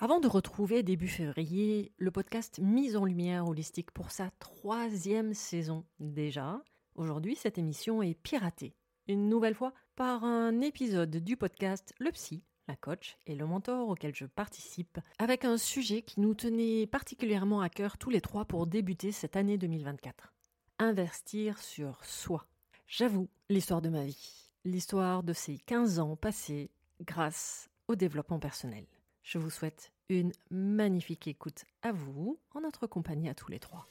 Avant 0.00 0.20
de 0.20 0.28
retrouver 0.28 0.84
début 0.84 1.08
février 1.08 1.90
le 1.96 2.12
podcast 2.12 2.60
Mise 2.60 2.96
en 2.96 3.04
lumière 3.04 3.48
holistique 3.48 3.90
pour 3.90 4.12
sa 4.12 4.30
troisième 4.38 5.34
saison 5.34 5.84
déjà, 5.98 6.62
aujourd'hui 6.94 7.34
cette 7.34 7.58
émission 7.58 8.00
est 8.00 8.14
piratée, 8.14 8.76
une 9.08 9.28
nouvelle 9.28 9.56
fois 9.56 9.72
par 9.96 10.22
un 10.22 10.60
épisode 10.60 11.16
du 11.16 11.36
podcast 11.36 11.94
Le 11.98 12.12
Psy, 12.12 12.44
la 12.68 12.76
coach 12.76 13.18
et 13.26 13.34
le 13.34 13.44
mentor 13.44 13.88
auquel 13.88 14.14
je 14.14 14.26
participe, 14.26 15.00
avec 15.18 15.44
un 15.44 15.58
sujet 15.58 16.02
qui 16.02 16.20
nous 16.20 16.34
tenait 16.34 16.86
particulièrement 16.86 17.60
à 17.60 17.68
cœur 17.68 17.98
tous 17.98 18.10
les 18.10 18.20
trois 18.20 18.44
pour 18.44 18.68
débuter 18.68 19.10
cette 19.10 19.34
année 19.34 19.58
2024. 19.58 20.32
Investir 20.78 21.58
sur 21.58 22.04
soi. 22.04 22.46
J'avoue 22.86 23.28
l'histoire 23.48 23.82
de 23.82 23.88
ma 23.88 24.04
vie, 24.04 24.52
l'histoire 24.64 25.24
de 25.24 25.32
ces 25.32 25.58
15 25.58 25.98
ans 25.98 26.14
passés 26.14 26.70
grâce 27.00 27.68
au 27.88 27.96
développement 27.96 28.38
personnel. 28.38 28.86
Je 29.30 29.36
vous 29.36 29.50
souhaite 29.50 29.92
une 30.08 30.32
magnifique 30.50 31.28
écoute 31.28 31.66
à 31.82 31.92
vous, 31.92 32.40
en 32.54 32.62
notre 32.62 32.86
compagnie 32.86 33.28
à 33.28 33.34
tous 33.34 33.50
les 33.50 33.58
trois. 33.58 33.86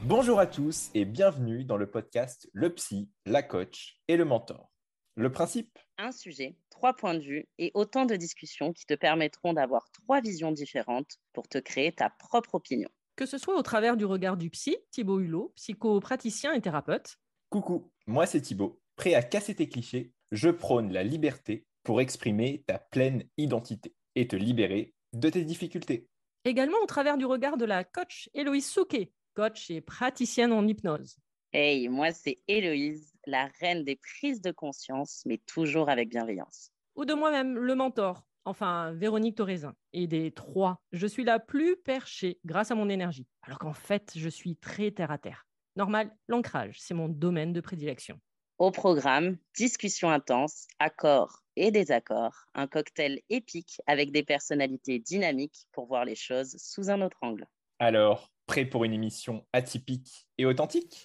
Bonjour 0.00 0.38
à 0.38 0.46
tous 0.46 0.88
et 0.94 1.04
bienvenue 1.04 1.64
dans 1.66 1.76
le 1.76 1.90
podcast 1.90 2.48
Le 2.54 2.74
Psy, 2.74 3.10
la 3.26 3.42
coach 3.42 4.00
et 4.08 4.16
le 4.16 4.24
mentor. 4.24 4.72
Le 5.14 5.30
principe? 5.30 5.78
Un 5.98 6.12
sujet, 6.12 6.56
trois 6.70 6.94
points 6.94 7.12
de 7.12 7.20
vue 7.20 7.48
et 7.58 7.70
autant 7.74 8.06
de 8.06 8.16
discussions 8.16 8.72
qui 8.72 8.86
te 8.86 8.94
permettront 8.94 9.52
d'avoir 9.52 9.90
trois 9.90 10.22
visions 10.22 10.52
différentes 10.52 11.18
pour 11.34 11.48
te 11.48 11.58
créer 11.58 11.92
ta 11.92 12.08
propre 12.08 12.54
opinion 12.54 12.88
que 13.16 13.26
ce 13.26 13.38
soit 13.38 13.58
au 13.58 13.62
travers 13.62 13.96
du 13.96 14.04
regard 14.04 14.36
du 14.36 14.50
psy, 14.50 14.76
Thibaut 14.90 15.20
Hulot, 15.20 15.52
psychopraticien 15.56 16.52
et 16.52 16.60
thérapeute. 16.60 17.18
Coucou, 17.50 17.90
moi 18.06 18.26
c'est 18.26 18.42
Thibaut. 18.42 18.80
Prêt 18.96 19.14
à 19.14 19.22
casser 19.22 19.54
tes 19.54 19.68
clichés, 19.68 20.12
je 20.32 20.50
prône 20.50 20.92
la 20.92 21.02
liberté 21.02 21.66
pour 21.82 22.00
exprimer 22.00 22.62
ta 22.66 22.78
pleine 22.78 23.24
identité 23.38 23.94
et 24.14 24.28
te 24.28 24.36
libérer 24.36 24.94
de 25.12 25.28
tes 25.30 25.44
difficultés. 25.44 26.08
Également 26.44 26.78
au 26.82 26.86
travers 26.86 27.16
du 27.16 27.24
regard 27.24 27.56
de 27.56 27.64
la 27.64 27.84
coach 27.84 28.28
Héloïse 28.34 28.68
Souquet, 28.68 29.12
coach 29.34 29.70
et 29.70 29.80
praticienne 29.80 30.52
en 30.52 30.66
hypnose. 30.66 31.16
Hey, 31.52 31.88
moi 31.88 32.12
c'est 32.12 32.40
Héloïse, 32.48 33.14
la 33.26 33.48
reine 33.60 33.84
des 33.84 33.96
prises 33.96 34.42
de 34.42 34.50
conscience, 34.50 35.22
mais 35.24 35.38
toujours 35.38 35.88
avec 35.88 36.10
bienveillance. 36.10 36.70
Ou 36.96 37.04
de 37.04 37.14
moi-même, 37.14 37.56
le 37.56 37.74
mentor, 37.74 38.26
enfin 38.46 38.92
Véronique 38.92 39.36
Torrezin. 39.36 39.74
Et 39.92 40.06
des 40.06 40.30
trois, 40.30 40.80
je 40.92 41.06
suis 41.06 41.24
la 41.24 41.38
plus 41.38 41.76
perchée 41.76 42.38
grâce 42.46 42.70
à 42.70 42.74
mon 42.74 42.88
énergie, 42.88 43.26
alors 43.42 43.58
qu'en 43.58 43.74
fait, 43.74 44.12
je 44.16 44.28
suis 44.28 44.56
très 44.56 44.90
terre 44.90 45.10
à 45.10 45.18
terre. 45.18 45.46
Normal, 45.76 46.10
l'ancrage, 46.28 46.76
c'est 46.80 46.94
mon 46.94 47.08
domaine 47.08 47.52
de 47.52 47.60
prédilection. 47.60 48.18
Au 48.58 48.70
programme, 48.70 49.36
discussion 49.54 50.10
intense, 50.10 50.66
accords 50.78 51.42
et 51.56 51.70
désaccords, 51.70 52.46
un 52.54 52.66
cocktail 52.66 53.20
épique 53.28 53.82
avec 53.86 54.12
des 54.12 54.22
personnalités 54.22 54.98
dynamiques 54.98 55.66
pour 55.72 55.86
voir 55.86 56.06
les 56.06 56.14
choses 56.14 56.56
sous 56.56 56.88
un 56.88 57.02
autre 57.02 57.18
angle. 57.20 57.46
Alors, 57.78 58.30
prêt 58.46 58.64
pour 58.64 58.84
une 58.84 58.94
émission 58.94 59.46
atypique 59.52 60.26
et 60.38 60.46
authentique? 60.46 61.04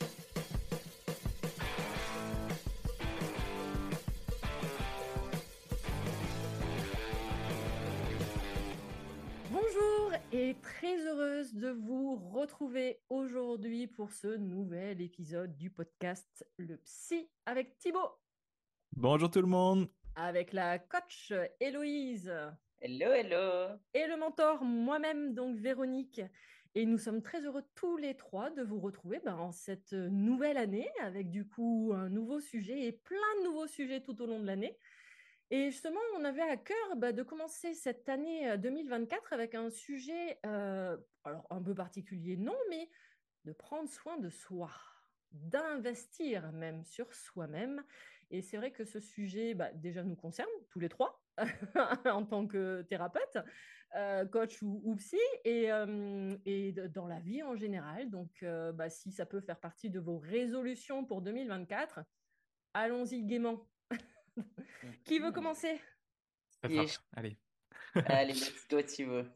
Très 10.82 11.06
heureuse 11.06 11.54
de 11.54 11.70
vous 11.70 12.16
retrouver 12.16 13.02
aujourd'hui 13.10 13.86
pour 13.86 14.12
ce 14.12 14.36
nouvel 14.36 15.00
épisode 15.00 15.56
du 15.56 15.70
podcast 15.70 16.44
Le 16.58 16.76
Psy 16.78 17.30
avec 17.46 17.78
Thibaut. 17.78 18.18
Bonjour 18.94 19.30
tout 19.30 19.42
le 19.42 19.48
monde. 19.48 19.92
Avec 20.16 20.54
la 20.54 20.80
coach 20.80 21.34
Héloïse. 21.60 22.34
Hello, 22.80 23.12
hello. 23.12 23.78
Et 23.94 24.08
le 24.08 24.18
mentor 24.18 24.64
moi-même, 24.64 25.36
donc 25.36 25.56
Véronique. 25.56 26.20
Et 26.74 26.88
nous 26.88 26.98
sommes 26.98 27.22
très 27.22 27.46
heureux 27.46 27.64
tous 27.76 27.98
les 27.98 28.16
trois 28.16 28.50
de 28.50 28.64
vous 28.64 28.80
retrouver 28.80 29.22
ben, 29.24 29.36
en 29.36 29.52
cette 29.52 29.94
nouvelle 29.94 30.58
année 30.58 30.90
avec 31.04 31.30
du 31.30 31.48
coup 31.48 31.92
un 31.94 32.10
nouveau 32.10 32.40
sujet 32.40 32.88
et 32.88 32.92
plein 32.92 33.18
de 33.42 33.44
nouveaux 33.44 33.68
sujets 33.68 34.02
tout 34.02 34.20
au 34.20 34.26
long 34.26 34.40
de 34.40 34.48
l'année. 34.48 34.76
Et 35.54 35.70
justement, 35.70 36.00
on 36.18 36.24
avait 36.24 36.42
à 36.42 36.56
cœur 36.56 36.96
bah, 36.96 37.12
de 37.12 37.24
commencer 37.24 37.74
cette 37.74 38.08
année 38.08 38.58
2024 38.58 39.34
avec 39.34 39.54
un 39.54 39.70
sujet, 39.70 40.40
alors 40.44 41.46
un 41.50 41.62
peu 41.62 41.76
particulier, 41.76 42.38
non, 42.38 42.56
mais 42.70 42.90
de 43.44 43.52
prendre 43.52 43.90
soin 43.90 44.18
de 44.18 44.30
soi, 44.30 44.72
d'investir 45.32 46.54
même 46.54 46.86
sur 46.86 47.14
soi-même. 47.14 47.84
Et 48.30 48.42
c'est 48.42 48.56
vrai 48.56 48.72
que 48.72 48.86
ce 48.86 49.02
sujet, 49.02 49.54
bah, 49.54 49.74
déjà, 49.74 50.04
nous 50.04 50.16
concerne 50.16 50.50
tous 50.70 50.80
les 50.80 50.88
trois 50.88 51.22
en 52.06 52.26
tant 52.26 52.48
que 52.48 52.84
thérapeute, 52.84 53.38
coach 54.32 54.62
ou, 54.62 54.96
psy, 54.96 55.20
et, 55.44 55.70
et, 56.46 56.72
dans 56.72 57.08
la 57.08 57.20
vie 57.20 57.44
en 57.44 57.58
général. 57.58 58.10
Donc, 58.10 58.46
bah, 58.74 58.90
si 58.90 59.12
ça 59.12 59.26
peut 59.26 59.42
faire 59.42 59.60
partie 59.60 59.90
de 59.90 60.00
vos 60.00 60.18
résolutions 60.18 61.04
pour 61.04 61.22
2024, 61.22 62.00
allons-y 62.74 63.24
gaiement. 63.24 63.68
Qui 65.06 65.20
veut 65.20 65.32
commencer? 65.32 65.80
Allez. 66.64 66.88
Allez, 67.96 68.34
let's 68.34 68.68
go, 68.70 68.82
tu 68.82 69.06
veux. 69.06 69.30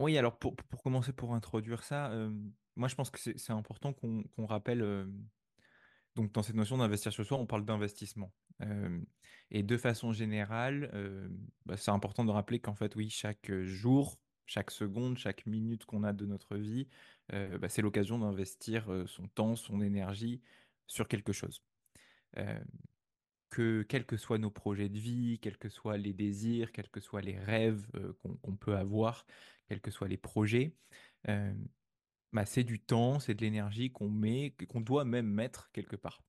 oui, 0.00 0.18
alors 0.18 0.38
pour, 0.38 0.56
pour, 0.56 0.82
commencer, 0.82 1.12
pour 1.12 1.34
introduire 1.34 1.82
ça, 1.82 2.12
moi 2.76 2.88
je 2.88 2.94
pense 2.94 3.10
que 3.10 3.18
c'est 3.18 3.52
important 3.52 3.92
qu'on 3.92 4.46
rappelle, 4.46 5.08
donc 6.14 6.32
dans 6.32 6.42
cette 6.42 6.56
notion 6.56 6.78
d'investir 6.78 7.12
sur 7.12 7.24
soi, 7.24 7.38
on 7.38 7.46
parle 7.46 7.64
d'investissement. 7.64 8.32
et 9.50 9.62
de 9.62 9.76
façon 9.76 10.12
générale, 10.12 10.90
bah, 11.64 11.76
c'est 11.76 11.90
important 11.90 12.24
de 12.24 12.30
rappeler 12.30 12.60
qu'en 12.60 12.74
fait, 12.74 12.94
oui, 12.94 13.10
chaque 13.10 13.50
jour, 13.62 14.18
chaque 14.44 14.70
seconde, 14.70 15.18
chaque 15.18 15.46
minute 15.46 15.84
qu'on 15.84 16.04
a 16.04 16.12
de 16.12 16.26
notre 16.26 16.56
vie, 16.56 16.88
bah, 17.30 17.68
c'est 17.68 17.82
l'occasion 17.82 18.18
d'investir 18.18 18.86
son 19.06 19.26
temps, 19.28 19.56
son 19.56 19.80
énergie 19.80 20.42
sur 20.86 21.08
quelque 21.08 21.32
chose 21.32 21.62
que 23.56 23.80
quels 23.84 24.04
que 24.04 24.18
soient 24.18 24.36
nos 24.36 24.50
projets 24.50 24.90
de 24.90 24.98
vie, 24.98 25.38
quels 25.40 25.56
que 25.56 25.70
soient 25.70 25.96
les 25.96 26.12
désirs, 26.12 26.72
quels 26.72 26.90
que 26.90 27.00
soient 27.00 27.22
les 27.22 27.38
rêves 27.38 27.86
euh, 27.94 28.12
qu'on 28.42 28.54
peut 28.54 28.76
avoir, 28.76 29.24
quels 29.66 29.80
que 29.80 29.90
soient 29.90 30.08
les 30.08 30.18
projets, 30.18 30.74
euh, 31.28 31.54
bah, 32.34 32.44
c'est 32.44 32.64
du 32.64 32.80
temps, 32.80 33.18
c'est 33.18 33.34
de 33.34 33.40
l'énergie 33.40 33.90
qu'on 33.90 34.10
met, 34.10 34.54
qu'on 34.68 34.82
doit 34.82 35.06
même 35.06 35.26
mettre 35.26 35.70
quelque 35.72 35.96
part. 35.96 36.22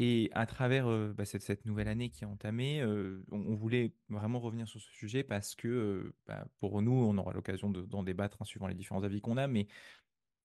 Et 0.00 0.28
à 0.32 0.44
travers 0.44 0.88
euh, 0.88 1.14
bah, 1.16 1.24
cette, 1.24 1.64
nouvelle 1.64 1.86
année 1.86 2.10
qui 2.10 2.24
est 2.24 2.26
entamée, 2.26 2.84
on, 3.30 3.54
voulait 3.54 3.94
vraiment 4.08 4.40
revenir 4.40 4.66
sur 4.66 4.80
ce 4.80 4.90
sujet 4.90 5.22
parce 5.22 5.54
que 5.54 6.12
bah, 6.26 6.48
pour 6.58 6.82
nous, 6.82 6.92
on 6.92 7.16
aura 7.16 7.32
l'occasion 7.32 7.70
d'en 7.70 8.02
débattre 8.02 8.42
hein, 8.42 8.44
suivant 8.44 8.66
les 8.66 8.74
différents 8.74 9.04
avis 9.04 9.20
qu'on 9.20 9.36
a, 9.36 9.46
mais 9.46 9.68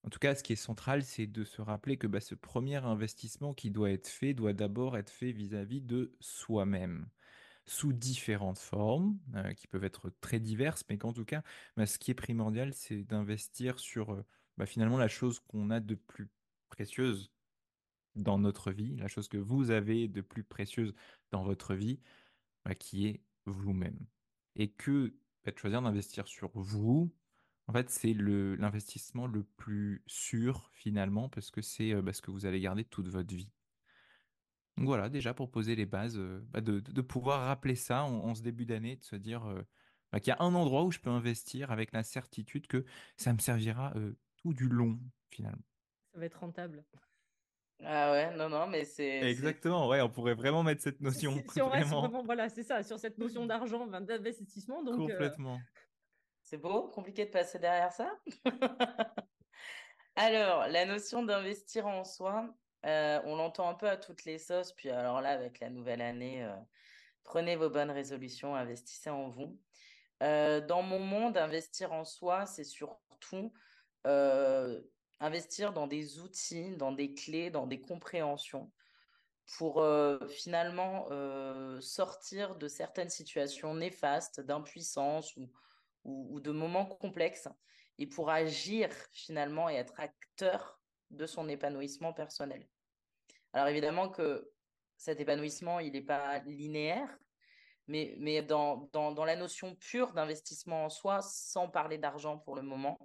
en 0.04 0.10
tout 0.10 0.18
cas, 0.18 0.34
ce 0.34 0.42
qui 0.42 0.52
est 0.52 0.56
central, 0.56 1.04
c'est 1.04 1.26
de 1.26 1.44
se 1.44 1.62
rappeler 1.62 1.96
que 1.96 2.06
bah, 2.06 2.20
ce 2.20 2.34
premier 2.34 2.76
investissement 2.76 3.54
qui 3.54 3.70
doit 3.70 3.90
être 3.90 4.08
fait 4.08 4.34
doit 4.34 4.52
d'abord 4.52 4.96
être 4.96 5.10
fait 5.10 5.32
vis-à-vis 5.32 5.80
de 5.80 6.16
soi-même, 6.20 7.06
sous 7.66 7.92
différentes 7.92 8.58
formes, 8.58 9.18
euh, 9.36 9.52
qui 9.54 9.68
peuvent 9.68 9.84
être 9.84 10.10
très 10.20 10.40
diverses, 10.40 10.84
mais 10.90 10.98
qu'en 10.98 11.12
tout 11.12 11.24
cas, 11.24 11.42
bah, 11.76 11.86
ce 11.86 11.98
qui 11.98 12.10
est 12.10 12.14
primordial, 12.14 12.74
c'est 12.74 13.04
d'investir 13.04 13.78
sur 13.78 14.12
euh, 14.12 14.24
bah, 14.58 14.66
finalement 14.66 14.98
la 14.98 15.08
chose 15.08 15.40
qu'on 15.40 15.70
a 15.70 15.78
de 15.80 15.94
plus 15.94 16.28
précieuse 16.68 17.30
dans 18.16 18.38
notre 18.38 18.72
vie, 18.72 18.96
la 18.96 19.08
chose 19.08 19.28
que 19.28 19.38
vous 19.38 19.70
avez 19.70 20.08
de 20.08 20.20
plus 20.20 20.44
précieuse 20.44 20.94
dans 21.30 21.44
votre 21.44 21.74
vie, 21.74 22.00
qui 22.78 23.06
est 23.06 23.20
vous-même. 23.46 23.98
Et 24.56 24.68
que 24.70 25.14
de 25.44 25.58
choisir 25.58 25.82
d'investir 25.82 26.28
sur 26.28 26.50
vous, 26.54 27.12
en 27.68 27.72
fait, 27.72 27.90
c'est 27.90 28.14
l'investissement 28.14 29.26
le 29.26 29.44
plus 29.44 30.02
sûr 30.06 30.70
finalement 30.72 31.28
parce 31.28 31.50
que 31.50 31.62
c'est 31.62 31.92
euh, 31.92 32.02
bah, 32.02 32.12
ce 32.12 32.20
que 32.20 32.30
vous 32.30 32.46
allez 32.46 32.60
garder 32.60 32.84
toute 32.84 33.08
votre 33.08 33.34
vie. 33.34 33.50
Donc 34.76 34.86
voilà, 34.86 35.08
déjà 35.08 35.34
pour 35.34 35.50
poser 35.50 35.74
les 35.76 35.86
bases, 35.86 36.18
euh, 36.18 36.40
bah, 36.50 36.60
de, 36.60 37.00
pouvoir 37.00 37.46
rappeler 37.46 37.74
ça 37.74 38.04
en, 38.04 38.34
ce 38.34 38.42
début 38.42 38.66
d'année, 38.66 38.96
de 38.96 39.04
se 39.04 39.16
dire 39.16 39.46
euh, 39.46 39.62
bah, 40.10 40.20
qu'il 40.20 40.30
y 40.30 40.36
a 40.36 40.42
un 40.42 40.54
endroit 40.54 40.84
où 40.84 40.90
je 40.90 40.98
peux 40.98 41.10
investir 41.10 41.70
avec 41.70 41.92
la 41.92 42.02
certitude 42.02 42.66
que 42.66 42.84
ça 43.16 43.32
me 43.32 43.38
servira 43.38 43.94
tout 44.36 44.54
du 44.54 44.68
long 44.68 44.98
finalement. 45.30 45.64
Ça 46.12 46.18
va 46.18 46.26
être 46.26 46.40
rentable. 46.40 46.84
Ah 47.84 48.12
ouais, 48.12 48.36
non, 48.36 48.48
non, 48.48 48.66
mais 48.68 48.84
c'est... 48.84 49.22
Exactement, 49.22 49.88
ouais, 49.88 50.00
on 50.00 50.08
pourrait 50.08 50.34
vraiment 50.34 50.62
mettre 50.62 50.82
cette 50.82 51.00
notion. 51.00 51.42
Si 51.52 51.60
on 51.60 51.68
reste 51.70 51.88
vraiment. 51.88 52.22
voilà, 52.22 52.48
c'est 52.48 52.62
ça, 52.62 52.82
sur 52.82 52.98
cette 52.98 53.18
notion 53.18 53.46
d'argent, 53.46 53.86
d'investissement. 53.86 54.82
Donc, 54.84 54.94
euh, 54.94 55.12
Complètement. 55.12 55.60
C'est 56.52 56.58
beau, 56.58 56.88
compliqué 56.88 57.24
de 57.24 57.30
passer 57.30 57.58
derrière 57.58 57.90
ça? 57.92 58.14
Alors, 60.16 60.68
la 60.68 60.84
notion 60.84 61.22
d'investir 61.22 61.86
en 61.86 62.04
soi, 62.04 62.54
euh, 62.84 63.22
on 63.24 63.36
l'entend 63.36 63.70
un 63.70 63.74
peu 63.74 63.88
à 63.88 63.96
toutes 63.96 64.26
les 64.26 64.36
sauces. 64.36 64.74
Puis 64.74 64.90
alors 64.90 65.22
là, 65.22 65.30
avec 65.30 65.60
la 65.60 65.70
nouvelle 65.70 66.02
année, 66.02 66.44
euh, 66.44 66.54
prenez 67.24 67.56
vos 67.56 67.70
bonnes 67.70 67.90
résolutions, 67.90 68.54
investissez 68.54 69.08
en 69.08 69.30
vous. 69.30 69.58
Euh, 70.22 70.60
dans 70.60 70.82
mon 70.82 70.98
monde, 70.98 71.38
investir 71.38 71.94
en 71.94 72.04
soi, 72.04 72.44
c'est 72.44 72.64
surtout 72.64 73.54
investir 75.20 75.72
dans 75.72 75.86
des 75.86 76.18
outils, 76.18 76.76
dans 76.76 76.92
des 76.92 77.14
clés, 77.14 77.48
dans 77.48 77.66
des 77.66 77.80
compréhensions 77.80 78.70
pour 79.56 79.82
finalement 80.28 81.08
sortir 81.80 82.56
de 82.56 82.68
certaines 82.68 83.08
situations 83.08 83.74
néfastes, 83.74 84.40
d'impuissance 84.40 85.34
ou, 85.36 85.50
ou, 86.04 86.40
de 86.40 86.50
moments 86.50 86.86
complexes. 86.86 87.48
Et 87.98 88.06
pour 88.06 88.30
agir 88.30 88.90
finalement 89.12 89.68
et 89.68 89.74
être 89.74 89.94
acteur 89.98 90.80
de 91.10 91.26
son 91.26 91.48
épanouissement 91.48 92.12
personnel. 92.12 92.66
Alors 93.52 93.68
évidemment 93.68 94.08
que 94.08 94.50
cet 94.96 95.20
épanouissement, 95.20 95.78
il 95.78 95.92
n'est 95.92 96.00
pas 96.00 96.38
linéaire, 96.40 97.18
mais, 97.86 98.14
mais 98.18 98.42
dans, 98.42 98.88
dans, 98.92 99.12
dans 99.12 99.24
la 99.24 99.36
notion 99.36 99.74
pure 99.74 100.12
d'investissement 100.14 100.86
en 100.86 100.88
soi, 100.88 101.20
sans 101.20 101.68
parler 101.68 101.98
d'argent 101.98 102.38
pour 102.38 102.56
le 102.56 102.62
moment, 102.62 102.98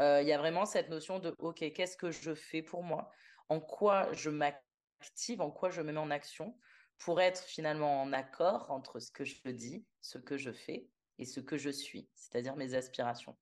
euh, 0.00 0.22
il 0.22 0.28
y 0.28 0.32
a 0.32 0.38
vraiment 0.38 0.64
cette 0.64 0.88
notion 0.88 1.18
de, 1.18 1.34
OK, 1.38 1.58
qu'est-ce 1.72 1.96
que 1.96 2.10
je 2.10 2.34
fais 2.34 2.62
pour 2.62 2.82
moi? 2.82 3.10
En 3.48 3.60
quoi 3.60 4.10
je 4.12 4.30
m'active, 4.30 5.40
en 5.40 5.50
quoi 5.50 5.70
je 5.70 5.82
me 5.82 5.92
mets 5.92 5.98
en 5.98 6.10
action? 6.10 6.58
Pour 6.98 7.20
être 7.20 7.42
finalement 7.42 8.02
en 8.02 8.12
accord 8.12 8.70
entre 8.70 8.98
ce 8.98 9.10
que 9.10 9.24
je 9.24 9.50
dis, 9.50 9.86
ce 10.00 10.18
que 10.18 10.36
je 10.36 10.52
fais 10.52 10.88
et 11.20 11.26
ce 11.26 11.38
que 11.38 11.58
je 11.58 11.70
suis, 11.70 12.08
c'est-à-dire 12.14 12.56
mes 12.56 12.74
aspirations. 12.74 13.36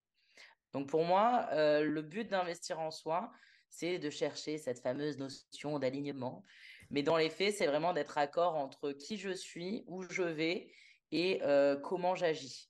Donc 0.72 0.88
pour 0.88 1.04
moi, 1.04 1.48
euh, 1.52 1.82
le 1.82 2.02
but 2.02 2.28
d'investir 2.28 2.80
en 2.80 2.90
soi, 2.90 3.30
c'est 3.70 3.98
de 3.98 4.10
chercher 4.10 4.58
cette 4.58 4.80
fameuse 4.80 5.16
notion 5.16 5.78
d'alignement. 5.78 6.44
Mais 6.90 7.02
dans 7.02 7.16
les 7.16 7.30
faits, 7.30 7.54
c'est 7.54 7.66
vraiment 7.66 7.92
d'être 7.92 8.18
accord 8.18 8.56
entre 8.56 8.92
qui 8.92 9.16
je 9.16 9.30
suis, 9.30 9.84
où 9.86 10.02
je 10.10 10.22
vais 10.22 10.72
et 11.12 11.40
euh, 11.42 11.76
comment 11.76 12.14
j'agis. 12.14 12.68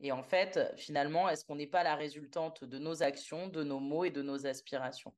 Et 0.00 0.12
en 0.12 0.22
fait, 0.22 0.60
finalement, 0.76 1.28
est-ce 1.28 1.44
qu'on 1.44 1.56
n'est 1.56 1.66
pas 1.66 1.82
la 1.82 1.96
résultante 1.96 2.64
de 2.64 2.78
nos 2.78 3.02
actions, 3.02 3.48
de 3.48 3.62
nos 3.64 3.80
mots 3.80 4.04
et 4.04 4.10
de 4.10 4.22
nos 4.22 4.46
aspirations? 4.46 5.14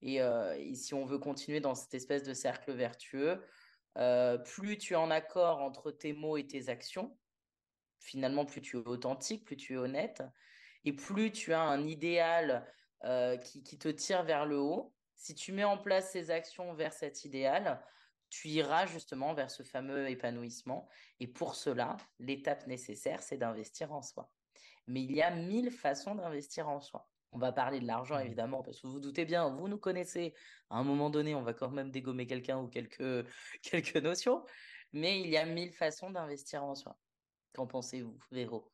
Et, 0.00 0.22
euh, 0.22 0.56
si 0.74 0.94
on 0.94 1.04
veut 1.04 1.18
continuer 1.18 1.60
dans 1.60 1.74
cette 1.74 1.94
espèce 1.94 2.22
de 2.22 2.32
cercle 2.32 2.72
vertueux, 2.72 3.42
plus 4.44 4.78
tu 4.78 4.94
es 4.94 4.96
en 4.96 5.10
accord 5.10 5.60
entre 5.60 5.90
tes 5.90 6.12
mots 6.12 6.36
et 6.36 6.46
tes 6.46 6.68
actions, 6.68 7.16
finalement, 8.04 8.44
plus 8.44 8.60
tu 8.60 8.76
es 8.76 8.86
authentique, 8.86 9.44
plus 9.44 9.56
tu 9.56 9.74
es 9.74 9.76
honnête, 9.76 10.22
et 10.84 10.92
plus 10.92 11.32
tu 11.32 11.52
as 11.52 11.62
un 11.62 11.86
idéal 11.86 12.66
euh, 13.04 13.36
qui, 13.36 13.78
te 13.78 13.88
tire 13.88 14.22
vers 14.22 14.46
le 14.46 14.58
haut, 14.58 14.94
si 15.14 15.34
tu 15.34 15.52
mets 15.52 15.64
en 15.64 15.78
place 15.78 16.10
ces 16.10 16.30
actions 16.30 16.74
vers 16.74 16.92
cet 16.92 17.24
idéal, 17.24 17.82
tu 18.28 18.48
iras 18.48 18.86
justement 18.86 19.32
vers 19.32 19.50
ce 19.50 19.62
fameux 19.62 20.08
épanouissement. 20.08 20.88
Et 21.20 21.26
pour 21.26 21.54
cela, 21.54 21.96
l'étape 22.18 22.66
nécessaire, 22.66 23.22
c'est 23.22 23.38
d'investir 23.38 23.92
en 23.92 24.02
soi. 24.02 24.30
Mais 24.86 25.02
il 25.02 25.12
y 25.12 25.22
a 25.22 25.30
mille 25.30 25.70
façons 25.70 26.14
d'investir 26.14 26.68
en 26.68 26.80
soi. 26.80 27.08
On 27.32 27.38
va 27.38 27.52
parler 27.52 27.80
de 27.80 27.86
l'argent, 27.86 28.18
mmh. 28.18 28.26
évidemment, 28.26 28.62
parce 28.62 28.80
que 28.80 28.86
vous, 28.86 28.94
vous 28.94 29.00
doutez 29.00 29.24
bien, 29.24 29.48
vous 29.48 29.68
nous 29.68 29.78
connaissez. 29.78 30.34
À 30.68 30.76
un 30.76 30.84
moment 30.84 31.10
donné, 31.10 31.34
on 31.34 31.42
va 31.42 31.54
quand 31.54 31.70
même 31.70 31.90
dégommer 31.90 32.26
quelqu'un 32.26 32.58
ou 32.58 32.68
quelques, 32.68 33.26
quelques 33.62 33.96
notions. 33.96 34.44
Mais 34.92 35.20
il 35.20 35.28
y 35.28 35.36
a 35.36 35.46
mille 35.46 35.72
façons 35.72 36.10
d'investir 36.10 36.64
en 36.64 36.74
soi. 36.74 36.98
Qu'en 37.54 37.66
pensez-vous, 37.66 38.18
Véro? 38.30 38.70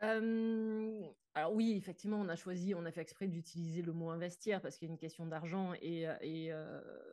Alors 0.00 1.52
oui, 1.52 1.74
effectivement, 1.76 2.18
on 2.18 2.28
a 2.28 2.36
choisi, 2.36 2.74
on 2.74 2.84
a 2.84 2.92
fait 2.92 3.00
exprès 3.00 3.28
d'utiliser 3.28 3.82
le 3.82 3.92
mot 3.92 4.10
investir 4.10 4.60
parce 4.60 4.76
qu'il 4.76 4.88
y 4.88 4.90
a 4.90 4.92
une 4.92 4.98
question 4.98 5.26
d'argent 5.26 5.72
et, 5.82 6.02
et 6.20 6.50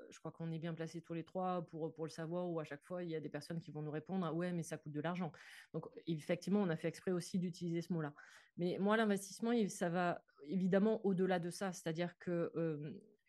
je 0.10 0.20
crois 0.20 0.32
qu'on 0.32 0.52
est 0.52 0.60
bien 0.60 0.74
placés 0.74 1.02
tous 1.02 1.14
les 1.14 1.24
trois 1.24 1.66
pour, 1.70 1.94
pour 1.94 2.06
le 2.06 2.10
savoir 2.10 2.50
où 2.50 2.60
à 2.60 2.64
chaque 2.64 2.84
fois, 2.84 3.04
il 3.04 3.10
y 3.10 3.16
a 3.16 3.20
des 3.20 3.30
personnes 3.30 3.60
qui 3.60 3.72
vont 3.72 3.82
nous 3.82 3.92
répondre 3.92 4.26
ah 4.26 4.34
ouais, 4.34 4.52
mais 4.52 4.64
ça 4.64 4.78
coûte 4.78 4.92
de 4.92 5.02
l'argent. 5.02 5.32
Donc 5.74 5.86
effectivement, 6.08 6.62
on 6.62 6.70
a 6.70 6.76
fait 6.76 6.88
exprès 6.88 7.12
aussi 7.12 7.40
d'utiliser 7.40 7.82
ce 7.82 7.92
mot-là. 7.94 8.14
Mais 8.58 8.78
moi, 8.80 8.96
l'investissement, 8.98 9.52
ça 9.70 9.90
va 9.90 10.24
évidemment 10.48 11.06
au-delà 11.06 11.40
de 11.40 11.50
ça. 11.50 11.74
C'est-à-dire 11.74 12.18
que 12.20 12.52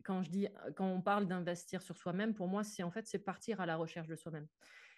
quand 0.05 0.23
je 0.23 0.31
dis, 0.31 0.49
quand 0.77 0.87
on 0.87 1.01
parle 1.01 1.27
d'investir 1.27 1.81
sur 1.81 1.97
soi-même, 1.97 2.35
pour 2.35 2.49
moi, 2.49 2.63
c'est 2.65 2.83
en 2.83 2.91
fait, 2.91 3.07
c'est 3.07 3.21
partir 3.21 3.61
à 3.61 3.67
la 3.67 3.77
recherche 3.77 4.09
de 4.09 4.17
soi-même. 4.17 4.47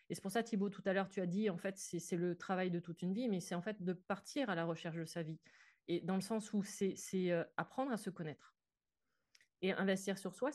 Et 0.08 0.14
c'est 0.14 0.20
pour 0.20 0.30
ça, 0.30 0.42
Thibaut, 0.42 0.70
tout 0.70 0.82
à 0.84 0.92
l'heure, 0.92 1.08
tu 1.08 1.20
as 1.20 1.26
dit, 1.26 1.50
en 1.50 1.56
fait, 1.56 1.76
c'est 1.76 2.16
le 2.16 2.36
travail 2.36 2.70
de 2.70 2.78
toute 2.78 3.02
une 3.02 3.12
vie, 3.12 3.28
mais 3.28 3.40
c'est 3.40 3.54
en 3.54 3.62
fait 3.62 3.82
de 3.82 3.92
partir 3.92 4.50
à 4.50 4.54
la 4.54 4.64
recherche 4.64 4.96
de 4.96 5.04
sa 5.04 5.22
vie. 5.22 5.40
Et 5.88 6.00
dans 6.00 6.14
le 6.14 6.20
sens 6.20 6.52
où 6.52 6.62
c'est 6.62 6.96
euh, 7.32 7.44
apprendre 7.56 7.92
à 7.92 7.96
se 7.96 8.10
connaître. 8.10 8.54
Et 9.62 9.72
investir 9.72 10.18
sur 10.18 10.34
soi, 10.34 10.50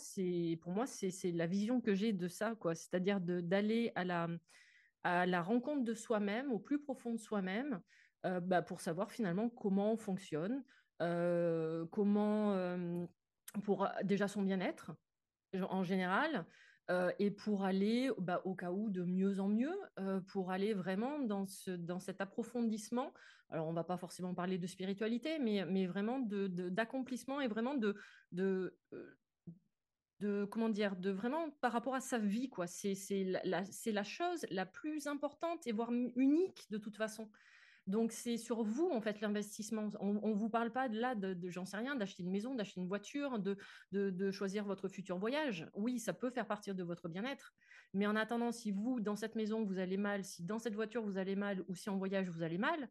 pour 0.62 0.72
moi, 0.72 0.86
c'est 0.86 1.32
la 1.32 1.48
vision 1.48 1.82
que 1.82 1.94
j'ai 1.94 2.14
de 2.14 2.28
ça, 2.28 2.56
quoi. 2.56 2.76
C'est-à-dire 2.76 3.20
d'aller 3.20 3.92
à 3.96 4.06
la, 4.06 4.30
à 5.04 5.26
la 5.26 5.42
rencontre 5.42 5.84
de 5.84 5.94
soi-même, 5.94 6.52
au 6.52 6.60
plus 6.60 6.80
profond 6.80 7.12
de 7.12 7.20
soi-même, 7.20 7.82
euh, 8.26 8.40
bah, 8.40 8.62
pour 8.62 8.80
savoir 8.80 9.12
finalement 9.12 9.50
comment 9.50 9.94
on 9.94 9.98
fonctionne, 9.98 10.64
euh, 11.02 11.86
comment, 11.88 12.56
pour 13.64 13.90
déjà 14.04 14.28
son 14.28 14.44
bien-être 14.44 14.92
en 15.54 15.84
général, 15.84 16.46
euh, 16.90 17.12
et 17.20 17.32
pour 17.32 17.64
aller 17.64 18.10
bah, 18.18 18.42
au 18.46 18.56
cas 18.56 18.72
où 18.72 18.90
de 18.90 19.04
mieux 19.04 19.40
en 19.40 19.48
mieux, 19.48 19.76
euh, 20.00 20.20
pour 20.22 20.52
aller 20.52 20.74
vraiment 20.74 21.20
dans, 21.20 21.46
ce, 21.46 21.72
dans 21.72 22.00
cet 22.00 22.22
approfondissement. 22.22 23.14
Alors, 23.50 23.68
on 23.68 23.72
ne 23.72 23.76
va 23.76 23.84
pas 23.84 23.98
forcément 23.98 24.34
parler 24.34 24.58
de 24.58 24.68
spiritualité, 24.68 25.38
mais, 25.40 25.66
mais 25.66 25.86
vraiment 25.86 26.20
d'accomplissement 26.20 27.40
de, 27.40 27.44
et 27.44 27.48
vraiment 27.48 27.76
de, 27.76 27.96
de, 28.32 28.78
euh, 28.94 29.18
de, 30.20 30.46
comment 30.46 30.70
dire, 30.70 30.96
de 30.96 31.12
vraiment 31.12 31.52
par 31.62 31.72
rapport 31.72 31.96
à 31.96 32.02
sa 32.02 32.18
vie. 32.18 32.50
quoi. 32.50 32.68
C'est 32.68 32.96
la, 33.44 33.64
la 33.86 34.04
chose 34.04 34.46
la 34.50 34.66
plus 34.66 35.08
importante 35.08 35.68
et 35.68 35.72
voire 35.72 35.92
unique 35.92 36.66
de 36.72 36.78
toute 36.78 36.96
façon. 36.96 37.30
Donc, 37.88 38.12
c'est 38.12 38.38
sur 38.38 38.64
vous, 38.64 38.90
en 38.92 39.02
fait, 39.02 39.22
l'investissement. 39.22 39.90
On 40.00 40.14
ne 40.14 40.34
vous 40.34 40.50
parle 40.50 40.72
pas 40.72 40.88
de 40.88 41.00
là, 41.00 41.16
de, 41.16 41.50
j'en 41.50 41.66
sais 41.66 41.78
rien, 41.78 41.96
d'acheter 41.96 42.24
une 42.24 42.32
maison, 42.32 42.54
d'acheter 42.56 42.80
une 42.80 42.88
voiture, 42.88 43.40
de, 43.40 43.58
de, 43.92 44.32
choisir 44.32 44.66
votre 44.66 44.88
futur 44.88 45.18
voyage. 45.18 45.68
Oui, 45.74 46.00
ça 46.00 46.14
peut 46.14 46.30
faire 46.30 46.48
partir 46.48 46.76
de 46.76 46.84
votre 46.84 47.10
bien-être. 47.10 47.54
Mais 47.94 48.08
en 48.08 48.16
attendant, 48.16 48.52
si 48.52 48.72
vous, 48.72 49.00
dans 49.00 49.16
cette 49.16 49.36
maison, 49.36 49.64
vous 49.64 49.80
allez 49.80 49.98
mal, 49.98 50.24
si 50.24 50.44
dans 50.44 50.60
cette 50.60 50.76
voiture, 50.76 51.04
vous 51.04 51.18
allez 51.18 51.36
mal, 51.36 51.64
ou 51.68 51.76
si 51.76 51.90
en 51.90 51.98
voyage, 51.98 52.30
vous 52.30 52.44
allez 52.44 52.58
mal, 52.58 52.90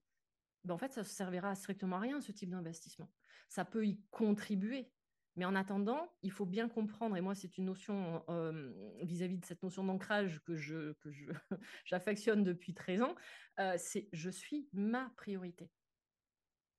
ben 0.64 0.74
en 0.74 0.78
fait, 0.78 0.92
ça 0.92 1.00
ne 1.00 1.06
servira 1.06 1.54
strictement 1.54 1.96
à 1.96 2.00
rien, 2.00 2.20
ce 2.20 2.32
type 2.32 2.50
d'investissement. 2.50 3.10
Ça 3.48 3.64
peut 3.64 3.86
y 3.86 4.00
contribuer, 4.10 4.90
mais 5.40 5.46
en 5.46 5.54
attendant, 5.54 6.12
il 6.22 6.30
faut 6.30 6.44
bien 6.44 6.68
comprendre, 6.68 7.16
et 7.16 7.22
moi 7.22 7.34
c'est 7.34 7.56
une 7.56 7.64
notion 7.64 8.22
euh, 8.28 8.74
vis-à-vis 9.00 9.38
de 9.38 9.44
cette 9.46 9.62
notion 9.62 9.82
d'ancrage 9.82 10.42
que 10.44 10.54
je 10.54 10.92
j'affectionne 11.86 12.44
depuis 12.44 12.74
13 12.74 13.00
ans, 13.00 13.14
euh, 13.58 13.74
c'est 13.78 14.10
je 14.12 14.28
suis 14.28 14.68
ma 14.74 15.10
priorité. 15.16 15.70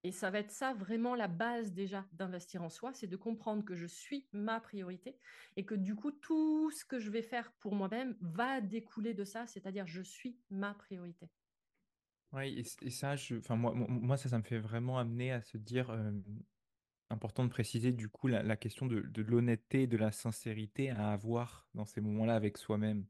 Et 0.04 0.12
ça 0.12 0.30
va 0.30 0.38
être 0.38 0.52
ça 0.52 0.76
vraiment 0.76 1.16
la 1.16 1.28
base 1.28 1.74
déjà 1.74 2.06
d'investir 2.14 2.62
en 2.62 2.70
soi, 2.70 2.94
c'est 2.94 3.08
de 3.08 3.16
comprendre 3.16 3.66
que 3.66 3.74
je 3.74 3.88
suis 3.88 4.28
ma 4.32 4.60
priorité 4.60 5.18
et 5.56 5.66
que 5.66 5.74
du 5.74 5.96
coup 5.96 6.12
tout 6.12 6.70
ce 6.70 6.86
que 6.86 7.00
je 7.00 7.10
vais 7.10 7.24
faire 7.24 7.52
pour 7.54 7.74
moi-même 7.74 8.16
va 8.22 8.62
découler 8.62 9.16
de 9.16 9.24
ça, 9.24 9.48
c'est-à-dire 9.48 9.88
je 9.88 10.04
suis 10.04 10.38
ma 10.52 10.76
priorité. 10.76 11.32
Oui, 12.32 12.64
et, 12.84 12.92
ça, 12.92 13.16
moi, 13.50 13.74
moi, 13.74 14.18
ça, 14.18 14.38
me 14.38 14.44
fait 14.44 14.60
vraiment 14.60 15.00
amener 15.00 15.32
à 15.32 15.42
se 15.42 15.58
dire, 15.58 15.90
important 17.12 17.44
de 17.44 17.50
préciser 17.50 17.92
du 17.92 18.10
coup 18.10 18.28
la, 18.28 18.56
question 18.56 18.88
de, 18.88 19.22
l'honnêteté, 19.22 19.88
de 19.88 19.98
la 19.98 20.12
sincérité 20.12 20.90
à 20.90 21.12
avoir 21.12 21.68
dans 21.74 21.86
ces 21.86 22.02
moments-là 22.02 22.36
avec 22.36 22.58
soi-même. 22.58 23.06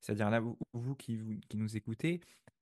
C'est-à-dire 0.00 0.30
là, 0.30 0.40
vous, 0.72 0.94
qui, 0.94 1.16
vous, 1.16 1.38
qui 1.48 1.56
nous 1.56 1.76
écoutez, 1.76 2.20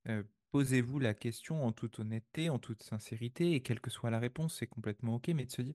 euh, 0.09 0.23
posez-vous 0.51 0.99
la 0.99 1.15
question 1.15 1.65
en 1.65 1.73
toute 1.73 2.01
honnêteté, 2.01 2.51
en 2.51 2.59
toute 2.59 2.83
sincérité, 2.83 3.53
et 3.55 3.63
quelle 3.63 3.81
que 3.81 3.91
soit 3.91 4.11
la 4.11 4.19
réponse, 4.19 4.57
c'est 4.57 4.67
complètement 4.67 5.17
OK, 5.17 5.29
mais 5.29 5.47
de 5.47 5.53
se 5.53 5.63
dire, 5.63 5.75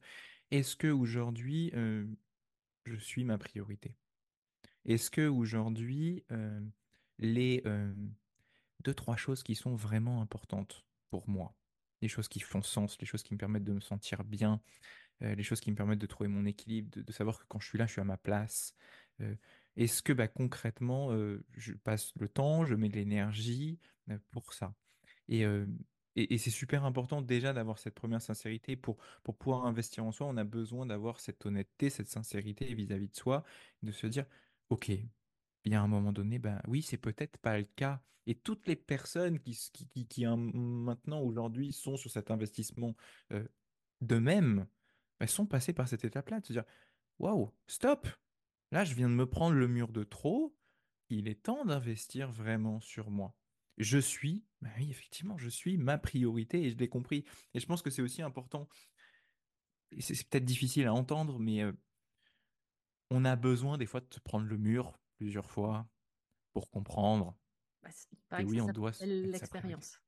est-ce 0.52 0.76
que 0.76 0.88
aujourd'hui, 0.88 1.72
euh, 1.76 2.06
je 2.86 2.96
suis 2.98 3.24
ma 3.24 3.38
priorité? 3.38 3.96
Est-ce 4.86 5.10
que 5.10 5.28
aujourd'hui, 5.28 6.26
euh, 6.32 6.60
les 7.20 7.64
deux, 8.84 8.94
trois 8.94 9.16
choses 9.16 9.44
qui 9.44 9.56
sont 9.56 9.76
vraiment 9.76 10.22
importantes 10.22 10.86
pour 11.10 11.30
moi, 11.30 11.56
les 12.02 12.10
choses 12.10 12.28
qui 12.28 12.42
font 12.42 12.62
sens, 12.62 12.98
les 13.00 13.06
choses 13.06 13.24
qui 13.24 13.34
me 13.34 13.40
permettent 13.40 13.64
de 13.64 13.72
me 13.72 13.80
sentir 13.80 14.26
bien, 14.26 14.62
euh, 15.22 15.36
les 15.36 15.44
choses 15.44 15.60
qui 15.60 15.72
me 15.72 15.76
permettent 15.76 16.00
de 16.00 16.08
trouver 16.08 16.28
mon 16.28 16.46
équilibre, 16.46 16.90
de, 17.02 17.12
savoir 17.12 17.40
que 17.40 17.46
quand 17.48 17.60
je 17.60 17.68
suis 17.68 17.78
là, 17.78 17.86
je 17.86 17.94
suis 17.94 18.02
à 18.02 18.06
ma 18.06 18.18
place. 18.18 18.76
Euh, 19.22 19.36
est-ce 19.76 20.02
que 20.02 20.14
bah, 20.14 20.28
concrètement, 20.28 21.12
euh, 21.12 21.44
je 21.52 21.74
passe 21.74 22.14
le 22.20 22.28
temps, 22.28 22.66
je 22.66 22.76
mets 22.76 22.90
de 22.90 22.96
l'énergie 22.96 23.80
pour 24.32 24.54
ça? 24.54 24.74
Et 25.30 25.46
c'est 26.38 26.52
super 26.52 26.84
important 26.86 27.22
déjà 27.22 27.54
d'avoir 27.54 27.80
cette 27.80 27.96
première 27.96 28.22
sincérité. 28.22 28.76
Pour, 28.76 28.98
pour 29.24 29.36
pouvoir 29.38 29.66
investir 29.66 30.06
en 30.06 30.12
soi, 30.12 30.28
on 30.28 30.38
a 30.38 30.44
besoin 30.44 30.86
d'avoir 30.86 31.20
cette 31.20 31.46
honnêteté, 31.46 31.90
cette 31.90 32.10
sincérité 32.10 32.74
vis-à-vis 32.74 33.08
de 33.08 33.16
soi, 33.16 33.44
de 33.82 33.92
se 33.92 34.06
dire, 34.06 34.26
OK, 34.70 34.90
il 34.90 35.72
y 35.72 35.76
a 35.76 35.82
un 35.82 35.88
moment 35.88 36.12
donné, 36.12 36.40
ben 36.40 36.62
oui, 36.68 36.82
c'est 36.82 36.98
peut-être 36.98 37.38
pas 37.38 37.58
le 37.58 37.66
cas. 37.76 38.02
Et 38.26 38.36
toutes 38.36 38.68
les 38.68 38.76
personnes 38.76 39.40
qui, 39.40 39.58
qui, 39.74 40.08
qui, 40.08 40.26
maintenant, 40.26 41.22
aujourd'hui, 41.22 41.74
sont 41.74 41.98
sur 41.98 42.12
cet 42.12 42.32
investissement 42.32 42.96
euh, 43.32 43.46
d'eux-mêmes, 44.02 44.68
elles 45.24 45.30
sont 45.30 45.46
passées 45.46 45.74
par 45.74 45.88
cette 45.88 46.06
étape-là, 46.06 46.40
de 46.40 46.46
se 46.46 46.54
dire, 46.54 46.66
waouh, 47.20 47.52
stop, 47.68 48.08
là, 48.72 48.84
je 48.84 48.94
viens 48.94 49.10
de 49.10 49.16
me 49.16 49.26
prendre 49.26 49.56
le 49.56 49.68
mur 49.68 49.92
de 49.92 50.04
trop, 50.04 50.56
il 51.10 51.28
est 51.28 51.44
temps 51.44 51.66
d'investir 51.66 52.32
vraiment 52.32 52.80
sur 52.80 53.10
moi 53.10 53.36
je 53.78 53.98
suis, 53.98 54.44
bah 54.62 54.70
oui, 54.78 54.90
effectivement, 54.90 55.38
je 55.38 55.50
suis 55.50 55.78
ma 55.78 55.98
priorité 55.98 56.64
et 56.64 56.72
je 56.72 56.78
l'ai 56.78 56.90
compris. 56.90 57.26
Et 57.54 57.60
je 57.60 57.66
pense 57.66 57.82
que 57.82 57.90
c'est 57.90 58.02
aussi 58.02 58.22
important. 58.22 58.70
C'est 60.00 60.28
peut-être 60.28 60.46
difficile 60.46 60.88
à 60.88 60.94
entendre, 60.94 61.40
mais 61.40 61.64
on 63.10 63.26
a 63.26 63.36
besoin 63.36 63.78
des 63.78 63.86
fois 63.86 64.02
de 64.02 64.14
se 64.14 64.20
prendre 64.20 64.46
le 64.46 64.58
mur 64.58 64.98
plusieurs 65.18 65.50
fois 65.50 65.88
pour 66.54 66.70
comprendre. 66.70 67.36
Bah, 68.30 68.42
et 68.42 68.46
oui, 68.46 68.62
on 68.62 68.68
doit 68.68 68.92
l'expérience. 69.02 70.00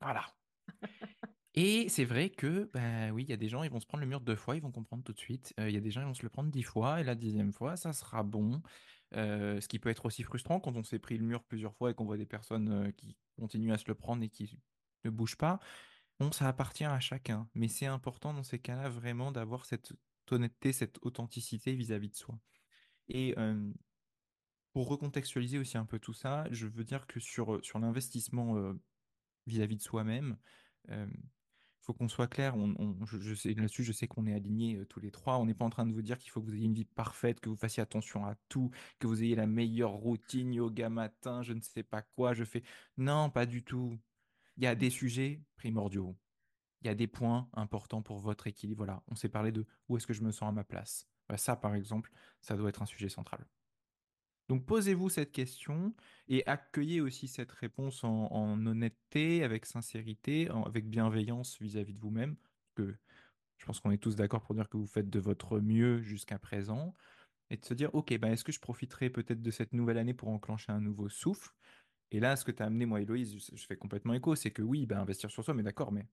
Voilà. 0.00 0.26
Et 1.54 1.88
c'est 1.88 2.04
vrai 2.04 2.30
que, 2.30 2.70
ben 2.72 3.10
oui, 3.10 3.24
il 3.24 3.30
y 3.30 3.32
a 3.32 3.36
des 3.36 3.48
gens, 3.48 3.62
ils 3.64 3.70
vont 3.70 3.80
se 3.80 3.86
prendre 3.86 4.02
le 4.02 4.08
mur 4.08 4.20
deux 4.20 4.36
fois, 4.36 4.56
ils 4.56 4.62
vont 4.62 4.70
comprendre 4.70 5.02
tout 5.02 5.12
de 5.12 5.18
suite. 5.18 5.52
Il 5.58 5.70
y 5.70 5.76
a 5.76 5.80
des 5.80 5.90
gens, 5.90 6.00
ils 6.00 6.06
vont 6.06 6.14
se 6.14 6.22
le 6.22 6.28
prendre 6.28 6.50
dix 6.50 6.62
fois, 6.62 7.00
et 7.00 7.04
la 7.04 7.14
dixième 7.16 7.52
fois, 7.52 7.76
ça 7.76 7.92
sera 7.92 8.22
bon. 8.22 8.62
ce 9.12 9.66
qui 9.66 9.78
peut 9.78 9.88
être 9.88 10.06
aussi 10.06 10.22
frustrant 10.22 10.60
quand 10.60 10.76
on 10.76 10.84
s'est 10.84 10.98
pris 10.98 11.18
le 11.18 11.24
mur 11.24 11.42
plusieurs 11.44 11.74
fois 11.74 11.90
et 11.90 11.94
qu'on 11.94 12.04
voit 12.04 12.16
des 12.16 12.26
personnes 12.26 12.92
qui 12.94 13.16
continuent 13.38 13.72
à 13.72 13.78
se 13.78 13.84
le 13.88 13.94
prendre 13.94 14.22
et 14.22 14.28
qui 14.28 14.58
ne 15.04 15.10
bougent 15.10 15.36
pas. 15.36 15.58
Bon, 16.18 16.30
ça 16.32 16.48
appartient 16.48 16.84
à 16.84 17.00
chacun, 17.00 17.48
mais 17.54 17.68
c'est 17.68 17.86
important 17.86 18.34
dans 18.34 18.42
ces 18.42 18.58
cas-là 18.58 18.88
vraiment 18.88 19.32
d'avoir 19.32 19.64
cette 19.64 19.92
honnêteté, 20.30 20.72
cette 20.72 20.98
authenticité 21.02 21.74
vis-à-vis 21.74 22.10
de 22.10 22.16
soi. 22.16 22.38
Et 23.08 23.34
pour 24.72 24.88
recontextualiser 24.88 25.58
aussi 25.58 25.78
un 25.78 25.86
peu 25.86 25.98
tout 25.98 26.12
ça, 26.12 26.44
je 26.50 26.66
veux 26.66 26.84
dire 26.84 27.06
que 27.06 27.18
sur, 27.18 27.64
sur 27.64 27.78
l'investissement 27.78 28.74
vis-à-vis 29.46 29.76
de 29.76 29.82
soi-même, 29.82 30.36
qu'on 31.92 32.08
soit 32.08 32.26
clair. 32.26 32.54
Je, 33.04 33.34
sais 33.34 33.54
là-dessus, 33.54 33.84
je 33.84 33.92
sais 33.92 34.06
qu'on 34.06 34.26
est 34.26 34.34
alignés 34.34 34.76
euh, 34.76 34.86
tous 34.86 35.00
les 35.00 35.10
trois. 35.10 35.38
On 35.38 35.46
n'est 35.46 35.54
pas 35.54 35.64
en 35.64 35.70
train 35.70 35.86
de 35.86 35.92
vous 35.92 36.02
dire 36.02 36.18
qu'il 36.18 36.30
faut 36.30 36.40
que 36.40 36.46
vous 36.46 36.54
ayez 36.54 36.66
une 36.66 36.74
vie 36.74 36.84
parfaite, 36.84 37.40
que 37.40 37.48
vous 37.48 37.56
fassiez 37.56 37.82
attention 37.82 38.24
à 38.26 38.34
tout, 38.48 38.70
que 38.98 39.06
vous 39.06 39.22
ayez 39.22 39.34
la 39.34 39.46
meilleure 39.46 39.92
routine 39.92 40.52
yoga 40.52 40.88
matin, 40.88 41.42
je 41.42 41.52
ne 41.52 41.60
sais 41.60 41.82
pas 41.82 42.02
quoi. 42.02 42.34
Je 42.34 42.44
fais 42.44 42.62
non, 42.96 43.30
pas 43.30 43.46
du 43.46 43.62
tout. 43.62 43.98
Il 44.56 44.64
y 44.64 44.66
a 44.66 44.74
des 44.74 44.90
sujets 44.90 45.42
primordiaux. 45.56 46.16
Il 46.82 46.86
y 46.86 46.90
a 46.90 46.94
des 46.94 47.06
points 47.06 47.48
importants 47.52 48.02
pour 48.02 48.18
votre 48.18 48.46
équilibre. 48.46 48.84
Voilà, 48.84 49.02
on 49.08 49.14
s'est 49.14 49.28
parlé 49.28 49.52
de 49.52 49.66
où 49.88 49.96
est-ce 49.96 50.06
que 50.06 50.14
je 50.14 50.22
me 50.22 50.32
sens 50.32 50.48
à 50.48 50.52
ma 50.52 50.64
place. 50.64 51.06
Bah, 51.28 51.36
ça, 51.36 51.56
par 51.56 51.74
exemple, 51.74 52.10
ça 52.40 52.56
doit 52.56 52.68
être 52.68 52.82
un 52.82 52.86
sujet 52.86 53.08
central. 53.08 53.46
Donc 54.50 54.66
posez-vous 54.66 55.10
cette 55.10 55.30
question 55.30 55.94
et 56.26 56.44
accueillez 56.48 57.00
aussi 57.00 57.28
cette 57.28 57.52
réponse 57.52 58.02
en, 58.02 58.66
honnêteté, 58.66 59.44
avec 59.44 59.64
sincérité, 59.64 60.48
avec 60.66 60.90
bienveillance 60.90 61.56
vis-à-vis 61.60 61.94
de 61.94 62.00
vous-même. 62.00 62.34
Que 62.74 62.96
je 63.58 63.64
pense 63.64 63.78
qu'on 63.78 63.92
est 63.92 64.02
tous 64.02 64.16
d'accord 64.16 64.42
pour 64.42 64.56
dire 64.56 64.68
que 64.68 64.76
vous 64.76 64.88
faites 64.88 65.08
de 65.08 65.20
votre 65.20 65.60
mieux 65.60 66.02
jusqu'à 66.02 66.40
présent. 66.40 66.96
Et 67.50 67.58
de 67.58 67.64
se 67.64 67.74
dire, 67.74 67.94
ok, 67.94 68.18
ben 68.18 68.32
est-ce 68.32 68.42
que 68.42 68.50
je 68.50 68.58
profiterai 68.58 69.08
peut-être 69.08 69.40
de 69.40 69.50
cette 69.52 69.72
nouvelle 69.72 69.98
année 69.98 70.14
pour 70.14 70.30
enclencher 70.30 70.72
un 70.72 70.80
nouveau 70.80 71.08
souffle? 71.08 71.52
Et 72.10 72.18
là, 72.18 72.34
ce 72.34 72.44
que 72.44 72.50
tu 72.50 72.60
as 72.60 72.66
amené, 72.66 72.86
moi, 72.86 73.00
Héloïse, 73.00 73.36
je, 73.54 73.66
fais 73.68 73.76
complètement 73.76 74.14
écho, 74.14 74.34
c'est 74.34 74.50
que 74.50 74.62
oui, 74.62 74.84
ben, 74.84 74.98
investir 74.98 75.30
sur 75.30 75.44
soi, 75.44 75.54
mais 75.54 75.62
d'accord, 75.62 75.92
mais 75.92 76.08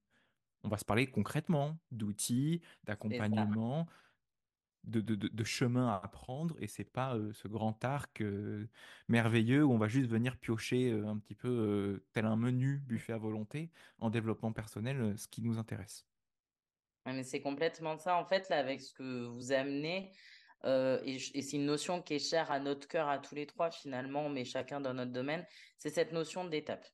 on 0.63 0.70
va 0.70 0.77
se 0.77 0.86
parler 0.86 1.08
concrètement 1.08 1.79
d'outils, 1.89 2.62
d'accompagnement, 2.84 3.88
de, 4.84 5.01
de, 5.01 5.43
chemin 5.43 6.00
à 6.01 6.07
prendre 6.07 6.55
et 6.60 6.67
c'est 6.67 6.86
pas 6.86 7.15
euh, 7.15 7.34
ce 7.34 7.48
grand 7.48 7.84
arc 7.84 8.22
euh, 8.22 8.67
merveilleux 9.10 9.63
où 9.63 9.74
on 9.74 9.77
va 9.77 9.88
juste 9.88 10.10
venir 10.10 10.38
piocher 10.38 10.91
euh, 10.91 11.07
un 11.07 11.17
petit 11.17 11.36
peu 11.36 12.01
tel 12.13 12.25
un 12.25 12.38
menu 12.38 12.77
buffet 12.86 13.13
à 13.13 13.17
volonté 13.17 13.69
en 14.00 14.10
développement 14.10 14.53
personnel 14.53 15.17
ce 15.17 15.27
qui 15.27 15.41
nous 15.41 15.57
intéresse. 15.57 16.05
mais 17.05 17.24
c'est 17.24 17.41
complètement 17.41 17.98
ça 17.98 18.15
en 18.15 18.25
fait 18.25 18.48
là 18.50 18.60
avec 18.60 18.81
ce 18.81 18.93
que 18.93 19.25
vous 19.25 19.51
amenez 19.51 20.13
et, 20.63 21.15
et 21.15 21.41
c'est 21.41 21.57
une 21.57 21.65
notion 21.65 22.01
qui 22.01 22.15
est 22.15 22.19
chère 22.19 22.50
à 22.50 22.60
notre 22.60 22.88
cœur 22.88 23.10
à 23.10 23.19
tous 23.19 23.36
les 23.36 23.46
trois 23.46 23.72
finalement 23.72 24.29
mais 24.29 24.46
chacun 24.46 24.79
dans 24.79 24.93
notre 24.93 25.12
domaine 25.12 25.46
c'est 25.77 25.89
cette 25.89 26.13
notion 26.13 26.46
d'étape. 26.46 26.86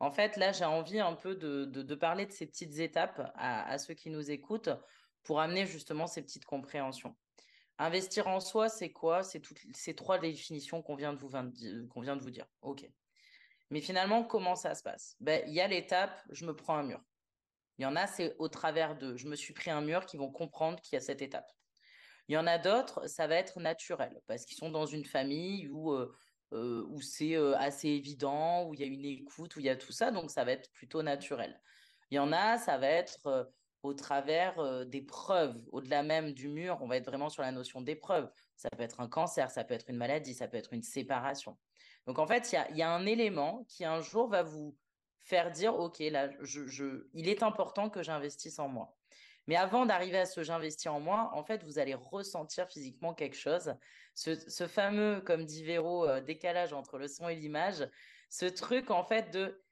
En 0.00 0.12
fait, 0.12 0.36
là, 0.36 0.52
j'ai 0.52 0.64
envie 0.64 1.00
un 1.00 1.14
peu 1.14 1.34
de, 1.34 1.64
de, 1.64 1.94
parler 1.96 2.24
de 2.24 2.30
ces 2.30 2.46
petites 2.46 2.78
étapes 2.78 3.32
à, 3.34 3.68
à 3.68 3.78
ceux 3.78 3.94
qui 3.94 4.10
nous 4.10 4.30
écoutent 4.30 4.70
pour 5.24 5.40
amener 5.40 5.66
justement 5.66 6.06
ces 6.06 6.22
petites 6.22 6.44
compréhensions. 6.44 7.16
Investir 7.78 8.26
en 8.26 8.40
soi, 8.40 8.68
c'est 8.68 8.90
quoi? 8.90 9.22
C'est 9.22 9.40
toutes 9.40 9.60
ces 9.72 9.94
trois 9.94 10.18
définitions 10.18 10.82
qu'on 10.82 10.96
vient, 10.96 11.12
de 11.12 11.18
vous, 11.18 12.30
dire. 12.30 12.46
OK. 12.62 12.88
Mais 13.70 13.80
finalement, 13.80 14.24
comment 14.24 14.56
ça 14.56 14.74
se 14.74 14.82
passe? 14.82 15.16
Ben, 15.20 15.44
Il 15.46 15.54
y 15.54 15.60
a 15.60 15.68
l'étape, 15.68 16.20
je 16.30 16.44
me 16.44 16.56
prends 16.56 16.76
un 16.76 16.82
mur. 16.82 17.00
Il 17.78 17.82
y 17.82 17.86
en 17.86 17.94
a, 17.94 18.08
c'est 18.08 18.34
au 18.38 18.48
travers 18.48 18.96
de, 18.96 19.16
je 19.16 19.28
me 19.28 19.36
suis 19.36 19.54
pris 19.54 19.70
un 19.70 19.80
mur 19.80 20.06
qui 20.06 20.16
vont 20.16 20.30
comprendre 20.30 20.80
qu'il 20.80 20.94
y 20.94 20.96
a 20.96 21.00
cette 21.00 21.22
étape. 21.22 21.48
Il 22.26 22.34
y 22.34 22.36
en 22.36 22.46
a 22.48 22.58
d'autres, 22.58 23.06
ça 23.06 23.28
va 23.28 23.36
être 23.36 23.60
naturel, 23.60 24.20
parce 24.26 24.44
qu'ils 24.44 24.56
sont 24.56 24.70
dans 24.70 24.84
une 24.84 25.04
famille 25.04 25.68
où, 25.68 25.92
euh, 25.92 26.12
euh, 26.52 26.84
où 26.88 27.00
c'est 27.00 27.36
euh, 27.36 27.56
assez 27.56 27.88
évident, 27.88 28.66
où 28.66 28.74
il 28.74 28.80
y 28.80 28.82
a 28.82 28.86
une 28.86 29.04
écoute, 29.04 29.54
où 29.54 29.60
il 29.60 29.66
y 29.66 29.70
a 29.70 29.76
tout 29.76 29.92
ça, 29.92 30.10
donc 30.10 30.30
ça 30.30 30.44
va 30.44 30.52
être 30.52 30.70
plutôt 30.72 31.02
naturel. 31.02 31.58
Il 32.10 32.16
y 32.16 32.18
en 32.18 32.32
a, 32.32 32.58
ça 32.58 32.76
va 32.76 32.88
être 32.88 33.50
au 33.82 33.94
travers 33.94 34.86
des 34.86 35.02
preuves. 35.02 35.56
Au-delà 35.70 36.02
même 36.02 36.32
du 36.32 36.48
mur, 36.48 36.78
on 36.80 36.88
va 36.88 36.96
être 36.96 37.06
vraiment 37.06 37.28
sur 37.28 37.42
la 37.42 37.52
notion 37.52 37.80
d'épreuve. 37.80 38.30
Ça 38.56 38.68
peut 38.70 38.82
être 38.82 39.00
un 39.00 39.08
cancer, 39.08 39.50
ça 39.50 39.64
peut 39.64 39.74
être 39.74 39.88
une 39.88 39.96
maladie, 39.96 40.34
ça 40.34 40.48
peut 40.48 40.56
être 40.56 40.72
une 40.72 40.82
séparation. 40.82 41.56
Donc 42.06 42.18
en 42.18 42.26
fait, 42.26 42.52
il 42.70 42.76
y 42.76 42.82
a, 42.82 42.90
un 42.90 43.06
élément 43.06 43.64
qui 43.68 43.84
un 43.84 44.00
jour 44.00 44.28
va 44.28 44.42
vous 44.42 44.76
faire 45.20 45.50
dire, 45.50 45.78
OK, 45.78 45.98
là, 45.98 46.30
je, 46.40 47.06
il 47.12 47.28
est 47.28 47.42
important 47.42 47.90
que 47.90 48.02
j'investisse 48.02 48.58
en 48.58 48.68
moi. 48.68 48.96
Mais 49.46 49.56
avant 49.56 49.86
d'arriver 49.86 50.18
à 50.18 50.26
ce 50.26 50.42
j'investis 50.42 50.88
en 50.88 51.00
moi, 51.00 51.30
en 51.34 51.42
fait, 51.42 51.64
vous 51.64 51.78
allez 51.78 51.94
ressentir 51.94 52.68
physiquement 52.68 53.14
quelque 53.14 53.36
chose. 53.36 53.74
Ce, 54.14 54.66
fameux, 54.66 55.20
comme 55.20 55.44
dit 55.44 55.64
Véro, 55.64 56.06
décalage 56.20 56.72
entre 56.72 56.98
le 56.98 57.08
son 57.08 57.28
et 57.28 57.34
l'image, 57.34 57.88
ce 58.28 58.46
truc 58.46 58.90
en 58.90 59.04
fait 59.04 59.30
de, 59.30 59.62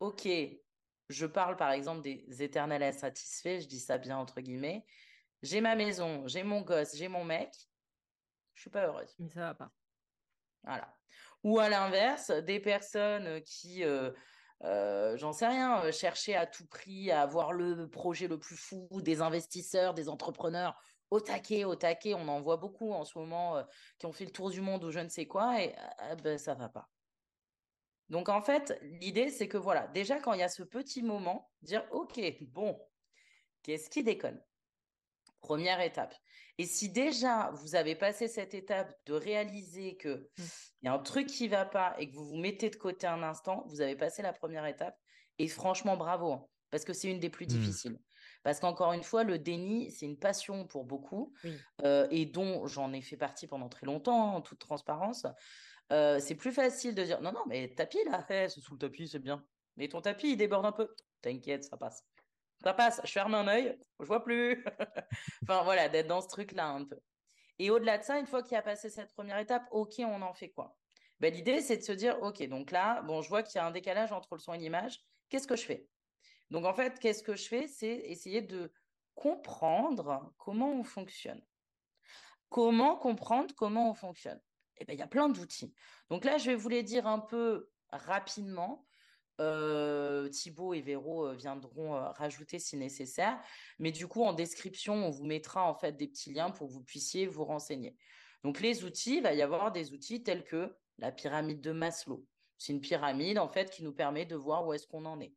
OK, 0.00 0.28
je 1.12 1.26
parle 1.26 1.56
par 1.56 1.70
exemple 1.70 2.02
des 2.02 2.42
éternels 2.42 2.82
insatisfaits, 2.82 3.60
je 3.60 3.68
dis 3.68 3.80
ça 3.80 3.98
bien 3.98 4.18
entre 4.18 4.40
guillemets. 4.40 4.84
J'ai 5.42 5.60
ma 5.60 5.74
maison, 5.74 6.26
j'ai 6.26 6.42
mon 6.42 6.62
gosse, 6.62 6.96
j'ai 6.96 7.08
mon 7.08 7.24
mec, 7.24 7.52
je 8.54 8.62
suis 8.62 8.70
pas 8.70 8.86
heureuse. 8.86 9.14
Mais 9.18 9.28
ça 9.28 9.40
va 9.40 9.54
pas. 9.54 9.70
Voilà. 10.62 10.94
Ou 11.42 11.58
à 11.58 11.68
l'inverse, 11.68 12.30
des 12.30 12.60
personnes 12.60 13.42
qui, 13.42 13.82
euh, 13.84 14.12
euh, 14.62 15.16
j'en 15.16 15.32
sais 15.32 15.48
rien, 15.48 15.82
euh, 15.84 15.92
cherchaient 15.92 16.36
à 16.36 16.46
tout 16.46 16.66
prix 16.66 17.10
à 17.10 17.22
avoir 17.22 17.52
le 17.52 17.88
projet 17.88 18.28
le 18.28 18.38
plus 18.38 18.56
fou, 18.56 18.88
des 19.02 19.20
investisseurs, 19.20 19.94
des 19.94 20.08
entrepreneurs 20.08 20.80
au 21.10 21.20
taquet, 21.20 21.64
au 21.64 21.74
taquet. 21.74 22.14
On 22.14 22.28
en 22.28 22.40
voit 22.40 22.58
beaucoup 22.58 22.92
en 22.92 23.04
ce 23.04 23.18
moment 23.18 23.62
qui 23.98 24.06
ont 24.06 24.12
fait 24.12 24.24
le 24.24 24.30
tour 24.30 24.50
du 24.50 24.60
monde 24.60 24.84
ou 24.84 24.90
je 24.90 25.00
ne 25.00 25.08
sais 25.08 25.26
quoi, 25.26 25.60
et 25.60 25.74
ah, 25.98 26.14
ben, 26.14 26.38
ça 26.38 26.54
va 26.54 26.68
pas. 26.68 26.88
Donc 28.08 28.28
en 28.28 28.42
fait, 28.42 28.78
l'idée, 28.82 29.30
c'est 29.30 29.48
que 29.48 29.56
voilà, 29.56 29.86
déjà 29.88 30.18
quand 30.18 30.32
il 30.34 30.40
y 30.40 30.44
a 30.44 30.48
ce 30.48 30.62
petit 30.62 31.02
moment, 31.02 31.50
dire, 31.62 31.84
OK, 31.92 32.20
bon, 32.42 32.78
qu'est-ce 33.62 33.88
qui 33.88 34.02
déconne? 34.02 34.42
Première 35.40 35.80
étape. 35.80 36.14
Et 36.58 36.66
si 36.66 36.90
déjà 36.90 37.50
vous 37.54 37.74
avez 37.74 37.96
passé 37.96 38.28
cette 38.28 38.54
étape 38.54 38.94
de 39.06 39.14
réaliser 39.14 39.96
qu'il 39.96 40.28
mmh. 40.38 40.44
y 40.82 40.88
a 40.88 40.92
un 40.92 40.98
truc 40.98 41.26
qui 41.26 41.48
va 41.48 41.64
pas 41.64 41.94
et 41.98 42.10
que 42.10 42.14
vous 42.14 42.26
vous 42.26 42.36
mettez 42.36 42.70
de 42.70 42.76
côté 42.76 43.06
un 43.06 43.22
instant, 43.22 43.64
vous 43.68 43.80
avez 43.80 43.96
passé 43.96 44.22
la 44.22 44.32
première 44.32 44.66
étape. 44.66 44.96
Et 45.38 45.48
franchement, 45.48 45.96
bravo, 45.96 46.32
hein, 46.32 46.46
parce 46.70 46.84
que 46.84 46.92
c'est 46.92 47.10
une 47.10 47.18
des 47.18 47.30
plus 47.30 47.46
mmh. 47.46 47.48
difficiles. 47.48 47.98
Parce 48.42 48.60
qu'encore 48.60 48.92
une 48.92 49.02
fois, 49.02 49.24
le 49.24 49.38
déni, 49.38 49.90
c'est 49.90 50.06
une 50.06 50.18
passion 50.18 50.66
pour 50.66 50.84
beaucoup, 50.84 51.32
euh, 51.84 52.08
et 52.10 52.26
dont 52.26 52.66
j'en 52.66 52.92
ai 52.92 53.00
fait 53.00 53.16
partie 53.16 53.46
pendant 53.46 53.68
très 53.68 53.86
longtemps, 53.86 54.34
en 54.34 54.40
toute 54.40 54.58
transparence. 54.58 55.26
Euh, 55.92 56.18
c'est 56.20 56.34
plus 56.34 56.52
facile 56.52 56.94
de 56.94 57.04
dire 57.04 57.20
non, 57.20 57.32
non, 57.32 57.44
mais 57.46 57.68
tapis 57.74 58.02
là, 58.04 58.24
c'est 58.28 58.48
sous 58.48 58.72
le 58.72 58.78
tapis, 58.78 59.08
c'est 59.08 59.18
bien. 59.18 59.44
Mais 59.76 59.88
ton 59.88 60.00
tapis, 60.00 60.32
il 60.32 60.36
déborde 60.36 60.64
un 60.64 60.72
peu. 60.72 60.88
T'inquiète, 61.20 61.64
ça 61.64 61.76
passe. 61.76 62.04
Ça 62.62 62.72
passe, 62.72 63.00
je 63.04 63.10
ferme 63.10 63.34
un 63.34 63.46
œil, 63.48 63.78
je 64.00 64.06
vois 64.06 64.22
plus. 64.22 64.64
enfin 65.42 65.62
voilà, 65.64 65.88
d'être 65.88 66.06
dans 66.06 66.20
ce 66.20 66.28
truc-là 66.28 66.68
un 66.68 66.84
peu. 66.84 66.98
Et 67.58 67.70
au-delà 67.70 67.98
de 67.98 68.04
ça, 68.04 68.18
une 68.18 68.26
fois 68.26 68.42
qu'il 68.42 68.56
a 68.56 68.62
passé 68.62 68.88
cette 68.88 69.12
première 69.12 69.38
étape, 69.38 69.64
ok, 69.70 69.94
on 69.98 70.22
en 70.22 70.32
fait 70.32 70.50
quoi? 70.50 70.76
Ben, 71.20 71.32
L'idée, 71.32 71.60
c'est 71.60 71.76
de 71.76 71.82
se 71.82 71.92
dire, 71.92 72.20
ok, 72.22 72.42
donc 72.48 72.70
là, 72.70 73.02
bon, 73.02 73.20
je 73.20 73.28
vois 73.28 73.42
qu'il 73.42 73.56
y 73.56 73.58
a 73.58 73.66
un 73.66 73.70
décalage 73.70 74.12
entre 74.12 74.34
le 74.34 74.40
son 74.40 74.54
et 74.54 74.58
l'image, 74.58 75.00
qu'est-ce 75.28 75.46
que 75.46 75.56
je 75.56 75.64
fais? 75.64 75.88
Donc 76.50 76.64
en 76.64 76.74
fait, 76.74 76.98
qu'est-ce 76.98 77.22
que 77.22 77.36
je 77.36 77.48
fais? 77.48 77.66
C'est 77.66 77.86
essayer 77.86 78.42
de 78.42 78.72
comprendre 79.14 80.32
comment 80.38 80.72
on 80.72 80.84
fonctionne. 80.84 81.42
Comment 82.48 82.96
comprendre 82.96 83.54
comment 83.56 83.90
on 83.90 83.94
fonctionne? 83.94 84.40
Eh 84.78 84.84
ben, 84.84 84.94
il 84.94 84.98
y 84.98 85.02
a 85.02 85.06
plein 85.06 85.28
d'outils. 85.28 85.74
Donc 86.10 86.24
là, 86.24 86.38
je 86.38 86.46
vais 86.46 86.56
vous 86.56 86.68
les 86.68 86.82
dire 86.82 87.06
un 87.06 87.18
peu 87.18 87.68
rapidement. 87.90 88.86
Euh, 89.40 90.28
Thibaut 90.28 90.74
et 90.74 90.80
Véro 90.80 91.26
euh, 91.26 91.34
viendront 91.34 91.96
euh, 91.96 92.10
rajouter 92.10 92.58
si 92.58 92.76
nécessaire. 92.76 93.40
Mais 93.78 93.90
du 93.90 94.06
coup, 94.06 94.22
en 94.22 94.32
description, 94.32 94.94
on 94.94 95.10
vous 95.10 95.24
mettra 95.24 95.68
en 95.68 95.74
fait 95.74 95.96
des 95.96 96.06
petits 96.06 96.32
liens 96.32 96.50
pour 96.50 96.68
que 96.68 96.72
vous 96.72 96.82
puissiez 96.82 97.26
vous 97.26 97.44
renseigner. 97.44 97.96
Donc, 98.44 98.60
les 98.60 98.84
outils, 98.84 99.16
il 99.16 99.22
va 99.22 99.32
y 99.34 99.42
avoir 99.42 99.72
des 99.72 99.92
outils 99.92 100.22
tels 100.22 100.44
que 100.44 100.76
la 100.98 101.12
pyramide 101.12 101.60
de 101.60 101.72
Maslow. 101.72 102.26
C'est 102.58 102.72
une 102.72 102.80
pyramide 102.80 103.38
en 103.38 103.48
fait 103.48 103.70
qui 103.70 103.82
nous 103.82 103.92
permet 103.92 104.24
de 104.24 104.36
voir 104.36 104.66
où 104.66 104.72
est-ce 104.72 104.86
qu'on 104.86 105.04
en 105.04 105.20
est. 105.20 105.32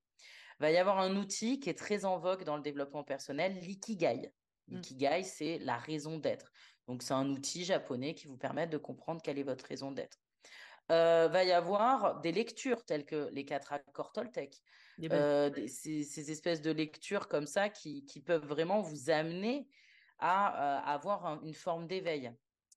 Il 0.60 0.62
va 0.62 0.72
y 0.72 0.78
avoir 0.78 1.00
un 1.00 1.16
outil 1.16 1.60
qui 1.60 1.70
est 1.70 1.78
très 1.78 2.06
en 2.06 2.18
vogue 2.18 2.44
dans 2.44 2.56
le 2.56 2.62
développement 2.62 3.04
personnel, 3.04 3.60
l'ikigai. 3.60 4.32
Mmh. 4.68 4.76
L'ikigai, 4.76 5.24
c'est 5.24 5.58
la 5.60 5.78
raison 5.78 6.18
d'être. 6.18 6.52
Donc, 6.88 7.04
c'est 7.04 7.14
un 7.14 7.30
outil 7.30 7.64
japonais 7.64 8.14
qui 8.14 8.28
vous 8.28 8.38
permet 8.38 8.68
de 8.68 8.78
comprendre 8.78 9.22
quelle 9.22 9.40
est 9.40 9.44
votre 9.44 9.66
raison 9.66 9.92
d'être. 9.92 10.20
Euh, 10.92 11.28
va 11.30 11.44
y 11.44 11.52
avoir 11.52 12.22
des 12.22 12.32
lectures 12.32 12.86
telles 12.86 13.06
que 13.06 13.30
les 13.32 13.44
quatre 13.44 13.74
accords 13.74 14.12
Toltec. 14.12 14.62
Euh, 15.12 15.52
ces, 15.68 16.32
espèces 16.32 16.62
de 16.62 16.72
lectures 16.72 17.28
comme 17.28 17.48
ça 17.48 17.70
qui, 17.70 18.04
peuvent 18.26 18.46
vraiment 18.46 18.82
vous 18.82 19.10
amener 19.10 19.68
à, 20.20 20.78
euh, 20.78 20.94
avoir 20.94 21.44
une 21.44 21.54
forme 21.54 21.88
d'éveil. 21.88 22.32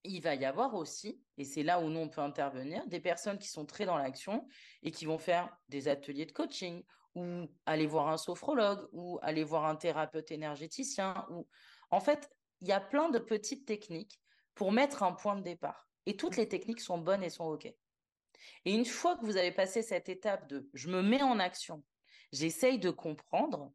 Il 0.04 0.22
va 0.22 0.34
y 0.34 0.44
avoir 0.44 0.74
aussi, 0.74 1.20
et 1.36 1.44
c'est 1.44 1.62
là 1.62 1.80
où 1.80 1.90
nous 1.90 2.00
on 2.00 2.08
peut 2.08 2.20
intervenir, 2.20 2.86
des 2.86 3.00
personnes 3.00 3.38
qui 3.38 3.48
sont 3.48 3.66
très 3.66 3.84
dans 3.84 3.98
l'action 3.98 4.46
et 4.82 4.90
qui 4.90 5.04
vont 5.04 5.18
faire 5.18 5.54
des 5.68 5.88
ateliers 5.88 6.24
de 6.24 6.32
coaching 6.32 6.82
ou 7.14 7.46
aller 7.66 7.86
voir 7.86 8.08
un 8.08 8.16
sophrologue 8.16 8.88
ou 8.92 9.18
aller 9.22 9.44
voir 9.44 9.66
un 9.66 9.76
thérapeute 9.76 10.30
énergéticien. 10.30 11.26
Ou... 11.30 11.46
En 11.90 12.00
fait, 12.00 12.30
il 12.60 12.68
y 12.68 12.72
a 12.72 12.80
plein 12.80 13.08
de 13.08 13.18
petites 13.18 13.66
techniques 13.66 14.20
pour 14.54 14.72
mettre 14.72 15.02
un 15.02 15.12
point 15.12 15.36
de 15.36 15.42
départ. 15.42 15.88
Et 16.06 16.16
toutes 16.16 16.36
les 16.36 16.48
techniques 16.48 16.80
sont 16.80 16.98
bonnes 16.98 17.22
et 17.22 17.30
sont 17.30 17.44
OK. 17.44 17.66
Et 17.66 18.74
une 18.74 18.86
fois 18.86 19.16
que 19.16 19.24
vous 19.24 19.36
avez 19.36 19.52
passé 19.52 19.82
cette 19.82 20.08
étape 20.08 20.48
de 20.48 20.68
je 20.72 20.88
me 20.88 21.02
mets 21.02 21.22
en 21.22 21.38
action, 21.38 21.84
j'essaye 22.32 22.78
de 22.78 22.90
comprendre, 22.90 23.72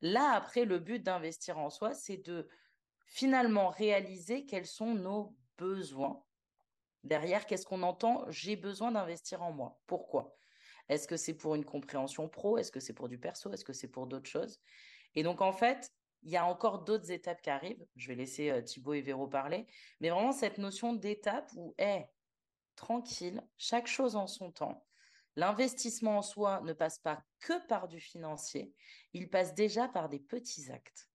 là, 0.00 0.32
après, 0.32 0.64
le 0.64 0.78
but 0.78 1.02
d'investir 1.02 1.58
en 1.58 1.70
soi, 1.70 1.94
c'est 1.94 2.18
de 2.18 2.48
finalement 3.06 3.68
réaliser 3.68 4.46
quels 4.46 4.66
sont 4.66 4.94
nos 4.94 5.36
besoins. 5.58 6.24
Derrière, 7.04 7.46
qu'est-ce 7.46 7.66
qu'on 7.66 7.82
entend? 7.82 8.24
J'ai 8.28 8.56
besoin 8.56 8.92
d'investir 8.92 9.42
en 9.42 9.52
moi. 9.52 9.78
Pourquoi? 9.86 10.36
Est-ce 10.88 11.06
que 11.06 11.16
c'est 11.16 11.34
pour 11.34 11.54
une 11.54 11.64
compréhension 11.64 12.28
pro? 12.28 12.58
Est-ce 12.58 12.72
que 12.72 12.80
c'est 12.80 12.92
pour 12.92 13.08
du 13.08 13.18
perso? 13.18 13.52
Est-ce 13.52 13.64
que 13.64 13.72
c'est 13.72 13.88
pour 13.88 14.06
d'autres 14.06 14.28
choses? 14.28 14.60
Et 15.14 15.22
donc, 15.22 15.40
en 15.40 15.52
fait, 15.52 15.90
il 16.22 16.30
y 16.30 16.36
a 16.36 16.44
encore 16.44 16.84
d'autres 16.84 17.10
étapes 17.10 17.42
qui 17.42 17.50
arrivent. 17.50 17.86
Je 17.96 18.08
vais 18.08 18.14
laisser 18.14 18.50
euh, 18.50 18.62
Thibaut 18.62 18.94
et 18.94 19.00
Véro 19.00 19.26
parler. 19.26 19.66
Mais 20.00 20.10
vraiment, 20.10 20.32
cette 20.32 20.58
notion 20.58 20.92
d'étape 20.92 21.50
où, 21.56 21.74
hé, 21.78 22.04
tranquille, 22.76 23.42
chaque 23.56 23.86
chose 23.86 24.16
en 24.16 24.26
son 24.26 24.50
temps. 24.52 24.84
L'investissement 25.36 26.18
en 26.18 26.22
soi 26.22 26.60
ne 26.62 26.72
passe 26.72 26.98
pas 26.98 27.22
que 27.38 27.66
par 27.66 27.88
du 27.88 28.00
financier, 28.00 28.74
il 29.12 29.30
passe 29.30 29.54
déjà 29.54 29.88
par 29.88 30.08
des 30.08 30.18
petits 30.18 30.70
actes. 30.70 31.08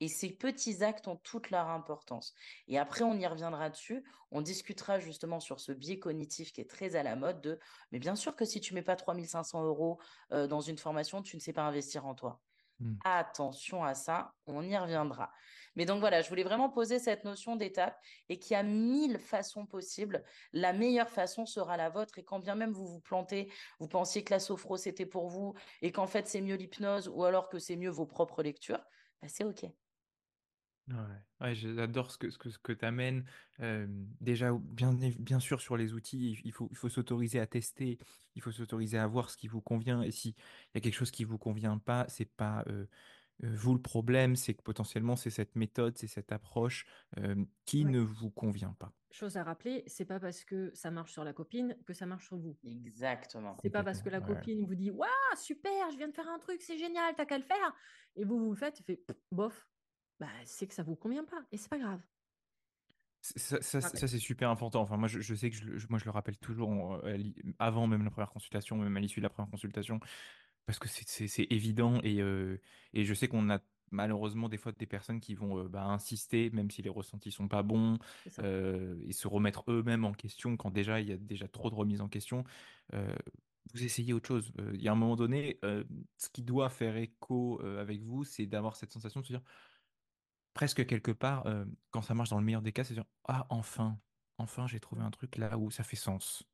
Et 0.00 0.08
ces 0.08 0.30
petits 0.30 0.82
actes 0.82 1.08
ont 1.08 1.16
toute 1.16 1.50
leur 1.50 1.68
importance. 1.68 2.34
Et 2.68 2.78
après, 2.78 3.04
on 3.04 3.14
y 3.18 3.26
reviendra 3.26 3.68
dessus. 3.68 4.02
On 4.30 4.40
discutera 4.40 4.98
justement 4.98 5.40
sur 5.40 5.60
ce 5.60 5.72
biais 5.72 5.98
cognitif 5.98 6.52
qui 6.52 6.62
est 6.62 6.70
très 6.70 6.96
à 6.96 7.02
la 7.02 7.16
mode 7.16 7.42
de, 7.42 7.58
mais 7.92 7.98
bien 7.98 8.16
sûr 8.16 8.34
que 8.34 8.46
si 8.46 8.60
tu 8.60 8.72
mets 8.74 8.82
pas 8.82 8.96
3500 8.96 9.64
euros 9.64 10.00
euh, 10.32 10.46
dans 10.46 10.62
une 10.62 10.78
formation, 10.78 11.22
tu 11.22 11.36
ne 11.36 11.40
sais 11.40 11.52
pas 11.52 11.62
investir 11.62 12.06
en 12.06 12.14
toi. 12.14 12.40
Mmh. 12.80 12.94
Attention 13.04 13.84
à 13.84 13.94
ça, 13.94 14.34
on 14.46 14.62
y 14.62 14.76
reviendra. 14.76 15.30
Mais 15.76 15.84
donc 15.84 16.00
voilà, 16.00 16.22
je 16.22 16.28
voulais 16.28 16.42
vraiment 16.42 16.70
poser 16.70 16.98
cette 16.98 17.24
notion 17.24 17.56
d'étape 17.56 17.98
et 18.28 18.38
qu'il 18.38 18.54
y 18.54 18.56
a 18.56 18.62
mille 18.62 19.18
façons 19.18 19.66
possibles. 19.66 20.24
La 20.52 20.72
meilleure 20.72 21.10
façon 21.10 21.46
sera 21.46 21.76
la 21.76 21.90
vôtre 21.90 22.18
et 22.18 22.24
quand 22.24 22.40
bien 22.40 22.54
même 22.54 22.72
vous 22.72 22.86
vous 22.86 23.00
plantez, 23.00 23.52
vous 23.78 23.88
pensiez 23.88 24.24
que 24.24 24.32
la 24.32 24.40
sophro 24.40 24.76
c'était 24.76 25.06
pour 25.06 25.28
vous 25.28 25.54
et 25.82 25.92
qu'en 25.92 26.06
fait 26.06 26.26
c'est 26.26 26.40
mieux 26.40 26.56
l'hypnose 26.56 27.08
ou 27.08 27.24
alors 27.24 27.48
que 27.48 27.58
c'est 27.58 27.76
mieux 27.76 27.90
vos 27.90 28.06
propres 28.06 28.42
lectures, 28.42 28.82
bah, 29.22 29.28
c'est 29.28 29.44
OK. 29.44 29.66
Ouais, 31.40 31.54
j'adore 31.54 32.10
ce 32.10 32.18
que, 32.18 32.30
ce 32.30 32.38
que, 32.38 32.50
ce 32.50 32.58
que 32.58 32.72
tu 32.72 32.84
amènes. 32.84 33.24
déjà, 34.20 34.52
bien, 34.52 34.92
bien 34.92 35.40
sûr, 35.40 35.60
sur 35.60 35.76
les 35.76 35.92
outils, 35.92 36.40
il 36.44 36.52
faut, 36.52 36.68
il 36.70 36.76
faut 36.76 36.88
s'autoriser 36.88 37.40
à 37.40 37.46
tester, 37.46 37.98
il 38.34 38.42
faut 38.42 38.52
s'autoriser 38.52 38.98
à 38.98 39.06
voir 39.06 39.30
ce 39.30 39.36
qui 39.36 39.48
vous 39.48 39.60
convient. 39.60 40.02
Et 40.02 40.10
s'il 40.10 40.34
y 40.74 40.78
a 40.78 40.80
quelque 40.80 40.94
chose 40.94 41.10
qui 41.10 41.24
ne 41.24 41.28
vous 41.28 41.38
convient 41.38 41.78
pas, 41.78 42.06
c'est 42.08 42.30
pas 42.36 42.64
vous 43.42 43.74
le 43.74 43.80
problème, 43.80 44.36
c'est 44.36 44.54
que 44.54 44.62
potentiellement, 44.62 45.16
c'est 45.16 45.30
cette 45.30 45.56
méthode, 45.56 45.96
c'est 45.96 46.06
cette 46.06 46.32
approche 46.32 46.86
qui 47.64 47.84
ne 47.84 48.00
vous 48.00 48.30
convient 48.30 48.74
pas. 48.78 48.92
Chose 49.12 49.36
à 49.36 49.42
rappeler, 49.42 49.82
c'est 49.88 50.04
pas 50.04 50.20
parce 50.20 50.44
que 50.44 50.70
ça 50.72 50.90
marche 50.90 51.12
sur 51.12 51.24
la 51.24 51.32
copine 51.32 51.76
que 51.84 51.92
ça 51.92 52.06
marche 52.06 52.28
sur 52.28 52.36
vous. 52.36 52.56
Exactement. 52.64 53.56
C'est 53.60 53.70
pas 53.70 53.82
parce 53.82 54.02
que 54.02 54.08
la 54.08 54.20
copine 54.20 54.64
vous 54.64 54.76
dit 54.76 54.90
Waouh, 54.90 55.10
super, 55.36 55.90
je 55.90 55.96
viens 55.96 56.08
de 56.08 56.14
faire 56.14 56.28
un 56.28 56.38
truc, 56.38 56.62
c'est 56.62 56.78
génial, 56.78 57.14
t'as 57.16 57.24
qu'à 57.24 57.38
le 57.38 57.44
faire. 57.44 57.74
Et 58.14 58.24
vous, 58.24 58.38
vous 58.38 58.50
le 58.50 58.56
faites, 58.56 58.80
fait 58.84 59.02
bof, 59.32 59.68
bah, 60.20 60.28
c'est 60.44 60.66
que 60.66 60.74
ça 60.74 60.82
vous 60.82 60.96
convient 60.96 61.24
pas 61.24 61.42
et 61.50 61.56
c'est 61.56 61.70
pas 61.70 61.78
grave. 61.78 62.00
Ça, 63.22 63.60
c'est 63.60 64.18
super 64.18 64.48
important. 64.48 64.80
Enfin, 64.80 64.96
moi, 64.96 65.08
je, 65.08 65.34
sais 65.34 65.50
que 65.50 65.56
je, 65.56 65.86
moi, 65.90 65.98
je 65.98 66.06
le 66.06 66.10
rappelle 66.10 66.38
toujours 66.38 66.94
euh, 67.04 67.18
avant 67.58 67.86
même 67.86 68.02
la 68.02 68.10
première 68.10 68.30
consultation, 68.30 68.76
même 68.76 68.96
à 68.96 69.00
l'issue 69.00 69.20
de 69.20 69.24
la 69.24 69.30
première 69.30 69.50
consultation, 69.50 70.00
parce 70.64 70.78
que 70.78 70.88
c'est 70.88 71.46
évident 71.50 72.00
et, 72.02 72.22
euh, 72.22 72.58
et 72.94 73.04
je 73.04 73.12
sais 73.12 73.28
qu'on 73.28 73.50
a 73.50 73.58
malheureusement 73.90 74.48
des 74.48 74.56
fois 74.56 74.72
des 74.72 74.86
personnes 74.86 75.20
qui 75.20 75.34
vont 75.34 75.58
euh, 75.58 75.68
bah, 75.68 75.84
insister, 75.84 76.48
même 76.50 76.70
si 76.70 76.80
les 76.80 76.88
ressentis 76.88 77.30
sont 77.30 77.48
pas 77.48 77.62
bons, 77.62 77.98
et 78.26 79.12
se 79.12 79.28
remettre 79.28 79.64
eux-mêmes 79.68 80.06
en 80.06 80.12
question 80.12 80.56
quand 80.56 80.70
déjà 80.70 81.00
il 81.00 81.08
y 81.08 81.12
a 81.12 81.18
déjà 81.18 81.46
trop 81.46 81.68
de 81.68 81.74
remises 81.74 82.00
en 82.00 82.08
question. 82.08 82.44
vous 82.92 83.84
essayez 83.84 84.14
autre 84.14 84.28
chose. 84.28 84.50
Il 84.72 84.80
y 84.80 84.88
a 84.88 84.92
un 84.92 84.96
moment 84.96 85.16
donné, 85.16 85.58
ce 85.62 86.30
qui 86.32 86.42
doit 86.42 86.70
faire 86.70 86.96
écho 86.96 87.60
avec 87.62 88.00
vous, 88.02 88.24
c'est 88.24 88.46
d'avoir 88.46 88.76
cette 88.76 88.92
sensation 88.92 89.20
de 89.20 89.26
se 89.26 89.32
dire 89.34 89.42
presque 90.54 90.86
quelque 90.86 91.12
part, 91.12 91.46
quand 91.90 92.02
ça 92.02 92.14
marche 92.14 92.30
dans 92.30 92.38
le 92.38 92.44
meilleur 92.44 92.62
des 92.62 92.72
cas, 92.72 92.84
c'est 92.84 92.94
dire 92.94 93.04
ah 93.24 93.46
enfin, 93.50 93.98
enfin 94.38 94.66
j'ai 94.66 94.80
trouvé 94.80 95.02
un 95.02 95.10
truc 95.10 95.36
là 95.36 95.58
où 95.58 95.70
ça 95.70 95.84
fait 95.84 95.96
sens, 95.96 96.44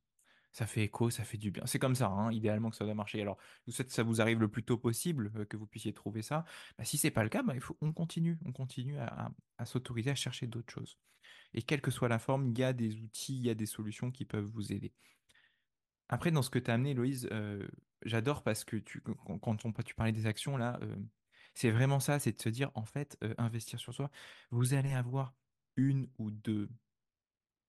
ça 0.57 0.67
fait 0.67 0.85
écho, 0.85 1.11
ça 1.11 1.23
fait 1.23 1.37
du 1.37 1.51
bien. 1.51 1.67
C'est 1.67 1.79
comme 1.79 1.95
ça, 1.95 2.09
hein, 2.09 2.33
idéalement 2.33 2.71
que 2.71 2.77
ça 2.77 2.87
doit 2.87 2.95
marcher. 2.95 3.21
Alors, 3.21 3.37
vous 3.67 3.75
souhaite 3.75 3.89
que 3.89 3.93
ça 3.93 4.03
vous 4.03 4.23
arrive 4.23 4.41
le 4.41 4.49
plus 4.49 4.63
tôt 4.63 4.79
possible, 4.79 5.47
que 5.49 5.57
vous 5.59 5.67
puissiez 5.67 5.93
trouver 5.93 6.23
ça. 6.23 6.47
Bah, 6.79 6.85
si 6.85 6.97
c'est 6.97 7.11
pas 7.11 7.23
le 7.23 7.29
cas, 7.29 7.43
bah, 7.43 7.53
on 7.83 7.93
continue, 7.93 8.39
on 8.47 8.53
continue 8.53 8.97
à, 8.99 9.31
s'autoriser 9.67 10.11
à 10.11 10.15
chercher 10.15 10.47
d'autres 10.47 10.73
choses. 10.73 10.99
Et 11.53 11.61
quelle 11.61 11.83
que 11.83 11.91
soit 11.91 12.09
la 12.09 12.19
forme, 12.19 12.47
il 12.47 12.59
y 12.59 12.65
a 12.65 12.73
des 12.73 13.03
outils, 13.03 13.37
il 13.37 13.45
y 13.45 13.51
a 13.51 13.55
des 13.55 13.67
solutions 13.67 14.11
qui 14.11 14.25
peuvent 14.25 14.47
vous 14.47 14.73
aider. 14.73 14.95
Après, 16.09 16.31
dans 16.31 16.41
ce 16.41 16.49
que 16.49 16.59
tu 16.59 16.71
as 16.71 16.75
amené, 16.75 16.95
Loïse, 16.95 17.29
j'adore 18.07 18.43
parce 18.43 18.65
que 18.65 18.79
tu, 18.79 19.03
quand, 19.43 19.67
on, 19.67 19.73
tu 19.73 19.95
parlais 19.95 20.13
des 20.13 20.25
actions, 20.25 20.57
là, 20.57 20.81
c'est 21.57 21.71
vraiment 21.71 22.01
ça, 22.01 22.19
c'est 22.19 22.37
de 22.37 22.41
se 22.41 22.51
dire, 22.51 22.71
en 22.75 22.85
fait, 22.85 23.17
euh, 23.25 23.35
investir 23.39 23.81
sur 23.81 23.95
soi, 23.95 24.11
vous 24.51 24.75
allez 24.75 24.93
avoir 24.93 25.35
une 25.77 26.07
ou 26.19 26.31
deux, 26.31 26.69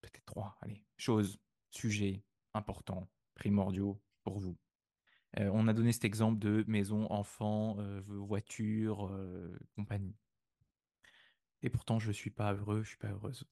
peut-être 0.02 0.26
trois, 0.26 0.58
allez, 0.62 0.84
choses, 0.97 1.39
sujets 1.71 2.21
importants, 2.54 3.08
primordiaux 3.34 3.97
pour 4.26 4.39
vous. 4.39 4.58
Euh, 5.39 5.50
on 5.54 5.69
a 5.69 5.73
donné 5.73 5.93
cet 5.93 6.04
exemple 6.04 6.38
de 6.38 6.65
maison, 6.67 7.10
enfant, 7.10 7.78
euh, 7.80 8.02
voiture, 8.06 9.10
compagnie. 9.78 10.17
Et 11.62 11.69
pourtant, 11.69 11.97
je 11.97 12.10
ne 12.10 12.13
suis 12.13 12.30
pas 12.30 12.54
heureux, 12.54 12.78
je 12.78 12.82
ne 12.82 12.86
suis 12.88 12.97
pas 12.97 13.12
heureuse. 13.12 13.45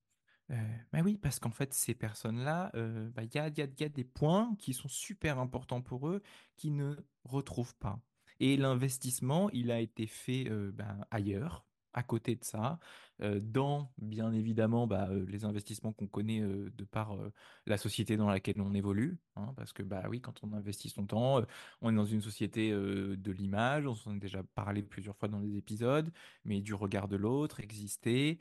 Ben 0.49 1.01
oui, 1.01 1.17
parce 1.17 1.39
qu'en 1.39 1.49
fait, 1.49 1.73
ces 1.73 1.95
personnes-là, 1.95 2.71
bah, 2.73 3.23
il 3.23 3.33
y, 3.33 3.39
a, 3.39 3.47
y, 3.47 3.61
a, 3.61 3.89
des 3.89 4.03
points 4.03 4.53
qui 4.59 4.73
sont 4.73 4.89
super 4.89 5.39
importants 5.39 5.81
pour 5.81 6.09
eux, 6.09 6.21
qui 6.57 6.71
ne 6.71 6.95
retrouvent 7.23 7.75
pas. 7.77 7.99
Et 8.39 8.57
l'investissement, 8.57 9.49
il 9.51 9.71
a 9.71 9.79
été 9.79 10.07
fait 10.07 10.45
ben, 10.73 11.05
ailleurs, 11.11 11.65
à 11.93 12.03
côté 12.03 12.35
de 12.35 12.43
ça, 12.43 12.79
dans 13.19 13.89
bien 13.97 14.33
évidemment 14.33 14.85
bah, 14.87 15.09
les 15.27 15.45
investissements 15.45 15.93
qu'on 15.93 16.07
connaît 16.07 16.41
de 16.41 16.83
par 16.83 17.17
la 17.65 17.77
société 17.77 18.17
dans 18.17 18.27
laquelle 18.27 18.59
on 18.59 18.73
évolue. 18.73 19.17
Hein, 19.37 19.53
parce 19.55 19.71
que 19.71 19.83
bah 19.83 20.03
oui, 20.09 20.19
quand 20.19 20.43
on 20.43 20.51
investit 20.51 20.89
son 20.89 21.05
temps, 21.05 21.41
on 21.81 21.91
est 21.91 21.95
dans 21.95 22.05
une 22.05 22.21
société 22.21 22.71
de 22.71 23.31
l'image, 23.31 23.87
on 23.87 23.95
s'en 23.95 24.11
a 24.11 24.19
déjà 24.19 24.43
parlé 24.55 24.83
plusieurs 24.83 25.15
fois 25.15 25.29
dans 25.29 25.39
les 25.39 25.55
épisodes, 25.55 26.11
mais 26.43 26.59
du 26.61 26.73
regard 26.73 27.07
de 27.07 27.15
l'autre, 27.15 27.61
exister. 27.61 28.39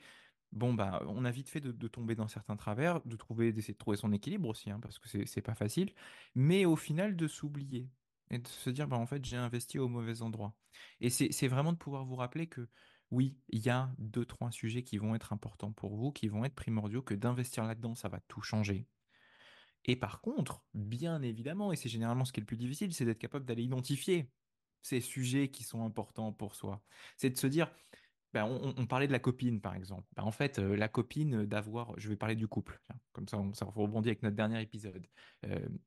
Bon, 0.55 0.73
bah, 0.73 1.01
on 1.07 1.25
a 1.25 1.31
vite 1.31 1.49
fait 1.49 1.59
de, 1.59 1.87
tomber 1.89 2.15
dans 2.15 2.29
certains 2.29 2.55
travers, 2.55 3.01
de 3.05 3.15
trouver, 3.17 3.51
d'essayer 3.51 3.73
de 3.73 3.77
trouver 3.77 3.97
son 3.97 4.13
équilibre 4.13 4.47
aussi, 4.47 4.71
hein, 4.71 4.79
parce 4.81 4.99
que 4.99 5.25
c'est 5.25 5.41
pas 5.41 5.53
facile, 5.53 5.91
mais 6.33 6.65
au 6.65 6.77
final 6.77 7.15
de 7.17 7.27
s'oublier 7.27 7.89
et 8.31 8.39
de 8.39 8.47
se 8.47 8.69
dire, 8.69 8.87
bah, 8.87 8.97
en 8.97 9.05
fait, 9.05 9.23
j'ai 9.23 9.37
investi 9.37 9.79
au 9.79 9.87
mauvais 9.87 10.21
endroit. 10.21 10.55
Et 10.99 11.09
c'est 11.09 11.47
vraiment 11.47 11.73
de 11.73 11.77
pouvoir 11.77 12.05
vous 12.05 12.15
rappeler 12.15 12.47
que 12.47 12.69
oui, 13.11 13.37
il 13.49 13.59
y 13.59 13.69
a 13.69 13.93
deux, 13.97 14.25
trois 14.25 14.51
sujets 14.51 14.83
qui 14.83 14.97
vont 14.97 15.15
être 15.15 15.31
importants 15.31 15.71
pour 15.71 15.95
vous, 15.95 16.11
qui 16.11 16.27
vont 16.27 16.43
être 16.43 16.55
primordiaux, 16.55 17.01
que 17.01 17.13
d'investir 17.13 17.63
là-dedans, 17.65 17.95
ça 17.95 18.09
va 18.09 18.19
tout 18.27 18.41
changer. 18.41 18.87
Et 19.85 19.95
par 19.95 20.21
contre, 20.21 20.65
bien 20.73 21.21
évidemment, 21.21 21.71
et 21.71 21.75
c'est 21.75 21.89
généralement 21.89 22.25
ce 22.25 22.33
qui 22.33 22.39
est 22.39 22.41
le 22.41 22.47
plus 22.47 22.57
difficile, 22.57 22.93
c'est 22.93 23.05
d'être 23.05 23.19
capable 23.19 23.45
d'aller 23.45 23.63
identifier 23.63 24.31
ces 24.81 25.01
sujets 25.01 25.49
qui 25.49 25.63
sont 25.63 25.85
importants 25.85 26.33
pour 26.33 26.55
soi. 26.55 26.83
C'est 27.17 27.29
de 27.29 27.37
se 27.37 27.47
dire, 27.47 27.71
ben, 28.35 28.43
on, 28.43 28.85
parlait 28.85 29.07
de 29.07 29.13
la 29.13 29.19
copine, 29.19 29.61
par 29.61 29.75
exemple. 29.75 30.05
Ben, 30.17 30.23
en 30.23 30.31
fait, 30.31 30.59
la 30.59 30.89
copine 30.89 31.45
d'avoir, 31.45 31.97
je 31.97 32.09
vais 32.09 32.17
parler 32.17 32.35
du 32.35 32.49
couple, 32.49 32.81
comme 33.13 33.29
ça, 33.29 33.37
on, 33.37 33.53
ça 33.53 33.63
rebondit 33.63 34.09
avec 34.09 34.23
notre 34.23 34.35
dernier 34.35 34.61
épisode. 34.61 35.07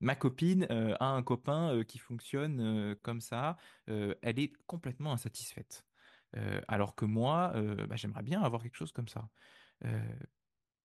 Ma 0.01 0.15
copine 0.15 0.67
a 0.99 1.05
un 1.05 1.23
copain 1.23 1.85
qui 1.87 1.99
fonctionne 1.99 2.97
comme 3.03 3.21
ça, 3.21 3.59
elle 3.87 4.39
est 4.39 4.53
complètement 4.67 5.13
insatisfaite. 5.13 5.85
alors 6.69 6.95
que 6.95 7.05
moi, 7.05 7.53
ben, 7.55 7.97
j'aimerais 7.97 8.23
bien 8.23 8.41
avoir 8.41 8.63
quelque 8.63 8.77
chose 8.77 8.93
comme 8.93 9.09
ça. 9.09 9.29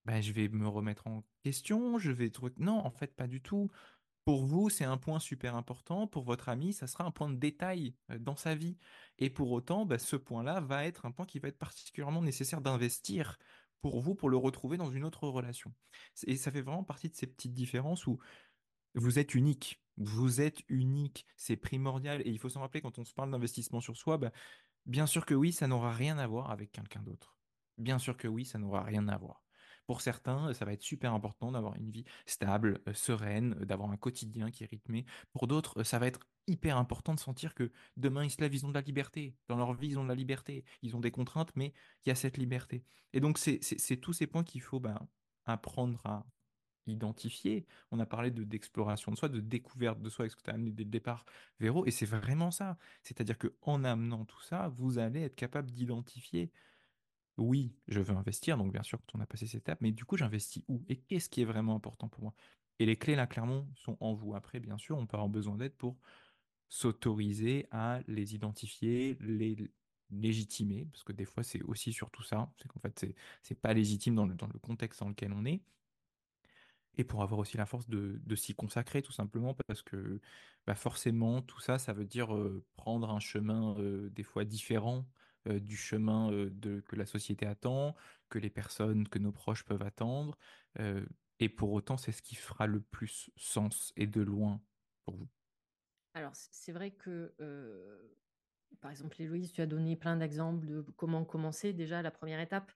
Ben, 0.05 0.21
je 0.21 0.33
vais 0.33 0.49
me 0.49 0.67
remettre 0.67 1.07
en 1.07 1.23
question, 1.43 1.97
je 1.97 2.11
vais 2.11 2.29
trouver... 2.29 2.51
Non, 2.57 2.85
en 2.85 2.91
fait, 2.91 3.15
pas 3.15 3.27
du 3.27 3.41
tout. 3.41 3.71
Pour 4.25 4.45
vous, 4.45 4.69
c'est 4.69 4.85
un 4.85 4.97
point 4.97 5.19
super 5.19 5.55
important. 5.55 6.07
Pour 6.07 6.23
votre 6.23 6.47
ami, 6.47 6.71
ça 6.71 6.87
sera 6.87 7.03
un 7.03 7.11
point 7.11 7.29
de 7.29 7.35
détail 7.35 7.95
dans 8.19 8.37
sa 8.37 8.55
vie. 8.55 8.77
Et 9.17 9.29
pour 9.29 9.51
autant, 9.51 9.85
bah, 9.85 9.99
ce 9.99 10.15
point-là 10.15 10.61
va 10.61 10.85
être 10.85 11.05
un 11.05 11.11
point 11.11 11.25
qui 11.25 11.39
va 11.39 11.49
être 11.49 11.57
particulièrement 11.59 12.21
nécessaire 12.21 12.61
d'investir 12.61 13.37
pour 13.81 13.99
vous, 13.99 14.15
pour 14.15 14.29
le 14.29 14.37
retrouver 14.37 14.77
dans 14.77 14.89
une 14.91 15.03
autre 15.03 15.27
relation. 15.27 15.73
Et 16.25 16.37
ça 16.37 16.51
fait 16.51 16.61
vraiment 16.61 16.85
partie 16.85 17.09
de 17.09 17.15
ces 17.15 17.27
petites 17.27 17.53
différences 17.53 18.07
où 18.07 18.17
vous 18.95 19.19
êtes 19.19 19.35
unique. 19.35 19.83
Vous 19.97 20.41
êtes 20.41 20.61
unique. 20.69 21.27
C'est 21.37 21.57
primordial. 21.57 22.21
Et 22.25 22.29
il 22.31 22.39
faut 22.39 22.49
s'en 22.49 22.61
rappeler 22.61 22.81
quand 22.81 22.99
on 22.99 23.05
se 23.05 23.13
parle 23.13 23.31
d'investissement 23.31 23.81
sur 23.81 23.97
soi, 23.97 24.17
bah, 24.17 24.31
bien 24.85 25.07
sûr 25.07 25.25
que 25.25 25.33
oui, 25.33 25.51
ça 25.53 25.67
n'aura 25.67 25.93
rien 25.93 26.17
à 26.17 26.27
voir 26.27 26.51
avec 26.51 26.71
quelqu'un 26.71 27.03
d'autre. 27.03 27.35
Bien 27.77 27.99
sûr 27.99 28.17
que 28.17 28.27
oui, 28.29 28.45
ça 28.45 28.59
n'aura 28.59 28.83
rien 28.83 29.07
à 29.09 29.17
voir. 29.17 29.42
Pour 29.85 30.01
certains, 30.01 30.53
ça 30.53 30.65
va 30.65 30.73
être 30.73 30.81
super 30.81 31.13
important 31.13 31.51
d'avoir 31.51 31.75
une 31.75 31.89
vie 31.89 32.05
stable, 32.25 32.81
sereine, 32.93 33.53
d'avoir 33.55 33.91
un 33.91 33.97
quotidien 33.97 34.49
qui 34.51 34.63
est 34.63 34.67
rythmé. 34.67 35.05
Pour 35.31 35.47
d'autres, 35.47 35.83
ça 35.83 35.99
va 35.99 36.07
être 36.07 36.19
hyper 36.47 36.77
important 36.77 37.13
de 37.13 37.19
sentir 37.19 37.53
que 37.53 37.71
demain, 37.97 38.23
ils 38.23 38.31
se 38.31 38.41
lèvent, 38.41 38.53
ils 38.53 38.65
ont 38.65 38.69
de 38.69 38.73
la 38.73 38.81
liberté. 38.81 39.35
Dans 39.47 39.57
leur 39.57 39.73
vie, 39.73 39.89
ils 39.89 39.99
ont 39.99 40.03
de 40.03 40.09
la 40.09 40.15
liberté. 40.15 40.63
Ils 40.81 40.95
ont 40.95 40.99
des 40.99 41.11
contraintes, 41.11 41.51
mais 41.55 41.73
il 42.05 42.09
y 42.09 42.11
a 42.11 42.15
cette 42.15 42.37
liberté. 42.37 42.83
Et 43.13 43.19
donc, 43.19 43.37
c'est 43.37 43.97
tous 43.97 44.13
ces 44.13 44.27
points 44.27 44.43
qu'il 44.43 44.61
faut 44.61 44.79
ben, 44.79 44.99
apprendre 45.45 46.01
à 46.05 46.25
identifier. 46.87 47.65
On 47.91 47.99
a 47.99 48.05
parlé 48.05 48.31
de 48.31 48.43
d'exploration 48.43 49.11
de 49.11 49.17
soi, 49.17 49.29
de 49.29 49.39
découverte 49.39 50.01
de 50.01 50.09
soi, 50.09 50.27
ce 50.29 50.35
que 50.35 50.41
tu 50.41 50.49
as 50.49 50.53
amené 50.53 50.71
dès 50.71 50.83
le 50.83 50.89
départ, 50.89 51.25
Véro, 51.59 51.85
et 51.85 51.91
c'est 51.91 52.05
vraiment 52.05 52.51
ça. 52.51 52.77
C'est-à-dire 53.03 53.37
qu'en 53.37 53.83
amenant 53.83 54.25
tout 54.25 54.41
ça, 54.41 54.67
vous 54.69 54.97
allez 54.97 55.21
être 55.21 55.35
capable 55.35 55.71
d'identifier 55.71 56.51
oui, 57.37 57.73
je 57.87 57.99
veux 57.99 58.15
investir, 58.15 58.57
donc 58.57 58.71
bien 58.71 58.83
sûr, 58.83 58.99
quand 58.99 59.17
on 59.17 59.21
a 59.21 59.25
passé 59.25 59.47
cette 59.47 59.61
étape, 59.61 59.81
mais 59.81 59.91
du 59.91 60.05
coup, 60.05 60.17
j'investis 60.17 60.63
où 60.67 60.83
Et 60.89 60.97
qu'est-ce 60.97 61.29
qui 61.29 61.41
est 61.41 61.45
vraiment 61.45 61.75
important 61.75 62.07
pour 62.07 62.23
moi? 62.23 62.33
Et 62.79 62.85
les 62.85 62.97
clés, 62.97 63.15
là, 63.15 63.27
clairement, 63.27 63.67
sont 63.75 63.97
en 63.99 64.13
vous. 64.13 64.35
Après, 64.35 64.59
bien 64.59 64.77
sûr, 64.77 64.97
on 64.97 65.05
peut 65.07 65.17
avoir 65.17 65.29
besoin 65.29 65.57
d'aide 65.57 65.73
pour 65.75 65.97
s'autoriser 66.69 67.67
à 67.71 68.01
les 68.07 68.35
identifier, 68.35 69.17
les 69.21 69.71
légitimer, 70.11 70.87
parce 70.91 71.03
que 71.03 71.11
des 71.13 71.25
fois, 71.25 71.43
c'est 71.43 71.61
aussi 71.63 71.91
surtout 71.93 72.23
ça, 72.23 72.51
c'est 72.61 72.67
qu'en 72.67 72.79
fait, 72.79 73.15
c'est, 73.41 73.55
pas 73.55 73.73
légitime 73.73 74.15
dans 74.15 74.27
le, 74.27 74.35
dans 74.35 74.47
le 74.47 74.59
contexte 74.59 74.99
dans 74.99 75.09
lequel 75.09 75.33
on 75.33 75.45
est 75.45 75.61
et 76.97 77.03
pour 77.03 77.23
avoir 77.23 77.39
aussi 77.39 77.57
la 77.57 77.65
force 77.65 77.89
de, 77.89 78.35
s'y 78.35 78.53
consacrer 78.53 79.01
tout 79.01 79.11
simplement 79.11 79.55
parce 79.67 79.81
que 79.81 80.19
bah 80.67 80.75
forcément 80.75 81.41
tout 81.41 81.59
ça 81.59 81.79
ça 81.79 81.93
veut 81.93 82.05
dire 82.05 82.29
prendre 82.75 83.09
un 83.09 83.19
chemin 83.19 83.75
des 84.11 84.23
fois 84.23 84.45
différent 84.45 85.05
du 85.45 85.75
chemin 85.75 86.31
de, 86.31 86.81
que 86.81 86.95
la 86.95 87.05
société 87.05 87.45
attend, 87.45 87.95
que 88.29 88.39
les 88.39 88.49
personnes, 88.49 89.07
que 89.07 89.19
nos 89.19 89.31
proches 89.31 89.63
peuvent 89.63 89.81
attendre 89.81 90.37
et 91.39 91.49
pour 91.49 91.71
autant 91.73 91.97
c'est 91.97 92.11
ce 92.11 92.21
qui 92.21 92.35
fera 92.35 92.67
le 92.67 92.79
plus 92.81 93.29
sens 93.35 93.91
et 93.95 94.07
de 94.07 94.21
loin 94.21 94.61
pour 95.05 95.15
vous. 95.15 95.27
Alors 96.13 96.31
c'est 96.33 96.71
vrai 96.71 96.91
que 96.91 97.33
par 98.79 98.91
exemple 98.91 99.21
Héloïse 99.21 99.51
tu 99.51 99.61
as 99.61 99.67
donné 99.67 99.95
plein 99.95 100.17
d'exemples 100.17 100.65
de 100.65 100.81
comment 100.95 101.25
commencer 101.25 101.73
déjà 101.73 102.01
la 102.01 102.11
première 102.11 102.39
étape. 102.39 102.71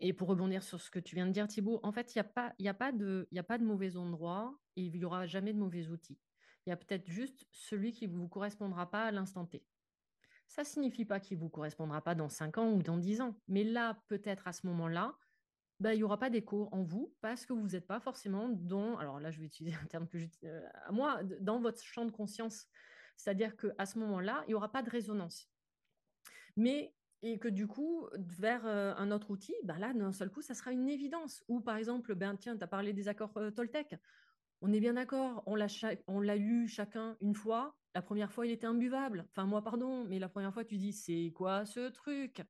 Et 0.00 0.14
pour 0.14 0.28
rebondir 0.28 0.62
sur 0.62 0.80
ce 0.80 0.90
que 0.90 0.98
tu 0.98 1.14
viens 1.14 1.26
de 1.26 1.32
dire, 1.32 1.46
Thibault, 1.46 1.78
en 1.82 1.92
fait, 1.92 2.14
il 2.14 2.18
n'y 2.18 2.20
a, 2.20 2.24
pas, 2.24 2.54
a, 2.58 2.74
pas 2.74 2.90
de, 2.90 3.28
a 3.36 3.42
pas 3.42 3.58
de 3.58 3.64
mauvais 3.64 3.98
endroit 3.98 4.58
et 4.76 4.82
il 4.82 4.96
n'y 4.96 5.04
aura 5.04 5.26
jamais 5.26 5.52
de 5.52 5.58
mauvais 5.58 5.88
outils. 5.88 6.18
Il 6.64 6.70
y 6.70 6.72
a 6.72 6.76
peut-être 6.76 7.06
juste 7.06 7.46
celui 7.50 7.92
qui 7.92 8.08
ne 8.08 8.16
vous 8.16 8.28
correspondra 8.28 8.90
pas 8.90 9.04
à 9.04 9.10
l'instant 9.10 9.44
T. 9.44 9.62
Ça 10.50 10.62
ne 10.62 10.66
signifie 10.66 11.04
pas 11.04 11.20
qu'il 11.20 11.36
ne 11.36 11.42
vous 11.42 11.48
correspondra 11.48 12.02
pas 12.02 12.16
dans 12.16 12.28
5 12.28 12.58
ans 12.58 12.72
ou 12.72 12.82
dans 12.82 12.98
10 12.98 13.20
ans. 13.20 13.36
Mais 13.46 13.62
là, 13.62 14.02
peut-être 14.08 14.48
à 14.48 14.52
ce 14.52 14.66
moment-là, 14.66 15.16
bah, 15.78 15.94
il 15.94 15.98
n'y 15.98 16.02
aura 16.02 16.18
pas 16.18 16.28
d'écho 16.28 16.68
en 16.72 16.82
vous 16.82 17.14
parce 17.20 17.46
que 17.46 17.52
vous 17.52 17.68
n'êtes 17.68 17.86
pas 17.86 18.00
forcément 18.00 18.48
dans, 18.48 18.98
alors 18.98 19.20
là 19.20 19.30
je 19.30 19.38
vais 19.38 19.46
utiliser 19.46 19.76
un 19.80 19.86
terme 19.86 20.08
que 20.08 20.18
j'utilise 20.18 20.50
euh, 20.52 20.68
moi, 20.90 21.22
dans 21.40 21.60
votre 21.60 21.80
champ 21.80 22.04
de 22.04 22.10
conscience. 22.10 22.66
C'est-à-dire 23.16 23.56
qu'à 23.56 23.86
ce 23.86 23.98
moment-là, 24.00 24.42
il 24.46 24.48
n'y 24.48 24.54
aura 24.54 24.72
pas 24.72 24.82
de 24.82 24.90
résonance. 24.90 25.48
Mais 26.56 26.94
et 27.22 27.38
que 27.38 27.48
du 27.48 27.68
coup, 27.68 28.08
vers 28.18 28.66
euh, 28.66 28.92
un 28.96 29.12
autre 29.12 29.30
outil, 29.30 29.54
ben 29.62 29.78
là, 29.78 29.92
d'un 29.92 30.12
seul 30.12 30.30
coup, 30.30 30.42
ça 30.42 30.54
sera 30.54 30.72
une 30.72 30.88
évidence. 30.88 31.44
Ou 31.46 31.60
par 31.60 31.76
exemple, 31.76 32.16
ben 32.16 32.34
tiens, 32.36 32.56
tu 32.56 32.64
as 32.64 32.66
parlé 32.66 32.92
des 32.92 33.06
accords 33.06 33.36
euh, 33.36 33.52
Toltec. 33.52 33.94
On 34.62 34.72
est 34.72 34.80
bien 34.80 34.94
d'accord, 34.94 35.44
on 35.46 35.54
l'a 35.54 36.36
lu 36.36 36.66
chacun 36.66 37.16
une 37.20 37.34
fois. 37.34 37.76
La 37.94 38.02
première 38.02 38.30
fois, 38.32 38.46
il 38.46 38.52
était 38.52 38.66
imbuvable. 38.66 39.26
Enfin, 39.30 39.44
moi, 39.44 39.62
pardon, 39.62 40.04
mais 40.04 40.18
la 40.18 40.28
première 40.28 40.52
fois, 40.54 40.64
tu 40.64 40.76
dis, 40.76 40.92
c'est 40.92 41.32
quoi 41.34 41.66
ce 41.66 41.88
truc? 41.88 42.42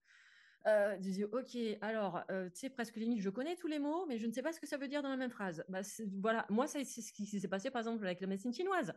Euh, 0.67 0.99
dis, 0.99 1.25
ok, 1.25 1.57
alors, 1.81 2.23
euh, 2.31 2.51
tu 2.51 2.61
sais, 2.61 2.71
presque 2.71 2.97
limite, 2.97 3.21
je 3.21 3.31
connais 3.31 3.57
tous 3.57 3.67
les 3.67 3.79
mots, 3.79 4.05
mais 4.07 4.19
je 4.19 4.27
ne 4.27 4.33
sais 4.33 4.43
pas 4.43 4.53
ce 4.53 4.61
que 4.61 4.67
ça 4.67 4.77
veut 4.77 4.89
dire 4.89 5.03
dans 5.03 5.09
la 5.09 5.17
même 5.17 5.31
phrase. 5.31 5.65
Bah, 5.69 5.81
voilà, 6.19 6.45
moi, 6.51 6.67
c'est 6.67 6.85
ce 6.85 7.13
qui 7.13 7.25
s'est 7.27 7.49
passé, 7.49 7.71
par 7.71 7.81
exemple, 7.81 8.05
avec 8.05 8.21
la 8.21 8.27
médecine 8.27 8.53
chinoise. 8.53 8.93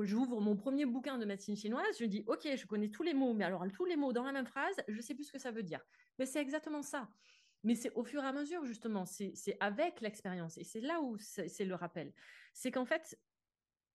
J'ouvre 0.00 0.40
mon 0.40 0.56
premier 0.56 0.86
bouquin 0.86 1.18
de 1.18 1.26
médecine 1.26 1.56
chinoise, 1.56 1.98
je 2.00 2.06
dis, 2.06 2.24
ok, 2.26 2.48
je 2.56 2.66
connais 2.66 2.88
tous 2.88 3.02
les 3.02 3.12
mots, 3.12 3.34
mais 3.34 3.44
alors, 3.44 3.62
tous 3.74 3.84
les 3.84 3.96
mots 3.96 4.14
dans 4.14 4.24
la 4.24 4.32
même 4.32 4.46
phrase, 4.46 4.76
je 4.88 4.96
ne 4.96 5.02
sais 5.02 5.14
plus 5.14 5.24
ce 5.24 5.32
que 5.32 5.38
ça 5.38 5.50
veut 5.50 5.62
dire. 5.62 5.80
Mais 6.18 6.24
c'est 6.24 6.40
exactement 6.40 6.80
ça. 6.80 7.10
Mais 7.64 7.74
c'est 7.74 7.92
au 7.94 8.02
fur 8.04 8.24
et 8.24 8.26
à 8.26 8.32
mesure, 8.32 8.64
justement, 8.64 9.04
c'est 9.04 9.34
avec 9.60 10.00
l'expérience. 10.00 10.56
Et 10.56 10.64
c'est 10.64 10.80
là 10.80 11.02
où 11.02 11.18
c'est 11.18 11.64
le 11.64 11.74
rappel. 11.74 12.12
C'est 12.54 12.70
qu'en 12.70 12.86
fait, 12.86 13.18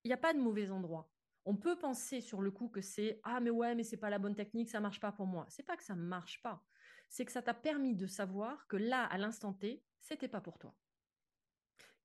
il 0.04 0.10
n'y 0.10 0.14
a 0.14 0.18
pas 0.18 0.34
de 0.34 0.40
mauvais 0.40 0.70
endroit. 0.70 1.12
On 1.50 1.56
peut 1.56 1.80
penser 1.80 2.22
sur 2.22 2.42
le 2.42 2.52
coup 2.52 2.68
que 2.68 2.82
c'est 2.82 3.20
ah 3.24 3.40
mais 3.40 3.50
ouais 3.50 3.74
mais 3.74 3.84
c'est 3.84 3.98
pas 3.98 4.10
la 4.10 4.20
bonne 4.20 4.36
technique 4.36 4.70
ça 4.70 4.80
marche 4.80 5.00
pas 5.00 5.12
pour 5.12 5.26
moi. 5.26 5.46
C'est 5.50 5.64
pas 5.64 5.78
que 5.78 5.84
ça 5.84 5.96
marche 5.96 6.42
pas 6.44 6.64
c'est 7.10 7.26
que 7.26 7.32
ça 7.32 7.42
t'a 7.42 7.54
permis 7.54 7.96
de 7.96 8.08
savoir 8.08 8.68
que 8.68 8.78
là, 8.78 9.06
à 9.06 9.18
l'instant 9.18 9.54
T, 9.54 9.84
c'était 10.00 10.28
pas 10.28 10.42
pour 10.42 10.58
toi. 10.60 10.76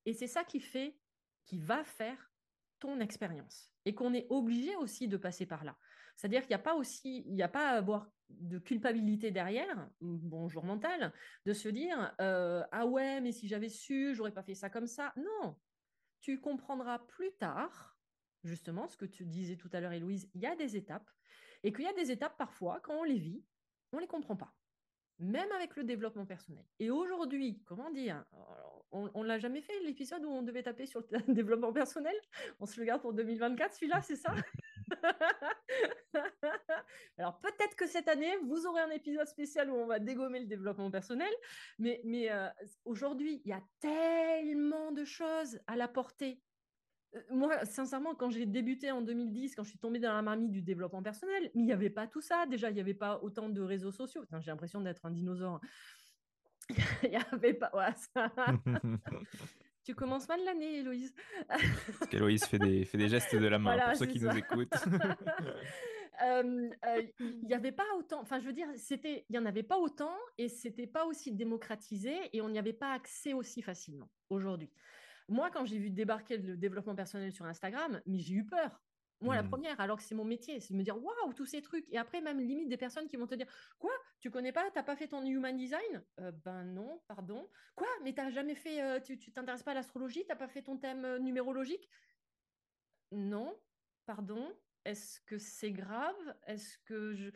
Et 0.04 0.14
c'est 0.14 0.26
ça 0.26 0.44
qui 0.44 0.60
fait, 0.60 0.98
qui 1.44 1.58
va 1.58 1.84
faire 1.84 2.32
ton 2.78 3.00
expérience. 3.00 3.70
Et 3.84 3.94
qu'on 3.94 4.14
est 4.14 4.26
obligé 4.30 4.74
aussi 4.76 5.08
de 5.08 5.16
passer 5.16 5.46
par 5.46 5.64
là. 5.64 5.76
C'est-à-dire 6.16 6.42
qu'il 6.42 6.50
n'y 6.50 6.56
a 6.56 6.60
pas 6.60 6.74
aussi, 6.74 7.24
il 7.26 7.34
n'y 7.34 7.42
a 7.42 7.48
pas 7.48 7.70
à 7.70 7.76
avoir 7.76 8.10
de 8.28 8.58
culpabilité 8.58 9.30
derrière, 9.30 9.90
bonjour 10.00 10.64
mental, 10.64 11.12
de 11.46 11.52
se 11.52 11.68
dire 11.68 12.14
euh, 12.20 12.62
ah 12.70 12.86
ouais, 12.86 13.20
mais 13.20 13.32
si 13.32 13.48
j'avais 13.48 13.68
su, 13.68 14.14
j'aurais 14.14 14.32
pas 14.32 14.42
fait 14.42 14.54
ça 14.54 14.70
comme 14.70 14.86
ça. 14.86 15.12
Non, 15.16 15.56
tu 16.20 16.40
comprendras 16.40 17.00
plus 17.00 17.32
tard, 17.38 17.91
justement, 18.44 18.88
ce 18.88 18.96
que 18.96 19.04
tu 19.04 19.24
disais 19.24 19.56
tout 19.56 19.70
à 19.72 19.80
l'heure, 19.80 19.92
Héloïse, 19.92 20.28
il 20.34 20.40
y 20.40 20.46
a 20.46 20.56
des 20.56 20.76
étapes, 20.76 21.08
et 21.62 21.72
qu'il 21.72 21.84
y 21.84 21.88
a 21.88 21.92
des 21.92 22.10
étapes 22.10 22.36
parfois, 22.36 22.80
quand 22.80 22.94
on 22.94 23.04
les 23.04 23.18
vit, 23.18 23.44
on 23.92 23.98
les 23.98 24.06
comprend 24.06 24.36
pas 24.36 24.54
même 25.22 25.50
avec 25.52 25.76
le 25.76 25.84
développement 25.84 26.26
personnel. 26.26 26.64
Et 26.80 26.90
aujourd'hui, 26.90 27.62
comment 27.64 27.90
dire, 27.90 28.24
on 28.90 29.22
ne 29.22 29.28
l'a 29.28 29.38
jamais 29.38 29.62
fait, 29.62 29.78
l'épisode 29.80 30.24
où 30.24 30.28
on 30.28 30.42
devait 30.42 30.64
taper 30.64 30.86
sur 30.86 31.04
le 31.10 31.20
développement 31.34 31.72
personnel? 31.72 32.14
On 32.60 32.66
se 32.66 32.80
le 32.80 32.86
garde 32.86 33.00
pour 33.00 33.12
2024, 33.12 33.74
celui-là, 33.74 34.02
c'est 34.02 34.16
ça? 34.16 34.34
Alors 37.18 37.38
peut-être 37.38 37.76
que 37.76 37.86
cette 37.86 38.08
année, 38.08 38.36
vous 38.44 38.66
aurez 38.66 38.82
un 38.82 38.90
épisode 38.90 39.28
spécial 39.28 39.70
où 39.70 39.74
on 39.74 39.86
va 39.86 40.00
dégommer 40.00 40.40
le 40.40 40.46
développement 40.46 40.90
personnel, 40.90 41.32
mais, 41.78 42.02
euh, 42.30 42.48
aujourd'hui, 42.84 43.40
il 43.44 43.50
y 43.50 43.54
a 43.54 43.62
tellement 43.80 44.92
de 44.92 45.04
choses 45.04 45.60
à 45.66 45.76
la 45.76 45.88
portée 45.88 46.42
moi, 47.30 47.64
sincèrement, 47.64 48.14
quand 48.14 48.30
j'ai 48.30 48.46
débuté 48.46 48.90
en 48.90 49.02
2010, 49.02 49.54
quand 49.54 49.64
je 49.64 49.70
suis 49.70 49.78
tombée 49.78 49.98
dans 49.98 50.12
la 50.12 50.22
marmite 50.22 50.50
du 50.50 50.62
développement 50.62 51.02
personnel, 51.02 51.50
il 51.54 51.64
n'y 51.64 51.72
avait 51.72 51.90
pas 51.90 52.06
tout 52.06 52.20
ça. 52.20 52.46
Déjà, 52.46 52.70
il 52.70 52.74
n'y 52.74 52.80
avait 52.80 52.94
pas 52.94 53.20
autant 53.22 53.48
de 53.48 53.60
réseaux 53.60 53.92
sociaux. 53.92 54.24
J'ai 54.40 54.50
l'impression 54.50 54.80
d'être 54.80 55.04
un 55.04 55.10
dinosaure. 55.10 55.60
il 57.02 57.10
n'y 57.10 57.16
avait 57.16 57.54
pas. 57.54 57.70
tu 59.84 59.94
commences 59.94 60.28
mal 60.28 60.40
l'année, 60.44 60.78
Héloïse. 60.78 61.14
Parce 61.48 62.10
qu'Héloïse 62.10 62.44
fait 62.44 62.58
des, 62.58 62.84
fait 62.84 62.98
des 62.98 63.08
gestes 63.08 63.34
de 63.36 63.46
la 63.46 63.58
main 63.58 63.78
pour 63.78 63.96
ceux 63.96 64.06
qui 64.06 64.20
nous 64.20 64.36
écoutent. 64.36 64.74
Euh, 66.22 66.68
euh, 66.86 67.02
il 67.20 67.46
n'y 67.46 67.54
avait 67.54 67.72
pas 67.72 67.86
autant, 67.98 68.20
enfin 68.20 68.38
je 68.38 68.44
veux 68.44 68.52
dire, 68.52 68.68
c'était, 68.76 69.24
il 69.28 69.32
n'y 69.32 69.38
en 69.38 69.46
avait 69.46 69.62
pas 69.62 69.78
autant 69.78 70.14
et 70.38 70.48
c'était 70.48 70.86
pas 70.86 71.04
aussi 71.06 71.32
démocratisé 71.32 72.14
et 72.32 72.42
on 72.42 72.50
n'y 72.50 72.58
avait 72.58 72.74
pas 72.74 72.92
accès 72.92 73.32
aussi 73.32 73.62
facilement 73.62 74.08
aujourd'hui. 74.28 74.70
Moi, 75.32 75.50
quand 75.50 75.64
j'ai 75.64 75.78
vu 75.78 75.88
débarquer 75.88 76.36
le 76.36 76.56
développement 76.58 76.94
personnel 76.94 77.32
sur 77.32 77.46
Instagram, 77.46 78.02
mais 78.06 78.18
j'ai 78.18 78.34
eu 78.34 78.44
peur. 78.44 78.82
Moi, 79.22 79.34
la 79.34 79.42
mmh. 79.42 79.48
première, 79.48 79.80
alors 79.80 79.96
que 79.96 80.02
c'est 80.02 80.14
mon 80.14 80.24
métier, 80.24 80.60
c'est 80.60 80.74
de 80.74 80.78
me 80.78 80.82
dire 80.82 81.02
waouh, 81.02 81.32
tous 81.32 81.46
ces 81.46 81.62
trucs. 81.62 81.86
Et 81.90 81.96
après, 81.96 82.20
même 82.20 82.38
limite 82.38 82.68
des 82.68 82.76
personnes 82.76 83.08
qui 83.08 83.16
vont 83.16 83.26
te 83.26 83.34
dire 83.34 83.46
Quoi 83.78 83.92
Tu 84.20 84.30
connais 84.30 84.52
pas 84.52 84.68
T'as 84.72 84.82
pas 84.82 84.96
fait 84.96 85.08
ton 85.08 85.24
human 85.24 85.56
design? 85.56 86.04
Euh, 86.20 86.32
Ben 86.44 86.64
non, 86.64 87.00
pardon. 87.08 87.48
Quoi? 87.76 87.86
Mais 88.02 88.12
t'as 88.12 88.30
jamais 88.30 88.56
fait. 88.56 88.82
Euh, 88.82 89.00
tu 89.00 89.32
t'intéresses 89.32 89.62
pas 89.62 89.70
à 89.70 89.74
l'astrologie? 89.74 90.24
T'as 90.26 90.36
pas 90.36 90.48
fait 90.48 90.62
ton 90.62 90.76
thème 90.76 91.04
euh, 91.04 91.18
numérologique? 91.18 91.88
Non, 93.12 93.56
pardon. 94.04 94.52
Est-ce 94.84 95.20
que 95.20 95.38
c'est 95.38 95.72
grave? 95.72 96.36
Est-ce 96.46 96.76
que 96.84 97.14
je. 97.14 97.30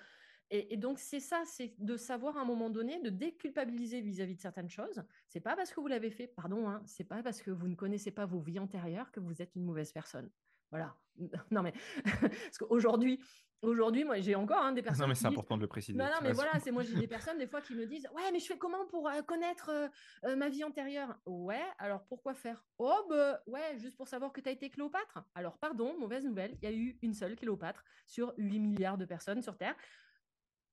Et, 0.51 0.77
donc, 0.77 0.99
c'est 0.99 1.21
ça, 1.21 1.43
c'est 1.45 1.75
de 1.79 1.97
savoir 1.97 2.37
à 2.37 2.43
un 2.43 2.45
moment 2.45 2.71
donné, 2.71 3.01
de 3.01 3.11
déculpabiliser 3.11 4.01
vis-à-vis 4.01 4.37
de 4.37 4.41
certaines 4.41 4.71
choses. 4.71 5.03
C'est 5.29 5.41
pas 5.41 5.57
parce 5.57 5.73
que 5.73 5.81
vous 5.81 5.89
l'avez 5.89 6.11
fait, 6.11 6.29
pardon, 6.29 6.69
hein, 6.69 6.83
c'est 6.87 7.05
pas 7.05 7.23
parce 7.23 7.43
que 7.43 7.51
vous 7.51 7.67
ne 7.67 7.75
connaissez 7.75 8.13
pas 8.13 8.27
vos 8.27 8.39
vies 8.39 8.61
antérieures 8.61 9.11
que 9.11 9.19
vous 9.19 9.43
êtes 9.43 9.57
une 9.57 9.65
mauvaise 9.65 9.93
personne. 9.93 10.31
Voilà. 10.71 10.97
Non, 11.51 11.63
mais 11.63 11.73
parce 12.05 12.59
qu'aujourd'hui, 12.59 13.19
aujourd'hui, 13.63 14.05
moi, 14.05 14.21
j'ai 14.21 14.35
encore 14.35 14.63
hein, 14.63 14.73
des 14.73 14.83
personnes. 14.83 15.03
Non, 15.03 15.09
mais 15.09 15.15
c'est 15.15 15.27
important 15.27 15.57
de 15.57 15.63
le 15.63 15.67
préciser. 15.67 15.97
Non, 15.97 16.05
non, 16.05 16.19
mais 16.23 16.33
voilà, 16.33 16.59
c'est 16.61 16.71
moi, 16.71 16.83
j'ai 16.83 16.95
des 16.95 17.07
personnes 17.09 17.39
des 17.39 17.47
fois 17.47 17.63
qui 17.63 17.75
me 17.75 17.87
disent 17.87 18.07
Ouais, 18.15 18.31
mais 18.33 18.39
je 18.39 18.47
fais 18.47 18.59
comment 18.59 18.85
pour 18.87 19.09
euh, 19.09 19.23
connaître 19.23 19.71
euh, 19.71 19.89
euh, 20.25 20.37
ma 20.37 20.49
vie 20.49 20.63
antérieure? 20.63 21.17
Ouais, 21.25 21.65
alors 21.79 22.05
pourquoi 22.05 22.35
faire? 22.35 22.63
Oh, 22.79 23.07
bah, 23.09 23.41
ouais, 23.47 23.79
juste 23.79 23.97
pour 23.97 24.09
savoir 24.09 24.33
que 24.33 24.41
tu 24.41 24.49
as 24.49 24.53
été 24.53 24.69
Cléopâtre? 24.69 25.25
Alors, 25.35 25.57
pardon, 25.59 25.99
mauvaise 25.99 26.25
nouvelle, 26.25 26.57
il 26.63 26.69
y 26.69 26.73
a 26.73 26.77
eu 26.77 26.99
une 27.03 27.15
seule 27.15 27.37
Cléopâtre 27.37 27.83
sur 28.07 28.35
8 28.37 28.59
milliards 28.59 28.99
de 28.99 29.07
personnes 29.07 29.43
sur 29.43 29.57
Terre. 29.57 29.75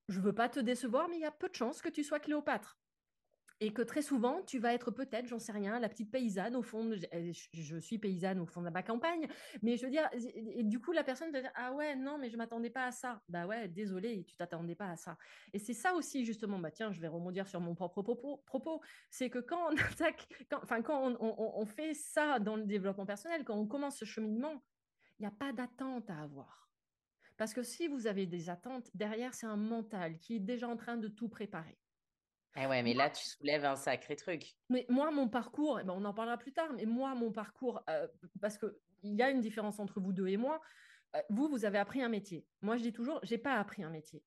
Je 0.09 0.19
veux 0.19 0.33
pas 0.33 0.49
te 0.49 0.59
décevoir, 0.59 1.07
mais 1.09 1.17
il 1.17 1.21
y 1.21 1.25
a 1.25 1.31
peu 1.31 1.49
de 1.49 1.55
chances 1.55 1.81
que 1.81 1.89
tu 1.89 2.03
sois 2.03 2.19
Cléopâtre 2.19 2.77
et 3.63 3.71
que 3.71 3.81
très 3.81 4.01
souvent, 4.01 4.41
tu 4.43 4.59
vas 4.59 4.73
être 4.73 4.91
peut-être, 4.91 5.27
j'en 5.27 5.39
sais 5.39 5.53
rien, 5.53 5.79
la 5.79 5.87
petite 5.87 6.11
paysanne 6.11 6.55
au 6.55 6.61
fond, 6.61 6.91
je, 6.93 7.79
suis 7.79 7.97
paysanne 7.97 8.39
au 8.39 8.45
fond 8.45 8.61
de 8.61 8.69
ma 8.69 8.83
campagne, 8.83 9.27
mais 9.61 9.77
je 9.77 9.85
veux 9.85 9.91
dire, 9.91 10.09
et 10.35 10.63
du 10.63 10.81
coup, 10.81 10.91
la 10.91 11.03
personne 11.03 11.31
va 11.31 11.39
dire, 11.39 11.51
ah 11.55 11.71
ouais, 11.71 11.95
non, 11.95 12.17
mais 12.17 12.29
je 12.29 12.35
m'attendais 12.35 12.69
pas 12.69 12.85
à 12.85 12.91
ça. 12.91 13.21
Bah 13.29 13.45
ouais, 13.45 13.69
désolé, 13.69 14.25
tu 14.25 14.35
t'attendais 14.35 14.75
pas 14.75 14.89
à 14.89 14.97
ça. 14.97 15.17
Et 15.53 15.59
c'est 15.59 15.73
ça 15.73 15.93
aussi, 15.93 16.25
justement, 16.25 16.59
bah 16.59 16.71
tiens, 16.71 16.91
je 16.91 16.99
vais 16.99 17.07
rebondir 17.07 17.47
sur 17.47 17.61
mon 17.61 17.73
propre 17.73 18.01
propos, 18.01 18.81
c'est 19.09 19.29
que 19.29 19.39
quand 19.39 19.71
on 19.71 19.75
attaque, 19.91 20.27
enfin, 20.51 20.81
quand 20.81 21.15
on, 21.21 21.65
fait 21.65 21.93
ça 21.93 22.39
dans 22.39 22.57
le 22.57 22.65
développement 22.65 23.05
personnel, 23.05 23.45
quand 23.45 23.55
on 23.55 23.65
commence 23.65 23.97
ce 23.97 24.03
cheminement, 24.03 24.61
il 25.19 25.21
n'y 25.21 25.27
a 25.27 25.31
pas 25.31 25.53
d'attente 25.53 26.09
à 26.09 26.21
avoir. 26.21 26.69
Parce 27.37 27.53
que 27.53 27.63
si 27.63 27.87
vous 27.87 28.07
avez 28.07 28.25
des 28.25 28.49
attentes, 28.49 28.89
derrière, 28.93 29.33
c'est 29.33 29.45
un 29.45 29.57
mental 29.57 30.17
qui 30.19 30.35
est 30.35 30.39
déjà 30.39 30.67
en 30.67 30.77
train 30.77 30.97
de 30.97 31.07
tout 31.07 31.29
préparer. 31.29 31.77
Eh 32.55 32.67
ouais, 32.67 32.83
mais 32.83 32.93
là, 32.93 33.09
tu 33.09 33.25
soulèves 33.25 33.65
un 33.65 33.75
sacré 33.75 34.15
truc. 34.15 34.55
Mais 34.69 34.85
moi, 34.87 35.09
mon 35.09 35.27
parcours, 35.27 35.79
eh 35.79 35.83
ben, 35.83 35.93
on 35.97 36.05
en 36.05 36.13
parlera 36.13 36.37
plus 36.37 36.53
tard, 36.53 36.71
mais 36.73 36.85
moi, 36.85 37.15
mon 37.15 37.31
parcours, 37.31 37.81
euh, 37.89 38.07
parce 38.41 38.59
qu'il 38.59 39.15
y 39.15 39.23
a 39.23 39.31
une 39.31 39.41
différence 39.41 39.79
entre 39.79 39.99
vous 39.99 40.13
deux 40.13 40.27
et 40.27 40.37
moi, 40.37 40.61
euh, 41.15 41.21
vous, 41.29 41.47
vous 41.47 41.65
avez 41.65 41.79
appris 41.79 42.03
un 42.03 42.09
métier. 42.09 42.45
Moi, 42.61 42.77
je 42.77 42.83
dis 42.83 42.93
toujours, 42.93 43.19
j'ai 43.23 43.39
pas 43.39 43.55
appris 43.55 43.83
un 43.83 43.89
métier. 43.89 44.23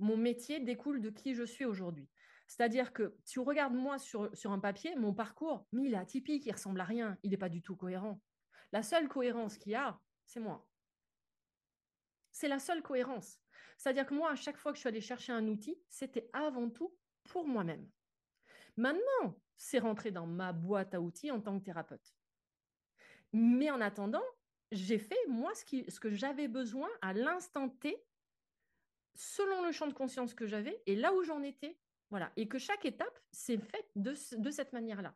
Mon 0.00 0.16
métier 0.16 0.58
découle 0.58 1.00
de 1.00 1.10
qui 1.10 1.34
je 1.34 1.44
suis 1.44 1.64
aujourd'hui. 1.64 2.08
C'est-à-dire 2.48 2.92
que 2.92 3.14
si 3.24 3.34
tu 3.34 3.40
regardes 3.40 3.74
moi 3.74 3.98
sur, 3.98 4.30
sur 4.36 4.52
un 4.52 4.58
papier, 4.58 4.96
mon 4.96 5.14
parcours, 5.14 5.66
mais 5.72 5.84
il 5.84 5.94
est 5.94 5.98
atypique, 5.98 6.46
il 6.46 6.52
ressemble 6.52 6.80
à 6.80 6.84
rien, 6.84 7.16
il 7.22 7.30
n'est 7.30 7.36
pas 7.36 7.48
du 7.48 7.62
tout 7.62 7.76
cohérent. 7.76 8.20
La 8.72 8.82
seule 8.82 9.08
cohérence 9.08 9.56
qu'il 9.58 9.72
y 9.72 9.76
a, 9.76 9.98
c'est 10.26 10.40
moi. 10.40 10.67
C'est 12.38 12.46
la 12.46 12.60
seule 12.60 12.82
cohérence. 12.82 13.40
C'est-à-dire 13.76 14.06
que 14.06 14.14
moi, 14.14 14.30
à 14.30 14.36
chaque 14.36 14.58
fois 14.58 14.70
que 14.70 14.76
je 14.76 14.82
suis 14.82 14.88
allée 14.88 15.00
chercher 15.00 15.32
un 15.32 15.48
outil, 15.48 15.76
c'était 15.88 16.30
avant 16.32 16.70
tout 16.70 16.96
pour 17.24 17.48
moi-même. 17.48 17.90
Maintenant, 18.76 19.36
c'est 19.56 19.80
rentré 19.80 20.12
dans 20.12 20.28
ma 20.28 20.52
boîte 20.52 20.94
à 20.94 21.00
outils 21.00 21.32
en 21.32 21.40
tant 21.40 21.58
que 21.58 21.64
thérapeute. 21.64 22.14
Mais 23.32 23.72
en 23.72 23.80
attendant, 23.80 24.22
j'ai 24.70 25.00
fait, 25.00 25.18
moi, 25.26 25.52
ce, 25.56 25.98
que 25.98 26.10
j'avais 26.12 26.46
besoin 26.46 26.88
à 27.02 27.12
l'instant 27.12 27.68
T, 27.68 28.06
selon 29.16 29.64
le 29.64 29.72
champ 29.72 29.88
de 29.88 29.92
conscience 29.92 30.32
que 30.32 30.46
j'avais 30.46 30.80
et 30.86 30.94
là 30.94 31.12
où 31.12 31.24
j'en 31.24 31.42
étais. 31.42 31.76
Voilà. 32.10 32.30
Et 32.36 32.46
que 32.46 32.58
chaque 32.58 32.84
étape 32.84 33.18
s'est 33.32 33.58
faite 33.58 33.90
de 33.96 34.14
cette 34.52 34.72
manière-là. 34.72 35.12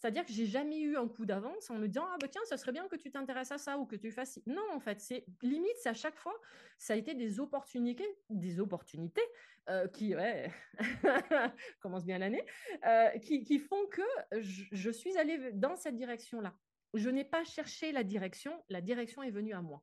C'est-à-dire 0.00 0.24
que 0.24 0.32
j'ai 0.32 0.46
jamais 0.46 0.80
eu 0.80 0.96
un 0.96 1.06
coup 1.06 1.26
d'avance 1.26 1.68
en 1.68 1.74
me 1.74 1.86
disant 1.86 2.06
ah 2.08 2.16
bah 2.18 2.26
tiens 2.26 2.40
ça 2.46 2.56
serait 2.56 2.72
bien 2.72 2.88
que 2.88 2.96
tu 2.96 3.10
t'intéresses 3.10 3.52
à 3.52 3.58
ça 3.58 3.76
ou 3.76 3.84
que 3.84 3.96
tu 3.96 4.10
fasses 4.10 4.40
non 4.46 4.62
en 4.72 4.80
fait 4.80 4.98
c'est 4.98 5.26
limite 5.42 5.76
c'est 5.82 5.90
à 5.90 5.94
chaque 5.94 6.16
fois 6.16 6.34
ça 6.78 6.94
a 6.94 6.96
été 6.96 7.14
des 7.14 7.38
opportunités 7.38 8.08
des 8.30 8.60
opportunités 8.60 9.22
euh, 9.68 9.88
qui 9.88 10.16
ouais, 10.16 10.50
commence 11.80 12.06
bien 12.06 12.16
l'année 12.16 12.42
euh, 12.86 13.10
qui, 13.18 13.44
qui, 13.44 13.58
font 13.58 13.86
que 13.90 14.40
je, 14.40 14.90
suis 14.90 15.18
allée 15.18 15.52
dans 15.52 15.76
cette 15.76 15.96
direction 15.96 16.40
là 16.40 16.54
je 16.94 17.10
n'ai 17.10 17.24
pas 17.24 17.44
cherché 17.44 17.92
la 17.92 18.02
direction 18.02 18.64
la 18.70 18.80
direction 18.80 19.22
est 19.22 19.30
venue 19.30 19.52
à 19.52 19.60
moi. 19.60 19.82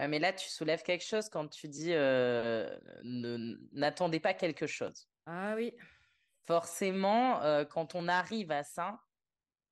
Mais 0.00 0.18
là 0.18 0.32
tu 0.32 0.48
soulèves 0.48 0.82
quelque 0.82 1.04
chose 1.04 1.28
quand 1.28 1.46
tu 1.46 1.68
dis 1.68 1.92
euh, 1.92 2.76
n'attendez 3.72 4.18
pas 4.18 4.34
quelque 4.34 4.66
chose. 4.66 5.08
Ah 5.26 5.54
oui. 5.54 5.72
Forcément 6.44 7.40
quand 7.70 7.94
on 7.94 8.08
arrive 8.08 8.50
à 8.50 8.64
ça 8.64 9.00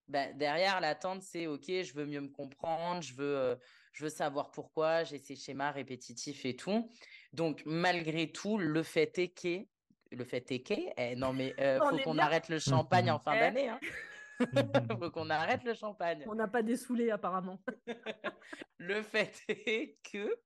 bah, 0.09 0.33
derrière, 0.33 0.81
l'attente, 0.81 1.23
c'est 1.23 1.47
OK, 1.47 1.67
je 1.67 1.95
veux 1.95 2.07
mieux 2.07 2.21
me 2.21 2.29
comprendre, 2.29 3.03
je 3.03 3.15
veux, 3.15 3.37
euh, 3.37 3.57
je 3.93 4.05
veux 4.05 4.11
savoir 4.11 4.51
pourquoi, 4.51 5.05
j'ai 5.05 5.19
ces 5.19 5.37
schémas 5.37 5.71
répétitifs 5.71 6.45
et 6.45 6.57
tout. 6.57 6.91
Donc, 7.33 7.63
malgré 7.65 8.31
tout, 8.31 8.59
le 8.59 8.83
fait 8.83 9.19
est 9.19 9.29
que, 9.29 9.67
le 10.11 10.25
fait 10.25 10.51
est 10.53 10.63
que, 10.63 10.75
eh, 10.97 11.17
non, 11.17 11.33
mais 11.33 11.55
euh, 11.61 11.79
faut 11.89 11.99
qu'on 11.99 12.19
arrête 12.19 12.49
le 12.49 12.59
champagne 12.59 13.11
en 13.11 13.19
fin 13.19 13.35
eh. 13.35 13.41
d'année. 13.41 13.69
Hein. 13.69 13.81
faut 15.01 15.11
qu'on 15.11 15.31
arrête 15.31 15.65
le 15.65 15.75
champagne. 15.75 16.25
On 16.27 16.35
n'a 16.35 16.49
pas 16.49 16.63
dessoulé, 16.63 17.11
apparemment. 17.11 17.59
le 18.79 19.03
fait 19.03 19.43
est 19.49 19.99
que. 20.03 20.37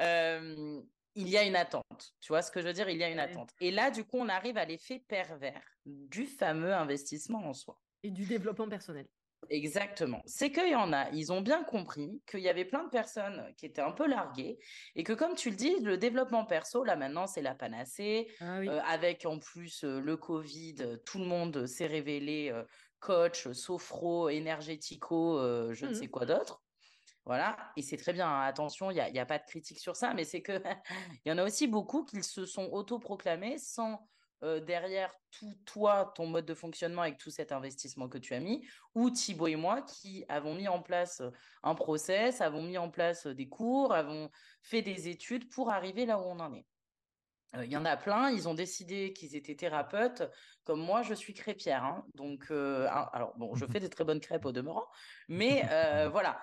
Euh, 0.00 0.80
il 1.14 1.28
y 1.28 1.38
a 1.38 1.44
une 1.44 1.56
attente. 1.56 2.14
Tu 2.20 2.28
vois 2.28 2.42
ce 2.42 2.50
que 2.50 2.60
je 2.60 2.66
veux 2.66 2.72
dire? 2.74 2.90
Il 2.90 2.98
y 2.98 3.04
a 3.04 3.08
une 3.08 3.18
attente. 3.18 3.50
Et 3.60 3.70
là, 3.70 3.90
du 3.90 4.04
coup, 4.04 4.18
on 4.18 4.28
arrive 4.28 4.58
à 4.58 4.66
l'effet 4.66 5.02
pervers 5.08 5.62
du 5.86 6.26
fameux 6.26 6.74
investissement 6.74 7.48
en 7.48 7.54
soi. 7.54 7.80
Et 8.06 8.10
du 8.10 8.24
développement 8.24 8.68
personnel. 8.68 9.06
Exactement. 9.50 10.22
C'est 10.26 10.50
qu'il 10.50 10.70
y 10.70 10.74
en 10.74 10.92
a, 10.92 11.10
ils 11.10 11.32
ont 11.32 11.40
bien 11.40 11.62
compris 11.64 12.22
qu'il 12.26 12.40
y 12.40 12.48
avait 12.48 12.64
plein 12.64 12.84
de 12.84 12.88
personnes 12.88 13.52
qui 13.56 13.66
étaient 13.66 13.82
un 13.82 13.92
peu 13.92 14.06
larguées 14.06 14.58
et 14.94 15.02
que 15.02 15.12
comme 15.12 15.34
tu 15.34 15.50
le 15.50 15.56
dis, 15.56 15.78
le 15.80 15.98
développement 15.98 16.44
perso, 16.44 16.84
là 16.84 16.96
maintenant, 16.96 17.26
c'est 17.26 17.42
la 17.42 17.54
panacée. 17.54 18.28
Ah 18.40 18.58
euh, 18.58 18.80
avec 18.86 19.26
en 19.26 19.38
plus 19.38 19.84
euh, 19.84 20.00
le 20.00 20.16
Covid, 20.16 20.98
tout 21.04 21.18
le 21.18 21.26
monde 21.26 21.66
s'est 21.66 21.86
révélé 21.86 22.50
euh, 22.50 22.64
coach, 23.00 23.50
sophro, 23.52 24.28
énergético, 24.28 25.38
je 25.72 25.86
ne 25.86 25.90
mmh 25.90 25.94
sais 25.94 26.08
quoi 26.08 26.26
d'autre. 26.26 26.62
Voilà, 27.24 27.56
et 27.76 27.82
c'est 27.82 27.96
très 27.96 28.12
bien. 28.12 28.28
Hein. 28.28 28.42
Attention, 28.42 28.92
il 28.92 28.94
n'y 28.94 29.18
a, 29.18 29.22
a, 29.22 29.26
pas 29.26 29.38
de 29.38 29.44
critique 29.44 29.80
sur 29.80 29.96
ça, 29.96 30.14
mais 30.14 30.22
c'est 30.22 30.42
que 30.42 30.52
il 31.24 31.28
y 31.28 31.32
en 31.32 31.38
a 31.38 31.44
aussi 31.44 31.66
beaucoup 31.66 32.04
qui 32.04 32.22
se 32.22 32.46
sont 32.46 32.68
autoproclamés 32.70 33.58
sans 33.58 34.08
euh, 34.42 34.60
derrière 34.60 35.14
tout 35.30 35.54
toi, 35.64 36.12
ton 36.14 36.26
mode 36.26 36.44
de 36.44 36.54
fonctionnement 36.54 37.02
avec 37.02 37.16
tout 37.16 37.30
cet 37.30 37.52
investissement 37.52 38.08
que 38.08 38.18
tu 38.18 38.34
as 38.34 38.40
mis, 38.40 38.66
ou 38.94 39.08
Thibaut 39.10 39.46
et 39.46 39.56
moi 39.56 39.80
qui 39.80 40.24
avons 40.28 40.54
mis 40.54 40.68
en 40.68 40.82
place 40.82 41.22
euh, 41.22 41.30
un 41.62 41.74
process, 41.74 42.42
avons 42.42 42.62
mis 42.62 42.76
en 42.76 42.90
place 42.90 43.26
euh, 43.26 43.34
des 43.34 43.48
cours, 43.48 43.94
avons 43.94 44.30
fait 44.62 44.82
des 44.82 45.08
études 45.08 45.48
pour 45.48 45.70
arriver 45.70 46.04
là 46.04 46.18
où 46.18 46.22
on 46.22 46.38
en 46.40 46.52
est. 46.52 46.66
Il 47.62 47.72
y 47.72 47.76
en 47.76 47.86
a 47.86 47.96
plein, 47.96 48.28
ils 48.30 48.48
ont 48.48 48.54
décidé 48.54 49.14
qu'ils 49.14 49.34
étaient 49.34 49.54
thérapeutes, 49.54 50.22
comme 50.64 50.80
moi 50.80 51.00
je 51.00 51.14
suis 51.14 51.32
crêpière. 51.32 51.84
Hein. 51.84 52.04
donc, 52.14 52.50
alors 52.50 53.32
bon, 53.38 53.54
je 53.54 53.64
fais 53.64 53.80
des 53.80 53.88
très 53.88 54.04
bonnes 54.04 54.20
crêpes 54.20 54.44
au 54.44 54.52
demeurant, 54.52 54.86
mais 55.28 55.62
voilà. 56.12 56.38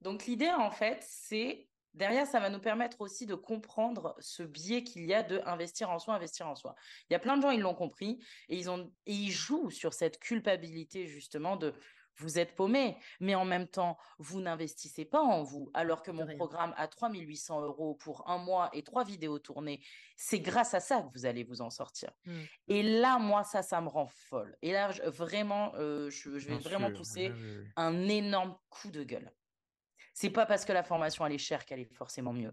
Donc 0.00 0.24
l'idée 0.24 0.48
en 0.48 0.70
fait, 0.70 1.04
c'est 1.06 1.67
derrière, 1.94 2.26
ça 2.26 2.40
va 2.40 2.50
nous 2.50 2.60
permettre 2.60 3.00
aussi 3.00 3.26
de 3.26 3.34
comprendre 3.34 4.14
ce 4.20 4.42
biais 4.42 4.84
qu'il 4.84 5.04
y 5.04 5.14
a 5.14 5.22
de 5.22 5.40
investir 5.44 5.90
en 5.90 5.98
soi, 5.98 6.14
investir 6.14 6.46
en 6.48 6.54
soi. 6.54 6.74
Il 7.08 7.12
y 7.12 7.16
a 7.16 7.18
plein 7.18 7.36
de 7.36 7.42
gens, 7.42 7.50
ils 7.50 7.60
l'ont 7.60 7.74
compris 7.74 8.18
et 8.48 8.56
ils, 8.56 8.70
ont, 8.70 8.92
et 9.06 9.12
ils 9.12 9.30
jouent 9.30 9.70
sur 9.70 9.94
cette 9.94 10.18
culpabilité 10.18 11.06
justement 11.06 11.56
de 11.56 11.74
vous 12.18 12.38
êtes 12.38 12.54
paumé, 12.54 12.96
mais 13.20 13.34
en 13.34 13.44
même 13.44 13.68
temps, 13.68 13.96
vous 14.18 14.40
n'investissez 14.40 15.04
pas 15.04 15.20
en 15.20 15.42
vous. 15.42 15.70
Alors 15.74 16.02
que 16.02 16.10
mon 16.10 16.26
programme 16.36 16.74
à 16.76 16.88
3800 16.88 17.62
euros 17.62 17.94
pour 17.94 18.28
un 18.28 18.38
mois 18.38 18.70
et 18.72 18.82
trois 18.82 19.04
vidéos 19.04 19.38
tournées, 19.38 19.80
c'est 20.16 20.40
grâce 20.40 20.74
à 20.74 20.80
ça 20.80 21.02
que 21.02 21.08
vous 21.14 21.26
allez 21.26 21.44
vous 21.44 21.60
en 21.60 21.70
sortir. 21.70 22.10
Mmh. 22.26 22.32
Et 22.68 22.82
là, 22.82 23.18
moi, 23.18 23.44
ça, 23.44 23.62
ça 23.62 23.80
me 23.80 23.88
rend 23.88 24.08
folle. 24.08 24.56
Et 24.62 24.72
là, 24.72 24.90
vraiment, 25.06 25.72
euh, 25.76 26.10
je, 26.10 26.30
vais 26.30 26.58
vraiment 26.58 26.90
pousser 26.90 27.32
un 27.76 28.08
énorme 28.08 28.56
coup 28.68 28.90
de 28.90 29.04
gueule. 29.04 29.32
C'est 30.20 30.30
pas 30.30 30.46
parce 30.46 30.64
que 30.64 30.72
la 30.72 30.82
formation 30.82 31.24
elle 31.24 31.34
est 31.34 31.38
chère 31.38 31.64
qu'elle 31.64 31.78
est 31.78 31.94
forcément 31.94 32.32
mieux. 32.32 32.52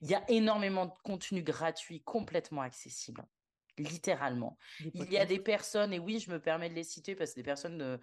Il 0.00 0.10
y 0.10 0.16
a 0.16 0.24
énormément 0.28 0.86
de 0.86 0.92
contenu 1.04 1.44
gratuit 1.44 2.02
complètement 2.02 2.62
accessible 2.62 3.24
littéralement. 3.76 4.58
Il 4.94 5.12
y 5.12 5.18
a 5.18 5.24
des 5.24 5.38
personnes, 5.38 5.92
et 5.92 6.00
oui, 6.00 6.18
je 6.18 6.32
me 6.32 6.40
permets 6.40 6.68
de 6.68 6.74
les 6.74 6.82
citer 6.82 7.14
parce 7.14 7.30
que 7.30 7.36
des 7.36 7.44
personnes 7.44 7.80
euh, 7.80 7.98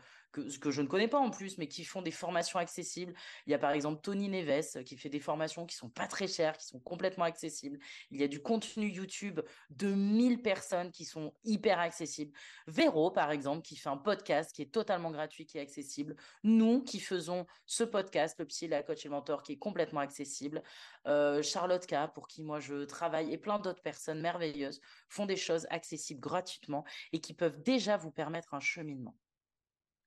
que, 0.60 0.72
je 0.72 0.82
ne 0.82 0.88
connais 0.88 1.08
pas 1.08 1.20
en 1.20 1.30
plus, 1.30 1.58
mais 1.58 1.68
qui 1.68 1.84
font 1.84 2.02
des 2.02 2.12
formations 2.12 2.60
accessibles. 2.60 3.14
Il 3.48 3.52
y 3.52 3.54
a 3.54 3.58
par 3.58 3.72
exemple 3.72 4.02
Tony 4.02 4.30
Neves 4.30 4.66
euh, 4.76 4.84
qui 4.84 4.98
fait 4.98 5.10
des 5.10 5.20
formations 5.20 5.66
qui 5.66 5.76
sont 5.76 5.90
pas 5.90 6.08
très 6.08 6.28
chères, 6.28 6.58
qui 6.58 6.66
sont 6.66 6.80
complètement 6.80 7.26
accessibles. 7.26 7.80
Il 8.12 8.20
y 8.20 8.24
a 8.24 8.28
du 8.28 8.42
contenu 8.42 8.88
YouTube 8.88 9.42
de 9.70 9.88
1000 9.88 10.42
personnes 10.42 10.92
qui 10.92 11.06
sont 11.06 11.34
hyper 11.44 11.80
accessibles. 11.80 12.34
Véro, 12.68 13.12
par 13.12 13.32
exemple, 13.32 13.62
qui 13.62 13.76
fait 13.76 13.90
un 13.90 13.98
podcast 13.98 14.52
qui 14.54 14.62
est 14.62 14.72
totalement 14.72 15.12
gratuit, 15.12 15.46
qui 15.46 15.58
est 15.58 15.62
accessible. 15.62 16.16
Nous 16.44 16.84
qui 16.84 17.00
faisons 17.00 17.46
ce 17.66 17.84
podcast, 17.84 18.38
le 18.40 18.46
psy, 18.46 18.68
la 18.68 18.84
coach 18.84 19.06
et 19.06 19.10
le 19.10 19.14
mentor, 19.14 19.44
qui 19.44 19.54
est 19.54 19.58
complètement 19.58 20.02
accessible. 20.02 20.62
Euh, 21.08 21.42
Charlotte 21.42 21.86
K, 21.86 22.12
pour 22.14 22.28
qui 22.28 22.44
moi 22.44 22.60
je 22.60 22.86
travaille, 22.86 23.32
et 23.32 23.38
plein 23.38 23.60
d'autres 23.60 23.82
personnes 23.82 24.22
merveilleuses 24.22 24.82
font 25.10 25.26
des 25.26 25.36
choses 25.36 25.68
accessibles 25.70 26.20
gratuitement 26.20 26.84
et 27.14 27.20
qui 27.20 27.34
peuvent 27.34 27.62
déjà 27.62 27.98
vous 27.98 28.12
permettre 28.12 28.54
un 28.54 28.60
cheminement. 28.60 29.16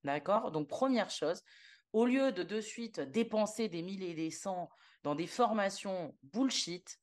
D'accord? 0.05 0.51
Donc, 0.51 0.69
première 0.69 1.11
chose, 1.11 1.43
au 1.93 2.07
lieu 2.07 2.33
de 2.33 2.43
de 2.43 2.61
suite 2.61 3.01
dépenser 3.01 3.69
des 3.69 3.83
milliers 3.83 4.11
et 4.11 4.15
des 4.15 4.31
cents 4.31 4.69
dans 5.03 5.15
des 5.15 5.27
formations 5.27 6.17
bullshit, 6.23 6.99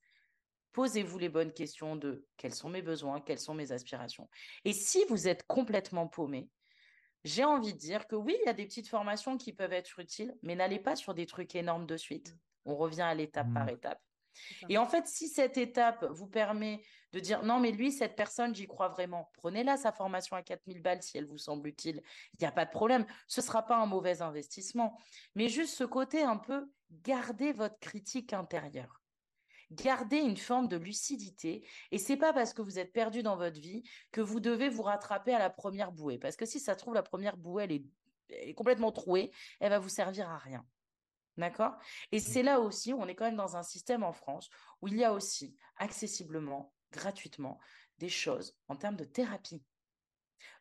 posez-vous 0.74 1.18
les 1.18 1.30
bonnes 1.30 1.54
questions 1.54 1.96
de 1.96 2.26
quels 2.38 2.54
sont 2.54 2.70
mes 2.70 2.82
besoins, 2.82 3.22
quelles 3.22 3.40
sont 3.40 3.54
mes 3.54 3.72
aspirations. 3.72 4.30
Et 4.66 4.74
si 4.74 5.04
vous 5.10 5.28
êtes 5.28 5.48
complètement 5.48 6.08
paumé, 6.08 6.50
j'ai 7.24 7.44
envie 7.44 7.74
de 7.74 7.80
dire 7.80 8.08
que 8.08 8.16
oui, 8.16 8.36
il 8.42 8.46
y 8.46 8.50
a 8.50 8.54
des 8.54 8.66
petites 8.66 8.88
formations 8.88 9.38
qui 9.38 9.54
peuvent 9.54 9.74
être 9.74 10.00
utiles, 10.00 10.36
mais 10.44 10.56
n'allez 10.56 10.80
pas 10.80 10.96
sur 10.96 11.14
des 11.14 11.26
trucs 11.26 11.56
énormes 11.56 11.88
de 11.88 11.98
suite. 11.98 12.36
On 12.66 12.76
revient 12.76 13.02
à 13.02 13.16
l'étape 13.16 13.52
par 13.54 13.66
mmh. 13.66 13.70
étape. 13.70 14.02
Et 14.70 14.78
en 14.78 14.86
fait, 14.86 15.08
si 15.08 15.28
cette 15.28 15.58
étape 15.58 16.06
vous 16.12 16.28
permet 16.28 16.82
de 17.14 17.20
dire 17.20 17.44
non, 17.44 17.60
mais 17.60 17.72
lui, 17.72 17.92
cette 17.92 18.16
personne, 18.16 18.54
j'y 18.54 18.68
crois 18.68 18.90
vraiment, 18.90 19.32
prenez-la 19.34 19.78
sa 19.78 19.92
formation 19.92 20.36
à 20.36 20.42
4000 20.42 20.82
balles 20.82 21.02
si 21.02 21.18
elle 21.18 21.26
vous 21.26 21.38
semble 21.38 21.68
utile. 21.68 22.02
Il 22.34 22.42
n'y 22.42 22.48
a 22.48 22.52
pas 22.52 22.66
de 22.66 22.72
problème. 22.72 23.06
Ce 23.28 23.42
ne 23.42 23.46
sera 23.46 23.66
pas 23.66 23.78
un 23.78 23.86
mauvais 23.86 24.22
investissement. 24.22 24.98
Mais 25.34 25.48
juste 25.48 25.76
ce 25.76 25.86
côté 25.86 26.24
un 26.24 26.38
peu, 26.38 26.70
gardez 26.92 27.54
votre 27.54 27.80
critique 27.80 28.34
intérieure. 28.34 29.02
Gardez 29.72 30.18
une 30.18 30.38
forme 30.38 30.68
de 30.68 30.78
lucidité. 30.78 31.68
Et 31.92 31.98
c'est 31.98 32.18
pas 32.18 32.34
parce 32.34 32.54
que 32.54 32.62
vous 32.62 32.80
êtes 32.80 32.94
perdu 32.94 33.24
dans 33.24 33.36
votre 33.36 33.60
vie 33.60 33.84
que 34.12 34.22
vous 34.22 34.40
devez 34.40 34.70
vous 34.70 34.84
rattraper 34.84 35.34
à 35.34 35.40
la 35.40 35.50
première 35.50 35.92
bouée. 35.92 36.18
Parce 36.20 36.36
que 36.36 36.46
si 36.46 36.60
ça 36.60 36.74
se 36.74 36.80
trouve, 36.80 36.94
la 36.94 37.04
première 37.04 37.38
bouée, 37.38 37.64
elle 37.64 37.72
est, 37.72 38.54
complètement 38.56 38.92
trouée, 38.92 39.32
elle 39.60 39.70
va 39.70 39.80
vous 39.80 39.90
servir 39.90 40.30
à 40.30 40.38
rien. 40.38 40.66
D'accord? 41.38 41.74
Et 42.12 42.18
mmh. 42.18 42.22
c'est 42.22 42.44
là 42.44 42.60
aussi, 42.60 42.94
on 42.94 43.08
est 43.08 43.16
quand 43.16 43.26
même 43.26 43.36
dans 43.36 43.58
un 43.58 43.64
système 43.64 44.04
en 44.04 44.14
France 44.14 44.50
où 44.82 44.88
il 44.88 44.96
y 44.96 45.04
a 45.04 45.14
aussi 45.14 45.58
accessiblement, 45.78 46.74
gratuitement, 46.92 47.60
des 47.98 48.10
choses 48.10 48.58
en 48.68 48.76
termes 48.76 48.96
de 48.96 49.06
thérapie. 49.06 49.64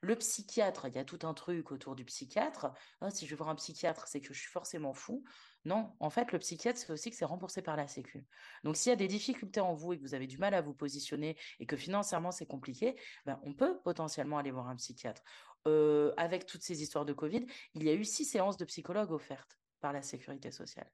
Le 0.00 0.16
psychiatre, 0.16 0.86
il 0.86 0.94
y 0.94 0.98
a 0.98 1.04
tout 1.04 1.20
un 1.22 1.34
truc 1.34 1.72
autour 1.72 1.94
du 1.94 2.04
psychiatre. 2.04 2.72
Ah, 3.00 3.10
si 3.10 3.26
je 3.26 3.30
vais 3.30 3.36
voir 3.36 3.48
un 3.48 3.54
psychiatre, 3.54 4.06
c'est 4.06 4.20
que 4.20 4.32
je 4.34 4.40
suis 4.40 4.50
forcément 4.50 4.92
fou. 4.92 5.24
Non, 5.64 5.94
en 6.00 6.10
fait, 6.10 6.32
le 6.32 6.38
psychiatre, 6.38 6.78
c'est 6.78 6.92
aussi 6.92 7.10
que 7.10 7.16
c'est 7.16 7.24
remboursé 7.24 7.62
par 7.62 7.76
la 7.76 7.88
Sécu. 7.88 8.26
Donc, 8.64 8.76
s'il 8.76 8.90
y 8.90 8.92
a 8.92 8.96
des 8.96 9.08
difficultés 9.08 9.60
en 9.60 9.74
vous 9.74 9.94
et 9.94 9.98
que 9.98 10.02
vous 10.02 10.14
avez 10.14 10.26
du 10.26 10.38
mal 10.38 10.54
à 10.54 10.60
vous 10.60 10.74
positionner 10.74 11.38
et 11.58 11.66
que 11.66 11.76
financièrement 11.76 12.32
c'est 12.32 12.46
compliqué, 12.46 12.96
ben, 13.24 13.40
on 13.44 13.54
peut 13.54 13.80
potentiellement 13.82 14.38
aller 14.38 14.50
voir 14.50 14.68
un 14.68 14.76
psychiatre. 14.76 15.22
Euh, 15.66 16.12
avec 16.18 16.44
toutes 16.44 16.62
ces 16.62 16.82
histoires 16.82 17.06
de 17.06 17.14
Covid, 17.14 17.46
il 17.74 17.84
y 17.84 17.88
a 17.88 17.94
eu 17.94 18.04
six 18.04 18.26
séances 18.26 18.58
de 18.58 18.66
psychologue 18.66 19.10
offertes 19.10 19.58
par 19.84 19.92
la 19.92 20.00
sécurité 20.00 20.50
sociale. 20.50 20.90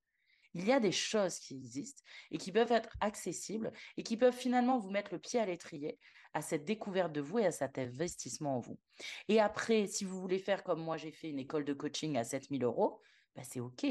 Il 0.52 0.66
y 0.66 0.72
a 0.72 0.80
des 0.80 0.90
choses 0.90 1.38
qui 1.38 1.54
existent 1.54 2.02
et 2.32 2.38
qui 2.38 2.50
peuvent 2.50 2.72
être 2.72 2.90
accessibles 3.00 3.70
et 3.96 4.02
qui 4.02 4.16
peuvent 4.16 4.36
finalement 4.36 4.80
vous 4.80 4.90
mettre 4.90 5.12
le 5.12 5.20
pied 5.20 5.38
à 5.38 5.46
l'étrier 5.46 5.96
à 6.34 6.42
cette 6.42 6.64
découverte 6.64 7.12
de 7.12 7.20
vous 7.20 7.38
et 7.38 7.46
à 7.46 7.52
cet 7.52 7.78
investissement 7.78 8.56
en 8.56 8.58
vous. 8.58 8.80
Et 9.28 9.38
après, 9.38 9.86
si 9.86 10.04
vous 10.04 10.20
voulez 10.20 10.40
faire 10.40 10.64
comme 10.64 10.82
moi, 10.82 10.96
j'ai 10.96 11.12
fait 11.12 11.28
une 11.28 11.38
école 11.38 11.64
de 11.64 11.72
coaching 11.72 12.16
à 12.16 12.24
7000 12.24 12.64
euros, 12.64 13.00
bah 13.36 13.44
c'est 13.44 13.60
OK. 13.60 13.86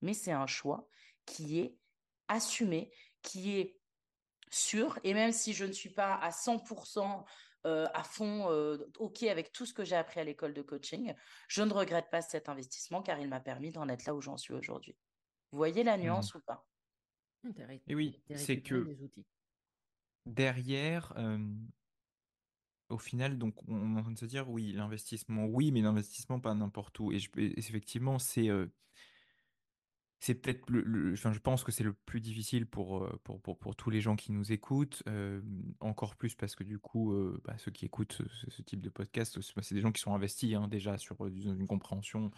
Mais 0.00 0.14
c'est 0.14 0.32
un 0.32 0.46
choix 0.46 0.88
qui 1.26 1.58
est 1.58 1.76
assumé, 2.28 2.90
qui 3.20 3.58
est 3.58 3.76
sûr. 4.48 4.98
Et 5.04 5.12
même 5.12 5.32
si 5.32 5.52
je 5.52 5.66
ne 5.66 5.72
suis 5.72 5.90
pas 5.90 6.14
à 6.14 6.30
100% 6.30 7.26
euh, 7.66 7.86
à 7.94 8.02
fond 8.02 8.50
euh, 8.50 8.78
OK 8.98 9.22
avec 9.24 9.52
tout 9.52 9.66
ce 9.66 9.74
que 9.74 9.84
j'ai 9.84 9.96
appris 9.96 10.20
à 10.20 10.24
l'école 10.24 10.54
de 10.54 10.62
coaching, 10.62 11.14
je 11.48 11.62
ne 11.62 11.72
regrette 11.72 12.10
pas 12.10 12.22
cet 12.22 12.48
investissement 12.48 13.02
car 13.02 13.18
il 13.20 13.28
m'a 13.28 13.40
permis 13.40 13.70
d'en 13.70 13.88
être 13.88 14.04
là 14.06 14.14
où 14.14 14.20
j'en 14.20 14.36
suis 14.36 14.54
aujourd'hui. 14.54 14.96
Vous 15.52 15.58
voyez 15.58 15.82
la 15.82 15.96
mmh. 15.96 16.02
nuance 16.02 16.34
ou 16.34 16.40
pas? 16.40 16.66
Et 17.86 17.94
oui, 17.94 18.20
c'est 18.34 18.60
que 18.60 18.86
derrière, 20.26 21.14
au 22.90 22.98
final, 22.98 23.38
donc 23.38 23.54
on 23.66 23.96
est 23.96 23.98
en 23.98 24.02
train 24.02 24.12
de 24.12 24.18
se 24.18 24.26
dire 24.26 24.48
oui, 24.50 24.72
l'investissement, 24.72 25.46
oui, 25.46 25.72
mais 25.72 25.80
l'investissement 25.80 26.38
pas 26.38 26.54
n'importe 26.54 26.98
où. 27.00 27.12
Et, 27.12 27.18
effectivement, 27.36 28.18
c'est 28.18 28.48
c'est 30.20 30.34
peut-être 30.34 30.68
le, 30.68 31.14
je 31.14 31.38
pense 31.38 31.64
que 31.64 31.72
c'est 31.72 31.82
le 31.82 31.94
plus 31.94 32.20
difficile 32.20 32.66
pour, 32.66 33.04
euh, 33.04 33.20
tous 33.76 33.88
les 33.88 34.02
gens 34.02 34.16
qui 34.16 34.32
nous 34.32 34.52
écoutent, 34.52 35.02
euh, 35.08 35.40
encore 35.80 36.14
plus 36.14 36.34
parce 36.34 36.54
que 36.54 36.62
du 36.62 36.78
coup, 36.78 37.14
euh, 37.14 37.40
bah, 37.44 37.54
ceux 37.56 37.70
qui 37.70 37.86
écoutent 37.86 38.20
ce, 38.48 38.62
type 38.62 38.82
de 38.82 38.90
podcast, 38.90 39.40
c'est 39.40 39.74
des 39.74 39.80
gens 39.80 39.92
qui 39.92 40.02
sont 40.02 40.14
investis 40.14 40.54
hein, 40.54 40.68
déjà 40.68 40.98
sur 40.98 41.26
une 41.26 41.66
compréhension. 41.66 42.30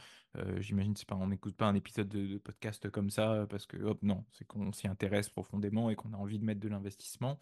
J'imagine 0.58 0.96
c'est 0.96 1.10
on 1.12 1.26
n'écoute 1.26 1.56
pas 1.56 1.66
un 1.66 1.74
épisode 1.74 2.08
de, 2.08 2.38
podcast 2.38 2.88
comme 2.88 3.10
ça 3.10 3.46
parce 3.50 3.66
que 3.66 3.76
hop 3.76 3.98
non, 4.02 4.24
c'est 4.32 4.46
qu'on 4.46 4.72
s'y 4.72 4.86
intéresse 4.86 5.28
profondément 5.28 5.90
et 5.90 5.96
qu'on 5.96 6.12
a 6.12 6.16
envie 6.16 6.38
de 6.38 6.44
mettre 6.44 6.60
de 6.60 6.68
l'investissement 6.68 7.40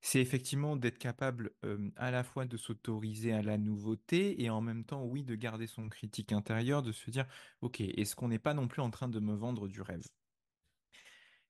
c'est 0.00 0.20
effectivement 0.20 0.76
d'être 0.76 0.98
capable 0.98 1.52
à 1.96 2.10
la 2.10 2.22
fois 2.24 2.44
de 2.46 2.56
s'autoriser 2.56 3.32
à 3.32 3.42
la 3.42 3.58
nouveauté 3.58 4.42
et 4.42 4.50
en 4.50 4.60
même 4.60 4.84
temps, 4.84 5.04
oui, 5.04 5.24
de 5.24 5.34
garder 5.34 5.66
son 5.66 5.88
critique 5.88 6.32
intérieur, 6.32 6.82
de 6.82 6.92
se 6.92 7.10
dire, 7.10 7.26
ok, 7.60 7.80
est-ce 7.80 8.14
qu'on 8.14 8.28
n'est 8.28 8.38
pas 8.38 8.54
non 8.54 8.68
plus 8.68 8.82
en 8.82 8.90
train 8.90 9.08
de 9.08 9.20
me 9.20 9.34
vendre 9.34 9.68
du 9.68 9.80
rêve? 9.82 10.04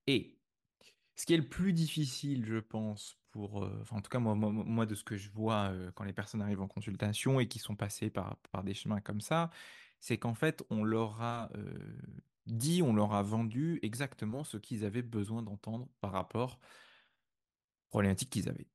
Et 0.07 0.39
ce 1.17 1.27
qui 1.27 1.35
est 1.35 1.39
le 1.39 1.49
plus 1.49 1.73
difficile, 1.73 2.45
je 2.47 2.59
pense, 2.59 3.19
pour, 3.31 3.69
en 3.91 4.01
tout 4.01 4.09
cas 4.11 4.19
moi, 4.19 4.35
moi, 4.35 4.87
de 4.87 4.95
ce 4.95 5.05
que 5.05 5.17
je 5.17 5.31
vois 5.31 5.73
quand 5.95 6.05
les 6.05 6.13
personnes 6.13 6.43
arrivent 6.43 6.63
en 6.63 6.69
consultation 6.69 7.41
et 7.41 7.49
qui 7.49 7.59
sont 7.59 7.77
passées 7.77 8.11
par, 8.11 8.37
par 8.53 8.65
des 8.65 8.75
chemins 8.75 9.01
comme 9.01 9.21
ça, 9.21 9.51
c'est 10.01 10.19
qu'en 10.19 10.35
fait, 10.35 10.63
on 10.71 10.85
leur 10.85 11.21
a 11.21 11.51
dit, 12.47 12.83
on 12.83 12.95
leur 12.95 13.13
a 13.15 13.23
vendu 13.23 13.79
exactement 13.83 14.45
ce 14.45 14.57
qu'ils 14.57 14.85
avaient 14.85 15.03
besoin 15.03 15.43
d'entendre 15.43 15.89
par 16.01 16.13
rapport 16.13 16.61
problématiques 17.97 18.29
qu'ils 18.29 18.51
avaient. 18.51 18.69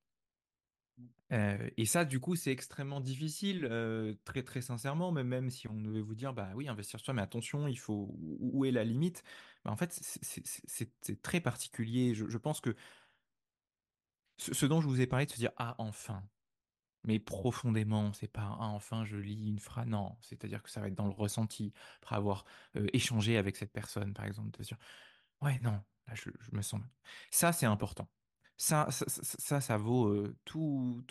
Euh, 1.31 1.69
et 1.77 1.85
ça, 1.85 2.05
du 2.05 2.19
coup, 2.19 2.35
c'est 2.35 2.51
extrêmement 2.51 2.99
difficile, 2.99 3.67
euh, 3.69 4.15
très 4.25 4.41
très 4.41 4.61
sincèrement, 4.61 5.11
mais 5.11 5.23
même 5.23 5.51
si 5.51 5.67
on 5.67 5.75
devait 5.75 6.01
vous 6.01 6.15
dire, 6.15 6.33
bah 6.33 6.49
oui, 6.55 6.67
investir 6.67 6.99
sur 6.99 7.05
soi, 7.05 7.13
mais 7.13 7.21
attention, 7.21 7.67
il 7.67 7.77
faut 7.77 8.15
où 8.17 8.65
est 8.65 8.71
la 8.71 8.83
limite? 8.83 9.23
Bah, 9.63 9.71
En 9.71 9.75
fait, 9.75 9.93
c'est 9.93 11.21
très 11.21 11.39
particulier. 11.39 12.15
Je, 12.15 12.37
pense 12.37 12.61
que 12.61 12.75
ce, 14.37 14.65
dont 14.65 14.81
je 14.81 14.87
vous 14.87 14.99
ai 15.01 15.07
parlé, 15.07 15.27
de 15.27 15.31
se 15.31 15.37
dire, 15.37 15.51
ah 15.57 15.75
enfin, 15.77 16.23
mais 17.03 17.19
profondément, 17.19 18.13
c'est 18.13 18.27
pas 18.27 18.57
ah, 18.59 18.69
enfin 18.69 19.05
je 19.05 19.17
lis 19.17 19.47
une 19.49 19.59
phrase, 19.59 19.87
non, 19.87 20.17
c'est-à-dire 20.21 20.63
que 20.63 20.69
ça 20.71 20.81
va 20.81 20.87
être 20.87 20.95
dans 20.95 21.07
le 21.07 21.13
ressenti, 21.13 21.73
après 22.01 22.15
avoir 22.15 22.45
euh, 22.77 22.87
échangé 22.93 23.37
avec 23.37 23.57
cette 23.57 23.71
personne, 23.73 24.13
par 24.13 24.25
exemple, 24.25 24.51
de 24.51 24.63
se 24.63 24.69
dire, 24.69 24.79
ouais, 25.41 25.59
non, 25.63 25.73
là 26.07 26.15
je, 26.15 26.31
je 26.41 26.51
me 26.55 26.61
sens. 26.63 26.81
Ça, 27.31 27.53
c'est 27.53 27.67
important 27.67 28.09
ça, 28.61 28.91
ça, 28.91 29.77
vaut 29.77 30.27
tout, 30.45 31.03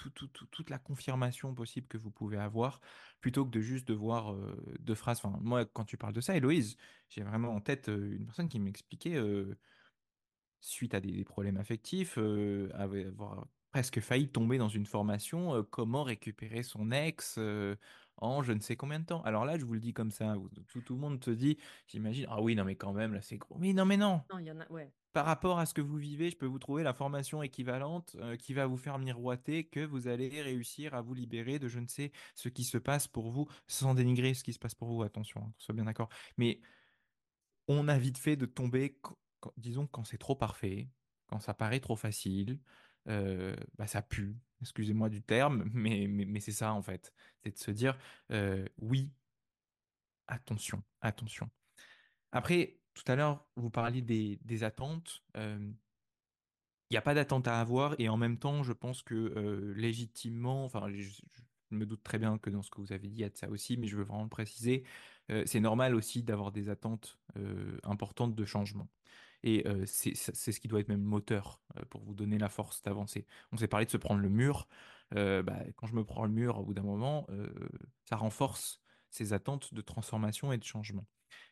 toute 0.52 0.70
la 0.70 0.78
confirmation 0.78 1.52
possible 1.52 1.88
que 1.88 1.98
vous 1.98 2.12
pouvez 2.12 2.36
avoir, 2.36 2.80
plutôt 3.20 3.44
que 3.44 3.50
de 3.50 3.60
juste 3.60 3.88
devoir 3.88 4.36
deux 4.78 4.94
phrases. 4.94 5.18
Enfin, 5.18 5.36
moi, 5.42 5.64
quand 5.64 5.84
tu 5.84 5.96
parles 5.96 6.12
de 6.12 6.20
ça, 6.20 6.36
Héloïse, 6.36 6.76
j'ai 7.08 7.24
vraiment 7.24 7.52
en 7.52 7.60
tête 7.60 7.88
une 7.88 8.24
personne 8.24 8.48
qui 8.48 8.60
m'expliquait, 8.60 9.20
suite 10.60 10.94
à 10.94 11.00
des, 11.00 11.24
problèmes 11.24 11.56
affectifs, 11.56 12.18
avoir 12.74 13.48
presque 13.72 13.98
failli 13.98 14.28
tomber 14.28 14.56
dans 14.56 14.68
une 14.68 14.86
formation, 14.86 15.66
comment 15.70 16.04
récupérer 16.04 16.62
son 16.62 16.92
ex 16.92 17.36
en 18.18 18.44
je 18.44 18.52
ne 18.52 18.60
sais 18.60 18.76
combien 18.76 19.00
de 19.00 19.06
temps. 19.06 19.22
Alors 19.22 19.44
là, 19.44 19.58
je 19.58 19.64
vous 19.64 19.74
le 19.74 19.80
dis 19.80 19.92
comme 19.92 20.12
ça, 20.12 20.36
tout, 20.68 20.82
tout 20.82 20.94
le 20.94 21.00
monde 21.00 21.18
te 21.18 21.30
dit, 21.30 21.58
j'imagine, 21.88 22.26
ah 22.28 22.40
oui, 22.40 22.54
non 22.54 22.64
mais 22.64 22.76
quand 22.76 22.92
même, 22.92 23.12
là 23.12 23.22
c'est 23.22 23.38
gros. 23.38 23.58
Mais 23.58 23.72
non, 23.72 23.86
mais 23.86 23.96
non. 23.96 24.22
Non, 24.32 24.38
il 24.38 24.46
y 24.46 24.52
en 24.52 24.60
a, 24.60 24.70
ouais 24.70 24.92
par 25.12 25.26
rapport 25.26 25.58
à 25.58 25.66
ce 25.66 25.74
que 25.74 25.80
vous 25.80 25.96
vivez, 25.96 26.30
je 26.30 26.36
peux 26.36 26.46
vous 26.46 26.58
trouver 26.58 26.82
la 26.82 26.94
formation 26.94 27.42
équivalente 27.42 28.16
euh, 28.20 28.36
qui 28.36 28.54
va 28.54 28.66
vous 28.66 28.76
faire 28.76 28.98
miroiter 28.98 29.64
que 29.64 29.80
vous 29.80 30.08
allez 30.08 30.40
réussir 30.42 30.94
à 30.94 31.00
vous 31.00 31.14
libérer 31.14 31.58
de 31.58 31.68
je 31.68 31.80
ne 31.80 31.88
sais 31.88 32.12
ce 32.34 32.48
qui 32.48 32.64
se 32.64 32.78
passe 32.78 33.08
pour 33.08 33.30
vous, 33.30 33.48
sans 33.66 33.94
dénigrer 33.94 34.34
ce 34.34 34.44
qui 34.44 34.52
se 34.52 34.58
passe 34.58 34.74
pour 34.74 34.88
vous, 34.88 35.02
attention, 35.02 35.42
hein, 35.42 35.72
bien 35.72 35.84
d'accord. 35.84 36.08
Mais 36.36 36.60
on 37.68 37.88
a 37.88 37.98
vite 37.98 38.18
fait 38.18 38.36
de 38.36 38.46
tomber, 38.46 38.98
disons, 39.56 39.86
quand 39.86 40.04
c'est 40.04 40.18
trop 40.18 40.36
parfait, 40.36 40.88
quand 41.26 41.40
ça 41.40 41.54
paraît 41.54 41.80
trop 41.80 41.96
facile, 41.96 42.58
euh, 43.08 43.56
bah 43.78 43.86
ça 43.86 44.02
pue, 44.02 44.36
excusez-moi 44.60 45.08
du 45.08 45.22
terme, 45.22 45.70
mais, 45.72 46.06
mais, 46.08 46.40
c'est 46.40 46.52
ça 46.52 46.72
en 46.72 46.82
fait. 46.82 47.12
C'est 47.42 47.52
de 47.52 47.58
se 47.58 47.70
dire, 47.70 47.96
euh, 48.30 48.66
oui, 48.78 49.10
attention, 50.26 50.82
attention. 51.00 51.50
Après, 52.32 52.79
tout 53.02 53.12
à 53.12 53.16
l'heure, 53.16 53.46
vous 53.56 53.70
parliez 53.70 54.02
des, 54.02 54.64
attentes. 54.64 55.22
Il 55.36 55.74
n'y 56.90 56.96
a 56.96 57.02
pas 57.02 57.14
d'attente 57.14 57.48
à 57.48 57.60
avoir 57.60 57.94
et 57.98 58.08
en 58.08 58.16
même 58.16 58.36
temps, 58.36 58.62
je 58.62 58.72
pense 58.72 59.02
que 59.02 59.72
légitimement, 59.76 60.64
enfin, 60.64 60.88
je, 60.92 61.22
me 61.70 61.86
doute 61.86 62.02
très 62.02 62.18
bien 62.18 62.36
que 62.36 62.50
dans 62.50 62.62
ce 62.62 62.70
que 62.70 62.80
vous 62.80 62.92
avez 62.92 63.08
dit, 63.08 63.16
il 63.16 63.20
y 63.20 63.24
a 63.24 63.30
de 63.30 63.36
ça 63.36 63.48
aussi, 63.48 63.76
mais 63.76 63.86
je 63.86 63.96
veux 63.96 64.02
vraiment 64.02 64.24
le 64.24 64.28
préciser, 64.28 64.84
c'est 65.46 65.60
normal 65.60 65.94
aussi 65.94 66.22
d'avoir 66.22 66.52
des 66.52 66.68
attentes 66.68 67.18
importantes 67.84 68.34
de 68.34 68.44
changement. 68.44 68.88
Et 69.42 69.64
c'est 69.86 70.14
ce 70.14 70.60
qui 70.60 70.68
doit 70.68 70.80
être 70.80 70.88
même 70.88 71.02
moteur 71.02 71.62
pour 71.88 72.02
vous 72.02 72.14
donner 72.14 72.38
la 72.38 72.48
force 72.48 72.82
d'avancer. 72.82 73.26
On 73.52 73.56
s'est 73.56 73.68
parlé 73.68 73.86
de 73.86 73.90
se 73.90 73.96
prendre 73.96 74.20
le 74.20 74.28
mur. 74.28 74.68
Bah, 75.12 75.58
quand 75.76 75.86
je 75.86 75.94
me 75.94 76.04
prends 76.04 76.24
le 76.24 76.32
mur, 76.32 76.58
au 76.58 76.64
bout 76.64 76.74
d'un 76.74 76.82
moment, 76.82 77.26
ça 78.08 78.16
renforce 78.16 78.82
ces 79.08 79.32
attentes 79.32 79.72
de 79.72 79.80
transformation 79.80 80.52
et 80.52 80.58
de 80.58 80.64
changement 80.64 81.06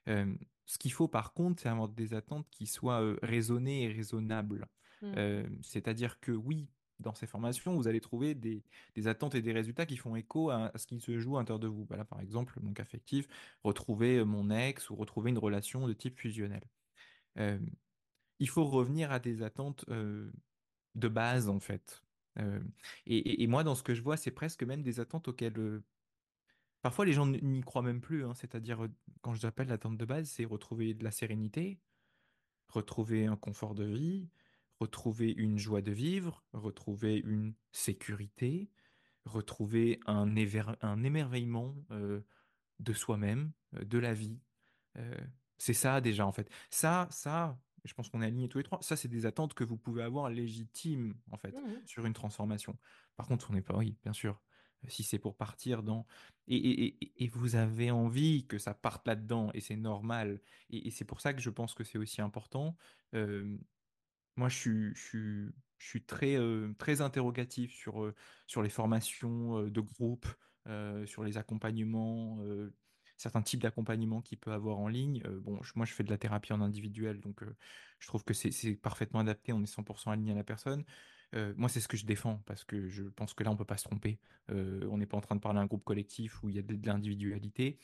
ce 0.06 0.78
qu'il 0.78 0.92
faut 0.92 1.08
par 1.08 1.32
contre, 1.32 1.62
c'est 1.62 1.68
avoir 1.68 1.88
des 1.88 2.14
attentes 2.14 2.48
qui 2.50 2.66
soient 2.66 3.16
raisonnées 3.22 3.84
et 3.84 3.92
raisonnables. 3.92 4.66
Mmh. 5.02 5.44
C'est-à-dire 5.62 6.18
que 6.20 6.32
oui, 6.32 6.68
dans 7.00 7.14
ces 7.14 7.26
formations, 7.26 7.74
vous 7.76 7.88
allez 7.88 8.00
trouver 8.00 8.34
des, 8.34 8.62
attentes 9.06 9.34
et 9.34 9.42
des 9.42 9.52
résultats 9.52 9.86
qui 9.86 9.96
font 9.96 10.16
écho 10.16 10.50
à, 10.50 10.72
ce 10.76 10.86
qui 10.86 11.00
se 11.00 11.18
joue 11.18 11.36
à 11.36 11.40
l'intérieur 11.40 11.60
de 11.60 11.68
vous. 11.68 11.84
Voilà, 11.84 12.04
par 12.04 12.20
exemple, 12.20 12.58
mon 12.60 12.72
cas 12.72 12.82
affectif, 12.82 13.26
retrouver 13.62 14.24
mon 14.24 14.50
ex 14.50 14.90
ou 14.90 14.96
retrouver 14.96 15.30
une 15.30 15.38
relation 15.38 15.86
de 15.86 15.92
type 15.92 16.18
fusionnel. 16.18 16.62
il 17.36 18.48
faut 18.48 18.64
revenir 18.64 19.12
à 19.12 19.18
des 19.20 19.42
attentes 19.42 19.84
de 19.88 21.08
base, 21.08 21.48
en 21.48 21.60
fait. 21.60 22.02
Et, 23.06 23.46
moi, 23.46 23.64
dans 23.64 23.74
ce 23.74 23.82
que 23.82 23.94
je 23.94 24.02
vois, 24.02 24.16
c'est 24.16 24.30
presque 24.30 24.62
même 24.64 24.82
des 24.82 25.00
attentes 25.00 25.28
auxquelles 25.28 25.82
parfois 26.82 27.04
les 27.04 27.12
gens 27.12 27.26
n'y 27.26 27.60
croient 27.62 27.82
même 27.82 28.00
plus. 28.00 28.24
Hein. 28.24 28.34
C'est-à-dire, 28.34 28.86
quand 29.20 29.34
je 29.34 29.42
l'appelle 29.46 29.68
l'attente 29.68 29.96
de 29.96 30.04
base, 30.04 30.28
c'est 30.28 30.44
retrouver 30.44 30.94
de 30.94 31.04
la 31.04 31.10
sérénité, 31.10 31.80
retrouver 32.68 33.26
un 33.26 33.36
confort 33.36 33.74
de 33.74 33.84
vie, 33.84 34.28
retrouver 34.80 35.32
une 35.32 35.58
joie 35.58 35.82
de 35.82 35.92
vivre, 35.92 36.44
retrouver 36.52 37.16
une 37.24 37.54
sécurité, 37.72 38.70
retrouver 39.24 40.00
un, 40.06 40.34
un 40.82 41.02
émerveillement 41.02 41.74
de 41.90 42.92
soi-même, 42.92 43.52
de 43.72 43.98
la 43.98 44.14
vie. 44.14 44.40
c'est 45.58 45.74
ça 45.74 46.00
déjà 46.00 46.26
en 46.26 46.32
fait. 46.32 46.48
Ça, 46.70 47.08
ça, 47.10 47.58
je 47.84 47.94
pense 47.94 48.08
qu'on 48.08 48.22
est 48.22 48.26
alignés 48.26 48.48
tous 48.48 48.58
les 48.58 48.64
trois. 48.64 48.80
Ça, 48.82 48.96
c'est 48.96 49.08
des 49.08 49.26
attentes 49.26 49.54
que 49.54 49.64
vous 49.64 49.76
pouvez 49.76 50.02
avoir 50.02 50.30
légitimes 50.30 51.14
en 51.30 51.36
fait 51.36 51.52
mmh 51.52 51.86
sur 51.86 52.06
une 52.06 52.12
transformation. 52.12 52.78
Par 53.16 53.26
contre, 53.26 53.50
on 53.50 53.54
n'est 53.54 53.62
pas, 53.62 53.76
oui, 53.76 53.96
bien 54.02 54.12
sûr. 54.12 54.40
Si 54.86 55.02
c'est 55.02 55.18
pour 55.18 55.36
partir 55.36 55.82
dans 55.82 56.06
et, 56.46 57.28
vous 57.32 57.56
avez 57.56 57.90
envie 57.90 58.46
que 58.46 58.58
ça 58.58 58.74
parte 58.74 59.06
là-dedans 59.06 59.50
et 59.54 59.60
c'est 59.60 59.76
normal 59.76 60.40
et, 60.70 60.90
c'est 60.90 61.04
pour 61.04 61.20
ça 61.20 61.34
que 61.34 61.40
je 61.40 61.50
pense 61.50 61.74
que 61.74 61.84
c'est 61.84 61.98
aussi 61.98 62.20
important. 62.22 62.76
moi, 63.12 64.48
je 64.48 64.56
suis, 64.56 64.92
je 64.94 65.86
suis 65.86 66.04
très, 66.04 66.36
très 66.78 67.00
interrogatif 67.00 67.72
sur, 67.74 68.12
sur 68.46 68.62
les 68.62 68.70
formations 68.70 69.62
de 69.64 69.80
groupe, 69.80 70.26
sur 71.06 71.24
les 71.24 71.36
accompagnements, 71.36 72.38
certains 73.16 73.42
types 73.42 73.60
d'accompagnement 73.60 74.22
qu'il 74.22 74.38
peut 74.38 74.52
avoir 74.52 74.78
en 74.78 74.88
ligne. 74.88 75.22
bon, 75.40 75.60
moi, 75.74 75.86
je 75.86 75.92
fais 75.92 76.04
de 76.04 76.10
la 76.10 76.18
thérapie 76.18 76.52
en 76.52 76.60
individuel, 76.60 77.20
donc 77.20 77.42
je 77.98 78.06
trouve 78.06 78.24
que 78.24 78.32
c'est 78.32 78.76
parfaitement 78.76 79.20
adapté, 79.20 79.52
on 79.52 79.62
est 79.62 79.66
100% 79.66 80.12
aligné 80.12 80.32
à 80.32 80.36
la 80.36 80.44
personne. 80.44 80.84
Moi, 81.32 81.68
c'est 81.68 81.80
ce 81.80 81.88
que 81.88 81.96
je 81.96 82.06
défends 82.06 82.42
parce 82.46 82.64
que 82.64 82.88
je 82.88 83.04
pense 83.04 83.34
que 83.34 83.44
là, 83.44 83.50
on 83.50 83.56
peut 83.56 83.64
pas 83.64 83.76
se 83.76 83.84
tromper. 83.84 84.18
on 84.48 84.96
n'est 84.98 85.06
pas 85.06 85.16
en 85.16 85.20
train 85.20 85.36
de 85.36 85.40
parler 85.40 85.58
d'un 85.58 85.66
groupe 85.66 85.84
collectif 85.84 86.42
où 86.42 86.48
il 86.48 86.56
y 86.56 86.58
a 86.58 86.62
de 86.62 86.86
l'individualité. 86.86 87.78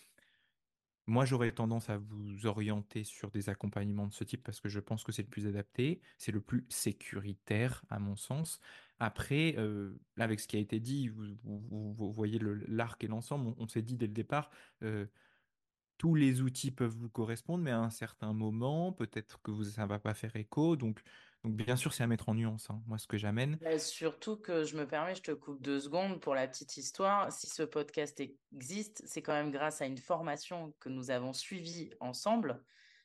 Moi, 1.07 1.27
j'aurais 1.27 1.53
tendance 1.53 1.91
à 1.91 1.99
vous 1.99 2.47
orienter 2.47 3.05
sur 3.05 3.31
des 3.31 3.51
accompagnements 3.51 4.07
de 4.07 4.15
ce 4.15 4.25
type 4.25 4.43
parce 4.43 4.61
que 4.61 4.71
je 4.71 4.81
pense 4.81 5.05
que 5.05 5.13
c'est 5.13 5.23
le 5.23 5.29
plus 5.29 5.47
adapté, 5.47 6.01
c'est 6.17 6.33
le 6.33 6.41
plus 6.41 6.65
sécuritaire 6.71 7.85
à 7.91 7.99
mon 7.99 8.17
sens. 8.17 8.59
Après, 8.99 9.53
là, 10.17 10.25
avec 10.25 10.41
ce 10.41 10.49
qui 10.49 10.57
a 10.57 10.61
été 10.61 10.81
dit, 10.81 11.09
vous, 11.09 12.13
voyez 12.13 12.41
l'arc 12.69 13.05
et 13.05 13.07
l'ensemble, 13.07 13.55
on, 13.59 13.69
s'est 13.69 13.83
dit 13.83 13.97
dès 13.97 14.07
le 14.07 14.15
départ, 14.15 14.51
tous 15.99 16.15
les 16.15 16.41
outils 16.41 16.71
peuvent 16.71 16.97
vous 16.97 17.11
correspondre, 17.11 17.63
mais 17.63 17.71
à 17.71 17.81
un 17.81 17.91
certain 17.91 18.33
moment, 18.33 18.93
peut-être 18.93 19.41
que 19.43 19.63
ça 19.65 19.83
ne 19.83 19.89
va 19.89 19.99
pas 19.99 20.15
faire 20.15 20.35
écho. 20.37 20.77
Donc, 20.77 21.03
donc 21.45 21.57
bien 21.57 21.77
sûr, 21.77 21.93
c'est 21.93 22.03
à 22.03 22.07
mettre 22.07 22.31
en 22.31 22.35
nuance, 22.35 22.71
hein. 22.71 22.81
moi, 22.87 22.97
ce 22.97 23.07
que 23.07 23.19
j'amène. 23.19 23.59
Bah, 23.61 23.79
surtout 23.79 24.37
que 24.37 24.65
je 24.65 24.77
me 24.77 24.87
permets, 24.87 25.15
je 25.15 25.23
te 25.23 25.33
coupe 25.33 25.61
deux 25.61 25.79
secondes 25.79 26.19
pour 26.21 26.35
la 26.35 26.49
petite 26.49 26.79
histoire. 26.79 27.31
Si 27.31 27.49
ce 27.49 27.63
podcast 27.63 28.19
existe, 28.53 29.03
c'est 29.07 29.21
quand 29.21 29.35
même 29.35 29.51
grâce 29.51 29.83
à 29.83 29.87
une 29.87 29.99
formation 29.99 30.75
que 30.81 30.89
nous 30.89 31.11
avons 31.11 31.35
suivie 31.35 31.91
ensemble, 32.01 32.65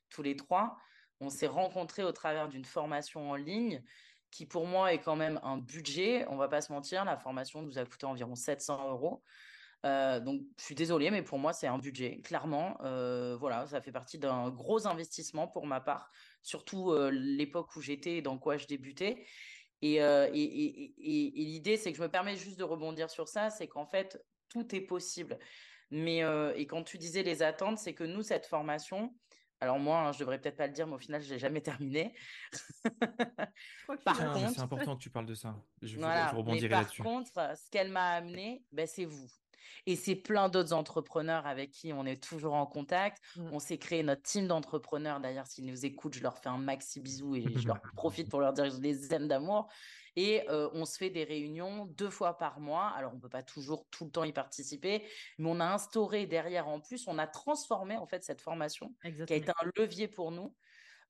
tous 0.10 0.24
les 0.24 0.38
trois. 0.38 0.78
On 1.20 1.30
s'est 1.30 1.48
rencontrés 1.48 2.04
au 2.06 2.14
travers 2.14 2.48
d'une 2.48 2.64
formation 2.64 3.30
en 3.30 3.36
ligne 3.36 3.84
qui, 4.32 4.46
pour 4.46 4.66
moi, 4.66 4.94
est 4.94 5.00
quand 5.00 5.18
même 5.18 5.40
un 5.44 5.58
budget. 5.58 6.26
On 6.30 6.38
va 6.38 6.48
pas 6.48 6.62
se 6.62 6.72
mentir, 6.72 7.04
la 7.04 7.18
formation 7.18 7.62
nous 7.62 7.78
a 7.78 7.86
coûté 7.86 8.06
environ 8.06 8.36
700 8.36 8.90
euros. 8.90 9.22
Euh, 9.86 10.20
donc, 10.20 10.42
je 10.58 10.64
suis 10.64 10.76
désolée, 10.76 11.10
mais 11.12 11.24
pour 11.24 11.40
moi, 11.40 11.54
c'est 11.54 11.68
un 11.68 11.78
budget. 11.78 12.22
Clairement, 12.22 12.78
euh, 12.84 13.36
voilà, 13.38 13.66
ça 13.68 13.82
fait 13.82 13.92
partie 13.92 14.18
d'un 14.18 14.50
gros 14.50 14.88
investissement 14.88 15.48
pour 15.48 15.66
ma 15.66 15.80
part, 15.80 16.12
surtout 16.42 16.92
euh, 16.92 17.10
l'époque 17.12 17.76
où 17.76 17.82
j'étais 17.82 18.18
et 18.18 18.22
dans 18.22 18.38
quoi 18.38 18.58
je 18.58 18.68
débutais. 18.68 19.26
Et, 19.82 19.96
et, 19.96 20.94
l'idée, 20.98 21.78
c'est 21.78 21.92
que 21.92 21.98
je 21.98 22.04
me 22.04 22.10
permets 22.10 22.36
juste 22.36 22.60
de 22.60 22.66
rebondir 22.66 23.10
sur 23.10 23.30
ça, 23.30 23.50
c'est 23.50 23.68
qu'en 23.68 23.86
fait, 23.86 24.22
tout 24.50 24.76
est 24.76 24.82
possible. 24.82 25.40
Mais 25.90 26.22
et 26.56 26.68
quand 26.68 26.84
tu 26.84 26.98
disais 26.98 27.24
les 27.24 27.44
attentes, 27.44 27.78
c'est 27.78 27.94
que 27.94 28.04
nous, 28.04 28.22
cette 28.22 28.46
formation, 28.46 29.14
alors 29.62 29.80
moi, 29.80 30.00
hein, 30.00 30.12
je 30.14 30.20
devrais 30.20 30.40
peut-être 30.40 30.56
pas 30.56 30.68
le 30.68 30.74
dire, 30.74 30.88
mais 30.88 30.96
au 30.96 31.00
final, 31.00 31.22
je 31.22 31.34
l'ai 31.34 31.40
jamais 31.40 31.62
terminé. 31.62 32.14
Par 34.06 34.18
contre, 34.18 34.52
c'est 34.52 34.62
important 34.62 34.96
que 34.96 35.02
tu 35.02 35.10
parles 35.10 35.26
de 35.26 35.36
ça. 35.36 35.56
Je, 35.82 35.98
rebondirai 35.98 36.70
là-dessus. 36.70 37.04
Par 37.04 37.12
contre, 37.12 37.32
ce 37.34 37.70
qu'elle 37.70 37.92
m'a 37.92 38.12
amené, 38.12 38.64
ben, 38.72 38.88
c'est 38.88 39.06
vous. 39.06 39.28
Et 39.86 39.96
c'est 39.96 40.16
plein 40.16 40.50
d'autres 40.50 40.74
entrepreneurs 40.74 41.46
avec 41.48 41.72
qui 41.72 41.94
on 41.94 42.06
est 42.06 42.24
toujours 42.24 42.54
en 42.54 42.66
contact. 42.66 43.22
Mmh. 43.36 43.50
On 43.52 43.60
s'est 43.60 43.78
créé 43.78 44.04
notre 44.04 44.22
team 44.22 44.48
d'entrepreneurs. 44.48 45.20
D'ailleurs, 45.20 45.48
s'ils 45.48 45.66
nous 45.66 45.86
écoutent, 45.86 46.16
je 46.16 46.24
leur 46.24 46.38
fais 46.38 46.50
un 46.50 46.58
maxi 46.58 47.00
bisou 47.00 47.36
et 47.36 47.46
je 47.56 47.68
leur 47.68 47.82
profite 47.96 48.30
pour 48.30 48.40
leur 48.40 48.54
dire 48.54 48.66
que 48.66 48.72
je 48.72 48.82
les 48.82 49.14
aime 49.14 49.28
d'amour. 49.28 49.68
Et 50.16 50.46
on 50.50 50.86
se 50.86 50.98
fait 50.98 51.10
des 51.10 51.24
réunions 51.24 51.86
deux 51.86 52.10
fois 52.10 52.38
par 52.38 52.60
mois. 52.60 52.90
Alors, 52.98 53.14
on 53.14 53.16
ne 53.16 53.22
peut 53.22 53.30
pas 53.30 53.44
toujours 53.44 53.86
tout 53.90 54.06
le 54.06 54.12
temps 54.12 54.24
y 54.24 54.34
participer, 54.34 55.04
mais 55.38 55.50
on 55.50 55.60
a 55.60 55.66
instauré 55.66 56.26
derrière 56.26 56.68
en 56.68 56.82
plus, 56.82 57.08
on 57.08 57.18
a 57.18 57.28
transformé 57.28 57.96
en 57.96 58.06
fait 58.06 58.24
cette 58.24 58.42
formation 58.42 58.94
qui 59.04 59.34
a 59.34 59.36
été 59.36 59.50
un 59.50 59.70
levier 59.78 60.08
pour 60.08 60.32
nous 60.32 60.54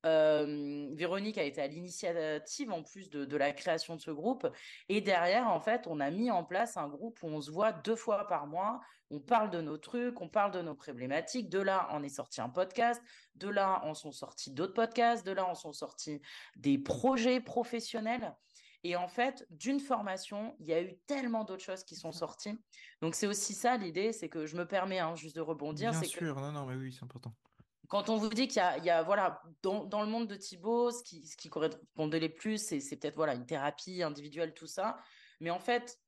Véronique 0.04 1.38
a 1.38 1.44
été 1.44 1.62
à 1.62 1.68
l'initiative 1.68 2.72
en 2.72 2.84
plus 2.84 3.10
de, 3.10 3.38
la 3.38 3.52
création 3.52 3.96
de 3.96 4.02
ce 4.02 4.12
groupe. 4.12 4.48
Et 4.88 5.02
derrière, 5.02 5.48
en 5.48 5.60
fait, 5.60 5.88
on 5.88 6.00
a 6.00 6.10
mis 6.10 6.32
en 6.32 6.44
place 6.44 6.78
un 6.78 6.88
groupe 6.88 7.20
où 7.22 7.28
on 7.28 7.42
se 7.42 7.52
voit 7.52 7.72
deux 7.72 7.96
fois 7.96 8.28
par 8.28 8.48
mois. 8.48 8.80
On 9.12 9.20
parle 9.20 9.50
de 9.50 9.60
nos 9.60 9.78
trucs, 9.78 10.22
on 10.22 10.30
parle 10.30 10.52
de 10.52 10.62
nos 10.62 10.76
problématiques. 10.76 11.50
De 11.50 11.60
là, 11.60 11.90
on 11.92 12.04
est 12.04 12.10
sorti 12.10 12.42
un 12.42 12.50
podcast. 12.50 13.02
De 13.36 13.50
là, 13.50 13.82
on 13.86 13.94
sont 13.94 14.12
sortis 14.12 14.52
d'autres 14.52 14.74
podcasts. 14.74 15.26
De 15.26 15.32
là, 15.32 15.50
on 15.50 15.56
sont 15.56 15.74
sortis 15.74 16.22
des 16.56 16.78
projets 16.78 17.42
professionnels. 17.42 18.36
Et 18.84 18.96
en 18.96 19.10
fait, 19.10 19.46
d'une 19.50 19.82
formation, 19.82 20.56
il 20.60 20.68
y 20.68 20.74
a 20.74 20.82
eu 20.82 20.96
tellement 21.06 21.44
d'autres 21.44 21.64
choses 21.64 21.84
qui 21.84 21.96
sont 21.96 22.14
sorties. 22.14 22.58
Donc, 23.02 23.16
c'est 23.16 23.28
aussi 23.28 23.54
ça 23.54 23.76
l'idée, 23.76 24.14
c'est 24.14 24.30
que 24.30 24.46
je 24.46 24.56
me 24.56 24.66
permets 24.66 25.00
hein, 25.00 25.16
juste 25.16 25.36
de 25.36 25.42
rebondir. 25.42 25.92
Bien 25.92 26.04
sûr, 26.04 26.40
non, 26.40 26.54
non, 26.54 26.66
mais 26.66 26.76
oui, 26.76 26.94
c'est 26.94 27.04
important 27.04 27.34
quand 27.90 28.10
on 28.10 28.18
vous 28.18 28.30
dit 28.30 28.48
qu'il 28.48 28.62
y, 28.84 28.90
a, 28.90 29.04
voilà, 29.04 29.42
dans, 29.64 30.02
le 30.02 30.08
monde 30.08 30.28
de 30.28 30.36
Thibaut, 30.36 30.92
ce 30.92 31.04
qui, 31.04 31.26
ce 31.26 31.48
correspondait 31.50 32.20
les 32.20 32.30
plus, 32.30 32.58
c'est 32.58 32.80
peut-être 32.98 33.16
voilà, 33.16 33.34
une 33.34 33.46
thérapie 33.46 34.04
individuelle, 34.04 34.54
tout 34.54 34.68
ça. 34.68 34.98
Mais 35.40 35.50
en 35.50 35.60
fait, 35.60 36.00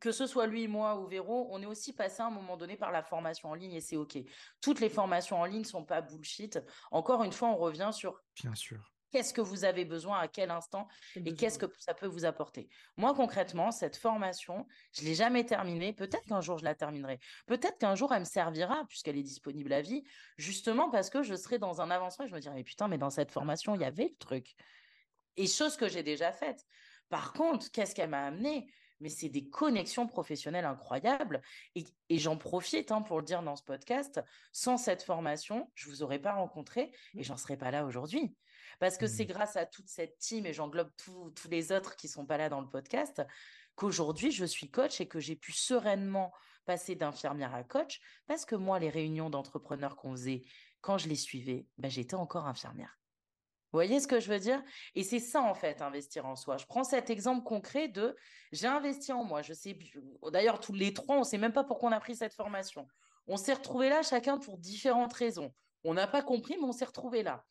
que 0.00 0.10
ce 0.10 0.26
soit 0.26 0.46
lui, 0.46 0.68
moi 0.68 0.98
ou 0.98 1.06
Véro, 1.06 1.48
on 1.50 1.60
est 1.60 1.66
aussi 1.66 1.92
passé 1.92 2.22
à 2.22 2.26
un 2.26 2.30
moment 2.30 2.56
donné 2.56 2.76
par 2.76 2.90
la 2.90 3.02
formation 3.02 3.50
en 3.50 3.54
ligne 3.54 3.74
et 3.74 3.80
c'est 3.80 3.96
OK. 3.96 4.18
Toutes 4.60 4.80
les 4.80 4.88
formations 4.88 5.40
en 5.40 5.44
ligne 5.44 5.60
ne 5.60 5.66
sont 5.66 5.84
pas 5.84 6.00
bullshit. 6.00 6.58
Encore 6.90 7.22
une 7.22 7.32
fois, 7.32 7.48
on 7.48 7.56
revient 7.56 7.90
sur. 7.92 8.18
Bien 8.42 8.54
sûr 8.54 8.91
qu'est-ce 9.12 9.34
que 9.34 9.40
vous 9.40 9.64
avez 9.64 9.84
besoin 9.84 10.18
à 10.18 10.28
quel 10.28 10.50
instant 10.50 10.88
et 11.16 11.34
qu'est-ce 11.34 11.58
que 11.58 11.66
ça 11.78 11.94
peut 11.94 12.06
vous 12.06 12.24
apporter. 12.24 12.68
Moi, 12.96 13.14
concrètement, 13.14 13.70
cette 13.70 13.96
formation, 13.96 14.66
je 14.92 15.02
ne 15.02 15.06
l'ai 15.06 15.14
jamais 15.14 15.44
terminée. 15.44 15.92
Peut-être 15.92 16.24
qu'un 16.24 16.40
jour, 16.40 16.58
je 16.58 16.64
la 16.64 16.74
terminerai. 16.74 17.18
Peut-être 17.46 17.78
qu'un 17.78 17.94
jour, 17.94 18.12
elle 18.12 18.20
me 18.20 18.24
servira, 18.24 18.84
puisqu'elle 18.88 19.18
est 19.18 19.22
disponible 19.22 19.72
à 19.72 19.82
vie, 19.82 20.02
justement 20.38 20.90
parce 20.90 21.10
que 21.10 21.22
je 21.22 21.34
serai 21.34 21.58
dans 21.58 21.80
un 21.80 21.90
avancement 21.90 22.24
et 22.24 22.28
je 22.28 22.34
me 22.34 22.40
dirai, 22.40 22.54
mais 22.54 22.64
putain, 22.64 22.88
mais 22.88 22.98
dans 22.98 23.10
cette 23.10 23.30
formation, 23.30 23.74
il 23.74 23.82
y 23.82 23.84
avait 23.84 24.08
le 24.08 24.16
truc. 24.16 24.54
Et 25.36 25.46
chose 25.46 25.76
que 25.76 25.88
j'ai 25.88 26.02
déjà 26.02 26.32
faite. 26.32 26.66
Par 27.08 27.32
contre, 27.32 27.70
qu'est-ce 27.70 27.94
qu'elle 27.94 28.10
m'a 28.10 28.26
amené? 28.26 28.72
Mais 29.00 29.08
c'est 29.08 29.28
des 29.28 29.48
connexions 29.48 30.06
professionnelles 30.06 30.64
incroyables. 30.64 31.42
Et, 31.74 31.84
j'en 32.18 32.36
profite 32.36 32.92
hein, 32.92 33.02
pour 33.02 33.18
le 33.18 33.24
dire 33.24 33.42
dans 33.42 33.56
ce 33.56 33.64
podcast. 33.64 34.22
Sans 34.52 34.76
cette 34.76 35.02
formation, 35.02 35.70
je 35.74 35.88
ne 35.88 35.92
vous 35.92 36.02
aurais 36.02 36.20
pas 36.20 36.32
rencontré 36.32 36.92
et 37.14 37.24
j'en 37.24 37.36
serais 37.36 37.56
pas 37.56 37.70
là 37.70 37.84
aujourd'hui. 37.84 38.34
Parce 38.82 38.98
que 38.98 39.06
c'est 39.06 39.26
mmh. 39.26 39.28
grâce 39.28 39.54
à 39.54 39.64
toute 39.64 39.86
cette 39.86 40.18
team, 40.18 40.44
et 40.44 40.52
j'englobe 40.52 40.90
tous 40.96 41.48
les 41.48 41.70
autres 41.70 41.94
qui 41.94 42.08
sont 42.08 42.26
pas 42.26 42.36
là 42.36 42.48
dans 42.48 42.60
le 42.60 42.68
podcast, 42.68 43.22
qu'aujourd'hui, 43.76 44.32
je 44.32 44.44
suis 44.44 44.72
coach 44.72 45.00
et 45.00 45.06
que 45.06 45.20
j'ai 45.20 45.36
pu 45.36 45.52
sereinement 45.52 46.32
passer 46.64 46.96
d'infirmière 46.96 47.54
à 47.54 47.62
coach, 47.62 48.00
parce 48.26 48.44
que 48.44 48.56
moi, 48.56 48.80
les 48.80 48.90
réunions 48.90 49.30
d'entrepreneurs 49.30 49.94
qu'on 49.94 50.10
faisait, 50.16 50.42
quand 50.80 50.98
je 50.98 51.08
les 51.08 51.14
suivais, 51.14 51.68
ben, 51.78 51.92
j'étais 51.92 52.16
encore 52.16 52.48
infirmière. 52.48 52.98
Vous 53.70 53.76
voyez 53.76 54.00
ce 54.00 54.08
que 54.08 54.18
je 54.18 54.28
veux 54.28 54.40
dire? 54.40 54.60
Et 54.96 55.04
c'est 55.04 55.20
ça, 55.20 55.42
en 55.42 55.54
fait, 55.54 55.80
investir 55.80 56.26
en 56.26 56.34
soi. 56.34 56.56
Je 56.56 56.66
prends 56.66 56.82
cet 56.82 57.08
exemple 57.08 57.44
concret 57.44 57.86
de 57.86 58.16
j'ai 58.50 58.66
investi 58.66 59.12
en 59.12 59.22
moi. 59.22 59.42
Je 59.42 59.52
sais, 59.52 59.78
d'ailleurs, 60.32 60.58
tous 60.58 60.72
les 60.72 60.92
trois, 60.92 61.14
on 61.14 61.20
ne 61.20 61.24
sait 61.24 61.38
même 61.38 61.52
pas 61.52 61.62
pourquoi 61.62 61.90
on 61.90 61.92
a 61.92 62.00
pris 62.00 62.16
cette 62.16 62.34
formation. 62.34 62.88
On 63.28 63.36
s'est 63.36 63.54
retrouvés 63.54 63.90
là, 63.90 64.02
chacun 64.02 64.38
pour 64.38 64.58
différentes 64.58 65.12
raisons. 65.12 65.54
On 65.84 65.94
n'a 65.94 66.08
pas 66.08 66.22
compris, 66.22 66.56
mais 66.56 66.64
on 66.64 66.72
s'est 66.72 66.84
retrouvés 66.84 67.22
là. 67.22 67.44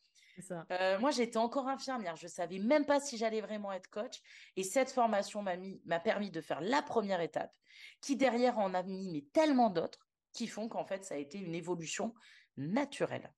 Euh, 0.70 0.98
moi, 0.98 1.10
j'étais 1.10 1.36
encore 1.36 1.68
infirmière. 1.68 2.16
Je 2.16 2.26
savais 2.26 2.58
même 2.58 2.86
pas 2.86 3.00
si 3.00 3.16
j'allais 3.16 3.40
vraiment 3.40 3.72
être 3.72 3.88
coach. 3.88 4.20
Et 4.56 4.62
cette 4.62 4.90
formation 4.90 5.42
m'a 5.42 6.00
permis 6.00 6.30
de 6.30 6.40
faire 6.40 6.60
la 6.60 6.82
première 6.82 7.20
étape, 7.20 7.54
qui 8.00 8.16
derrière 8.16 8.58
en 8.58 8.74
a 8.74 8.82
mis 8.82 9.26
tellement 9.32 9.70
d'autres 9.70 10.06
qui 10.32 10.46
font 10.46 10.68
qu'en 10.68 10.84
fait, 10.84 11.04
ça 11.04 11.14
a 11.14 11.18
été 11.18 11.38
une 11.38 11.54
évolution 11.54 12.14
naturelle. 12.56 13.32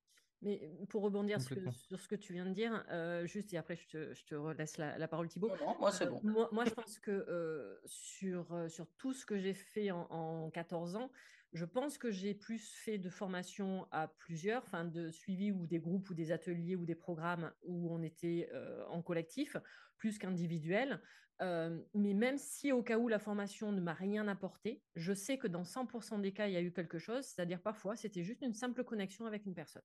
Mais 0.45 0.61
pour 0.91 1.03
rebondir 1.03 1.41
sur, 1.41 1.57
ce 1.99 2.07
que 2.07 2.15
tu 2.15 2.35
viens 2.35 2.45
de 2.45 2.53
dire, 2.53 2.85
euh, 2.91 3.27
juste 3.27 3.55
et 3.55 3.57
après 3.57 3.77
je 3.77 3.89
te, 3.89 4.15
je 4.15 4.25
te 4.27 4.35
relaisse 4.35 4.77
la, 4.77 5.09
parole 5.09 5.27
Thibault. 5.27 5.49
Non, 5.49 5.75
moi 5.81 5.91
c'est 5.91 6.05
euh, 6.05 6.11
bon. 6.11 6.49
moi, 6.53 6.65
je 6.67 6.71
pense 6.71 6.99
que 6.99 7.81
sur, 7.87 8.55
sur 8.69 8.87
tout 8.99 9.15
ce 9.15 9.25
que 9.25 9.39
j'ai 9.39 9.55
fait 9.55 9.91
en, 9.91 10.07
en 10.11 10.51
14 10.51 10.97
ans, 10.97 11.11
Je 11.55 11.65
pense 11.65 11.97
que 11.97 12.11
j'ai 12.11 12.35
plus 12.35 12.75
fait 12.75 12.99
de 12.99 13.09
formation 13.09 13.87
à 13.91 14.09
plusieurs, 14.09 14.63
enfin 14.65 14.85
de 14.85 15.11
suivi 15.11 15.51
ou 15.51 15.67
des 15.67 15.79
groupes 15.79 16.11
ou 16.11 16.15
des 16.15 16.31
ateliers 16.31 16.77
ou 16.77 16.85
des 16.85 16.97
programmes 16.97 17.51
où 17.63 17.91
on 17.91 18.03
était 18.03 18.51
en 18.91 19.01
collectif, 19.01 19.57
plus 19.97 20.19
qu'individuel. 20.19 21.01
mais 21.41 22.13
même 22.13 22.37
si 22.37 22.71
au 22.71 22.83
cas 22.83 22.99
où 22.99 23.09
la 23.09 23.19
formation 23.19 23.73
ne 23.73 23.81
m'a 23.81 23.95
rien 23.95 24.29
apporté, 24.29 24.83
je 24.95 25.15
sais 25.15 25.39
que 25.39 25.47
dans 25.47 25.63
100% 25.63 26.21
des 26.21 26.35
cas, 26.35 26.49
il 26.49 26.53
y 26.53 26.59
a 26.59 26.63
eu 26.63 26.73
quelque 26.73 26.99
chose, 26.99 27.25
c'est-à-dire 27.25 27.63
parfois 27.63 27.97
c'était 27.97 28.25
juste 28.25 28.43
une 28.43 28.53
simple 28.53 28.85
connexion 28.85 29.25
avec 29.25 29.47
une 29.47 29.55
personne. 29.55 29.83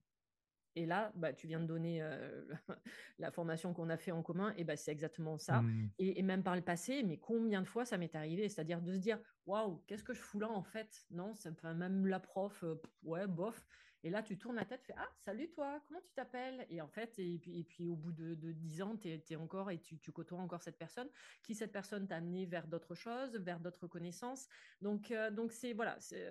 Et 0.75 0.85
là, 0.85 1.11
bah, 1.15 1.33
tu 1.33 1.47
viens 1.47 1.59
de 1.59 1.65
donner 1.65 2.01
euh, 2.01 2.45
la 3.19 3.31
formation 3.31 3.73
qu'on 3.73 3.89
a 3.89 3.97
fait 3.97 4.11
en 4.11 4.21
commun, 4.21 4.53
et 4.57 4.63
bah, 4.63 4.75
c'est 4.75 4.91
exactement 4.91 5.37
ça. 5.37 5.61
Mmh. 5.61 5.89
Et, 5.99 6.21
même 6.21 6.43
par 6.43 6.55
le 6.55 6.61
passé, 6.61 7.03
mais 7.03 7.17
combien 7.17 7.61
de 7.61 7.67
fois 7.67 7.85
ça 7.85 7.97
m'est 7.97 8.15
arrivé 8.15 8.47
C'est-à-dire 8.49 8.81
de 8.81 8.93
se 8.93 8.99
dire, 8.99 9.19
waouh, 9.45 9.83
qu'est-ce 9.87 10.03
que 10.03 10.13
je 10.13 10.21
fous 10.21 10.39
là 10.39 10.49
en 10.49 10.63
fait? 10.63 11.05
Non, 11.11 11.33
ça, 11.35 11.51
même 11.73 12.05
la 12.05 12.19
prof, 12.19 12.63
euh, 12.63 12.75
ouais, 13.03 13.27
bof. 13.27 13.65
Et 14.03 14.09
là, 14.09 14.23
tu 14.23 14.37
tournes 14.37 14.55
la 14.55 14.63
tête, 14.63 14.79
tu 14.81 14.87
fais 14.87 14.97
Ah, 14.97 15.09
salut 15.17 15.49
toi, 15.49 15.81
comment 15.85 15.99
tu 15.99 16.13
t'appelles? 16.13 16.65
Et 16.69 16.79
en 16.79 16.87
fait, 16.87 17.19
et 17.19 17.37
puis, 17.37 17.59
et 17.59 17.63
puis 17.65 17.89
au 17.89 17.97
bout 17.97 18.13
de, 18.13 18.33
dix 18.53 18.81
ans, 18.81 18.95
tu 18.95 19.09
es, 19.09 19.35
encore 19.35 19.71
et 19.71 19.79
tu, 19.79 19.99
tu, 19.99 20.13
côtoies 20.13 20.39
encore 20.39 20.61
cette 20.61 20.77
personne, 20.77 21.09
qui 21.43 21.53
cette 21.53 21.73
personne 21.73 22.07
t'a 22.07 22.15
amené 22.15 22.45
vers 22.45 22.67
d'autres 22.67 22.95
choses, 22.95 23.35
vers 23.35 23.59
d'autres 23.59 23.87
connaissances. 23.87 24.47
Donc, 24.79 25.11
euh, 25.11 25.31
donc 25.31 25.51
c'est 25.51 25.73
voilà, 25.73 25.99
c'est 25.99 26.25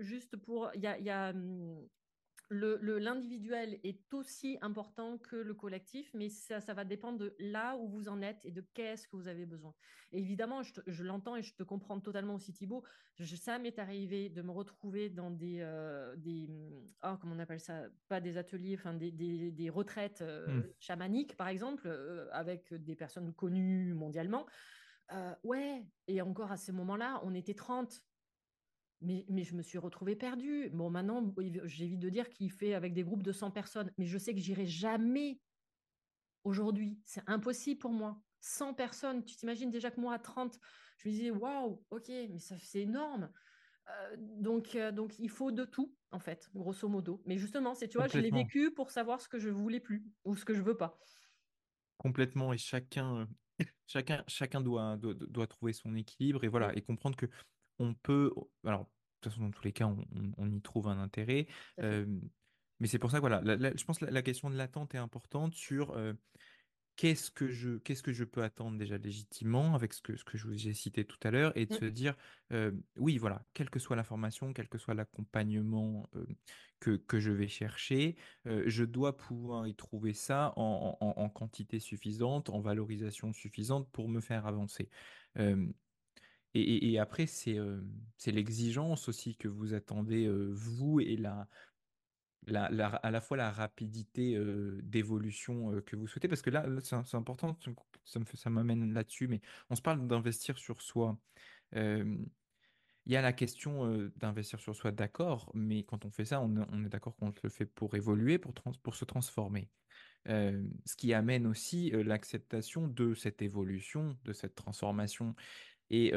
juste 0.00 0.36
pour. 0.36 0.70
Il 0.74 0.82
y 0.82 0.86
a, 0.86 0.98
y 0.98 1.08
a 1.08 1.30
hum, 1.30 1.88
l'individuel 2.54 3.78
est 3.84 4.12
aussi 4.12 4.58
important 4.60 5.18
que 5.18 5.36
le 5.36 5.54
collectif, 5.54 6.10
mais 6.14 6.28
ça, 6.28 6.60
ça, 6.60 6.74
va 6.74 6.84
dépendre 6.84 7.18
de 7.18 7.34
là 7.38 7.76
où 7.76 7.88
vous 7.88 8.08
en 8.08 8.22
êtes 8.22 8.44
et 8.44 8.50
de 8.50 8.60
qu'est-ce 8.74 9.08
que 9.08 9.16
vous 9.16 9.28
avez 9.28 9.46
besoin. 9.46 9.74
évidemment, 10.12 10.62
je, 10.62 11.02
l'entends 11.02 11.36
et 11.36 11.42
je 11.42 11.54
te 11.54 11.62
comprends 11.62 12.00
totalement 12.00 12.34
aussi, 12.34 12.52
Thibaut. 12.52 12.84
ça 13.18 13.58
m'est 13.58 13.78
arrivé 13.78 14.28
de 14.28 14.42
me 14.42 14.50
retrouver 14.50 15.10
dans 15.10 15.30
des, 15.30 15.58
euh, 15.60 16.14
des 16.16 16.48
oh, 17.02 17.16
comment 17.20 17.34
on 17.34 17.38
appelle 17.38 17.60
ça? 17.60 17.84
Pas 18.08 18.20
des 18.20 18.36
ateliers, 18.36 18.74
enfin 18.78 18.94
des, 18.94 19.10
des, 19.10 19.50
des 19.50 19.70
retraites 19.70 20.22
euh, 20.22 20.46
hmm. 20.46 20.64
chamaniques, 20.78 21.36
par 21.36 21.48
exemple, 21.48 21.86
euh, 21.86 22.28
avec 22.32 22.72
des 22.74 22.94
personnes 22.94 23.32
connues 23.32 23.94
mondialement. 23.94 24.46
ouais, 25.42 25.84
et 26.06 26.22
encore 26.22 26.52
à 26.52 26.56
ce 26.56 26.72
moment-là, 26.72 27.20
on 27.24 27.34
était 27.34 27.54
30 27.54 28.02
mais, 29.00 29.24
je 29.42 29.54
me 29.54 29.62
suis 29.62 29.78
retrouvée 29.78 30.16
perdue. 30.16 30.70
Bon, 30.70 30.90
maintenant, 30.90 31.34
j'évite 31.64 32.00
de 32.00 32.08
dire 32.08 32.28
qu'il 32.30 32.50
fait 32.50 32.74
avec 32.74 32.94
des 32.94 33.02
groupes 33.02 33.22
de 33.22 33.32
100 33.32 33.50
personnes, 33.50 33.92
mais 33.98 34.06
je 34.06 34.18
sais 34.18 34.34
que 34.34 34.40
j'irai 34.40 34.66
jamais 34.66 35.40
aujourd'hui. 36.44 36.98
C'est 37.04 37.22
impossible 37.26 37.78
pour 37.78 37.92
moi. 37.92 38.20
100 38.40 38.74
personnes, 38.74 39.24
tu 39.24 39.36
t'imagines 39.36 39.70
déjà 39.70 39.90
que 39.90 40.00
moi 40.00 40.14
à 40.14 40.18
30, 40.18 40.58
je 40.98 41.08
me 41.08 41.12
disais, 41.12 41.30
waouh, 41.30 41.82
ok, 41.90 42.08
mais 42.08 42.38
ça 42.38 42.56
c'est 42.58 42.80
énorme. 42.80 43.30
Euh, 43.88 44.16
donc, 44.18 44.74
euh, 44.74 44.92
donc, 44.92 45.18
il 45.18 45.30
faut 45.30 45.50
de 45.50 45.64
tout, 45.64 45.94
en 46.10 46.18
fait, 46.18 46.48
grosso 46.54 46.88
modo. 46.88 47.22
Mais 47.26 47.38
justement, 47.38 47.74
c'est, 47.74 47.88
tu 47.88 47.98
vois, 47.98 48.08
je 48.08 48.18
l'ai 48.18 48.30
vécu 48.30 48.72
pour 48.72 48.90
savoir 48.90 49.20
ce 49.20 49.28
que 49.28 49.38
je 49.38 49.48
voulais 49.48 49.80
plus 49.80 50.04
ou 50.24 50.36
ce 50.36 50.44
que 50.44 50.54
je 50.54 50.62
veux 50.62 50.76
pas. 50.76 50.98
Complètement. 51.98 52.52
Et 52.52 52.58
chacun, 52.58 53.28
chacun, 53.86 54.24
chacun 54.26 54.60
doit, 54.60 54.96
doit, 54.96 55.14
doit 55.14 55.46
trouver 55.46 55.72
son 55.72 55.94
équilibre 55.94 56.44
et 56.44 56.48
voilà, 56.48 56.74
et 56.76 56.82
comprendre 56.82 57.16
que 57.16 57.26
on 57.78 57.94
peut, 57.94 58.32
alors 58.64 58.88
toute 59.24 59.32
façon, 59.32 59.44
dans 59.44 59.50
tous 59.50 59.64
les 59.64 59.72
cas, 59.72 59.90
on, 60.36 60.50
y 60.50 60.60
trouve 60.60 60.88
un 60.88 60.98
intérêt. 60.98 61.46
mais 61.78 62.86
c'est 62.86 62.98
pour 62.98 63.10
ça 63.10 63.18
que 63.18 63.26
voilà, 63.26 63.42
je 63.74 63.84
pense 63.84 63.98
que 63.98 64.04
la, 64.04 64.22
question 64.22 64.50
de 64.50 64.56
l'attente 64.56 64.94
est 64.94 64.98
importante 64.98 65.54
sur 65.54 65.96
qu'est-ce 66.96 67.30
que 67.30 67.48
je 67.48 67.78
qu'est-ce 67.78 68.02
que 68.02 68.12
je 68.12 68.24
peux 68.24 68.42
attendre 68.42 68.78
déjà 68.78 68.98
légitimement 68.98 69.74
avec 69.74 69.92
ce 69.92 70.00
que 70.00 70.16
ce 70.16 70.24
que 70.24 70.38
je 70.38 70.46
vous 70.46 70.68
ai 70.68 70.74
cité 70.74 71.04
tout 71.04 71.18
à 71.24 71.32
l'heure 71.32 71.56
et 71.56 71.66
de 71.66 71.74
mmh. 71.74 71.78
se 71.78 71.84
dire 71.86 72.14
oui 72.96 73.18
voilà 73.18 73.44
quelle 73.52 73.68
que 73.68 73.80
soit 73.80 73.96
la 73.96 74.04
formation 74.04 74.52
quel 74.52 74.68
que 74.68 74.78
soit 74.78 74.94
l'accompagnement 74.94 76.08
que, 76.78 76.92
que 76.92 77.18
je 77.18 77.32
vais 77.32 77.48
chercher 77.48 78.16
je 78.44 78.84
dois 78.84 79.16
pouvoir 79.16 79.66
y 79.66 79.74
trouver 79.74 80.12
ça 80.12 80.52
en, 80.54 80.96
en, 81.00 81.28
quantité 81.30 81.80
suffisante 81.80 82.48
en 82.48 82.60
valorisation 82.60 83.32
suffisante 83.32 83.88
pour 83.90 84.08
me 84.08 84.20
faire 84.20 84.46
avancer 84.46 84.88
et, 86.54 86.98
après, 86.98 87.26
c'est 87.26 87.58
c'est 88.16 88.30
l'exigence 88.30 89.08
aussi 89.08 89.36
que 89.36 89.48
vous 89.48 89.74
attendez, 89.74 90.28
vous, 90.52 91.00
et 91.00 91.18
à 92.54 93.10
la 93.10 93.20
fois 93.20 93.36
la 93.36 93.50
rapidité 93.50 94.38
d'évolution 94.82 95.80
que 95.82 95.96
vous 95.96 96.06
souhaitez. 96.06 96.28
Parce 96.28 96.42
que 96.42 96.50
là, 96.50 96.66
c'est 96.82 97.16
important, 97.16 97.58
ça 98.04 98.20
me 98.20 98.50
m'amène 98.50 98.92
là-dessus, 98.92 99.26
mais 99.26 99.40
on 99.68 99.74
se 99.74 99.82
parle 99.82 100.06
d'investir 100.06 100.56
sur 100.58 100.80
soi. 100.80 101.18
il 101.72 102.22
y 103.06 103.16
a 103.16 103.22
la 103.22 103.32
question 103.32 104.10
d'investir 104.16 104.60
sur 104.60 104.76
soi, 104.76 104.92
d'accord, 104.92 105.50
mais 105.54 105.82
quand 105.82 106.04
on 106.04 106.10
fait 106.10 106.24
ça, 106.24 106.40
on, 106.40 106.84
est 106.84 106.88
d'accord 106.88 107.16
qu'on 107.16 107.32
le 107.42 107.50
fait 107.50 107.66
pour 107.66 107.96
évoluer, 107.96 108.38
pour 108.38 108.94
se 108.94 109.04
transformer. 109.04 109.68
ce 110.26 110.96
qui 110.96 111.12
amène 111.12 111.46
aussi 111.46 111.90
l'acceptation 111.90 112.88
de 112.88 113.14
cette 113.14 113.42
évolution, 113.42 114.16
de 114.24 114.32
cette 114.32 114.54
transformation. 114.54 115.34
Et 115.94 116.12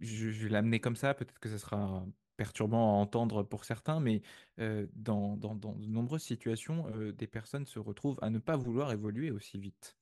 je, 0.00 0.28
vais 0.28 0.48
l'amener 0.50 0.80
comme 0.80 0.96
ça, 0.96 1.14
peut-être 1.14 1.38
que 1.38 1.48
ce 1.48 1.58
sera 1.58 2.04
perturbant 2.36 2.98
à 2.98 3.00
entendre 3.00 3.42
pour 3.42 3.64
certains, 3.64 4.00
mais 4.00 4.22
dans, 4.58 5.36
de 5.36 5.86
nombreuses 5.86 6.22
situations, 6.22 6.86
des 7.12 7.26
personnes 7.26 7.66
se 7.66 7.78
retrouvent 7.78 8.18
à 8.20 8.30
ne 8.30 8.38
pas 8.38 8.56
vouloir 8.56 8.92
évoluer 8.92 9.30
aussi 9.30 9.58
vite, 9.58 9.96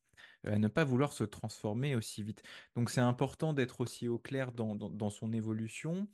à 0.44 0.58
ne 0.58 0.68
pas 0.68 0.84
vouloir 0.84 1.12
se 1.12 1.24
transformer 1.24 1.94
aussi 1.94 2.22
vite. 2.22 2.42
Donc 2.74 2.90
c'est 2.90 3.00
important 3.00 3.52
d'être 3.52 3.80
aussi 3.80 4.08
au 4.08 4.18
clair 4.18 4.52
dans, 4.52 4.74
dans 4.74 5.10
son 5.10 5.32
évolution. 5.32 6.08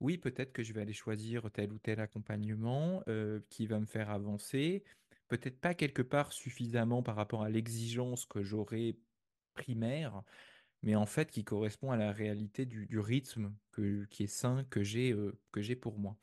oui, 0.00 0.18
peut-être 0.18 0.52
que 0.52 0.62
je 0.62 0.72
vais 0.72 0.82
aller 0.82 0.92
choisir 0.92 1.50
tel 1.50 1.72
ou 1.72 1.78
tel 1.78 1.98
accompagnement 2.00 3.02
qui 3.48 3.66
va 3.66 3.80
me 3.80 3.86
faire 3.86 4.10
avancer. 4.10 4.84
Peut-être 5.28 5.58
pas 5.58 5.74
quelque 5.74 6.02
part 6.02 6.32
suffisamment 6.32 7.02
par 7.02 7.16
rapport 7.16 7.42
à 7.42 7.48
l'exigence 7.48 8.26
que 8.26 8.42
j'aurai 8.42 8.96
primaire, 9.54 10.22
mais 10.82 10.94
en 10.96 11.06
fait 11.06 11.30
qui 11.30 11.44
correspond 11.44 11.90
à 11.90 11.96
la 11.96 12.12
réalité 12.12 12.66
du, 12.66 12.98
rythme 12.98 13.54
qui 14.10 14.24
est 14.24 14.26
sain 14.26 14.64
que 14.70 14.82
j'ai 14.82 15.16
que 15.52 15.62
j'ai 15.62 15.76
pour 15.76 15.98
moi. 15.98 16.16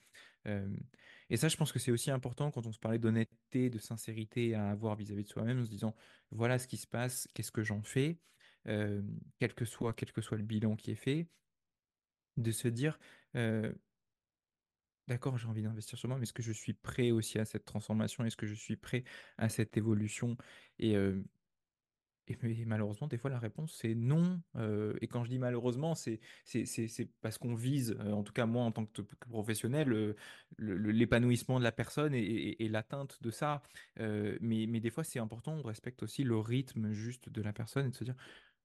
et 1.30 1.38
ça, 1.38 1.48
je 1.50 1.58
pense 1.58 1.72
que 1.72 1.80
c'est 1.80 1.92
aussi 1.92 2.12
important 2.12 2.52
quand 2.52 2.68
on 2.68 2.72
se 2.72 2.80
parlait 2.80 3.00
d'honnêteté, 3.00 3.70
de 3.70 3.80
sincérité 3.80 4.56
à 4.56 4.70
avoir 4.70 4.96
vis-à-vis 4.96 5.24
de 5.24 5.30
soi-même, 5.30 5.62
en 5.62 5.66
se 5.66 5.72
disant 5.72 5.96
voilà 6.32 6.60
ce 6.60 6.68
qui 6.68 6.78
se 6.78 6.88
passe, 6.88 7.28
qu'est-ce 7.34 7.52
que 7.52 7.64
j'en 7.64 7.84
fais, 7.84 8.20
quel 8.66 9.54
que 9.56 9.66
soit 9.66 9.94
quel 9.94 10.12
que 10.12 10.22
soit 10.22 10.38
le 10.38 10.44
bilan 10.44 10.76
qui 10.76 10.92
est 10.92 10.96
fait, 10.96 11.28
de 12.38 12.52
se 12.52 12.68
dire 12.68 13.00
d'accord, 15.12 15.38
j'ai 15.38 15.48
envie 15.48 15.62
d'investir 15.62 15.98
sur 15.98 16.08
moi, 16.08 16.18
mais 16.18 16.24
est-ce 16.24 16.34
que 16.34 16.44
je 16.44 16.54
suis 16.54 16.74
prêt 16.74 17.12
aussi 17.12 17.38
à 17.40 17.46
cette 17.46 17.66
transformation? 17.66 18.24
Est-ce 18.24 18.38
que 18.38 18.48
je 18.48 18.54
suis 18.54 18.78
prêt 18.78 19.04
à 19.38 19.50
cette 19.50 19.76
évolution? 19.78 20.38
Et 20.80 20.96
et, 22.28 22.66
malheureusement, 22.66 23.08
des 23.08 23.18
fois, 23.18 23.30
la 23.30 23.40
réponse, 23.40 23.74
c'est 23.74 23.96
non. 23.96 24.42
Et 25.02 25.08
quand 25.08 25.24
je 25.24 25.30
dis 25.30 25.40
malheureusement, 25.40 25.96
c'est 25.96 26.20
parce 27.22 27.38
qu'on 27.38 27.56
vise, 27.56 27.98
en 28.00 28.24
tout 28.24 28.34
cas 28.34 28.46
moi 28.46 28.64
en 28.64 28.72
tant 28.72 28.86
que, 28.86 29.02
professionnel, 29.30 30.16
l'épanouissement 30.58 31.60
de 31.60 31.64
la 31.64 31.72
personne 31.72 32.14
et, 32.14 32.68
l'atteinte 32.70 33.22
de 33.22 33.32
ça. 33.32 33.62
mais, 33.98 34.66
mais 34.68 34.80
des 34.80 34.90
fois, 34.90 35.04
c'est 35.04 35.20
important, 35.20 35.54
on 35.54 35.64
respecte 35.64 36.04
aussi 36.04 36.24
le 36.24 36.38
rythme 36.38 36.92
juste 36.92 37.30
de 37.30 37.42
la 37.42 37.54
personne 37.54 37.88
et 37.88 37.90
de 37.90 37.96
se 37.96 38.04
dire, 38.04 38.16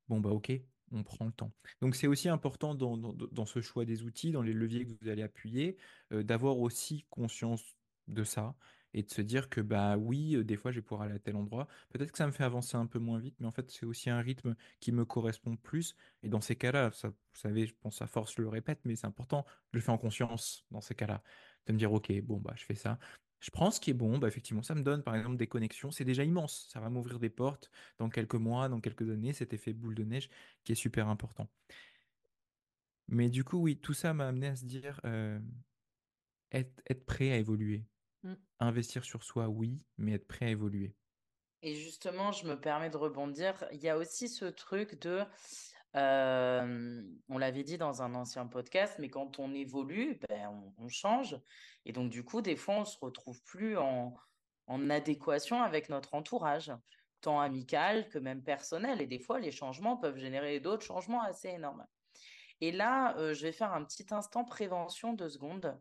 bon, 0.09 0.21
bah 0.21 0.31
ok, 0.31 0.53
on 0.93 1.03
prend 1.03 1.25
le 1.25 1.33
temps. 1.33 1.53
Donc 1.81 1.97
c'est 1.97 2.07
aussi 2.07 2.29
important 2.29 2.75
dans, 2.75 2.97
dans, 2.97 3.47
ce 3.47 3.61
choix 3.61 3.85
des 3.85 4.03
outils, 4.03 4.33
dans 4.33 4.43
les 4.43 4.53
leviers 4.53 4.87
que 4.87 4.93
vous 5.01 5.09
allez 5.09 5.23
appuyer, 5.23 5.77
d'avoir 6.11 6.59
aussi 6.59 7.05
conscience 7.11 7.77
de 8.07 8.23
ça 8.23 8.55
et 8.97 9.03
de 9.03 9.11
se 9.11 9.21
dire 9.21 9.49
que 9.51 9.61
bah 9.61 9.97
oui, 9.99 10.43
des 10.45 10.57
fois 10.57 10.73
je 10.73 10.77
vais 10.77 10.83
pouvoir 10.83 11.03
aller 11.03 11.15
à 11.15 11.19
tel 11.19 11.37
endroit. 11.37 11.69
Peut-être 11.91 12.11
que 12.11 12.19
ça 12.19 12.27
me 12.27 12.33
fait 12.33 12.45
avancer 12.45 12.77
un 12.77 12.87
peu 12.87 12.99
moins 12.99 13.21
vite, 13.21 13.37
mais 13.39 13.47
en 13.47 13.53
fait 13.53 13.71
c'est 13.71 13.87
aussi 13.87 14.11
un 14.11 14.21
rythme 14.21 14.57
qui 14.81 14.91
me 14.91 15.05
correspond 15.05 15.55
plus. 15.57 15.95
Et 16.23 16.29
dans 16.29 16.41
ces 16.41 16.57
cas-là, 16.57 16.91
vous 17.03 17.13
savez, 17.35 17.67
je 17.67 17.75
pense 17.75 18.01
à 18.03 18.07
force, 18.07 18.35
je 18.35 18.43
le 18.43 18.49
répète, 18.49 18.81
mais 18.85 18.97
c'est 18.97 19.07
important, 19.07 19.45
je 19.73 19.79
le 19.79 19.83
fais 19.83 19.91
en 19.93 19.99
conscience 19.99 20.65
dans 20.71 20.81
ces 20.81 20.95
cas-là, 20.95 21.23
de 21.67 21.73
me 21.75 21.79
dire 21.79 21.93
ok, 21.93 22.11
bon 22.23 22.39
bah 22.41 22.55
je 22.57 22.65
fais 22.65 22.75
ça. 22.75 22.99
Je 23.41 23.51
prends 23.51 23.71
ce 23.71 23.81
qui 23.81 23.91
est 23.91 23.95
bon, 23.95 24.19
bah 24.19 24.29
effectivement, 24.29 24.63
ça 24.63 24.75
me 24.75 24.83
donne 24.83 25.03
par 25.03 25.15
exemple 25.15 25.37
des 25.37 25.47
connexions, 25.47 25.91
c'est 25.91 26.05
déjà 26.07 26.25
immense, 26.25 26.67
ça 26.73 26.81
va 26.81 26.89
m'ouvrir 26.89 27.19
des 27.21 27.29
portes 27.31 27.71
dans 27.99 28.09
quelques 28.09 28.35
mois, 28.35 28.69
dans 28.71 28.81
quelques 28.81 29.09
années, 29.11 29.35
cet 29.35 29.53
effet 29.53 29.75
boule 29.75 29.95
de 29.95 30.05
neige 30.05 30.31
qui 30.65 30.73
est 30.73 30.75
super 30.75 31.09
important. 31.09 31.49
Mais 33.09 33.29
du 33.31 33.45
coup, 33.45 33.59
oui, 33.59 33.77
tout 33.79 33.95
ça 33.95 34.15
m'a 34.15 34.29
amené 34.29 34.49
à 34.49 34.57
se 34.57 34.65
dire, 34.65 35.01
être, 36.51 36.83
être 36.89 37.07
prêt 37.07 37.31
à 37.33 37.37
évoluer. 37.37 37.85
Mmh. 38.27 38.35
Investir 38.61 39.05
sur 39.05 39.23
soi, 39.23 39.49
oui, 39.49 39.85
mais 39.99 40.15
être 40.15 40.27
prêt 40.27 40.47
à 40.47 40.51
évoluer. 40.51 40.95
Et 41.63 41.75
justement, 41.75 42.33
je 42.33 42.47
me 42.47 42.61
permets 42.61 42.91
de 42.91 42.97
rebondir. 42.97 43.65
Il 43.73 43.81
y 43.81 43.89
a 43.89 43.97
aussi 43.97 44.29
ce 44.29 44.45
truc 44.45 45.01
de, 45.01 45.25
on 45.95 47.39
l'avait 47.39 47.63
dit 47.63 47.79
dans 47.79 48.03
un 48.03 48.15
ancien 48.15 48.47
podcast, 48.47 48.97
mais 48.99 49.09
quand 49.09 49.39
on 49.39 49.55
évolue, 49.55 50.19
ben, 50.29 50.73
on, 50.79 50.89
change. 50.89 51.37
Et 51.85 51.93
donc, 51.93 52.11
du 52.11 52.25
coup, 52.25 52.43
des 52.43 52.57
fois, 52.57 52.77
on 52.77 52.85
se 52.85 52.99
retrouve 53.01 53.41
plus 53.43 53.77
en, 53.79 54.15
en 54.67 54.91
adéquation 54.91 55.63
avec 55.63 55.89
notre 55.89 56.15
entourage, 56.15 56.73
tant 57.21 57.41
amical 57.41 58.09
que 58.09 58.19
même 58.19 58.43
personnel. 58.43 59.01
Et 59.01 59.07
des 59.07 59.21
fois, 59.21 59.39
les 59.39 59.53
changements 59.53 59.97
peuvent 59.97 60.19
générer 60.19 60.61
d'autres 60.61 60.85
changements 60.85 61.23
assez 61.23 61.49
énormes. 61.49 61.87
Et 62.61 62.73
là, 62.73 63.17
euh, 63.19 63.35
je 63.35 63.43
vais 63.43 63.53
faire 63.53 63.73
un 63.73 63.85
petit 63.85 64.07
instant 64.11 64.45
prévention 64.45 65.13
de 65.13 65.29
secondes. 65.29 65.79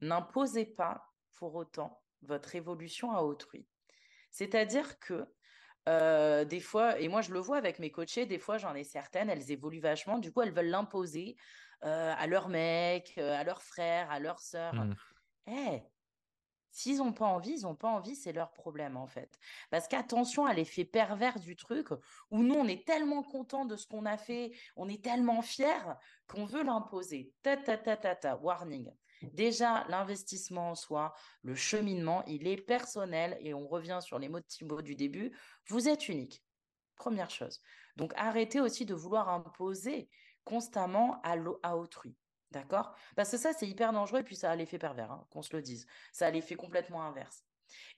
N'imposez 0.00 0.64
pas 0.64 1.13
pour 1.34 1.54
autant 1.54 2.02
votre 2.22 2.54
évolution 2.54 3.12
à 3.12 3.22
autrui. 3.22 3.66
C'est-à-dire 4.30 4.98
que 4.98 5.26
euh, 5.88 6.44
des 6.44 6.60
fois, 6.60 6.98
et 6.98 7.08
moi 7.08 7.20
je 7.20 7.32
le 7.32 7.38
vois 7.38 7.58
avec 7.58 7.78
mes 7.78 7.90
coachés, 7.90 8.26
des 8.26 8.38
fois 8.38 8.58
j'en 8.58 8.74
ai 8.74 8.84
certaines, 8.84 9.28
elles 9.28 9.50
évoluent 9.50 9.80
vachement, 9.80 10.18
du 10.18 10.32
coup 10.32 10.42
elles 10.42 10.54
veulent 10.54 10.70
l'imposer 10.70 11.36
euh, 11.84 12.14
à 12.16 12.26
leur 12.26 12.48
mec, 12.48 13.18
à 13.18 13.44
leur 13.44 13.62
frère, 13.62 14.10
à 14.10 14.18
leur 14.18 14.40
sœur. 14.40 14.74
Mmh. 14.74 14.94
Eh, 15.48 15.82
S'ils 16.74 16.96
n'ont 16.96 17.12
pas 17.12 17.26
envie, 17.26 17.52
ils 17.52 17.62
n'ont 17.62 17.76
pas 17.76 17.88
envie, 17.88 18.16
c'est 18.16 18.32
leur 18.32 18.52
problème 18.52 18.96
en 18.96 19.06
fait. 19.06 19.38
Parce 19.70 19.86
qu'attention 19.86 20.44
à 20.44 20.52
l'effet 20.52 20.84
pervers 20.84 21.38
du 21.38 21.54
truc, 21.54 21.86
où 22.32 22.42
nous, 22.42 22.56
on 22.56 22.66
est 22.66 22.84
tellement 22.84 23.22
content 23.22 23.64
de 23.64 23.76
ce 23.76 23.86
qu'on 23.86 24.04
a 24.06 24.16
fait, 24.16 24.50
on 24.74 24.88
est 24.88 25.02
tellement 25.02 25.40
fiers 25.40 25.94
qu'on 26.26 26.44
veut 26.44 26.64
l'imposer. 26.64 27.32
Ta, 27.44 27.56
ta, 27.56 27.78
ta, 27.78 27.96
ta, 27.96 28.16
ta, 28.16 28.36
warning. 28.38 28.90
Déjà, 29.32 29.84
l'investissement 29.88 30.70
en 30.70 30.74
soi, 30.74 31.14
le 31.42 31.54
cheminement, 31.54 32.24
il 32.26 32.46
est 32.46 32.56
personnel 32.56 33.36
et 33.40 33.54
on 33.54 33.66
revient 33.66 34.00
sur 34.02 34.18
les 34.18 34.28
mots 34.28 34.40
de 34.40 34.46
Thibaut 34.46 34.82
du 34.82 34.94
début. 34.94 35.36
Vous 35.68 35.88
êtes 35.88 36.08
unique. 36.08 36.42
Première 36.96 37.30
chose. 37.30 37.60
Donc, 37.96 38.12
arrêtez 38.16 38.60
aussi 38.60 38.86
de 38.86 38.94
vouloir 38.94 39.28
imposer 39.28 40.08
constamment 40.44 41.20
à, 41.22 41.76
autrui. 41.76 42.16
D'accord? 42.50 42.94
Parce 43.16 43.30
que 43.30 43.36
ça, 43.36 43.52
c'est 43.52 43.66
hyper 43.66 43.92
dangereux 43.92 44.20
et 44.20 44.24
puis 44.24 44.36
ça 44.36 44.50
a 44.50 44.56
l'effet 44.56 44.78
pervers, 44.78 45.10
hein, 45.10 45.26
qu'on 45.30 45.42
se 45.42 45.54
le 45.54 45.62
dise. 45.62 45.86
Ça 46.12 46.26
a 46.26 46.30
l'effet 46.30 46.54
complètement 46.54 47.02
inverse. 47.02 47.44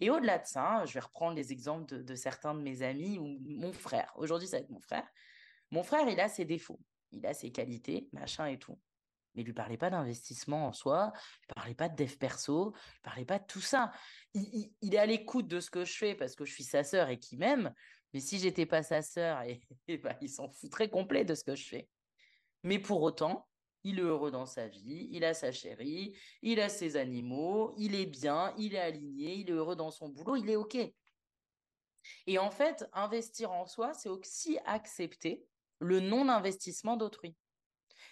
Et 0.01 0.11
au-delà 0.11 0.39
de 0.39 0.47
ça, 0.47 0.85
je 0.87 0.95
vais 0.95 1.01
reprendre 1.01 1.37
les 1.37 1.53
exemples 1.53 2.03
de, 2.03 2.15
certains 2.15 2.55
de 2.55 2.61
mes 2.61 2.83
amis 2.83 3.19
ou 3.19 3.39
mon 3.45 3.73
frère. 3.73 4.13
Aujourd'hui, 4.17 4.49
ça 4.49 4.57
va 4.57 4.63
être 4.63 4.71
mon 4.71 4.81
frère. 4.81 5.07
Mon 5.71 5.83
frère, 5.83 6.09
il 6.09 6.21
a 6.21 6.29
ses 6.29 6.45
défauts, 6.45 6.81
il 7.11 7.27
a 7.27 7.35
ses 7.35 7.51
qualités, 7.51 8.09
machin 8.13 8.47
et 8.47 8.59
tout. 8.59 8.79
Mais 9.37 9.43
lui 9.43 9.53
parlait 9.53 9.77
pas 9.77 9.91
d'investissement 9.91 10.67
en 10.67 10.73
soi, 10.73 11.13
il 11.43 11.55
parlait 11.55 11.75
pas 11.75 11.89
de 11.89 11.97
dev 11.97 12.17
perso, 12.17 12.75
il 12.75 13.01
parlait 13.03 13.25
pas 13.25 13.39
de 13.39 13.47
tout 13.47 13.61
ça. 13.61 13.93
Il, 14.35 14.71
est 14.83 14.99
à 14.99 15.07
l'écoute 15.07 15.47
de 15.47 15.61
ce 15.61 15.71
que 15.71 15.85
je 15.85 15.97
fais 15.97 16.15
parce 16.15 16.35
que 16.35 16.45
je 16.45 16.53
suis 16.53 16.65
sa 16.65 16.83
sœur 16.83 17.11
et 17.11 17.19
qu'il 17.19 17.39
m'aime. 17.39 17.73
Mais 18.13 18.21
si 18.21 18.39
j'étais 18.39 18.67
pas 18.67 18.83
sa 18.83 19.03
sœur, 19.03 19.43
et, 19.89 19.99
bah, 19.99 20.17
il 20.21 20.31
s'en 20.31 20.49
foutrait 20.49 20.89
complet 20.89 21.25
de 21.25 21.35
ce 21.35 21.45
que 21.45 21.55
je 21.55 21.69
fais. 21.69 21.89
Mais 22.63 22.79
pour 22.79 23.03
autant, 23.03 23.47
il 23.85 24.01
est 24.01 24.03
heureux 24.03 24.33
dans 24.33 24.47
sa 24.47 24.67
vie, 24.67 25.09
il 25.13 25.25
a 25.25 25.33
sa 25.33 25.53
chérie, 25.53 26.19
il 26.43 26.61
a 26.61 26.69
ses 26.69 26.97
animaux, 26.97 27.73
il 27.79 27.95
est 27.95 28.07
bien, 28.07 28.53
il 28.59 28.75
est 28.75 28.81
aligné, 28.81 29.35
il 29.35 29.51
est 29.51 29.53
heureux 29.53 29.77
dans 29.77 29.93
son 29.93 30.09
boulot, 30.09 30.35
il 30.35 30.51
est 30.51 30.57
OK. 30.57 30.77
Et 32.27 32.39
en 32.39 32.51
fait, 32.51 32.85
investir 32.93 33.53
en 33.53 33.67
soi, 33.67 33.95
c'est 33.95 34.09
aussi 34.09 34.59
accepter 34.65 35.45
le 35.79 36.01
non-investissement 36.01 36.97
d'autrui. 36.97 37.37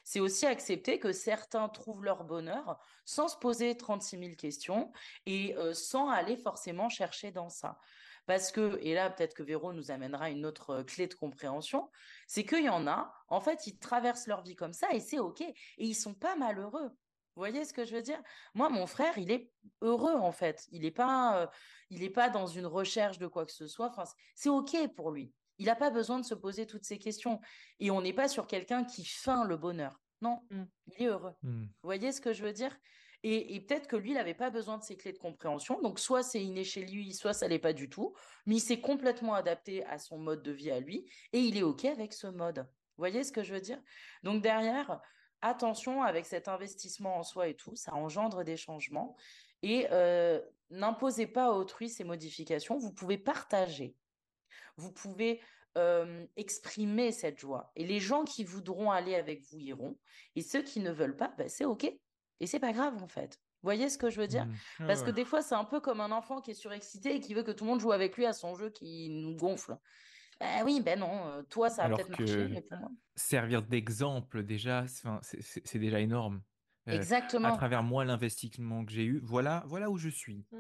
C'est 0.05 0.21
aussi 0.21 0.47
accepter 0.47 0.99
que 0.99 1.13
certains 1.13 1.69
trouvent 1.69 2.05
leur 2.05 2.25
bonheur 2.25 2.79
sans 3.05 3.29
se 3.29 3.37
poser 3.37 3.77
36 3.77 4.19
000 4.19 4.35
questions 4.37 4.93
et 5.27 5.57
euh, 5.57 5.75
sans 5.75 6.09
aller 6.11 6.37
forcément 6.37 6.89
chercher 6.89 7.33
dans 7.33 7.49
ça. 7.49 7.79
Parce 8.27 8.53
que, 8.53 8.79
et 8.81 8.95
là 8.95 9.11
peut-être 9.11 9.35
que 9.35 9.43
Véro 9.43 9.73
nous 9.73 9.91
amènera 9.91 10.31
une 10.31 10.47
autre 10.47 10.71
euh, 10.71 10.85
clé 10.85 11.07
de 11.07 11.15
compréhension, 11.15 11.91
c'est 12.27 12.45
qu'il 12.45 12.65
y 12.65 12.69
en 12.69 12.87
a, 12.87 13.13
en 13.29 13.41
fait, 13.41 13.67
ils 13.67 13.79
traversent 13.79 14.27
leur 14.27 14.43
vie 14.43 14.57
comme 14.57 14.73
ça 14.73 14.89
et 14.93 15.01
c'est 15.01 15.19
OK. 15.19 15.41
Et 15.41 15.55
ils 15.79 15.95
sont 15.95 16.15
pas 16.15 16.37
malheureux. 16.37 16.89
Vous 16.89 17.41
voyez 17.41 17.65
ce 17.65 17.73
que 17.73 17.85
je 17.85 17.97
veux 17.97 18.03
dire? 18.03 18.23
Moi, 18.55 18.69
mon 18.69 18.87
frère, 18.87 19.19
il 19.19 19.31
est 19.31 19.51
heureux 19.81 20.15
en 20.15 20.33
fait. 20.33 20.67
Il 20.71 20.83
n'est 20.83 20.91
pas, 20.91 21.43
euh, 21.43 21.47
il 21.91 22.03
est 22.03 22.11
pas 22.11 22.31
dans 22.31 22.47
une 22.47 22.67
recherche 22.67 23.19
de 23.19 23.27
quoi 23.27 23.45
que 23.45 23.53
ce 23.53 23.67
soit. 23.67 23.89
Enfin, 23.89 24.05
c'est 24.35 24.49
ok 24.49 24.95
pour 24.95 25.11
lui. 25.11 25.33
Il 25.59 25.67
n'a 25.67 25.77
pas 25.77 25.91
besoin 25.91 26.19
de 26.19 26.25
se 26.25 26.35
poser 26.35 26.67
toutes 26.67 26.85
ces 26.85 26.99
questions. 26.99 27.41
Et 27.81 27.91
on 27.91 28.03
n'est 28.03 28.13
pas 28.13 28.29
sur 28.29 28.47
quelqu'un 28.47 28.85
qui 28.85 29.05
feint 29.05 29.45
le 29.45 29.57
bonheur. 29.57 30.01
Non, 30.21 30.41
mmh. 30.51 30.63
il 30.87 31.03
est 31.03 31.07
heureux. 31.07 31.35
Mmh. 31.43 31.63
Vous 31.63 31.87
voyez 31.87 32.13
ce 32.13 32.21
que 32.21 32.33
je 32.33 32.43
veux 32.43 32.53
dire? 32.53 32.77
Et, 33.27 33.59
peut-être 33.61 33.87
que 33.87 33.97
lui, 33.97 34.11
il 34.11 34.15
n'avait 34.15 34.35
pas 34.35 34.51
besoin 34.51 34.77
de 34.77 34.83
ces 34.83 34.99
clés 34.99 35.15
de 35.15 35.19
compréhension. 35.19 35.81
Donc, 35.81 35.99
soit 35.99 36.23
c'est 36.23 36.45
inné 36.45 36.63
chez 36.63 36.85
lui, 36.85 37.15
soit 37.15 37.33
ça 37.33 37.49
l'est 37.49 37.59
pas 37.59 37.73
du 37.73 37.89
tout. 37.89 38.15
Mais 38.45 38.57
il 38.57 38.61
s'est 38.61 38.83
complètement 38.83 39.33
adapté 39.33 39.83
à 39.87 39.99
son 39.99 40.19
mode 40.19 40.43
de 40.43 40.53
vie 40.53 40.71
à 40.71 40.79
lui. 40.79 41.11
Et 41.33 41.41
il 41.41 41.57
est 41.57 41.63
OK 41.63 41.87
avec 41.87 42.13
ce 42.13 42.27
mode. 42.27 42.59
Vous 42.59 42.99
voyez 42.99 43.25
ce 43.25 43.33
que 43.33 43.43
je 43.43 43.55
veux 43.55 43.63
dire? 43.63 43.81
Donc, 44.25 44.43
derrière, 44.43 45.01
attention 45.41 46.03
avec 46.03 46.27
cet 46.27 46.49
investissement 46.49 47.17
en 47.17 47.23
soi 47.23 47.49
et 47.49 47.55
tout, 47.55 47.75
ça 47.77 47.95
engendre 47.95 48.45
des 48.45 48.59
changements. 48.59 49.17
Et 49.63 49.87
euh, 49.91 50.39
n'imposez 50.69 51.27
pas 51.27 51.47
à 51.47 51.53
autrui 51.53 51.89
ces 51.89 52.05
modifications. 52.05 52.77
Vous 52.77 52.93
pouvez 52.93 53.17
partager. 53.17 53.97
Vous 54.77 54.93
pouvez 54.93 55.41
euh, 55.77 56.25
exprimer 56.37 57.13
cette 57.13 57.39
joie. 57.39 57.73
Et 57.77 57.85
les 57.85 58.01
gens 58.01 58.25
qui 58.25 58.45
voudront 58.45 58.91
aller 58.91 59.15
avec 59.15 59.43
vous 59.51 59.59
iront. 59.59 59.99
Et 60.37 60.43
ceux 60.43 60.63
qui 60.63 60.81
ne 60.81 60.91
veulent 60.91 61.17
pas, 61.17 61.35
ben, 61.37 61.49
c'est 61.49 61.65
OK. 61.65 61.85
Et 62.41 62.47
c'est 62.47 62.61
pas 62.61 62.73
grave 62.73 63.03
en 63.03 63.09
fait. 63.09 63.41
Vous 63.63 63.69
voyez 63.69 63.89
ce 63.89 63.97
que 63.97 64.11
je 64.11 64.21
veux 64.21 64.27
dire? 64.27 64.45
Mmh. 64.45 64.87
Parce 64.87 65.03
que 65.03 65.11
des 65.11 65.25
fois, 65.25 65.41
c'est 65.41 65.55
un 65.55 65.65
peu 65.65 65.81
comme 65.81 66.01
un 66.01 66.13
enfant 66.13 66.41
qui 66.41 66.51
est 66.51 66.55
surexcité 66.55 67.15
et 67.15 67.21
qui 67.21 67.33
veut 67.33 67.43
que 67.43 67.51
tout 67.51 67.65
le 67.65 67.71
monde 67.71 67.81
joue 67.81 67.93
avec 67.93 68.17
lui 68.17 68.27
à 68.27 68.35
son 68.35 68.55
jeu 68.55 68.69
qui 68.69 69.09
nous 69.09 69.35
gonfle. 69.37 69.79
Ben 70.39 70.65
oui, 70.65 70.83
ben 70.85 70.99
non, 70.99 71.27
euh, 71.29 71.43
toi, 71.45 71.71
ça 71.71 71.85
a 71.85 71.89
peut-être 71.89 72.11
marché, 72.11 72.49
mais 72.49 72.61
pour 72.61 72.79
moi. 72.79 72.91
Servir 73.17 73.63
d'exemple, 73.63 74.43
déjà, 74.43 74.85
c'est 75.23 75.79
déjà 75.79 76.01
énorme. 76.01 76.43
Euh, 76.89 76.93
Exactement. 76.93 77.49
À 77.49 77.57
travers 77.57 77.83
moi, 77.83 78.05
l'investissement 78.05 78.85
que 78.85 78.93
j'ai 78.93 79.05
eu, 79.05 79.21
voilà, 79.21 79.65
voilà 79.67 79.91
où 79.91 79.97
je 79.97 80.11
suis. 80.11 80.45
Mmh. 80.53 80.59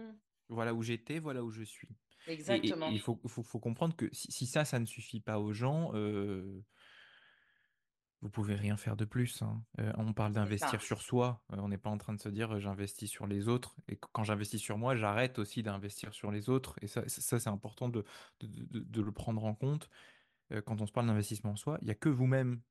Voilà 0.48 0.72
où 0.72 0.82
j'étais, 0.82 1.18
voilà 1.18 1.42
où 1.42 1.50
je 1.50 1.62
suis. 1.62 1.88
Exactement. 2.26 2.88
il 2.88 3.00
faut, 3.00 3.20
faut, 3.26 3.42
faut, 3.42 3.60
comprendre 3.60 3.94
que 3.96 4.08
si, 4.12 4.46
ça, 4.46 4.64
ça 4.64 4.78
ne 4.78 4.86
suffit 4.86 5.20
pas 5.20 5.38
aux 5.38 5.52
gens, 5.52 5.90
euh, 5.94 6.64
vous 8.24 8.30
pouvez 8.30 8.54
rien 8.54 8.78
faire 8.78 8.96
de 8.96 9.04
plus. 9.04 9.42
Hein. 9.42 9.62
Euh, 9.80 9.92
on 9.98 10.14
parle 10.14 10.32
d'investir 10.32 10.80
sur 10.80 11.02
soi. 11.02 11.42
Euh, 11.52 11.56
on 11.58 11.68
n'est 11.68 11.78
pas 11.78 11.90
en 11.90 11.98
train 11.98 12.14
de 12.14 12.20
se 12.20 12.30
dire 12.30 12.58
j'investis 12.58 13.10
sur 13.10 13.26
les 13.26 13.48
autres. 13.48 13.76
Et 13.86 13.98
quand 13.98 14.24
j'investis 14.24 14.62
sur 14.62 14.78
moi, 14.78 14.96
j'arrête 14.96 15.38
aussi 15.38 15.62
d'investir 15.62 16.14
sur 16.14 16.30
les 16.30 16.48
autres. 16.48 16.74
Et 16.80 16.86
ça, 16.86 17.06
c'est 17.06 17.48
important 17.48 17.90
de, 17.90 18.02
de, 18.40 19.02
le 19.02 19.12
prendre 19.12 19.44
en 19.44 19.54
compte. 19.54 19.90
Euh, 20.52 20.62
quand 20.62 20.80
on 20.80 20.86
se 20.86 20.92
parle 20.92 21.06
d'investissement 21.06 21.50
en 21.50 21.56
soi, 21.56 21.76
il 21.82 21.84
n'y 21.84 21.90
a 21.90 21.94
que 21.94 22.08
vous-même. 22.08 22.62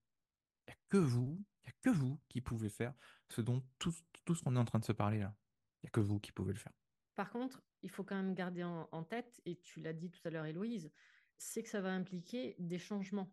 Il 0.67 0.71
n'y 0.71 0.73
a 0.73 0.77
que 0.89 0.97
vous. 0.97 1.39
Il 1.65 1.69
a 1.69 1.73
que 1.83 1.89
vous 1.91 2.19
qui 2.29 2.41
pouvez 2.41 2.69
faire 2.69 2.95
ce 3.29 3.41
dont 3.41 3.61
tout, 3.77 3.93
tout 4.25 4.33
ce 4.33 4.41
qu'on 4.41 4.55
est 4.55 4.59
en 4.59 4.65
train 4.65 4.79
de 4.79 4.85
se 4.85 4.91
parler 4.91 5.19
là. 5.19 5.35
Il 5.83 5.85
n'y 5.85 5.89
a 5.89 5.91
que 5.91 5.99
vous 5.99 6.19
qui 6.19 6.31
pouvez 6.31 6.53
le 6.53 6.59
faire. 6.59 6.73
Par 7.13 7.29
contre, 7.29 7.61
il 7.83 7.91
faut 7.91 8.03
quand 8.03 8.15
même 8.15 8.33
garder 8.33 8.63
en, 8.63 9.03
tête, 9.03 9.41
et 9.45 9.57
tu 9.57 9.79
l'as 9.79 9.93
dit 9.93 10.09
tout 10.09 10.21
à 10.25 10.29
l'heure, 10.29 10.45
Héloïse, 10.45 10.91
c'est 11.37 11.61
que 11.61 11.69
ça 11.69 11.81
va 11.81 11.91
impliquer 11.91 12.55
des 12.57 12.79
changements 12.79 13.31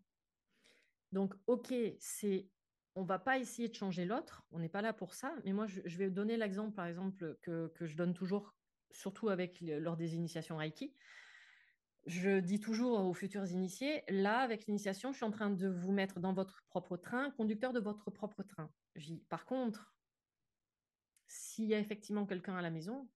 donc, 1.11 1.33
OK, 1.47 1.73
c'est 1.99 2.47
on 2.95 3.03
va 3.03 3.19
pas 3.19 3.37
essayer 3.37 3.69
de 3.69 3.75
changer 3.75 4.03
l'autre, 4.03 4.43
on 4.51 4.59
n'est 4.59 4.69
pas 4.69 4.81
là 4.81 4.91
pour 4.91 5.13
ça. 5.13 5.33
Mais 5.45 5.53
moi, 5.53 5.65
je, 5.65 5.97
vais 5.97 6.09
donner 6.09 6.35
l'exemple, 6.35 6.75
par 6.75 6.87
exemple, 6.87 7.37
que, 7.41 7.71
je 7.79 7.95
donne 7.95 8.13
toujours, 8.13 8.53
surtout 8.89 9.29
avec 9.29 9.61
lors 9.61 9.95
des 9.95 10.15
initiations 10.15 10.57
Reiki. 10.57 10.93
Je 12.05 12.39
dis 12.39 12.59
toujours 12.59 12.99
aux 13.05 13.13
futurs 13.13 13.47
initiés, 13.47 14.03
là, 14.09 14.39
avec 14.39 14.65
l'initiation, 14.65 15.11
je 15.11 15.17
suis 15.17 15.25
en 15.25 15.31
train 15.31 15.51
de 15.51 15.69
vous 15.69 15.91
mettre 15.91 16.19
dans 16.19 16.33
votre 16.33 16.65
propre 16.67 16.97
train, 16.97 17.31
conducteur 17.31 17.71
de 17.71 17.79
votre 17.79 18.09
propre 18.11 18.43
train. 18.43 18.69
Par 19.29 19.45
contre, 19.45 19.95
s'il 21.27 21.65
y 21.65 21.73
a 21.73 21.79
effectivement 21.79 22.25
quelqu'un 22.25 22.57
à 22.57 22.61
la 22.61 22.71
maison, 22.71 23.07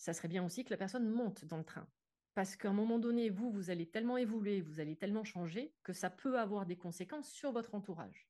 ça 0.00 0.14
serait 0.14 0.28
bien 0.28 0.42
aussi 0.42 0.64
que 0.64 0.70
la 0.70 0.78
personne 0.78 1.06
monte 1.06 1.44
dans 1.44 1.58
le 1.58 1.64
train. 1.64 1.86
Parce 2.34 2.56
qu'à 2.56 2.70
un 2.70 2.72
moment 2.72 2.98
donné, 2.98 3.28
vous, 3.28 3.50
vous 3.50 3.68
allez 3.68 3.86
tellement 3.86 4.16
évoluer, 4.16 4.62
vous 4.62 4.80
allez 4.80 4.96
tellement 4.96 5.24
changer 5.24 5.74
que 5.82 5.92
ça 5.92 6.08
peut 6.08 6.38
avoir 6.38 6.64
des 6.64 6.76
conséquences 6.76 7.30
sur 7.30 7.52
votre 7.52 7.74
entourage. 7.74 8.26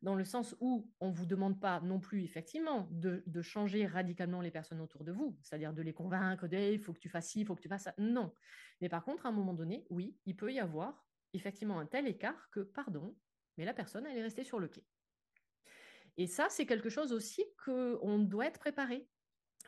Dans 0.00 0.14
le 0.14 0.24
sens 0.24 0.56
où 0.60 0.90
on 1.00 1.10
ne 1.10 1.14
vous 1.14 1.26
demande 1.26 1.60
pas 1.60 1.80
non 1.82 2.00
plus, 2.00 2.24
effectivement, 2.24 2.88
de, 2.90 3.22
changer 3.42 3.86
radicalement 3.86 4.40
les 4.40 4.50
personnes 4.50 4.80
autour 4.80 5.04
de 5.04 5.12
vous, 5.12 5.36
c'est-à-dire 5.42 5.74
de 5.74 5.82
les 5.82 5.92
convaincre 5.92 6.46
il 6.50 6.80
faut 6.80 6.94
que 6.94 6.98
tu 6.98 7.10
fasses 7.10 7.28
ci, 7.28 7.40
il 7.40 7.46
faut 7.46 7.54
que 7.54 7.60
tu 7.60 7.68
fasses 7.68 7.84
ça. 7.84 7.94
Non. 7.98 8.34
Mais 8.80 8.88
par 8.88 9.04
contre, 9.04 9.26
à 9.26 9.28
un 9.28 9.32
moment 9.32 9.52
donné, 9.52 9.86
oui, 9.90 10.16
il 10.24 10.34
peut 10.34 10.50
y 10.50 10.60
avoir 10.60 11.06
effectivement 11.34 11.78
un 11.78 11.86
tel 11.86 12.06
écart 12.06 12.48
que, 12.50 12.60
pardon, 12.60 13.14
mais 13.58 13.66
la 13.66 13.74
personne, 13.74 14.06
elle 14.06 14.16
est 14.16 14.22
restée 14.22 14.44
sur 14.44 14.58
le 14.58 14.68
quai. 14.68 14.86
Et 16.16 16.26
ça, 16.26 16.46
c'est 16.48 16.66
quelque 16.66 16.88
chose 16.88 17.12
aussi 17.12 17.44
qu'on 17.62 18.18
doit 18.18 18.46
être 18.46 18.60
préparé 18.60 19.06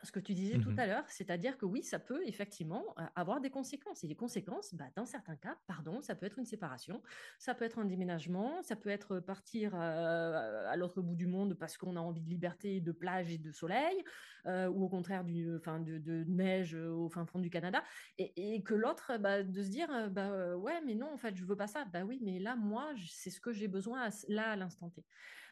ce 0.03 0.11
que 0.11 0.19
tu 0.19 0.33
disais 0.33 0.59
tout 0.59 0.71
mmh 0.71 0.79
à 0.79 0.87
l'heure, 0.87 1.03
c'est-à-dire 1.07 1.57
que 1.57 1.65
oui, 1.65 1.83
ça 1.83 1.99
peut 1.99 2.21
effectivement 2.25 2.95
avoir 3.15 3.41
des 3.41 3.49
conséquences. 3.49 4.03
Et 4.03 4.07
les 4.07 4.15
conséquences, 4.15 4.73
bah, 4.73 4.85
dans 4.95 5.05
certains 5.05 5.35
cas, 5.35 5.57
pardon, 5.67 6.01
ça 6.01 6.15
peut 6.15 6.25
être 6.25 6.39
une 6.39 6.45
séparation, 6.45 7.01
ça 7.39 7.53
peut 7.53 7.65
être 7.65 7.79
un 7.79 7.85
déménagement, 7.85 8.61
ça 8.63 8.75
peut 8.75 8.89
être 8.89 9.19
partir 9.19 9.75
à 9.75 10.75
l'autre 10.75 11.01
bout 11.01 11.15
du 11.15 11.27
monde 11.27 11.53
parce 11.53 11.77
qu'on 11.77 11.95
a 11.95 11.99
envie 11.99 12.21
de 12.21 12.29
liberté, 12.29 12.81
de 12.81 12.91
plage 12.91 13.31
et 13.31 13.37
de 13.37 13.51
soleil, 13.51 14.03
ou 14.45 14.83
au 14.83 14.89
contraire 14.89 15.23
du, 15.23 15.55
enfin, 15.55 15.79
de, 15.79 16.23
neige 16.27 16.75
au 16.75 17.09
fin 17.09 17.25
fond 17.25 17.39
du 17.39 17.49
Canada, 17.49 17.83
et, 18.17 18.61
que 18.63 18.73
l'autre, 18.73 19.17
bah, 19.19 19.43
de 19.43 19.61
se 19.61 19.69
dire, 19.69 20.09
bah 20.11 20.55
ouais, 20.55 20.81
mais 20.85 20.95
non, 20.95 21.13
en 21.13 21.17
fait, 21.17 21.35
je 21.35 21.45
veux 21.45 21.55
pas 21.55 21.67
ça. 21.67 21.85
Bah 21.85 22.03
oui, 22.03 22.19
mais 22.23 22.39
là, 22.39 22.55
moi, 22.55 22.91
c'est 23.07 23.29
ce 23.29 23.39
que 23.39 23.51
j'ai 23.51 23.67
besoin 23.67 24.09
là 24.27 24.51
à 24.51 24.55
l'instant 24.55 24.89
T. 24.89 25.03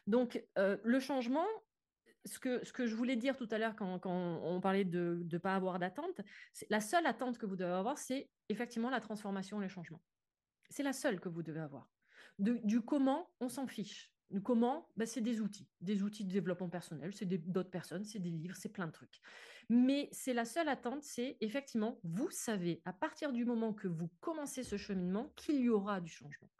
Donc, 0.06 0.42
le 0.56 1.00
changement, 1.00 1.46
ce 2.24 2.38
que, 2.38 2.86
je 2.86 2.94
voulais 2.94 3.16
dire 3.16 3.36
tout 3.36 3.48
à 3.50 3.58
l'heure 3.58 3.76
quand, 3.76 4.00
on 4.06 4.60
parlait 4.60 4.84
de 4.84 5.26
ne 5.30 5.38
pas 5.38 5.54
avoir 5.54 5.78
d'attente, 5.78 6.20
la 6.70 6.80
seule 6.80 7.06
attente 7.06 7.38
que 7.38 7.46
vous 7.46 7.56
devez 7.56 7.72
avoir, 7.72 7.98
c'est 7.98 8.30
effectivement 8.48 8.90
la 8.90 9.00
transformation, 9.00 9.58
le 9.58 9.68
changement. 9.68 10.00
C'est 10.70 10.82
la 10.82 10.92
seule 10.92 11.20
que 11.20 11.28
vous 11.28 11.42
devez 11.42 11.60
avoir. 11.60 11.88
du 12.38 12.80
comment, 12.80 13.30
on 13.40 13.48
s'en 13.48 13.66
fiche. 13.66 14.10
Comment 14.42 14.88
ben, 14.96 15.06
C'est 15.06 15.20
des 15.20 15.40
outils, 15.40 15.68
des 15.80 16.02
outils 16.02 16.24
de 16.24 16.32
développement 16.32 16.68
personnel, 16.68 17.12
c'est 17.14 17.26
d'autres 17.26 17.70
personnes, 17.70 18.04
c'est 18.04 18.18
des 18.18 18.30
livres, 18.30 18.56
c'est 18.56 18.70
plein 18.70 18.86
de 18.86 18.92
trucs. 18.92 19.20
Mais 19.68 20.08
c'est 20.12 20.34
la 20.34 20.44
seule 20.44 20.68
attente, 20.68 21.02
c'est 21.02 21.36
effectivement, 21.40 22.00
vous 22.02 22.30
savez, 22.30 22.82
à 22.84 22.92
partir 22.92 23.32
du 23.32 23.44
moment 23.44 23.72
que 23.72 23.88
vous 23.88 24.10
commencez 24.20 24.62
ce 24.62 24.76
cheminement, 24.76 25.32
qu'il 25.36 25.60
y 25.60 25.68
aura 25.68 26.00
du 26.00 26.10
changement. 26.10 26.50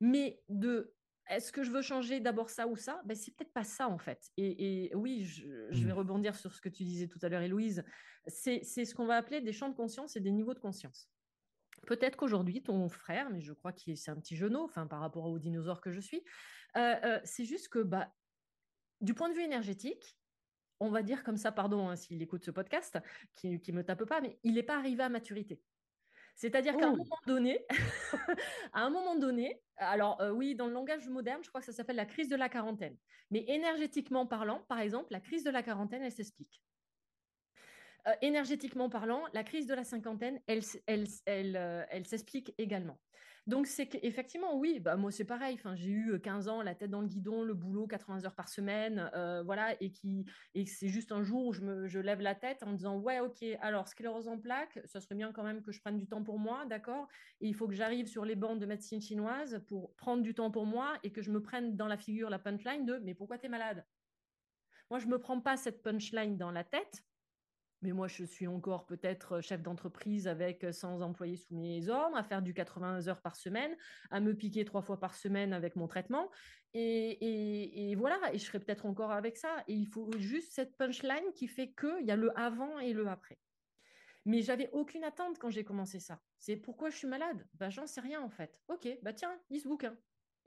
Mais 0.00 0.40
de 0.48 0.94
est-ce 1.28 1.52
que 1.52 1.62
je 1.62 1.70
veux 1.70 1.82
changer 1.82 2.20
d'abord 2.20 2.50
ça 2.50 2.66
ou 2.66 2.76
ça? 2.76 3.00
Ben, 3.04 3.14
C'est 3.16 3.34
peut-être 3.34 3.52
pas 3.52 3.64
ça 3.64 3.88
en 3.88 3.98
fait. 3.98 4.30
Et, 4.36 4.90
oui, 4.94 5.24
je, 5.24 5.44
vais 5.84 5.92
mmh. 5.92 5.96
rebondir 5.96 6.36
sur 6.36 6.54
ce 6.54 6.60
que 6.60 6.68
tu 6.68 6.84
disais 6.84 7.08
tout 7.08 7.18
à 7.22 7.28
l'heure, 7.28 7.42
Héloïse. 7.42 7.84
C'est 8.26 8.62
ce 8.62 8.94
qu'on 8.94 9.06
va 9.06 9.16
appeler 9.16 9.40
des 9.40 9.52
champs 9.52 9.68
de 9.68 9.74
conscience 9.74 10.16
et 10.16 10.20
des 10.20 10.32
niveaux 10.32 10.54
de 10.54 10.58
conscience. 10.58 11.10
Peut-être 11.86 12.16
qu'aujourd'hui, 12.16 12.62
ton 12.62 12.88
frère, 12.88 13.30
mais 13.30 13.40
je 13.40 13.52
crois 13.52 13.72
que 13.72 13.94
c'est 13.94 14.10
un 14.10 14.16
petit 14.16 14.36
genou, 14.36 14.60
enfin 14.60 14.86
par 14.86 15.00
rapport 15.00 15.24
au 15.24 15.38
dinosaure 15.38 15.80
que 15.80 15.90
je 15.90 16.00
suis, 16.00 16.22
euh, 16.76 16.96
euh, 17.04 17.20
c'est 17.24 17.44
juste 17.44 17.68
que 17.68 17.78
bah, 17.78 18.12
du 19.00 19.14
point 19.14 19.28
de 19.28 19.34
vue 19.34 19.44
énergétique, 19.44 20.18
on 20.80 20.90
va 20.90 21.02
dire 21.02 21.24
comme 21.24 21.36
ça, 21.36 21.52
pardon 21.52 21.88
hein, 21.88 21.96
s'il 21.96 22.20
écoute 22.22 22.44
ce 22.44 22.50
podcast, 22.50 22.98
qui 23.36 23.48
ne 23.48 23.72
me 23.72 23.84
tape 23.84 24.04
pas, 24.04 24.20
mais 24.20 24.38
il 24.42 24.54
n'est 24.54 24.62
pas 24.62 24.76
arrivé 24.76 25.02
à 25.02 25.08
maturité. 25.08 25.62
C'est-à-dire 26.38 26.76
qu'à 26.76 26.86
un 26.86 26.94
moment 26.94 27.18
donné, 27.26 27.66
à 28.72 28.82
un 28.82 28.90
moment 28.90 29.16
donné, 29.16 29.60
alors 29.76 30.20
euh, 30.20 30.30
oui, 30.30 30.54
dans 30.54 30.68
le 30.68 30.72
langage 30.72 31.08
moderne, 31.08 31.42
je 31.42 31.48
crois 31.48 31.60
que 31.60 31.66
ça 31.66 31.72
s'appelle 31.72 31.96
la 31.96 32.06
crise 32.06 32.28
de 32.28 32.36
la 32.36 32.48
quarantaine. 32.48 32.96
Mais 33.32 33.44
énergétiquement 33.48 34.24
parlant, 34.24 34.60
par 34.68 34.78
exemple, 34.78 35.08
la 35.10 35.18
crise 35.18 35.42
de 35.42 35.50
la 35.50 35.64
quarantaine, 35.64 36.00
elle 36.00 36.12
s'explique. 36.12 36.62
Euh, 38.06 38.14
énergétiquement 38.22 38.88
parlant, 38.88 39.24
la 39.34 39.42
crise 39.42 39.66
de 39.66 39.74
la 39.74 39.82
cinquantaine, 39.82 40.40
elle, 40.46 40.62
elle, 40.86 41.08
elle, 41.26 41.56
euh, 41.56 41.84
elle 41.90 42.06
s'explique 42.06 42.54
également. 42.56 43.00
Donc, 43.48 43.66
c'est 43.66 43.86
qu'effectivement, 43.86 44.56
oui, 44.58 44.78
bah, 44.78 44.96
moi, 44.96 45.10
c'est 45.10 45.24
pareil. 45.24 45.54
Enfin, 45.54 45.74
j'ai 45.74 45.88
eu 45.88 46.20
15 46.20 46.48
ans, 46.48 46.60
la 46.60 46.74
tête 46.74 46.90
dans 46.90 47.00
le 47.00 47.06
guidon, 47.06 47.42
le 47.42 47.54
boulot, 47.54 47.86
80 47.86 48.26
heures 48.26 48.34
par 48.34 48.50
semaine, 48.50 49.10
voilà, 49.46 49.74
et, 49.80 49.90
qui, 49.90 50.26
et 50.54 50.66
c'est 50.66 50.88
juste 50.88 51.12
un 51.12 51.22
jour 51.22 51.46
où 51.46 51.52
je, 51.54 51.62
me, 51.62 51.86
lève 52.02 52.20
la 52.20 52.34
tête 52.34 52.62
en 52.62 52.72
me 52.72 52.76
disant, 52.76 52.98
ouais, 52.98 53.20
ok, 53.20 53.42
alors, 53.62 53.88
sclérose 53.88 54.28
en 54.28 54.38
plaques, 54.38 54.78
ça 54.84 55.00
serait 55.00 55.14
bien 55.14 55.32
quand 55.32 55.44
même 55.44 55.62
que 55.62 55.72
je 55.72 55.80
prenne 55.80 55.96
du 55.96 56.06
temps 56.06 56.22
pour 56.22 56.38
moi, 56.38 56.66
d'accord 56.66 57.08
Et 57.40 57.48
il 57.48 57.54
faut 57.54 57.66
que 57.66 57.74
j'arrive 57.74 58.06
sur 58.06 58.26
les 58.26 58.36
bancs 58.36 58.58
de 58.58 58.66
médecine 58.66 59.00
chinoise 59.00 59.64
pour 59.66 59.94
prendre 59.96 60.22
du 60.22 60.34
temps 60.34 60.50
pour 60.50 60.66
moi 60.66 60.98
et 61.02 61.10
que 61.10 61.22
je 61.22 61.30
me 61.30 61.40
prenne 61.40 61.74
dans 61.74 61.86
la 61.86 61.96
figure 61.96 62.28
la 62.28 62.38
punchline 62.38 62.84
de, 62.84 62.98
mais 62.98 63.14
pourquoi 63.14 63.38
tu 63.38 63.46
es 63.46 63.48
malade? 63.48 63.86
Moi, 64.90 64.98
je 64.98 65.06
ne 65.06 65.12
me 65.12 65.18
prends 65.18 65.40
pas 65.40 65.56
cette 65.56 65.82
punchline 65.82 66.36
dans 66.36 66.50
la 66.50 66.64
tête 66.64 67.02
mais 67.82 67.92
moi, 67.92 68.08
je 68.08 68.24
suis 68.24 68.46
encore 68.46 68.86
peut-être 68.86 69.40
chef 69.40 69.62
d'entreprise 69.62 70.26
avec 70.26 70.66
100 70.72 71.00
employés 71.02 71.36
sous 71.36 71.54
mes 71.54 71.88
ordres, 71.88 72.16
à 72.16 72.24
faire 72.24 72.42
du 72.42 72.54
80 72.54 73.08
heures 73.08 73.22
par 73.22 73.36
semaine, 73.36 73.76
à 74.10 74.20
me 74.20 74.34
piquer 74.34 74.64
trois 74.64 74.82
fois 74.82 74.98
par 74.98 75.14
semaine 75.14 75.52
avec 75.52 75.76
mon 75.76 75.86
traitement. 75.86 76.30
Et, 76.74 77.94
voilà, 77.96 78.18
et 78.32 78.38
je 78.38 78.44
serai 78.44 78.60
peut-être 78.60 78.86
encore 78.86 79.12
avec 79.12 79.36
ça. 79.36 79.64
Et 79.68 79.74
il 79.74 79.86
faut 79.86 80.10
juste 80.18 80.52
cette 80.52 80.76
punchline 80.76 81.32
qui 81.34 81.46
fait 81.46 81.72
qu'il 81.72 82.04
y 82.04 82.10
a 82.10 82.16
le 82.16 82.36
avant 82.38 82.78
et 82.78 82.92
le 82.92 83.06
après. 83.08 83.38
Mais 84.24 84.42
j'avais 84.42 84.68
aucune 84.72 85.04
attente 85.04 85.38
quand 85.38 85.50
j'ai 85.50 85.64
commencé 85.64 86.00
ça. 86.00 86.20
C'est 86.38 86.56
pourquoi 86.56 86.90
je 86.90 86.96
suis 86.96 87.08
malade? 87.08 87.46
Bah, 87.54 87.70
j'en 87.70 87.86
sais 87.86 88.00
rien 88.00 88.20
en 88.20 88.28
fait. 88.28 88.60
Ok, 88.68 88.88
bah 89.02 89.12
tiens, 89.12 89.40
lis 89.48 89.64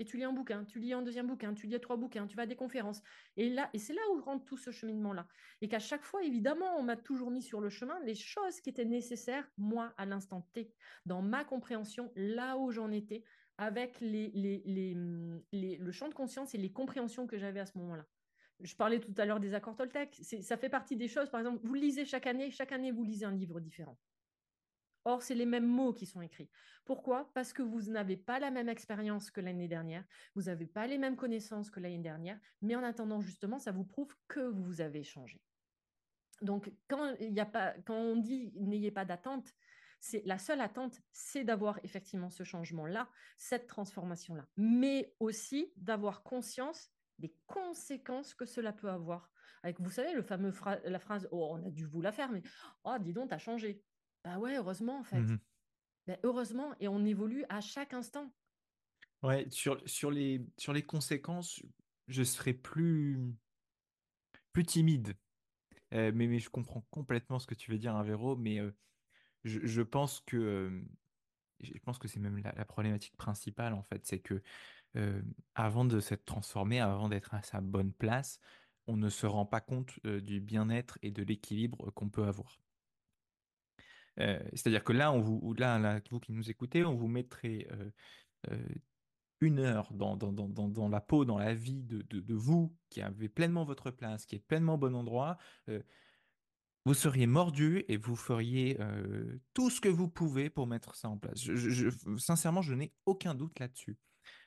et 0.01 0.05
tu 0.05 0.17
lis 0.17 0.23
un 0.23 0.33
bouquin, 0.33 0.65
tu 0.65 0.79
lis 0.79 0.93
un 0.93 1.03
deuxième 1.03 1.27
bouquin, 1.27 1.53
tu 1.53 1.67
lis 1.67 1.79
trois 1.79 1.95
bouquins, 1.95 2.25
tu 2.25 2.35
vas 2.35 2.41
à 2.41 2.45
des 2.47 2.55
conférences. 2.55 3.03
Et 3.37 3.51
là, 3.51 3.69
et 3.71 3.77
c'est 3.77 3.93
là 3.93 4.01
où 4.11 4.19
rentre 4.19 4.43
tout 4.45 4.57
ce 4.57 4.71
cheminement-là. 4.71 5.27
Et 5.61 5.67
qu'à 5.67 5.77
chaque 5.77 6.03
fois, 6.03 6.23
évidemment, 6.23 6.75
on 6.79 6.81
m'a 6.81 6.97
toujours 6.97 7.29
mis 7.29 7.43
sur 7.43 7.61
le 7.61 7.69
chemin 7.69 7.99
les 8.03 8.15
choses 8.15 8.59
qui 8.61 8.71
étaient 8.71 8.83
nécessaires, 8.83 9.47
moi, 9.59 9.93
à 9.97 10.07
l'instant 10.07 10.49
T, 10.53 10.73
dans 11.05 11.21
ma 11.21 11.45
compréhension, 11.45 12.11
là 12.15 12.57
où 12.57 12.71
j'en 12.71 12.89
étais, 12.89 13.23
avec 13.59 13.99
les, 14.01 14.31
les, 14.33 15.77
le 15.77 15.91
champ 15.91 16.09
de 16.09 16.15
conscience 16.15 16.55
et 16.55 16.57
les 16.57 16.71
compréhensions 16.71 17.27
que 17.27 17.37
j'avais 17.37 17.59
à 17.59 17.67
ce 17.67 17.77
moment-là. 17.77 18.07
Je 18.59 18.75
parlais 18.75 18.99
tout 18.99 19.13
à 19.17 19.25
l'heure 19.25 19.39
des 19.39 19.53
accords 19.53 19.75
Toltec. 19.75 20.19
Ça 20.41 20.57
fait 20.57 20.69
partie 20.69 20.95
des 20.95 21.07
choses, 21.07 21.29
par 21.29 21.41
exemple, 21.41 21.59
vous 21.63 21.75
lisez 21.75 22.05
chaque 22.05 22.25
année, 22.25 22.49
chaque 22.49 22.71
année, 22.71 22.91
vous 22.91 23.03
lisez 23.03 23.25
un 23.25 23.35
livre 23.35 23.59
différent. 23.59 23.99
Or, 25.05 25.23
c'est 25.23 25.35
les 25.35 25.45
mêmes 25.45 25.65
mots 25.65 25.93
qui 25.93 26.05
sont 26.05 26.21
écrits. 26.21 26.49
Pourquoi? 26.85 27.31
Parce 27.33 27.53
que 27.53 27.61
vous 27.61 27.81
n'avez 27.91 28.17
pas 28.17 28.39
la 28.39 28.51
même 28.51 28.69
expérience 28.69 29.31
que 29.31 29.41
l'année 29.41 29.67
dernière, 29.67 30.05
vous 30.35 30.43
n'avez 30.43 30.67
pas 30.67 30.87
les 30.87 30.97
mêmes 30.97 31.15
connaissances 31.15 31.71
que 31.71 31.79
l'année 31.79 31.97
dernière, 31.97 32.39
mais 32.61 32.75
en 32.75 32.83
attendant, 32.83 33.19
justement, 33.19 33.57
ça 33.57 33.71
vous 33.71 33.83
prouve 33.83 34.15
que 34.27 34.39
vous 34.39 34.81
avez 34.81 35.03
changé. 35.03 35.41
Donc, 36.41 36.71
quand, 36.87 37.15
a 37.37 37.45
pas, 37.45 37.73
quand 37.85 37.95
on 37.95 38.15
dit 38.15 38.51
n'ayez 38.55 38.91
pas 38.91 39.05
d'attente, 39.05 39.53
c'est 39.99 40.23
la 40.25 40.39
seule 40.39 40.61
attente, 40.61 40.99
c'est 41.11 41.43
d'avoir 41.43 41.79
effectivement 41.83 42.31
ce 42.31 42.43
changement-là, 42.43 43.07
cette 43.37 43.67
transformation-là, 43.67 44.47
mais 44.57 45.13
aussi 45.19 45.71
d'avoir 45.77 46.23
conscience 46.23 46.89
des 47.19 47.35
conséquences 47.45 48.33
que 48.33 48.45
cela 48.45 48.73
peut 48.73 48.89
avoir. 48.89 49.31
Vous 49.77 49.91
savez, 49.91 50.13
le 50.13 50.23
fameux 50.23 50.51
la 50.85 50.97
phrase 50.97 51.27
Oh, 51.31 51.49
on 51.51 51.63
a 51.63 51.69
dû 51.69 51.85
vous 51.85 52.01
la 52.01 52.11
faire, 52.11 52.31
mais 52.31 52.41
oh, 52.83 52.95
dis 52.99 53.13
donc, 53.13 53.29
t'as 53.29 53.37
changé. 53.37 53.83
Bah 54.23 54.37
ouais, 54.37 54.57
heureusement, 54.57 54.99
en 54.99 55.03
fait. 55.03 55.19
Mmh 55.19 55.39
bah, 56.07 56.17
heureusement, 56.23 56.73
et 56.79 56.87
on 56.87 57.05
évolue 57.05 57.45
à 57.49 57.61
chaque 57.61 57.93
instant. 57.93 58.33
Ouais, 59.21 59.47
sur, 59.51 59.79
sur, 59.85 60.09
les, 60.09 60.43
sur 60.57 60.73
les 60.73 60.81
conséquences, 60.81 61.61
je 62.07 62.23
serais 62.23 62.53
plus, 62.53 63.19
plus 64.51 64.63
timide. 64.63 65.15
Euh, 65.93 66.11
mais, 66.13 66.27
mais 66.27 66.39
je 66.39 66.49
comprends 66.49 66.85
complètement 66.89 67.39
ce 67.39 67.47
que 67.47 67.55
tu 67.55 67.71
veux 67.71 67.77
dire, 67.77 67.95
hein, 67.95 68.03
Véro, 68.03 68.35
mais 68.35 68.59
euh, 68.59 68.71
je, 69.43 69.59
je, 69.63 69.81
pense 69.81 70.21
que 70.21 70.37
euh, 70.37 70.81
je 71.59 71.77
pense 71.83 71.99
que 71.99 72.07
c'est 72.07 72.19
même 72.19 72.37
la, 72.37 72.65
problématique 72.65 73.15
principale, 73.17 73.73
en 73.73 73.83
fait, 73.83 74.05
c'est 74.05 74.19
que 74.19 74.41
avant 75.55 75.85
de 75.85 76.01
s'être 76.01 76.25
transformé, 76.25 76.81
avant 76.81 77.07
d'être 77.07 77.33
à 77.33 77.41
sa 77.43 77.61
bonne 77.61 77.93
place, 77.93 78.41
on 78.87 78.97
ne 78.97 79.07
se 79.07 79.25
rend 79.25 79.45
pas 79.45 79.61
compte 79.61 80.05
du 80.05 80.41
bien-être 80.41 80.99
et 81.01 81.11
de 81.11 81.23
l'équilibre 81.23 81.91
qu'on 81.91 82.09
peut 82.09 82.25
avoir. 82.25 82.59
Euh, 84.19 84.39
c'est-à-dire 84.53 84.83
que 84.83 84.93
là, 84.93 85.11
vous, 85.11 85.53
là, 85.53 86.01
vous 86.09 86.19
qui 86.19 86.31
nous 86.33 86.49
écoutez, 86.49 86.83
on 86.83 86.95
vous 86.95 87.07
mettrait 87.07 87.67
euh, 87.71 87.89
euh, 88.51 88.67
une 89.39 89.59
heure 89.59 89.91
dans, 89.93 90.17
la 90.89 91.01
peau, 91.01 91.25
dans 91.25 91.37
la 91.37 91.53
vie 91.53 91.83
de, 91.83 92.33
vous, 92.33 92.75
qui 92.89 93.01
avez 93.01 93.29
pleinement 93.29 93.63
votre 93.63 93.91
place, 93.91 94.25
qui 94.25 94.35
est 94.35 94.39
pleinement 94.39 94.75
au 94.75 94.77
bon 94.77 94.95
endroit, 94.95 95.37
vous 96.85 96.93
seriez 96.93 97.27
mordu 97.27 97.83
et 97.87 97.97
vous 97.97 98.15
feriez 98.15 98.77
tout 99.55 99.71
ce 99.71 99.81
que 99.81 99.89
vous 99.89 100.07
pouvez 100.07 100.51
pour 100.51 100.67
mettre 100.67 100.93
ça 100.93 101.09
en 101.09 101.17
place. 101.17 101.49
Sincèrement, 102.17 102.61
je 102.61 102.75
n'ai 102.75 102.93
aucun 103.07 103.33
doute 103.33 103.59
là-dessus. 103.59 103.97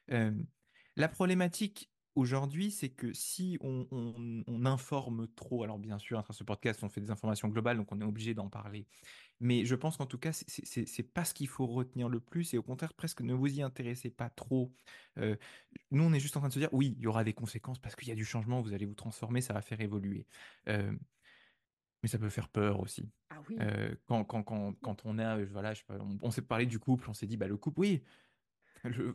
la 0.09 1.09
problématique 1.09 1.91
aujourd'hui, 2.15 2.71
c'est 2.71 2.89
que 2.89 3.12
si 3.12 3.59
on, 3.61 3.87
on, 3.91 4.65
informe 4.65 5.29
trop, 5.35 5.62
alors 5.62 5.79
bien 5.79 5.99
sûr, 5.99 6.19
à 6.19 6.23
travers 6.23 6.39
ce 6.39 6.45
podcast, 6.45 6.83
on 6.83 6.89
fait 6.89 7.01
des 7.01 7.11
informations 7.11 7.49
globales, 7.49 7.77
donc 7.77 7.93
on 7.93 8.01
est 8.01 8.05
obligé 8.05 8.35
d'en 8.35 8.49
parler. 8.49 8.87
Mais 9.41 9.65
je 9.65 9.75
pense 9.75 9.97
qu'en 9.97 10.07
tout 10.07 10.19
cas, 10.19 10.33
c'est 10.33 11.12
pas 11.12 11.25
ce 11.25 11.35
qu'il 11.35 11.49
faut 11.49 11.67
retenir 11.67 12.09
le 12.09 12.21
plus, 12.21 12.55
et 12.55 12.59
au 12.59 12.62
contraire, 12.62 12.95
presque 12.95 13.21
ne 13.21 13.35
vous 13.35 13.59
y 13.59 13.62
intéressez 13.62 14.11
pas 14.11 14.31
trop. 14.31 14.73
Euh, 15.19 15.37
nous, 15.91 16.03
on 16.03 16.12
est 16.12 16.21
juste 16.21 16.37
en 16.37 16.41
train 16.41 16.49
de 16.49 16.55
se 16.55 16.59
dire, 16.59 16.73
oui, 16.73 16.95
il 16.97 17.03
y 17.03 17.07
aura 17.07 17.25
des 17.25 17.35
conséquences 17.35 17.79
parce 17.79 17.95
qu'il 17.95 18.09
y 18.09 18.12
a 18.12 18.17
du 18.17 18.25
changement, 18.25 18.61
vous 18.61 18.73
allez 18.73 18.87
vous 18.87 18.95
transformer, 18.95 19.41
ça 19.41 19.53
va 19.53 19.61
faire 19.61 19.81
évoluer. 19.81 20.27
Euh, 20.69 20.93
mais 22.03 22.09
ça 22.09 22.19
peut 22.19 22.29
faire 22.29 22.49
peur 22.49 22.81
aussi. 22.81 23.11
Ah 23.31 23.41
oui. 23.49 23.57
Euh, 23.61 23.95
quand, 24.07 24.25
quand, 24.25 24.43
quand, 24.43 24.75
quand, 24.83 25.05
on 25.05 25.19
a, 25.19 25.43
voilà, 25.45 25.75
je 25.75 25.81
sais 25.81 25.85
pas, 25.87 25.99
on, 26.21 26.31
s'est 26.31 26.43
parlé 26.43 26.67
du 26.67 26.79
couple, 26.79 27.09
on 27.11 27.15
s'est 27.15 27.27
dit, 27.27 27.37
bah 27.37 27.49
le 27.49 27.57
couple, 27.57 27.81
oui, 27.81 28.03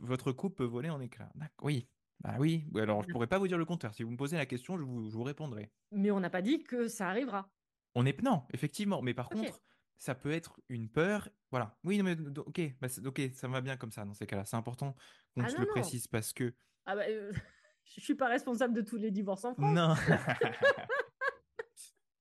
votre 0.01 0.31
couple 0.31 0.55
peut 0.55 0.63
voler 0.63 0.89
en 0.89 0.99
éclats. 0.99 1.31
Oui, 1.61 1.87
bah 2.21 2.35
oui, 2.37 2.65
alors 2.75 3.03
je 3.03 3.09
pourrais 3.09 3.27
pas 3.27 3.37
vous 3.37 3.47
dire 3.47 3.57
le 3.57 3.65
contraire. 3.65 3.93
Si 3.93 4.03
vous 4.03 4.11
me 4.11 4.17
posez 4.17 4.35
la 4.35 4.45
question, 4.45 4.77
je 4.77 4.83
vous, 4.83 5.09
je 5.09 5.15
vous 5.15 5.23
répondrai. 5.23 5.71
Mais 5.91 6.11
on 6.11 6.19
n'a 6.19 6.29
pas 6.29 6.41
dit 6.41 6.63
que 6.63 6.87
ça 6.87 7.07
arrivera. 7.07 7.49
On 7.95 8.05
est 8.05 8.21
non, 8.21 8.43
effectivement. 8.53 9.01
Mais 9.01 9.13
par 9.13 9.29
contre, 9.29 9.61
ça 9.97 10.15
peut 10.15 10.31
être 10.31 10.59
une 10.69 10.89
peur. 10.89 11.29
Voilà. 11.51 11.77
Oui, 11.83 12.01
mais 12.03 12.17
ok, 12.37 12.61
bah, 12.81 12.87
ok, 13.05 13.21
ça 13.33 13.47
va 13.47 13.61
bien 13.61 13.77
comme 13.77 13.91
ça 13.91 14.05
dans 14.05 14.13
ces 14.13 14.27
cas-là. 14.27 14.45
C'est 14.45 14.57
important 14.57 14.95
qu'on 15.33 15.43
ah 15.43 15.49
se 15.49 15.57
le 15.57 15.65
précise 15.67 16.07
parce 16.07 16.33
que. 16.33 16.53
Ah 16.85 16.95
bah, 16.95 17.03
euh, 17.07 17.31
je 17.85 18.01
suis 18.01 18.15
pas 18.15 18.27
responsable 18.27 18.73
de 18.73 18.81
tous 18.81 18.97
les 18.97 19.11
divorces 19.11 19.45
en 19.45 19.53
France. 19.53 19.73
Non. 19.73 19.95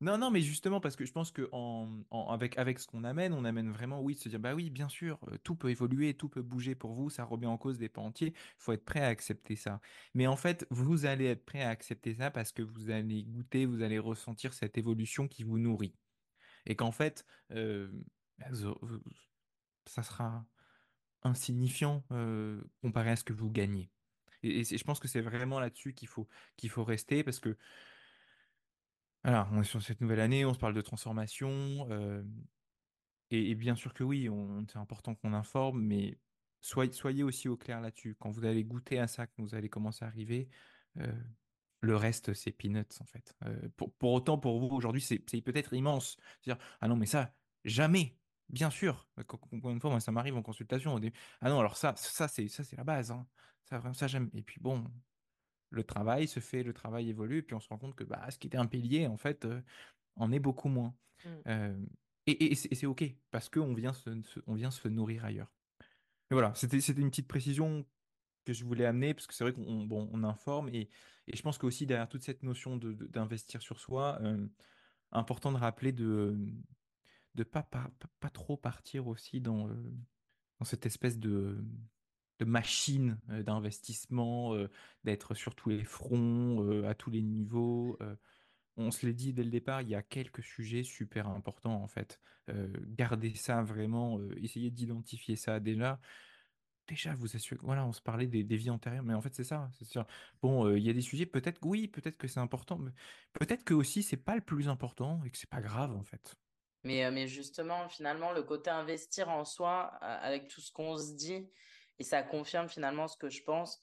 Non, 0.01 0.17
non, 0.17 0.31
mais 0.31 0.41
justement, 0.41 0.81
parce 0.81 0.95
que 0.95 1.05
je 1.05 1.11
pense 1.11 1.33
que 1.33 1.51
avec, 2.31 2.57
avec 2.57 2.79
ce 2.79 2.87
qu'on 2.87 3.03
amène, 3.03 3.33
on 3.33 3.45
amène 3.45 3.73
vraiment, 3.73 4.01
oui, 4.01 4.15
de 4.15 4.21
se 4.21 4.29
dire, 4.29 4.39
bah 4.39 4.55
oui, 4.55 4.71
bien 4.71 4.89
sûr, 4.89 5.19
euh, 5.29 5.39
tout 5.43 5.57
peut 5.57 5.71
évoluer, 5.71 6.15
tout 6.15 6.29
peut 6.29 6.43
bouger 6.43 6.77
pour 6.77 6.93
vous, 6.93 7.11
ça 7.11 7.25
remet 7.25 7.47
en 7.47 7.59
cause 7.59 7.79
des 7.79 7.89
pans 7.89 8.07
entiers, 8.07 8.29
il 8.29 8.55
faut 8.59 8.73
être 8.73 8.85
prêt 8.85 9.01
à 9.01 9.09
accepter 9.09 9.57
ça. 9.57 9.81
Mais 10.15 10.29
en 10.29 10.37
fait, 10.37 10.67
vous 10.71 11.05
allez 11.05 11.27
être 11.27 11.45
prêt 11.45 11.63
à 11.63 11.71
accepter 11.71 12.15
ça 12.15 12.31
parce 12.31 12.53
que 12.53 12.63
vous 12.63 12.91
allez 12.91 13.25
goûter, 13.25 13.67
vous 13.67 13.83
allez 13.83 13.99
ressentir 13.99 14.55
cette 14.55 14.79
évolution 14.79 15.27
qui 15.27 15.43
vous 15.43 15.59
nourrit. 15.59 15.95
Et 16.67 16.77
qu'en 16.77 16.93
fait, 16.93 17.27
euh, 17.51 17.91
bah, 18.39 18.47
ça 19.87 20.03
sera 20.05 20.47
insignifiant 21.23 22.05
euh, 22.13 22.63
comparé 22.83 23.11
à 23.11 23.17
ce 23.17 23.25
que 23.25 23.33
vous 23.33 23.51
gagnez. 23.51 23.91
Et, 24.43 24.65
je 24.65 24.85
pense 24.85 25.01
que 25.01 25.09
c'est 25.09 25.21
vraiment 25.21 25.59
là-dessus 25.59 25.95
qu'il 25.95 26.09
faut, 26.09 26.29
qu'il 26.57 26.71
faut 26.71 26.85
rester 26.85 27.25
parce 27.25 27.41
que 27.41 27.57
alors, 29.29 29.47
on 29.53 29.61
est 29.61 29.65
sur 29.65 29.83
cette 29.83 30.01
nouvelle 30.01 30.21
année, 30.21 30.47
on 30.47 30.55
se 30.55 30.59
parle 30.59 30.73
de 30.73 30.81
transformation. 30.81 31.87
Euh, 31.91 32.23
et, 33.31 33.55
bien 33.55 33.75
sûr 33.75 33.93
que 33.93 34.03
oui, 34.03 34.27
c'est 34.73 34.79
important 34.79 35.15
qu'on 35.15 35.35
informe, 35.35 35.83
mais 35.83 36.19
soyez, 36.63 37.23
aussi 37.23 37.47
au 37.47 37.59
clair 37.59 37.83
là-dessus. 37.83 38.17
Quand 38.19 38.31
vous 38.31 38.47
allez 38.47 38.65
goûter 38.65 38.99
à 38.99 39.07
ça, 39.07 39.27
quand 39.27 39.43
vous 39.43 39.55
allez 39.55 39.69
commencer 39.69 40.03
à 40.07 40.09
arriver, 40.09 40.49
euh, 40.97 41.13
le 41.83 41.95
reste, 41.95 42.33
c'est 42.33 42.53
peanuts, 42.53 42.87
en 43.01 43.05
fait. 43.05 43.37
Euh, 43.45 43.69
pour, 43.77 43.93
pour, 43.97 44.15
autant, 44.15 44.39
pour 44.39 44.59
vous, 44.61 44.75
aujourd'hui, 44.75 45.03
c'est 45.03 45.19
peut-être 45.19 45.75
immense. 45.75 46.17
C'est-à-dire, 46.41 46.65
ah 46.81 46.89
non, 46.89 46.97
mais 46.97 47.05
ça, 47.05 47.35
jamais. 47.67 48.17
Bien 48.49 48.71
sûr. 48.71 49.11
Encore 49.19 49.47
une 49.53 49.79
fois, 49.79 49.91
moi, 49.91 50.01
ça 50.01 50.11
m'arrive 50.11 50.39
en 50.39 50.43
consultation. 50.43 50.99
Ah 51.43 51.51
non, 51.51 51.61
alors 51.61 51.77
ça, 51.77 51.95
ça 51.97 52.29
c'est 52.29 52.49
ça, 52.49 52.65
c'est 52.65 52.77
la 52.77 52.85
base. 52.85 53.11
Hein. 53.11 53.27
Ça, 53.65 53.77
vraiment, 53.79 53.93
ça, 53.93 54.07
j'aime. 54.07 54.31
Et 54.33 54.43
puis 54.43 54.59
bon, 54.59 54.91
le 55.71 55.85
travail 55.85 56.29
se 56.29 56.41
fait, 56.41 56.63
le 56.63 56.73
travail 56.73 57.11
évolue, 57.11 57.39
et 57.39 57.43
puis 57.43 57.55
on 57.55 57.61
se 57.61 57.69
rend 57.69 57.79
compte 57.79 57.95
que 57.95 58.05
bah, 58.05 58.31
ce 58.31 58.39
qui 58.39 58.47
était 58.47 58.59
un 58.59 58.67
pilier, 58.67 59.07
en 59.07 59.17
fait, 59.17 59.45
euh, 59.45 59.61
en 60.17 60.33
est 60.33 60.39
beaucoup 60.39 60.69
moins. 60.69 60.95
Mmh. 61.25 61.29
Euh, 61.47 61.87
et, 62.27 62.53
et 62.53 62.55
c'est 62.55 62.87
OK, 62.87 63.05
parce 63.31 63.49
qu'on 63.49 63.75
vient, 63.75 63.93
se, 63.93 64.11
on 64.47 64.55
vient 64.55 64.71
se 64.71 64.89
nourrir 64.89 65.25
ailleurs. 65.25 65.53
Mais 66.31 66.35
voilà, 66.35 66.55
c'était 66.55 66.79
une 66.79 67.11
petite 67.11 67.29
précision 67.29 67.87
que 68.45 68.53
je 68.53 68.65
voulais 68.65 68.85
amener, 68.85 69.15
parce 69.15 69.27
que 69.27 69.35
c'est 69.35 69.45
vrai 69.45 69.53
qu'on 69.53 69.85
bon, 69.85 70.09
on 70.13 70.25
informe, 70.25 70.69
et, 70.69 70.89
et 71.27 71.37
je 71.37 71.43
pense 71.43 71.59
qu'aussi 71.59 71.87
derrière 71.87 72.09
toute 72.09 72.23
cette 72.23 72.43
notion 72.43 72.77
d'investir 72.77 73.63
sur 73.63 73.81
soi, 73.81 74.19
euh, 74.23 74.47
important 75.13 75.53
de 75.53 75.59
rappeler 75.59 75.93
de 75.93 76.37
de 77.35 77.45
pas, 77.45 77.63
pas, 77.63 77.89
pas 78.19 78.31
trop 78.31 78.57
partir 78.57 79.07
aussi 79.07 79.41
dans, 79.41 79.69
dans 79.69 80.65
cette 80.65 80.87
espèce 80.87 81.19
de, 81.19 81.65
de 82.39 82.45
machine 82.45 83.19
d'investissement, 83.29 84.55
d'être 85.05 85.35
sur 85.35 85.55
tous 85.55 85.71
les 85.71 85.85
fronts, 85.85 86.83
à 86.85 86.95
tous 86.95 87.11
les 87.11 87.23
niveaux. 87.23 87.99
on 88.77 88.91
se 88.91 89.07
l'est 89.07 89.15
dit 89.15 89.33
dès 89.33 89.45
le 89.45 89.51
départ, 89.51 89.83
il 89.83 89.89
y 89.89 89.95
a 89.95 90.03
quelques 90.03 90.43
sujets 90.43 90.85
super 90.85 91.29
importants 91.29 91.83
en 91.83 91.89
fait. 91.89 92.21
gardez 92.97 93.35
ça 93.35 93.63
vraiment, 93.63 94.21
essayez 94.37 94.71
d'identifier 94.71 95.37
ça 95.37 95.61
déjà 95.61 96.01
déjà 96.89 97.15
vous 97.15 97.37
assurez, 97.37 97.61
voilà, 97.63 97.85
on 97.85 97.93
se 97.93 98.01
parlait 98.01 98.27
des, 98.27 98.43
vies 98.43 98.71
antérieures, 98.71 99.05
mais 99.05 99.15
en 99.15 99.21
fait 99.21 99.35
c'est 99.35 99.45
ça. 99.45 99.71
Bon, 100.43 100.75
il 100.75 100.83
y 100.83 100.91
a 100.91 100.93
des 100.93 101.03
sujets, 101.03 101.27
peut-être 101.27 101.59
oui, 101.63 101.87
peut-être 101.87 102.17
que 102.17 102.27
c'est 102.27 102.41
important, 102.41 102.79
mais 102.79 102.91
peut-être 103.35 103.63
que 103.63 103.75
aussi 103.75 104.03
c'est 104.03 104.17
pas 104.17 104.35
le 104.35 104.41
plus 104.41 104.69
important 104.69 105.21
et 105.25 105.31
que 105.31 105.37
c'est 105.37 105.51
pas 105.51 105.61
grave 105.61 105.95
en 105.95 106.03
fait. 106.03 106.35
Mais, 106.85 107.11
mais 107.11 107.27
justement, 107.27 107.89
finalement, 107.89 108.33
le 108.33 108.43
côté 108.43 108.71
investir 108.71 109.29
en 109.29 109.45
soi, 109.45 109.87
avec 110.01 110.49
tout 110.49 110.61
ce 110.61 110.73
qu'on 110.73 110.97
se 110.97 111.13
dit, 111.15 111.49
et 111.99 112.05
ça 112.05 112.23
confirme 112.23 112.69
finalement 112.69 113.09
ce 113.09 113.17
que 113.17 113.29
je 113.29 113.43
pense, 113.43 113.81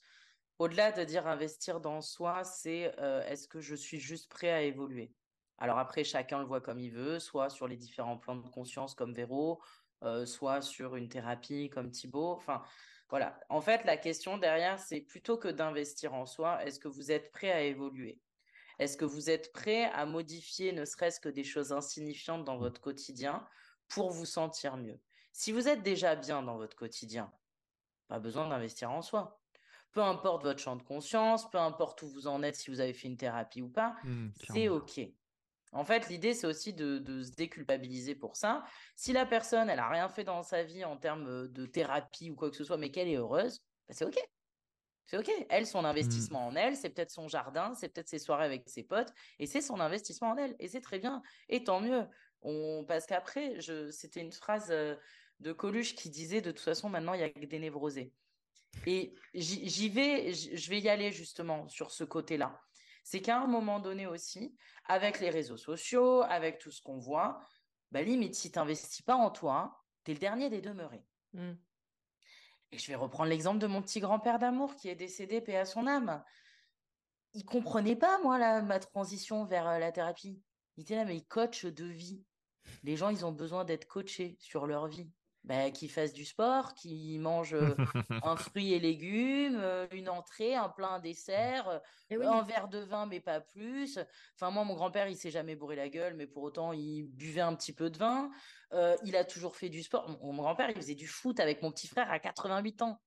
au-delà 0.58 0.92
de 0.92 1.04
dire 1.04 1.26
investir 1.26 1.80
dans 1.80 2.00
soi, 2.00 2.42
c'est 2.44 2.94
est-ce 3.26 3.46
que 3.46 3.60
je 3.60 3.74
suis 3.74 4.00
juste 4.00 4.30
prêt 4.30 4.50
à 4.50 4.62
évoluer? 4.62 5.12
Alors 5.58 5.78
après, 5.78 6.04
chacun 6.04 6.38
le 6.38 6.46
voit 6.46 6.60
comme 6.60 6.80
il 6.80 6.90
veut, 6.90 7.18
soit 7.18 7.50
sur 7.50 7.68
les 7.68 7.76
différents 7.76 8.18
plans 8.18 8.36
de 8.36 8.48
conscience 8.48 8.94
comme 8.94 9.12
Véro, 9.12 9.60
soit 10.24 10.62
sur 10.62 10.96
une 10.96 11.08
thérapie 11.08 11.68
comme 11.70 11.90
Thibaut. 11.90 12.32
Enfin, 12.32 12.62
voilà. 13.08 13.38
En 13.48 13.60
fait, 13.60 13.84
la 13.84 13.96
question 13.96 14.38
derrière, 14.38 14.78
c'est 14.78 15.00
plutôt 15.00 15.36
que 15.36 15.48
d'investir 15.48 16.14
en 16.14 16.26
soi, 16.26 16.64
est-ce 16.64 16.80
que 16.80 16.88
vous 16.88 17.12
êtes 17.12 17.30
prêt 17.32 17.52
à 17.52 17.62
évoluer? 17.62 18.20
Est-ce 18.78 18.96
que 18.96 19.04
vous 19.06 19.30
êtes 19.30 19.52
prêt 19.52 19.84
à 19.84 20.04
modifier 20.04 20.72
ne 20.72 20.84
serait-ce 20.84 21.20
que 21.20 21.28
des 21.28 21.44
choses 21.44 21.72
insignifiantes 21.72 22.44
dans 22.44 22.58
votre 22.58 22.80
quotidien 22.80 23.46
pour 23.88 24.10
vous 24.10 24.26
sentir 24.26 24.76
mieux? 24.76 25.00
Si 25.32 25.52
vous 25.52 25.68
êtes 25.68 25.82
déjà 25.82 26.16
bien 26.16 26.42
dans 26.42 26.56
votre 26.56 26.76
quotidien, 26.76 27.32
pas 28.08 28.18
besoin 28.18 28.48
d'investir 28.48 28.90
en 28.90 29.02
soi. 29.02 29.40
Peu 29.92 30.02
importe 30.02 30.42
votre 30.42 30.60
champ 30.60 30.76
de 30.76 30.82
conscience, 30.82 31.48
peu 31.50 31.58
importe 31.58 32.02
où 32.02 32.08
vous 32.08 32.26
en 32.26 32.42
êtes, 32.42 32.56
si 32.56 32.70
vous 32.70 32.80
avez 32.80 32.92
fait 32.92 33.08
une 33.08 33.16
thérapie 33.16 33.62
ou 33.62 33.68
pas, 33.68 33.96
mmh, 34.04 34.28
c'est 34.52 34.68
OK. 34.68 35.00
En 35.72 35.84
fait, 35.84 36.08
l'idée, 36.08 36.32
c'est 36.32 36.46
aussi 36.46 36.72
de, 36.72 37.22
se 37.22 37.32
déculpabiliser 37.32 38.14
pour 38.14 38.36
ça. 38.36 38.64
Si 38.94 39.12
la 39.12 39.26
personne, 39.26 39.68
elle 39.68 39.76
n'a 39.76 39.88
rien 39.88 40.08
fait 40.08 40.24
dans 40.24 40.42
sa 40.42 40.62
vie 40.62 40.84
en 40.84 40.96
termes 40.96 41.48
de 41.48 41.66
thérapie 41.66 42.30
ou 42.30 42.34
quoi 42.34 42.50
que 42.50 42.56
ce 42.56 42.64
soit, 42.64 42.76
mais 42.76 42.90
qu'elle 42.90 43.08
est 43.08 43.16
heureuse, 43.16 43.62
bah, 43.88 43.94
c'est 43.96 44.04
OK. 44.04 44.18
C'est 45.06 45.18
OK. 45.18 45.30
Elle, 45.50 45.66
son 45.66 45.82
mmh. 45.82 45.86
investissement 45.86 46.46
en 46.46 46.56
elle, 46.56 46.76
c'est 46.76 46.90
peut-être 46.90 47.10
son 47.10 47.28
jardin, 47.28 47.74
c'est 47.74 47.88
peut-être 47.88 48.08
ses 48.08 48.18
soirées 48.18 48.44
avec 48.44 48.68
ses 48.68 48.82
potes, 48.82 49.12
et 49.38 49.46
c'est 49.46 49.60
son 49.60 49.80
investissement 49.80 50.30
en 50.30 50.36
elle. 50.36 50.56
Et 50.58 50.68
c'est 50.68 50.80
très 50.80 50.98
bien. 50.98 51.22
Et 51.48 51.64
tant 51.64 51.80
mieux. 51.80 52.06
On... 52.42 52.84
Parce 52.86 53.06
qu'après, 53.06 53.60
je... 53.60 53.90
c'était 53.90 54.20
une 54.20 54.32
phrase 54.32 54.68
euh, 54.70 54.96
de 55.40 55.52
Coluche 55.52 55.94
qui 55.94 56.10
disait 56.10 56.40
de 56.40 56.50
toute 56.50 56.60
façon, 56.60 56.88
maintenant, 56.88 57.14
il 57.14 57.20
y 57.20 57.24
a 57.24 57.30
que 57.30 57.44
des 57.44 57.58
névrosés. 57.58 58.12
Et 58.86 59.14
j'y 59.34 59.88
vais, 59.88 60.32
je 60.32 60.70
vais 60.70 60.80
y 60.80 60.88
aller 60.88 61.12
justement 61.12 61.68
sur 61.68 61.90
ce 61.90 62.04
côté-là. 62.04 62.60
C'est 63.04 63.20
qu'à 63.20 63.38
un 63.40 63.46
moment 63.46 63.80
donné 63.80 64.06
aussi, 64.06 64.54
avec 64.86 65.20
les 65.20 65.30
réseaux 65.30 65.56
sociaux, 65.56 66.22
avec 66.22 66.58
tout 66.58 66.70
ce 66.70 66.82
qu'on 66.82 66.98
voit, 66.98 67.40
bah 67.92 68.02
limite, 68.02 68.34
si 68.34 68.50
tu 68.50 68.58
n'investis 68.58 69.02
pas 69.02 69.14
en 69.14 69.30
toi, 69.30 69.80
tu 70.04 70.10
es 70.10 70.14
le 70.14 70.20
dernier 70.20 70.50
des 70.50 70.60
demeurés. 70.60 71.04
Mmh. 71.32 71.52
Et 72.72 72.78
je 72.78 72.86
vais 72.88 72.96
reprendre 72.96 73.30
l'exemple 73.30 73.58
de 73.58 73.66
mon 73.66 73.80
petit 73.80 74.00
grand-père 74.00 74.38
d'amour 74.38 74.74
qui 74.74 74.88
est 74.88 74.96
décédé, 74.96 75.40
paix 75.40 75.56
à 75.56 75.64
son 75.64 75.86
âme. 75.86 76.22
Il 77.32 77.44
comprenait 77.44 77.96
pas, 77.96 78.18
moi, 78.22 78.38
la, 78.38 78.62
ma 78.62 78.80
transition 78.80 79.44
vers 79.44 79.68
euh, 79.68 79.78
la 79.78 79.92
thérapie. 79.92 80.42
Il 80.76 80.82
était 80.82 80.96
là, 80.96 81.04
mais 81.04 81.16
il 81.16 81.24
coach 81.24 81.64
de 81.64 81.84
vie. 81.84 82.24
Les 82.82 82.96
gens, 82.96 83.10
ils 83.10 83.24
ont 83.24 83.32
besoin 83.32 83.64
d'être 83.64 83.86
coachés 83.86 84.36
sur 84.40 84.66
leur 84.66 84.88
vie. 84.88 85.08
Ben, 85.46 85.70
qu'ils 85.70 85.90
fassent 85.90 86.12
du 86.12 86.24
sport, 86.24 86.74
qu'ils 86.74 87.20
mangent 87.20 87.54
euh, 87.54 87.76
un 88.24 88.34
fruit 88.36 88.72
et 88.72 88.80
légumes, 88.80 89.62
une 89.92 90.08
entrée, 90.08 90.56
un 90.56 90.68
plein 90.68 90.98
dessert, 90.98 91.80
un 92.10 92.42
verre 92.42 92.66
de 92.66 92.80
vin, 92.80 93.06
mais 93.06 93.20
pas 93.20 93.40
plus. 93.40 94.00
Enfin, 94.34 94.50
moi, 94.50 94.64
mon 94.64 94.74
grand-père, 94.74 95.08
il 95.08 95.16
s'est 95.16 95.30
jamais 95.30 95.54
bourré 95.54 95.76
la 95.76 95.88
gueule, 95.88 96.14
mais 96.14 96.26
pour 96.26 96.42
autant, 96.42 96.72
il 96.72 97.04
buvait 97.04 97.42
un 97.42 97.54
petit 97.54 97.72
peu 97.72 97.90
de 97.90 97.96
vin. 97.96 98.28
Euh, 98.72 98.96
il 99.04 99.16
a 99.16 99.24
toujours 99.24 99.56
fait 99.56 99.68
du 99.68 99.82
sport. 99.82 100.18
Mon, 100.20 100.34
grand-père, 100.34 100.70
il 100.70 100.76
faisait 100.76 100.94
du 100.94 101.06
foot 101.06 101.38
avec 101.38 101.62
mon 101.62 101.70
petit 101.70 101.86
frère 101.86 102.10
à 102.10 102.18
88 102.18 102.82
ans. 102.82 103.00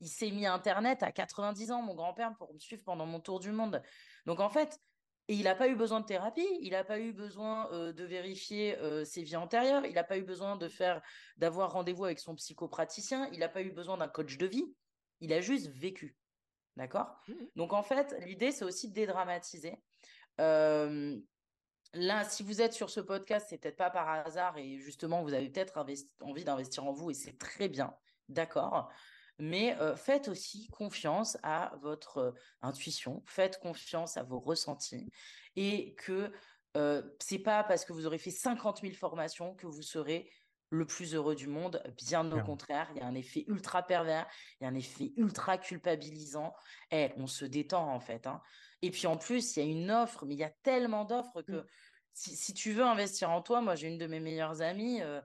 Il 0.00 0.08
s'est 0.08 0.30
mis 0.30 0.46
à 0.46 0.54
Internet 0.54 1.02
à 1.02 1.12
90 1.12 1.72
ans, 1.72 1.82
mon 1.82 1.94
grand-père, 1.94 2.34
pour 2.36 2.52
me 2.52 2.58
suivre 2.58 2.82
pendant 2.84 3.06
mon 3.06 3.20
tour 3.20 3.40
du 3.40 3.50
monde. 3.50 3.82
Donc, 4.26 4.40
en 4.40 4.48
fait, 4.48 4.80
et 5.28 5.34
il 5.34 5.44
n'a 5.44 5.54
pas 5.54 5.68
eu 5.68 5.76
besoin 5.76 6.00
de 6.00 6.06
thérapie, 6.06 6.46
il 6.60 6.72
n'a 6.72 6.84
pas 6.84 6.98
eu 6.98 7.12
besoin 7.12 7.70
euh, 7.72 7.92
de 7.92 8.04
vérifier 8.04 8.76
euh, 8.78 9.04
ses 9.04 9.22
vies 9.22 9.36
antérieures, 9.36 9.84
il 9.86 9.94
n'a 9.94 10.04
pas 10.04 10.18
eu 10.18 10.22
besoin 10.22 10.56
de 10.56 10.68
faire, 10.68 11.00
d'avoir 11.36 11.72
rendez-vous 11.72 12.04
avec 12.04 12.18
son 12.18 12.34
psychopraticien, 12.34 13.28
il 13.32 13.38
n'a 13.38 13.48
pas 13.48 13.62
eu 13.62 13.70
besoin 13.70 13.96
d'un 13.96 14.08
coach 14.08 14.36
de 14.36 14.46
vie. 14.46 14.74
Il 15.20 15.32
a 15.32 15.40
juste 15.40 15.68
vécu. 15.68 16.16
D'accord? 16.76 17.20
Mmh 17.28 17.34
Donc, 17.54 17.72
en 17.72 17.82
fait, 17.82 18.16
l'idée, 18.24 18.50
c'est 18.50 18.64
aussi 18.64 18.88
de 18.88 18.94
dédramatiser. 18.94 19.76
Là, 21.94 22.24
si 22.24 22.42
vous 22.42 22.62
êtes 22.62 22.72
sur 22.72 22.88
ce 22.88 23.00
podcast, 23.00 23.46
c'est 23.50 23.58
peut-être 23.58 23.76
pas 23.76 23.90
par 23.90 24.08
hasard 24.08 24.56
et 24.56 24.78
justement, 24.78 25.22
vous 25.22 25.34
avez 25.34 25.50
peut-être 25.50 25.84
envie 26.20 26.44
d'investir 26.44 26.84
en 26.84 26.92
vous 26.92 27.10
et 27.10 27.14
c'est 27.14 27.36
très 27.36 27.68
bien, 27.68 27.94
d'accord? 28.30 28.90
Mais 29.44 29.76
euh, 29.80 29.96
faites 29.96 30.28
aussi 30.28 30.68
confiance 30.68 31.36
à 31.42 31.72
votre 31.82 32.18
euh, 32.18 32.30
intuition, 32.62 33.24
faites 33.26 33.58
confiance 33.58 34.16
à 34.16 34.22
vos 34.22 34.38
ressentis 34.38 35.10
et 35.56 35.96
que 35.96 36.30
euh, 36.76 37.02
c'est 37.18 37.40
pas 37.40 37.64
parce 37.64 37.84
que 37.84 37.92
vous 37.92 38.06
aurez 38.06 38.18
fait 38.18 38.30
50 38.30 38.82
000 38.82 38.94
formations 38.94 39.56
que 39.56 39.66
vous 39.66 39.82
serez 39.82 40.30
le 40.70 40.86
plus 40.86 41.16
heureux 41.16 41.34
du 41.34 41.48
monde. 41.48 41.82
Bien 41.96 42.30
au 42.30 42.40
contraire, 42.40 42.88
il 42.94 42.98
y 42.98 43.02
a 43.02 43.06
un 43.06 43.16
effet 43.16 43.44
ultra 43.48 43.82
pervers, 43.82 44.28
il 44.60 44.64
y 44.64 44.66
a 44.68 44.70
un 44.70 44.76
effet 44.76 45.12
ultra 45.16 45.58
culpabilisant. 45.58 46.54
Et 46.92 47.10
eh, 47.10 47.12
on 47.16 47.26
se 47.26 47.44
détend 47.44 47.92
en 47.92 47.98
fait. 47.98 48.28
Hein. 48.28 48.40
Et 48.80 48.92
puis 48.92 49.08
en 49.08 49.16
plus, 49.16 49.56
il 49.56 49.58
y 49.58 49.66
a 49.66 49.68
une 49.68 49.90
offre, 49.90 50.24
mais 50.24 50.34
il 50.34 50.40
y 50.40 50.44
a 50.44 50.52
tellement 50.62 51.04
d'offres 51.04 51.42
que 51.42 51.52
mmh. 51.52 51.66
si, 52.12 52.54
tu 52.54 52.70
veux 52.74 52.84
investir 52.84 53.30
en 53.30 53.42
toi, 53.42 53.60
moi 53.60 53.74
j'ai 53.74 53.88
une 53.88 53.98
de 53.98 54.06
mes 54.06 54.20
meilleures 54.20 54.62
amies, 54.62 55.02
euh, 55.02 55.20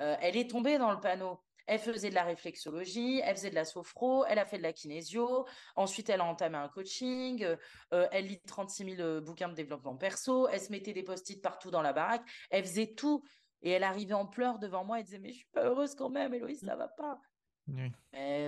euh, 0.00 0.16
elle 0.20 0.36
est 0.36 0.50
tombée 0.50 0.76
dans 0.76 0.90
le 0.90 1.00
panneau. 1.00 1.40
Elle 1.66 1.78
faisait 1.78 2.10
de 2.10 2.14
la 2.14 2.24
réflexologie, 2.24 3.20
elle 3.24 3.36
faisait 3.36 3.50
de 3.50 3.54
la 3.54 3.64
sophro, 3.64 4.24
elle 4.26 4.38
a 4.38 4.44
fait 4.44 4.58
de 4.58 4.62
la 4.62 4.72
kinésio, 4.72 5.46
ensuite 5.76 6.10
elle 6.10 6.20
a 6.20 6.24
entamé 6.24 6.56
un 6.56 6.68
coaching, 6.68 7.44
euh, 7.92 8.08
elle 8.12 8.26
lit 8.26 8.40
36 8.46 8.96
000 8.96 9.20
bouquins 9.20 9.48
de 9.48 9.54
développement 9.54 9.96
perso, 9.96 10.48
elle 10.48 10.60
se 10.60 10.70
mettait 10.70 10.92
des 10.92 11.02
post-it 11.02 11.40
partout 11.40 11.70
dans 11.70 11.82
la 11.82 11.92
baraque, 11.92 12.24
elle 12.50 12.64
faisait 12.64 12.94
tout. 12.94 13.22
Et 13.62 13.70
elle 13.70 13.82
arrivait 13.82 14.14
en 14.14 14.26
pleurs 14.26 14.58
devant 14.58 14.84
moi. 14.84 15.00
Et 15.00 15.02
disait 15.02 15.18
Mais 15.18 15.30
je 15.30 15.38
suis 15.38 15.48
pas 15.52 15.64
heureuse 15.64 15.94
quand 15.94 16.10
même, 16.10 16.34
Héloïse, 16.34 16.60
ça 16.60 16.76
va 16.76 16.86
pas. 16.86 17.18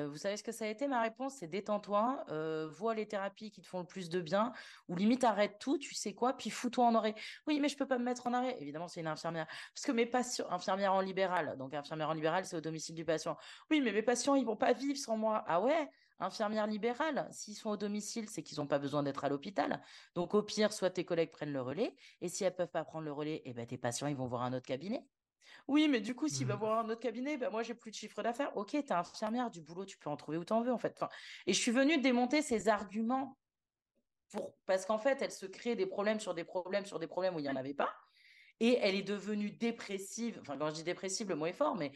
Vous 0.08 0.16
savez 0.16 0.36
ce 0.36 0.42
que 0.42 0.52
ça 0.52 0.64
a 0.64 0.68
été 0.68 0.88
ma 0.88 1.00
réponse? 1.00 1.36
C'est 1.36 1.48
détends-toi, 1.48 2.24
euh, 2.28 2.68
vois 2.68 2.94
les 2.94 3.06
thérapies 3.06 3.50
qui 3.50 3.60
te 3.62 3.66
font 3.66 3.80
le 3.80 3.86
plus 3.86 4.08
de 4.08 4.20
bien, 4.20 4.52
ou 4.88 4.96
limite 4.96 5.24
arrête 5.24 5.58
tout, 5.58 5.78
tu 5.78 5.94
sais 5.94 6.14
quoi, 6.14 6.36
puis 6.36 6.50
fous-toi 6.50 6.84
en 6.84 6.94
arrêt. 6.94 7.14
Oui, 7.46 7.60
mais 7.60 7.68
je 7.68 7.76
peux 7.76 7.86
pas 7.86 7.98
me 7.98 8.04
mettre 8.04 8.26
en 8.26 8.32
arrêt. 8.32 8.56
Évidemment, 8.60 8.88
c'est 8.88 9.00
une 9.00 9.06
infirmière. 9.06 9.46
Parce 9.74 9.84
que 9.84 9.92
mes 9.92 10.06
patients, 10.06 10.46
infirmière 10.50 10.92
en 10.92 11.00
libéral, 11.00 11.56
donc 11.58 11.74
infirmière 11.74 12.10
en 12.10 12.14
libéral, 12.14 12.44
c'est 12.44 12.56
au 12.56 12.60
domicile 12.60 12.94
du 12.94 13.04
patient. 13.04 13.36
Oui, 13.70 13.80
mais 13.80 13.92
mes 13.92 14.02
patients, 14.02 14.34
ils 14.34 14.44
vont 14.44 14.56
pas 14.56 14.72
vivre 14.72 14.98
sans 14.98 15.16
moi. 15.16 15.44
Ah 15.46 15.60
ouais? 15.60 15.88
Infirmière 16.18 16.66
libérale, 16.66 17.28
s'ils 17.30 17.56
sont 17.56 17.70
au 17.70 17.76
domicile, 17.76 18.28
c'est 18.30 18.42
qu'ils 18.42 18.58
n'ont 18.58 18.66
pas 18.66 18.78
besoin 18.78 19.02
d'être 19.02 19.24
à 19.24 19.28
l'hôpital. 19.28 19.82
Donc 20.14 20.32
au 20.34 20.42
pire, 20.42 20.72
soit 20.72 20.90
tes 20.90 21.04
collègues 21.04 21.30
prennent 21.30 21.52
le 21.52 21.60
relais, 21.60 21.94
et 22.22 22.28
si 22.28 22.42
elles 22.44 22.54
peuvent 22.54 22.70
pas 22.70 22.84
prendre 22.84 23.04
le 23.04 23.12
relais, 23.12 23.42
eh 23.44 23.52
ben, 23.52 23.66
tes 23.66 23.76
patients, 23.76 24.06
ils 24.06 24.16
vont 24.16 24.26
voir 24.26 24.42
un 24.42 24.54
autre 24.54 24.66
cabinet. 24.66 25.06
Oui, 25.68 25.88
mais 25.88 26.00
du 26.00 26.14
coup, 26.14 26.28
s'il 26.28 26.46
va 26.46 26.54
mmh. 26.54 26.58
voir 26.58 26.78
un 26.78 26.88
autre 26.88 27.00
cabinet, 27.00 27.36
ben 27.36 27.50
moi, 27.50 27.62
j'ai 27.62 27.74
plus 27.74 27.90
de 27.90 27.96
chiffre 27.96 28.22
d'affaires. 28.22 28.56
Ok, 28.56 28.70
t'es 28.70 28.92
infirmière, 28.92 29.50
du 29.50 29.60
boulot, 29.60 29.84
tu 29.84 29.98
peux 29.98 30.08
en 30.08 30.16
trouver 30.16 30.38
où 30.38 30.44
t'en 30.44 30.62
veux, 30.62 30.72
en 30.72 30.78
fait. 30.78 30.92
Enfin, 30.96 31.08
et 31.46 31.52
je 31.52 31.60
suis 31.60 31.72
venue 31.72 31.98
démonter 31.98 32.42
ces 32.42 32.68
arguments 32.68 33.38
pour... 34.30 34.56
parce 34.66 34.86
qu'en 34.86 34.98
fait, 34.98 35.22
elle 35.22 35.32
se 35.32 35.46
crée 35.46 35.74
des 35.74 35.86
problèmes 35.86 36.20
sur 36.20 36.34
des 36.34 36.44
problèmes 36.44 36.86
sur 36.86 36.98
des 36.98 37.06
problèmes 37.06 37.34
où 37.34 37.38
il 37.38 37.42
n'y 37.42 37.48
en 37.48 37.56
avait 37.56 37.74
pas. 37.74 37.94
Et 38.60 38.78
elle 38.80 38.94
est 38.94 39.02
devenue 39.02 39.50
dépressive. 39.50 40.38
Enfin, 40.40 40.56
quand 40.56 40.70
je 40.70 40.74
dis 40.76 40.84
dépressive, 40.84 41.28
le 41.28 41.36
mot 41.36 41.46
est 41.46 41.52
fort, 41.52 41.76
mais 41.76 41.92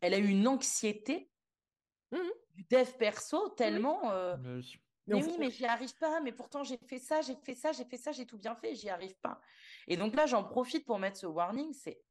elle 0.00 0.14
a 0.14 0.18
eu 0.18 0.28
une 0.28 0.46
anxiété 0.46 1.30
Mhm. 2.10 2.30
du 2.54 2.64
dev 2.70 2.90
perso 2.98 3.50
tellement. 3.50 4.10
euh, 4.10 4.36
Euh, 4.36 4.62
mais 5.06 5.22
oui, 5.22 5.36
mais 5.38 5.50
j'y 5.50 5.64
arrive 5.64 5.94
pas, 5.96 6.20
mais 6.20 6.32
pourtant 6.32 6.64
j'ai 6.64 6.78
fait 6.86 6.98
ça, 6.98 7.22
j'ai 7.22 7.34
fait 7.36 7.54
ça, 7.54 7.72
j'ai 7.72 7.84
fait 7.84 7.96
ça, 7.96 8.12
j'ai 8.12 8.26
tout 8.26 8.38
bien 8.38 8.54
fait, 8.54 8.74
j'y 8.74 8.90
arrive 8.90 9.18
pas. 9.20 9.40
Et 9.86 9.96
donc 9.96 10.14
là, 10.14 10.26
j'en 10.26 10.44
profite 10.44 10.84
pour 10.86 10.98
mettre 10.98 11.16
ce 11.16 11.26
warning, 11.26 11.72
c'est 11.72 12.02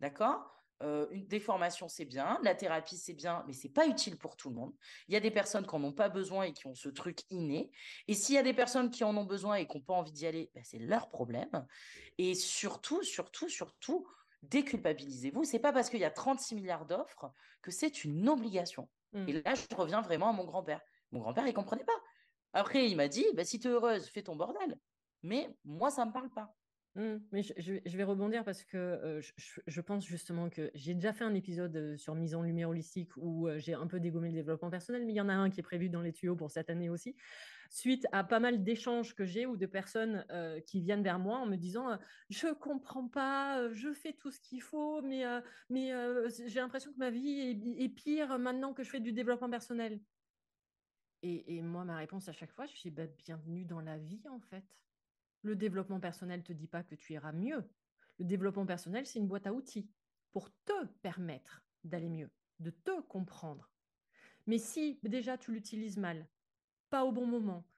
d'accord? 0.00 0.56
euh, 0.82 1.06
une, 1.10 1.26
des 1.26 1.40
formations, 1.40 1.88
c'est 1.88 2.04
bien, 2.04 2.38
la 2.42 2.54
thérapie, 2.54 2.96
c'est 2.96 3.14
bien, 3.14 3.44
mais 3.46 3.52
c'est 3.52 3.70
pas 3.70 3.86
utile 3.86 4.18
pour 4.18 4.36
tout 4.36 4.50
le 4.50 4.56
monde. 4.56 4.74
Il 5.08 5.14
y 5.14 5.16
a 5.16 5.20
des 5.20 5.30
personnes 5.30 5.66
qui 5.66 5.74
en 5.74 5.82
ont 5.82 5.92
pas 5.92 6.08
besoin 6.08 6.44
et 6.44 6.52
qui 6.52 6.66
ont 6.66 6.74
ce 6.74 6.88
truc 6.88 7.20
inné. 7.30 7.70
Et 8.08 8.14
s'il 8.14 8.34
y 8.34 8.38
a 8.38 8.42
des 8.42 8.54
personnes 8.54 8.90
qui 8.90 9.04
en 9.04 9.16
ont 9.16 9.24
besoin 9.24 9.56
et 9.56 9.66
qui 9.66 9.76
n'ont 9.76 9.82
pas 9.82 9.94
envie 9.94 10.12
d'y 10.12 10.26
aller, 10.26 10.50
ben, 10.54 10.62
c'est 10.64 10.78
leur 10.78 11.08
problème. 11.08 11.66
Et 12.18 12.34
surtout, 12.34 13.02
surtout, 13.02 13.48
surtout, 13.48 14.06
déculpabilisez-vous. 14.42 15.44
C'est 15.44 15.58
pas 15.58 15.72
parce 15.72 15.88
qu'il 15.88 16.00
y 16.00 16.04
a 16.04 16.10
36 16.10 16.54
milliards 16.54 16.86
d'offres 16.86 17.32
que 17.62 17.70
c'est 17.70 18.04
une 18.04 18.28
obligation. 18.28 18.88
Et 19.28 19.32
là, 19.32 19.54
je 19.54 19.74
reviens 19.74 20.02
vraiment 20.02 20.28
à 20.28 20.32
mon 20.32 20.44
grand-père. 20.44 20.82
Mon 21.10 21.20
grand-père, 21.20 21.46
il 21.46 21.54
comprenait 21.54 21.84
pas. 21.84 21.98
Après, 22.52 22.86
il 22.86 22.96
m'a 22.96 23.08
dit, 23.08 23.24
bah, 23.32 23.46
si 23.46 23.58
tu 23.58 23.68
es 23.68 23.70
heureuse, 23.70 24.08
fais 24.08 24.22
ton 24.22 24.36
bordel. 24.36 24.78
Mais 25.22 25.48
moi, 25.64 25.90
ça 25.90 26.04
me 26.04 26.12
parle 26.12 26.28
pas. 26.28 26.54
Mm, 26.96 27.18
mais 27.30 27.42
je, 27.42 27.96
vais- 27.96 28.04
rebondir 28.04 28.42
parce 28.42 28.64
que 28.64 29.20
je, 29.66 29.80
pense 29.82 30.06
justement 30.06 30.48
que 30.48 30.70
j'ai 30.74 30.94
déjà 30.94 31.12
fait 31.12 31.24
un 31.24 31.34
épisode 31.34 31.94
sur 31.98 32.14
mise 32.14 32.34
en 32.34 32.42
lumière 32.42 32.70
holistique 32.70 33.10
où 33.18 33.48
j'ai 33.58 33.74
un 33.74 33.86
peu 33.86 34.00
dégommé 34.00 34.30
le 34.30 34.34
développement 34.34 34.70
personnel, 34.70 35.04
mais 35.04 35.12
il 35.12 35.16
y 35.16 35.20
en 35.20 35.28
a 35.28 35.34
un 35.34 35.50
qui 35.50 35.60
est 35.60 35.62
prévu 35.62 35.90
dans 35.90 36.00
les 36.00 36.12
tuyaux 36.12 36.36
pour 36.36 36.50
cette 36.50 36.70
année 36.70 36.88
aussi, 36.88 37.14
suite 37.68 38.06
à 38.12 38.24
pas 38.24 38.40
mal 38.40 38.64
d'échanges 38.64 39.14
que 39.14 39.26
j'ai 39.26 39.44
ou 39.44 39.58
de 39.58 39.66
personnes 39.66 40.24
qui 40.66 40.80
viennent 40.80 41.02
vers 41.02 41.18
moi 41.18 41.38
en 41.38 41.44
me 41.44 41.56
disant 41.56 41.98
je 42.30 42.54
comprends 42.54 43.08
pas, 43.08 43.70
je 43.74 43.92
fais 43.92 44.14
tout 44.14 44.30
ce 44.30 44.40
qu'il 44.40 44.62
faut, 44.62 45.02
mais, 45.02 45.24
mais 45.68 45.92
j'ai 46.46 46.60
l'impression 46.60 46.94
que 46.94 46.98
ma 46.98 47.10
vie 47.10 47.60
est, 47.78 47.88
pire 47.90 48.38
maintenant 48.38 48.72
que 48.72 48.82
je 48.82 48.88
fais 48.88 49.00
du 49.00 49.12
développement 49.12 49.50
personnel. 49.50 50.00
Et, 51.22 51.56
et 51.56 51.62
moi, 51.62 51.84
ma 51.84 51.96
réponse 51.96 52.28
à 52.28 52.32
chaque 52.32 52.52
fois, 52.52 52.64
je 52.64 52.80
dis 52.80 52.90
bah, 52.90 53.06
bienvenue 53.26 53.66
dans 53.66 53.80
la 53.80 53.98
vie 53.98 54.22
en 54.30 54.40
fait. 54.40 54.64
Le 55.46 55.54
développement 55.54 56.00
personnel 56.00 56.40
ne 56.40 56.44
te 56.44 56.52
dit 56.52 56.66
pas 56.66 56.82
que 56.82 56.96
tu 56.96 57.12
iras 57.12 57.30
mieux. 57.30 57.70
Le 58.18 58.24
développement 58.24 58.66
personnel, 58.66 59.06
c'est 59.06 59.20
une 59.20 59.28
boîte 59.28 59.46
à 59.46 59.52
outils 59.52 59.92
pour 60.32 60.50
te 60.64 60.86
permettre 61.02 61.64
d'aller 61.84 62.08
mieux, 62.08 62.30
de 62.58 62.70
te 62.70 63.00
comprendre. 63.02 63.72
Mais 64.48 64.58
si 64.58 64.98
déjà 65.04 65.38
tu 65.38 65.52
l'utilises 65.52 65.98
mal, 65.98 66.28
pas 66.90 67.04
au 67.04 67.12
bon 67.12 67.26
moment, 67.26 67.68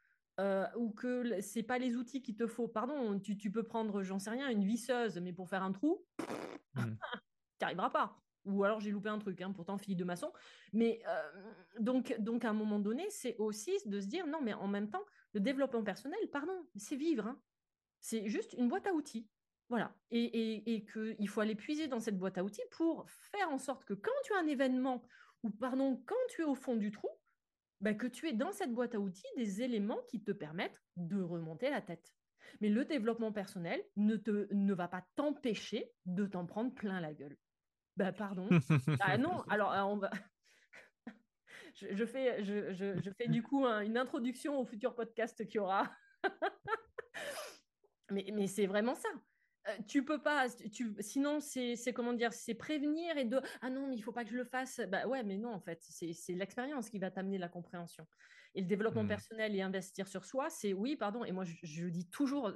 euh, 0.40 0.66
ou 0.76 0.92
que 0.92 1.42
ce 1.42 1.58
n'est 1.58 1.62
pas 1.62 1.78
les 1.78 1.96
outils 1.96 2.22
qu'il 2.22 2.36
te 2.36 2.46
faut, 2.46 2.68
pardon, 2.68 3.20
tu, 3.20 3.36
tu 3.36 3.52
peux 3.52 3.64
prendre, 3.64 4.02
j'en 4.02 4.18
sais 4.18 4.30
rien, 4.30 4.48
une 4.48 4.64
visseuse, 4.64 5.18
mais 5.18 5.34
pour 5.34 5.50
faire 5.50 5.62
un 5.62 5.72
trou, 5.72 6.06
Mm. 6.74 6.80
tu 7.58 7.64
n'y 7.64 7.64
arriveras 7.66 7.90
pas. 7.90 8.22
Ou 8.44 8.64
alors 8.64 8.80
j'ai 8.80 8.90
loupé 8.90 9.10
un 9.10 9.18
truc, 9.18 9.40
hein, 9.42 9.52
pourtant 9.52 9.76
fille 9.76 9.96
de 9.96 10.04
maçon. 10.04 10.32
Mais 10.72 11.02
euh, 11.06 11.52
donc, 11.80 12.14
donc 12.18 12.44
à 12.44 12.50
un 12.50 12.54
moment 12.54 12.78
donné, 12.78 13.10
c'est 13.10 13.36
aussi 13.36 13.72
de 13.86 14.00
se 14.00 14.06
dire 14.06 14.26
non, 14.26 14.40
mais 14.40 14.54
en 14.54 14.68
même 14.68 14.88
temps, 14.90 15.04
le 15.34 15.40
développement 15.40 15.82
personnel, 15.82 16.18
pardon, 16.32 16.68
c'est 16.76 16.96
vivre. 16.96 17.26
hein. 17.26 17.42
C'est 18.00 18.28
juste 18.28 18.54
une 18.54 18.68
boîte 18.68 18.86
à 18.86 18.92
outils. 18.92 19.28
Voilà. 19.68 19.94
Et, 20.10 20.24
et, 20.24 20.74
et 20.74 20.84
qu'il 20.84 21.28
faut 21.28 21.40
aller 21.40 21.54
puiser 21.54 21.88
dans 21.88 22.00
cette 22.00 22.18
boîte 22.18 22.38
à 22.38 22.44
outils 22.44 22.62
pour 22.70 23.08
faire 23.10 23.50
en 23.50 23.58
sorte 23.58 23.84
que 23.84 23.94
quand 23.94 24.10
tu 24.24 24.32
as 24.32 24.38
un 24.38 24.46
événement, 24.46 25.06
ou 25.42 25.50
pardon, 25.50 26.02
quand 26.06 26.14
tu 26.30 26.42
es 26.42 26.44
au 26.44 26.54
fond 26.54 26.76
du 26.76 26.90
trou, 26.90 27.08
bah, 27.80 27.94
que 27.94 28.06
tu 28.06 28.28
aies 28.28 28.32
dans 28.32 28.52
cette 28.52 28.72
boîte 28.72 28.94
à 28.94 29.00
outils 29.00 29.22
des 29.36 29.62
éléments 29.62 30.00
qui 30.08 30.22
te 30.22 30.32
permettent 30.32 30.82
de 30.96 31.20
remonter 31.20 31.70
la 31.70 31.80
tête. 31.80 32.12
Mais 32.60 32.70
le 32.70 32.84
développement 32.84 33.32
personnel 33.32 33.82
ne, 33.96 34.16
te, 34.16 34.52
ne 34.52 34.74
va 34.74 34.88
pas 34.88 35.04
t'empêcher 35.16 35.92
de 36.06 36.26
t'en 36.26 36.46
prendre 36.46 36.74
plein 36.74 37.00
la 37.00 37.12
gueule. 37.12 37.36
Bah 37.96 38.12
pardon. 38.12 38.48
ah 39.00 39.18
non, 39.18 39.42
alors 39.48 39.72
euh, 39.72 39.82
on 39.82 39.96
va... 39.98 40.10
je, 41.74 41.94
je, 41.94 42.04
fais, 42.06 42.42
je, 42.42 42.72
je, 42.72 43.00
je 43.00 43.10
fais 43.10 43.28
du 43.28 43.42
coup 43.42 43.66
un, 43.66 43.80
une 43.80 43.98
introduction 43.98 44.58
au 44.58 44.64
futur 44.64 44.94
podcast 44.94 45.44
qu'il 45.46 45.56
y 45.56 45.58
aura. 45.58 45.92
mais 48.10 48.46
c'est 48.46 48.66
vraiment 48.66 48.94
ça. 48.94 49.08
Euh, 49.68 49.76
tu 49.86 50.04
peux 50.04 50.22
pas, 50.22 50.46
tu, 50.72 50.94
sinon 51.00 51.40
c'est 51.40 51.76
comment 51.94 52.12
dire, 52.12 52.32
c'est 52.32 52.54
prévenir 52.54 53.16
et 53.18 53.24
de 53.24 53.40
ah 53.60 53.70
non 53.70 53.88
mais 53.88 53.96
il 53.96 54.02
faut 54.02 54.12
pas 54.12 54.24
que 54.24 54.30
je 54.30 54.36
le 54.36 54.44
fasse. 54.44 54.80
Bah 54.88 55.06
ouais 55.06 55.22
mais 55.24 55.36
non 55.36 55.52
en 55.52 55.60
fait 55.60 55.82
c'est 55.82 56.34
l'expérience 56.34 56.90
qui 56.90 56.98
va 56.98 57.10
t'amener 57.10 57.38
la 57.38 57.48
compréhension. 57.48 58.06
Et 58.54 58.62
le 58.62 58.66
développement 58.66 59.04
mmh. 59.04 59.08
personnel 59.08 59.54
et 59.54 59.62
investir 59.62 60.08
sur 60.08 60.24
soi, 60.24 60.48
c'est 60.50 60.72
oui 60.72 60.96
pardon. 60.96 61.24
Et 61.24 61.32
moi 61.32 61.44
je, 61.44 61.54
je, 61.62 61.86
dis 61.86 62.08
toujours 62.08 62.52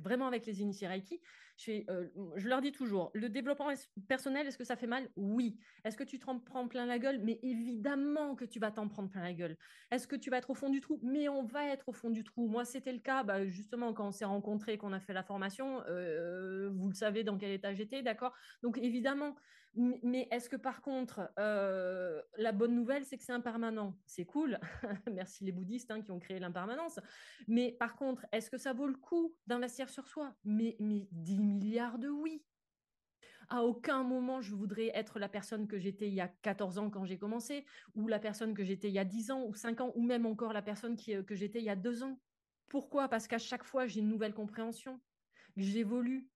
vraiment 0.00 0.26
avec 0.26 0.46
les 0.46 0.60
initiés 0.60 0.88
Reiki, 0.88 1.20
je, 1.56 1.64
fais, 1.64 1.84
euh, 1.90 2.08
je 2.36 2.48
leur 2.48 2.60
dis 2.60 2.72
toujours 2.72 3.10
le 3.14 3.28
développement 3.28 3.68
personnel 4.08 4.46
est-ce 4.46 4.58
que 4.58 4.64
ça 4.64 4.76
fait 4.76 4.86
mal? 4.86 5.08
Oui. 5.16 5.58
Est-ce 5.84 5.96
que 5.96 6.04
tu 6.04 6.18
t'en 6.18 6.38
prends 6.40 6.66
plein 6.66 6.86
la 6.86 6.98
gueule? 6.98 7.20
Mais 7.22 7.38
évidemment 7.42 8.34
que 8.34 8.44
tu 8.44 8.58
vas 8.58 8.70
t'en 8.70 8.88
prendre 8.88 9.10
plein 9.10 9.22
la 9.22 9.34
gueule. 9.34 9.56
Est-ce 9.90 10.06
que 10.06 10.16
tu 10.16 10.30
vas 10.30 10.38
être 10.38 10.50
au 10.50 10.54
fond 10.54 10.70
du 10.70 10.80
trou? 10.80 10.98
Mais 11.02 11.28
on 11.28 11.44
va 11.44 11.66
être 11.68 11.88
au 11.88 11.92
fond 11.92 12.10
du 12.10 12.24
trou. 12.24 12.48
Moi 12.48 12.64
c'était 12.64 12.92
le 12.92 13.00
cas 13.00 13.22
bah, 13.22 13.46
justement 13.46 13.92
quand 13.92 14.08
on 14.08 14.12
s'est 14.12 14.24
rencontrés, 14.24 14.78
qu'on 14.78 14.92
a 14.92 15.00
fait 15.00 15.12
la 15.12 15.22
formation. 15.22 15.82
Euh, 15.88 16.70
vous 16.70 16.88
le 16.88 16.94
savez 16.94 17.22
dans 17.22 17.38
quel 17.38 17.52
état 17.52 17.74
j'étais, 17.74 18.02
d'accord? 18.02 18.34
Donc 18.62 18.78
évidemment, 18.78 19.36
mais 19.76 20.28
est-ce 20.30 20.48
que 20.48 20.56
par 20.56 20.82
contre, 20.82 21.32
euh, 21.38 22.22
la 22.36 22.52
bonne 22.52 22.74
nouvelle, 22.74 23.04
c'est 23.04 23.16
que 23.16 23.24
c'est 23.24 23.32
impermanent? 23.32 23.98
C'est 24.06 24.24
cool, 24.24 24.58
merci 25.12 25.44
les 25.44 25.52
bouddhistes 25.52 25.90
hein, 25.90 26.02
qui 26.02 26.10
ont 26.10 26.18
créé 26.18 26.38
l'impermanence. 26.38 27.00
Mais 27.48 27.72
par 27.72 27.96
contre, 27.96 28.26
est-ce 28.32 28.50
que 28.50 28.58
ça 28.58 28.72
vaut 28.72 28.86
le 28.86 28.96
coup 28.96 29.36
d'investir 29.46 29.88
sur 29.88 30.06
soi? 30.06 30.34
Mais, 30.44 30.76
mais 30.78 31.08
10 31.12 31.40
milliards 31.40 31.98
de 31.98 32.08
oui. 32.08 32.44
À 33.48 33.62
aucun 33.62 34.02
moment, 34.04 34.40
je 34.40 34.54
voudrais 34.54 34.90
être 34.94 35.18
la 35.18 35.28
personne 35.28 35.66
que 35.66 35.78
j'étais 35.78 36.08
il 36.08 36.14
y 36.14 36.20
a 36.20 36.28
14 36.28 36.78
ans 36.78 36.90
quand 36.90 37.04
j'ai 37.04 37.18
commencé, 37.18 37.66
ou 37.94 38.08
la 38.08 38.18
personne 38.18 38.54
que 38.54 38.64
j'étais 38.64 38.88
il 38.88 38.94
y 38.94 38.98
a 38.98 39.04
10 39.04 39.30
ans, 39.30 39.44
ou 39.44 39.54
5 39.54 39.80
ans, 39.80 39.92
ou 39.96 40.02
même 40.02 40.24
encore 40.24 40.52
la 40.52 40.62
personne 40.62 40.96
qui, 40.96 41.22
que 41.24 41.34
j'étais 41.34 41.58
il 41.58 41.64
y 41.64 41.70
a 41.70 41.76
2 41.76 42.02
ans. 42.02 42.20
Pourquoi? 42.68 43.08
Parce 43.08 43.26
qu'à 43.26 43.38
chaque 43.38 43.64
fois, 43.64 43.86
j'ai 43.86 44.00
une 44.00 44.08
nouvelle 44.08 44.34
compréhension, 44.34 45.00
j'évolue, 45.56 46.30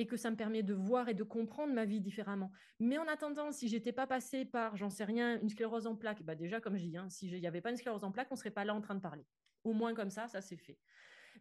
et 0.00 0.06
que 0.06 0.16
ça 0.16 0.30
me 0.30 0.36
permet 0.36 0.62
de 0.62 0.72
voir 0.72 1.10
et 1.10 1.14
de 1.14 1.22
comprendre 1.22 1.74
ma 1.74 1.84
vie 1.84 2.00
différemment. 2.00 2.50
Mais 2.78 2.96
en 2.96 3.06
attendant, 3.06 3.52
si 3.52 3.68
j'étais 3.68 3.92
pas 3.92 4.06
passée 4.06 4.46
par, 4.46 4.74
j'en 4.74 4.88
sais 4.88 5.04
rien, 5.04 5.38
une 5.42 5.50
sclérose 5.50 5.86
en 5.86 5.94
plaques, 5.94 6.22
bah 6.22 6.34
déjà, 6.34 6.58
comme 6.58 6.78
je 6.78 6.86
dis, 6.86 6.96
hein, 6.96 7.10
s'il 7.10 7.38
n'y 7.38 7.46
avait 7.46 7.60
pas 7.60 7.70
une 7.70 7.76
sclérose 7.76 8.02
en 8.02 8.10
plaques, 8.10 8.28
on 8.30 8.36
serait 8.36 8.50
pas 8.50 8.64
là 8.64 8.74
en 8.74 8.80
train 8.80 8.94
de 8.94 9.00
parler. 9.00 9.26
Au 9.62 9.74
moins 9.74 9.92
comme 9.92 10.08
ça, 10.08 10.26
ça 10.26 10.40
c'est 10.40 10.56
fait. 10.56 10.78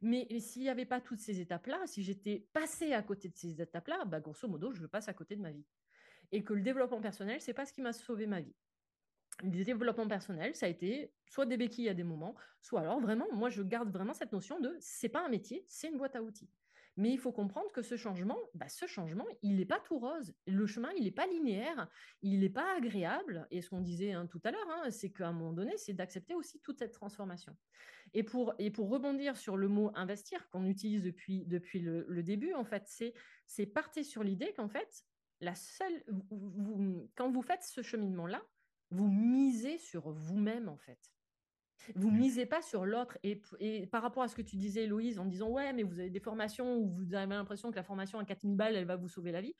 Mais 0.01 0.27
s'il 0.41 0.63
n'y 0.63 0.69
avait 0.69 0.85
pas 0.85 0.99
toutes 0.99 1.21
ces 1.21 1.39
étapes-là, 1.39 1.79
si 1.85 2.03
j'étais 2.03 2.49
passée 2.51 2.91
à 2.91 3.01
côté 3.01 3.29
de 3.29 3.37
ces 3.37 3.61
étapes-là, 3.61 4.03
bah, 4.03 4.19
grosso 4.19 4.45
modo, 4.45 4.73
je 4.73 4.85
passe 4.87 5.07
à 5.07 5.13
côté 5.13 5.37
de 5.37 5.41
ma 5.41 5.51
vie. 5.51 5.65
Et 6.33 6.43
que 6.43 6.53
le 6.53 6.61
développement 6.61 6.99
personnel, 6.99 7.39
c'est 7.39 7.53
pas 7.53 7.65
ce 7.65 7.71
qui 7.71 7.81
m'a 7.81 7.93
sauvé 7.93 8.27
ma 8.27 8.41
vie. 8.41 8.55
Le 9.41 9.63
développement 9.63 10.09
personnel, 10.09 10.53
ça 10.53 10.65
a 10.65 10.69
été 10.69 11.13
soit 11.27 11.45
des 11.45 11.55
béquilles 11.55 11.87
à 11.87 11.93
des 11.93 12.03
moments, 12.03 12.35
soit 12.59 12.81
alors 12.81 12.99
vraiment, 12.99 13.27
moi 13.31 13.49
je 13.49 13.63
garde 13.63 13.89
vraiment 13.89 14.13
cette 14.13 14.33
notion 14.33 14.59
de 14.59 14.75
c'est 14.81 15.07
pas 15.07 15.25
un 15.25 15.29
métier, 15.29 15.63
c'est 15.65 15.87
une 15.87 15.97
boîte 15.97 16.17
à 16.17 16.21
outils. 16.21 16.49
Mais 16.99 17.11
il 17.11 17.17
faut 17.17 17.31
comprendre 17.31 17.71
que 17.71 17.81
ce 17.81 17.95
changement, 17.95 18.37
bah, 18.53 18.67
ce 18.67 18.85
changement, 18.85 19.25
il 19.41 19.55
n'est 19.55 19.65
pas 19.65 19.79
tout 19.79 19.97
rose. 19.97 20.35
Le 20.45 20.67
chemin, 20.67 20.91
il 20.97 21.05
n'est 21.05 21.11
pas 21.11 21.27
linéaire, 21.27 21.89
il 22.21 22.41
n'est 22.41 22.49
pas 22.49 22.75
agréable. 22.75 23.47
Et 23.51 23.61
ce 23.61 23.69
qu'on 23.69 23.79
disait 23.79 24.11
hein, 24.11 24.27
tout 24.27 24.41
à 24.43 24.51
l'heure, 24.51 24.69
hein, 24.69 24.91
c'est 24.91 25.09
qu'à 25.09 25.29
un 25.29 25.31
moment 25.31 25.53
donné, 25.53 25.77
c'est 25.77 25.93
d'accepter 25.93 26.35
aussi 26.35 26.59
toute 26.59 26.79
cette 26.79 26.91
transformation. 26.91 27.55
Et 28.13 28.23
pour, 28.23 28.53
rebondir 28.57 29.37
sur 29.37 29.55
le 29.55 29.69
mot 29.69 29.93
investir 29.95 30.49
qu'on 30.49 30.65
utilise 30.65 31.01
depuis, 31.01 31.45
le, 31.79 32.21
début, 32.21 32.53
en 32.53 32.65
fait, 32.65 32.83
c'est 33.45 33.65
partir 33.65 34.03
sur 34.03 34.21
l'idée 34.21 34.51
qu'en 34.57 34.67
fait, 34.67 35.05
quand 37.15 37.31
vous 37.31 37.41
faites 37.41 37.63
ce 37.63 37.81
cheminement-là, 37.81 38.43
vous 38.91 39.07
misez 39.07 39.77
sur 39.77 40.11
vous-même, 40.11 40.67
en 40.67 40.77
fait. 40.77 40.99
Vous 41.95 42.11
misez 42.11 42.45
pas 42.45 42.61
sur 42.61 42.85
l'autre. 42.85 43.17
Et, 43.23 43.41
et, 43.59 43.87
par 43.87 44.01
rapport 44.01 44.23
à 44.23 44.27
ce 44.27 44.35
que 44.35 44.41
tu 44.41 44.57
disais, 44.57 44.85
Louise, 44.85 45.19
en 45.19 45.25
disant 45.25 45.49
Ouais, 45.49 45.73
mais 45.73 45.83
vous 45.83 45.99
avez 45.99 46.09
des 46.09 46.19
formations 46.19 46.77
où 46.77 46.89
vous 46.89 47.13
avez 47.13 47.33
l'impression 47.33 47.71
que 47.71 47.75
la 47.75 47.83
formation 47.83 48.19
à 48.19 48.25
4000 48.25 48.55
balles, 48.55 48.75
elle 48.75 48.85
va 48.85 48.95
vous 48.95 49.07
sauver 49.07 49.31
la 49.31 49.41
vie. 49.41 49.55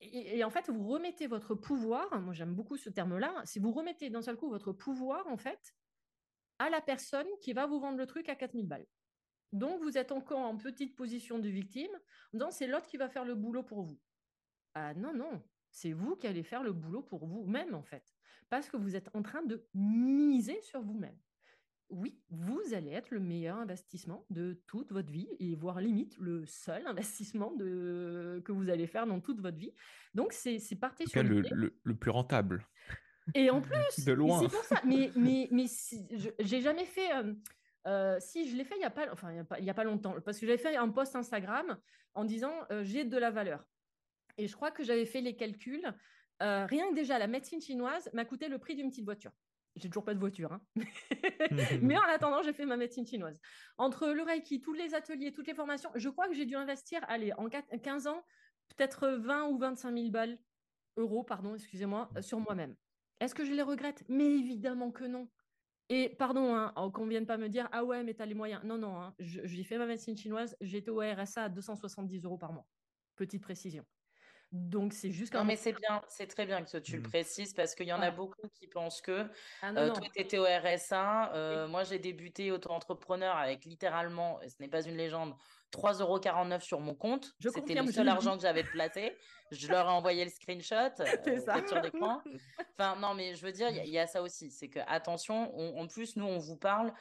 Et, 0.00 0.38
et 0.38 0.44
en 0.44 0.50
fait, 0.50 0.68
vous 0.68 0.86
remettez 0.86 1.26
votre 1.26 1.54
pouvoir, 1.54 2.20
moi 2.20 2.34
j'aime 2.34 2.54
beaucoup 2.54 2.76
ce 2.76 2.90
terme-là, 2.90 3.42
si 3.44 3.58
vous 3.58 3.72
remettez 3.72 4.10
d'un 4.10 4.22
seul 4.22 4.36
coup 4.36 4.50
votre 4.50 4.72
pouvoir, 4.72 5.26
en 5.28 5.36
fait, 5.36 5.74
à 6.58 6.68
la 6.70 6.80
personne 6.80 7.26
qui 7.40 7.52
va 7.52 7.66
vous 7.66 7.80
vendre 7.80 7.98
le 7.98 8.06
truc 8.06 8.28
à 8.28 8.34
4000 8.34 8.66
balles. 8.66 8.86
Donc, 9.52 9.80
vous 9.82 9.96
êtes 9.96 10.10
encore 10.10 10.40
en 10.40 10.56
petite 10.56 10.96
position 10.96 11.38
de 11.38 11.48
victime, 11.48 11.92
en 12.32 12.38
disant 12.38 12.50
C'est 12.50 12.66
l'autre 12.66 12.88
qui 12.88 12.96
va 12.96 13.08
faire 13.08 13.24
le 13.24 13.36
boulot 13.36 13.62
pour 13.62 13.82
vous. 13.82 14.00
Ah 14.74 14.94
non, 14.94 15.14
non, 15.14 15.42
c'est 15.70 15.92
vous 15.92 16.16
qui 16.16 16.26
allez 16.26 16.42
faire 16.42 16.64
le 16.64 16.72
boulot 16.72 17.02
pour 17.02 17.24
vous-même, 17.26 17.74
en 17.74 17.82
fait, 17.82 18.14
parce 18.50 18.68
que 18.68 18.76
vous 18.76 18.96
êtes 18.96 19.08
en 19.14 19.22
train 19.22 19.42
de 19.42 19.64
miser 19.74 20.60
sur 20.60 20.82
vous-même 20.82 21.16
oui, 21.90 22.18
vous 22.30 22.60
allez 22.72 22.90
être 22.90 23.10
le 23.10 23.20
meilleur 23.20 23.56
investissement 23.58 24.26
de 24.30 24.60
toute 24.66 24.92
votre 24.92 25.10
vie 25.10 25.28
et 25.38 25.54
voire 25.54 25.80
limite 25.80 26.16
le 26.18 26.44
seul 26.46 26.86
investissement 26.86 27.52
de... 27.52 28.42
que 28.44 28.52
vous 28.52 28.68
allez 28.70 28.86
faire 28.86 29.06
dans 29.06 29.20
toute 29.20 29.40
votre 29.40 29.58
vie. 29.58 29.72
Donc, 30.14 30.32
c'est 30.32 30.58
parti 30.80 31.06
sur 31.06 31.22
le, 31.22 31.40
le, 31.40 31.78
le, 31.82 31.94
plus 31.94 32.10
rentable. 32.10 32.66
Et 33.34 33.50
en 33.50 33.60
plus, 33.60 34.04
de 34.04 34.12
loin. 34.12 34.40
C'est 34.40 34.48
pour 34.48 34.64
ça. 34.64 34.80
Mais, 34.84 35.10
mais, 35.16 35.48
mais 35.50 35.66
si, 35.66 36.06
j'ai 36.38 36.60
jamais 36.60 36.84
fait. 36.84 37.12
Euh, 37.14 37.34
euh, 37.86 38.16
si 38.18 38.48
je 38.48 38.56
l'ai 38.56 38.64
fait 38.64 38.76
il 38.76 38.78
n'y 38.78 38.84
a, 38.86 38.90
pas, 38.90 39.12
enfin, 39.12 39.30
il 39.30 39.36
y 39.36 39.40
a, 39.40 39.44
pas, 39.44 39.58
il 39.58 39.64
y 39.66 39.70
a 39.70 39.74
pas 39.74 39.84
longtemps, 39.84 40.18
parce 40.24 40.38
que 40.38 40.46
j'avais 40.46 40.58
fait 40.58 40.74
un 40.74 40.88
post 40.88 41.14
Instagram 41.16 41.78
en 42.14 42.24
disant 42.24 42.54
euh, 42.70 42.82
j'ai 42.82 43.04
de 43.04 43.18
la 43.18 43.30
valeur. 43.30 43.62
Et 44.38 44.48
je 44.48 44.56
crois 44.56 44.70
que 44.70 44.82
j'avais 44.82 45.04
fait 45.04 45.20
les 45.20 45.36
calculs. 45.36 45.86
Rien 46.40 46.90
que 46.90 46.94
déjà, 46.94 47.18
la 47.18 47.26
médecine 47.26 47.60
chinoise 47.60 48.10
m'a 48.12 48.24
coûté 48.24 48.48
le 48.48 48.58
prix 48.58 48.74
d'une 48.74 48.90
petite 48.90 49.04
voiture. 49.04 49.30
J'ai 49.76 49.88
toujours 49.88 50.04
pas 50.04 50.14
de 50.14 50.20
voiture. 50.20 50.52
Hein. 50.52 50.60
Mais 51.82 51.96
en 51.96 52.02
attendant, 52.02 52.42
j'ai 52.42 52.52
fait 52.52 52.66
ma 52.66 52.76
médecine 52.76 53.06
chinoise. 53.06 53.40
Entre 53.76 54.08
le 54.08 54.22
Reiki, 54.22 54.60
tous 54.60 54.72
les 54.72 54.94
ateliers, 54.94 55.32
toutes 55.32 55.48
les 55.48 55.54
formations, 55.54 55.90
je 55.94 56.08
crois 56.08 56.28
que 56.28 56.34
j'ai 56.34 56.46
dû 56.46 56.54
investir, 56.54 57.00
allez, 57.08 57.32
en 57.32 57.48
15 57.48 58.06
ans, 58.06 58.24
peut-être 58.68 59.08
20 59.08 59.48
ou 59.48 59.58
25 59.58 59.96
000 59.96 60.10
balles, 60.10 60.38
euros, 60.96 61.24
pardon, 61.24 61.54
excusez-moi, 61.54 62.08
sur 62.20 62.38
moi-même. 62.38 62.76
Est-ce 63.20 63.34
que 63.34 63.44
je 63.44 63.52
les 63.52 63.62
regrette? 63.62 64.04
Mais 64.08 64.26
évidemment 64.26 64.90
que 64.90 65.04
non. 65.04 65.28
Et 65.88 66.10
pardon, 66.18 66.54
hein, 66.54 66.72
oh, 66.76 66.90
qu'on 66.90 67.04
ne 67.04 67.10
vienne 67.10 67.26
pas 67.26 67.36
me 67.36 67.48
dire, 67.48 67.68
ah 67.72 67.84
ouais, 67.84 68.02
mais 68.04 68.14
tu 68.14 68.22
as 68.22 68.26
les 68.26 68.34
moyens. 68.34 68.62
Non, 68.64 68.78
non, 68.78 69.00
hein, 69.00 69.14
j'ai 69.18 69.64
fait 69.64 69.76
ma 69.76 69.86
médecine 69.86 70.16
chinoise, 70.16 70.56
j'étais 70.60 70.90
au 70.90 71.00
RSA 71.00 71.44
à 71.44 71.48
270 71.48 72.24
euros 72.24 72.38
par 72.38 72.52
mois. 72.52 72.66
Petite 73.16 73.42
précision. 73.42 73.84
Donc, 74.54 74.92
c'est 74.92 75.10
juste 75.10 75.34
Non, 75.34 75.42
mais 75.42 75.56
c'est 75.56 75.72
bien, 75.72 76.00
c'est 76.06 76.28
très 76.28 76.46
bien 76.46 76.62
que 76.62 76.78
tu 76.78 76.92
le 76.92 77.00
mmh. 77.00 77.10
précises 77.10 77.52
parce 77.54 77.74
qu'il 77.74 77.88
y 77.88 77.92
en 77.92 78.00
a 78.00 78.12
beaucoup 78.12 78.46
qui 78.54 78.68
pensent 78.68 79.00
que 79.00 79.26
ah 79.62 79.72
toi, 79.72 79.90
tu 80.12 80.20
étais 80.20 80.38
au 80.38 80.44
RSA. 80.44 81.66
moi, 81.68 81.82
j'ai 81.82 81.98
débuté 81.98 82.52
auto-entrepreneur 82.52 83.36
avec 83.36 83.64
littéralement, 83.64 84.38
ce 84.46 84.54
n'est 84.60 84.68
pas 84.68 84.82
une 84.82 84.96
légende, 84.96 85.34
3,49 85.74 86.02
euros 86.02 86.60
sur 86.60 86.78
mon 86.78 86.94
compte. 86.94 87.34
C'était 87.52 87.74
le 87.74 87.90
seul 87.90 88.08
argent 88.08 88.36
que 88.36 88.42
j'avais 88.42 88.62
placé. 88.62 89.16
Je 89.50 89.68
leur 89.68 89.86
ai 89.86 89.90
envoyé 89.90 90.24
le 90.24 90.30
screenshot, 90.30 90.76
euh, 91.00 91.40
ça. 91.40 91.80
d'écran. 91.80 92.22
Enfin, 92.78 92.96
non, 93.00 93.14
mais 93.14 93.34
je 93.34 93.44
veux 93.44 93.52
dire, 93.52 93.70
il 93.70 93.90
y, 93.90 93.98
a 93.98 94.06
ça 94.06 94.22
aussi. 94.22 94.50
C'est 94.50 94.68
que, 94.68 94.80
attention, 94.86 95.56
en 95.78 95.86
plus, 95.86 96.16
nous, 96.16 96.26
on 96.26 96.38
vous 96.38 96.56
parle, 96.56 96.92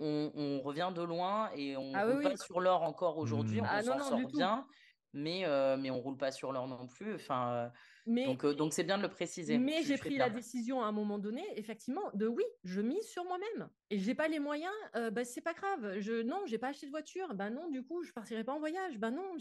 on, 0.00 0.60
revient 0.62 0.90
de 0.94 1.02
loin 1.02 1.50
et 1.54 1.76
on 1.76 1.92
ah, 1.94 2.06
pas 2.22 2.36
sur 2.36 2.60
l'or 2.60 2.82
encore 2.82 3.18
aujourd'hui. 3.18 3.60
Mmh. 3.60 3.64
On 3.64 3.68
ah, 3.68 3.82
s'en 3.82 3.98
sort 4.00 4.26
bien 4.32 4.66
mais, 5.12 5.44
euh, 5.44 5.76
mais 5.76 5.90
on 5.90 6.00
roule 6.00 6.16
pas 6.16 6.30
sur 6.30 6.52
l'or 6.52 6.68
non 6.68 6.86
plus. 6.86 7.14
Enfin, 7.14 7.52
euh, 7.52 7.68
mais, 8.06 8.26
donc, 8.26 8.44
euh, 8.44 8.54
donc 8.54 8.72
c'est 8.72 8.84
bien 8.84 8.96
de 8.96 9.02
le 9.02 9.08
préciser. 9.08 9.58
Mais 9.58 9.82
j'ai 9.82 9.96
pris 9.96 10.16
la 10.16 10.30
décision 10.30 10.82
à 10.82 10.86
un 10.86 10.92
moment 10.92 11.18
donné, 11.18 11.44
effectivement, 11.56 12.10
de 12.14 12.26
oui, 12.26 12.44
je 12.64 12.80
mise 12.80 13.08
sur 13.08 13.24
moi-même. 13.24 13.68
Et 13.90 13.98
j'ai 13.98 14.14
pas 14.14 14.28
les 14.28 14.38
moyens, 14.38 14.72
euh, 14.96 15.10
bah, 15.10 15.24
c'est 15.24 15.40
pas 15.40 15.54
grave. 15.54 15.98
Je, 15.98 16.22
non, 16.22 16.42
j'ai 16.46 16.58
pas 16.58 16.68
acheté 16.68 16.86
de 16.86 16.90
voiture. 16.90 17.34
Ben 17.34 17.50
non, 17.50 17.68
du 17.68 17.82
coup, 17.82 18.02
je 18.02 18.12
partirai 18.12 18.44
pas 18.44 18.52
en 18.52 18.58
voyage. 18.58 18.98
Ben 18.98 19.10
non. 19.10 19.36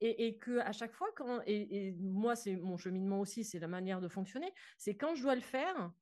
Et, 0.00 0.26
et, 0.26 0.38
que 0.38 0.58
à 0.58 0.72
chaque 0.72 0.92
fois, 0.92 1.08
quand 1.16 1.40
et, 1.46 1.88
et 1.88 1.92
moi, 1.92 2.36
c'est 2.36 2.56
mon 2.56 2.76
cheminement 2.76 3.20
aussi, 3.20 3.44
c'est 3.44 3.58
la 3.58 3.68
manière 3.68 4.00
de 4.00 4.08
fonctionner. 4.08 4.52
C'est 4.78 4.96
quand 4.96 5.14
je 5.14 5.22
dois 5.22 5.34
le 5.34 5.40
faire. 5.40 5.92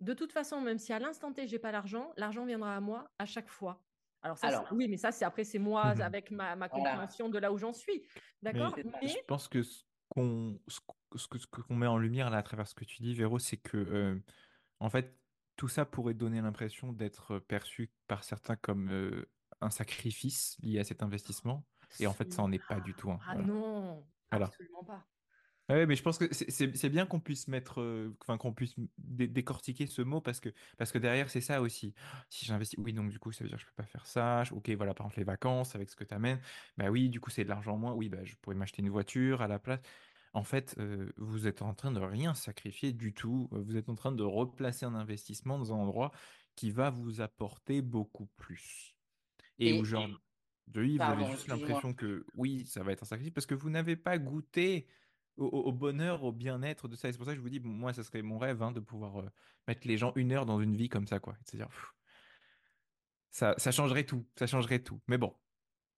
De 0.00 0.12
toute 0.12 0.30
façon, 0.30 0.60
même 0.60 0.78
si 0.78 0.92
à 0.92 0.98
l'instant 0.98 1.32
T, 1.32 1.46
j'ai 1.46 1.58
pas 1.58 1.72
l'argent, 1.72 2.12
l'argent 2.18 2.44
viendra 2.44 2.76
à 2.76 2.80
moi 2.80 3.10
à 3.18 3.24
chaque 3.24 3.48
fois. 3.48 3.85
Alors, 4.42 4.66
oui, 4.72 4.88
mais 4.88 4.96
ça, 4.96 5.12
c'est 5.12 5.24
après, 5.24 5.44
c'est 5.44 5.58
moi 5.58 5.94
mmh 5.94 6.00
avec 6.00 6.30
ma, 6.30 6.56
ma 6.56 6.68
compréhension 6.68 7.28
de 7.28 7.38
là 7.38 7.52
où 7.52 7.58
j'en 7.58 7.72
suis. 7.72 8.06
D'accord? 8.42 8.76
Mais, 8.76 9.08
Je 9.08 9.16
pense 9.26 9.48
que 9.48 9.62
ce 9.62 9.84
qu'on 10.08 10.58
ce, 10.68 11.28
que, 11.28 11.60
qu'on 11.62 11.74
met 11.74 11.86
en 11.86 11.98
lumière 11.98 12.30
là 12.30 12.38
à 12.38 12.42
travers 12.42 12.66
ce 12.66 12.74
que 12.74 12.84
tu 12.84 13.02
dis, 13.02 13.14
Véro, 13.14 13.38
c'est 13.38 13.56
que, 13.56 13.76
euh, 13.76 14.18
en 14.80 14.90
fait, 14.90 15.18
tout 15.56 15.68
ça 15.68 15.84
pourrait 15.84 16.14
donner 16.14 16.40
l'impression 16.40 16.92
d'être 16.92 17.38
perçu 17.38 17.90
par 18.06 18.24
certains 18.24 18.56
comme 18.56 18.90
euh, 18.90 19.28
un 19.60 19.70
sacrifice 19.70 20.56
lié 20.62 20.80
à 20.80 20.84
cet 20.84 21.02
investissement. 21.02 21.64
Et 21.98 22.06
en 22.06 22.12
fait, 22.12 22.32
ça 22.32 22.42
n'en 22.42 22.52
est 22.52 22.64
pas 22.66 22.80
du 22.80 22.94
tout. 22.94 23.10
Hein, 23.10 23.18
ah 23.26 23.36
non, 23.36 24.04
absolument 24.30 24.84
pas. 24.84 25.06
Oui, 25.68 25.84
mais 25.86 25.96
je 25.96 26.02
pense 26.02 26.16
que 26.18 26.32
c'est 26.32 26.88
bien 26.90 27.06
qu'on 27.06 27.18
puisse 27.18 27.48
mettre, 27.48 27.80
euh, 27.80 28.16
enfin 28.22 28.38
qu'on 28.38 28.52
puisse 28.54 28.74
décortiquer 28.98 29.86
ce 29.88 30.00
mot 30.00 30.20
parce 30.20 30.38
que 30.38 30.50
parce 30.78 30.92
que 30.92 30.98
derrière 30.98 31.28
c'est 31.28 31.40
ça 31.40 31.60
aussi. 31.60 31.92
Si 32.30 32.44
j'investis, 32.46 32.78
oui, 32.78 32.92
donc 32.92 33.10
du 33.10 33.18
coup 33.18 33.32
ça 33.32 33.42
veut 33.42 33.48
dire 33.50 33.58
que 33.58 33.62
je 33.64 33.66
peux 33.66 33.74
pas 33.82 33.86
faire 33.86 34.06
ça. 34.06 34.44
Ok, 34.52 34.70
voilà, 34.70 34.94
par 34.94 35.06
exemple 35.06 35.18
les 35.18 35.24
vacances 35.24 35.74
avec 35.74 35.90
ce 35.90 35.96
que 35.96 36.04
tu 36.04 36.14
amènes, 36.14 36.40
bah 36.76 36.88
oui, 36.90 37.10
du 37.10 37.18
coup 37.20 37.30
c'est 37.30 37.42
de 37.42 37.48
l'argent 37.48 37.74
en 37.74 37.78
moins. 37.78 37.92
Oui, 37.94 38.08
bah 38.08 38.22
je 38.22 38.36
pourrais 38.36 38.54
m'acheter 38.54 38.80
une 38.80 38.90
voiture 38.90 39.42
à 39.42 39.48
la 39.48 39.58
place. 39.58 39.80
En 40.34 40.44
fait, 40.44 40.76
euh, 40.78 41.12
vous 41.16 41.48
êtes 41.48 41.62
en 41.62 41.74
train 41.74 41.90
de 41.92 42.00
rien 42.00 42.34
sacrifier 42.34 42.92
du 42.92 43.12
tout. 43.14 43.48
Vous 43.50 43.76
êtes 43.76 43.88
en 43.88 43.94
train 43.96 44.12
de 44.12 44.22
replacer 44.22 44.86
un 44.86 44.94
investissement 44.94 45.58
dans 45.58 45.72
un 45.72 45.76
endroit 45.78 46.12
qui 46.54 46.70
va 46.70 46.90
vous 46.90 47.20
apporter 47.20 47.82
beaucoup 47.82 48.26
plus. 48.36 48.96
Et, 49.62 49.72
Et- 49.72 49.72
aujourd'hui, 49.72 50.98
vous 50.98 51.10
avez 51.10 51.24
juste 51.24 51.48
l'impression 51.48 51.94
que 51.94 52.26
oui, 52.34 52.66
ça 52.66 52.82
va 52.82 52.92
être 52.92 53.02
un 53.02 53.06
sacrifice 53.06 53.32
parce 53.34 53.46
que 53.46 53.54
vous 53.54 53.70
n'avez 53.70 53.96
pas 53.96 54.18
goûté 54.18 54.88
au, 55.36 55.72
bonheur, 55.72 56.24
au 56.24 56.32
bien-être 56.32 56.88
de 56.88 56.96
ça. 56.96 57.10
c'est 57.10 57.16
pour 57.16 57.26
ça 57.26 57.32
que 57.32 57.36
je 57.36 57.42
vous 57.42 57.50
dis, 57.50 57.60
moi, 57.60 57.92
ça 57.92 58.02
serait 58.02 58.22
mon 58.22 58.38
rêve 58.38 58.62
hein, 58.62 58.72
de 58.72 58.80
pouvoir 58.80 59.20
euh, 59.20 59.30
mettre 59.68 59.86
les 59.86 59.96
gens 59.96 60.12
une 60.16 60.32
heure 60.32 60.46
dans 60.46 60.60
une 60.60 60.76
vie 60.76 60.88
comme 60.88 61.06
ça, 61.06 61.18
quoi. 61.18 61.36
C'est-à-dire, 61.44 61.68
ça, 63.30 63.54
ça 63.58 63.70
changerait 63.70 64.04
tout, 64.04 64.26
ça 64.38 64.46
changerait 64.46 64.78
tout. 64.78 65.00
Mais 65.06 65.18
bon. 65.18 65.34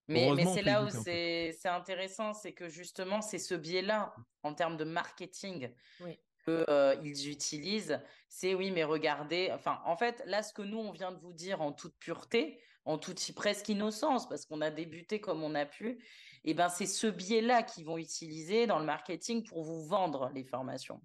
Mais, 0.07 0.31
mais 0.35 0.45
c'est 0.45 0.63
là 0.63 0.83
où 0.83 0.89
c'est 0.89 1.53
intéressant, 1.65 2.33
c'est 2.33 2.53
que 2.53 2.67
justement, 2.67 3.21
c'est 3.21 3.37
ce 3.37 3.53
biais-là, 3.53 4.13
en 4.41 4.55
termes 4.55 4.75
de 4.75 4.83
marketing, 4.83 5.71
oui. 6.01 6.19
qu'ils 6.43 6.65
euh, 6.67 7.01
utilisent. 7.03 8.01
C'est 8.27 8.55
oui, 8.55 8.71
mais 8.71 8.83
regardez, 8.83 9.51
enfin, 9.53 9.81
en 9.85 9.95
fait, 9.95 10.23
là, 10.25 10.41
ce 10.41 10.51
que 10.51 10.63
nous, 10.63 10.79
on 10.79 10.91
vient 10.91 11.11
de 11.11 11.19
vous 11.19 11.33
dire 11.33 11.61
en 11.61 11.71
toute 11.71 11.95
pureté, 11.99 12.59
en 12.85 12.97
toute 12.97 13.23
presque 13.35 13.69
innocence, 13.69 14.27
parce 14.27 14.47
qu'on 14.47 14.61
a 14.61 14.71
débuté 14.71 15.21
comme 15.21 15.43
on 15.43 15.53
a 15.53 15.65
pu, 15.65 16.03
et 16.43 16.53
ben 16.53 16.69
c'est 16.69 16.85
ce 16.85 17.07
biais-là 17.07 17.63
qu'ils 17.63 17.85
vont 17.85 17.97
utiliser 17.97 18.67
dans 18.67 18.79
le 18.79 18.85
marketing 18.85 19.43
pour 19.43 19.63
vous 19.63 19.85
vendre 19.85 20.29
les 20.33 20.43
formations. 20.43 21.01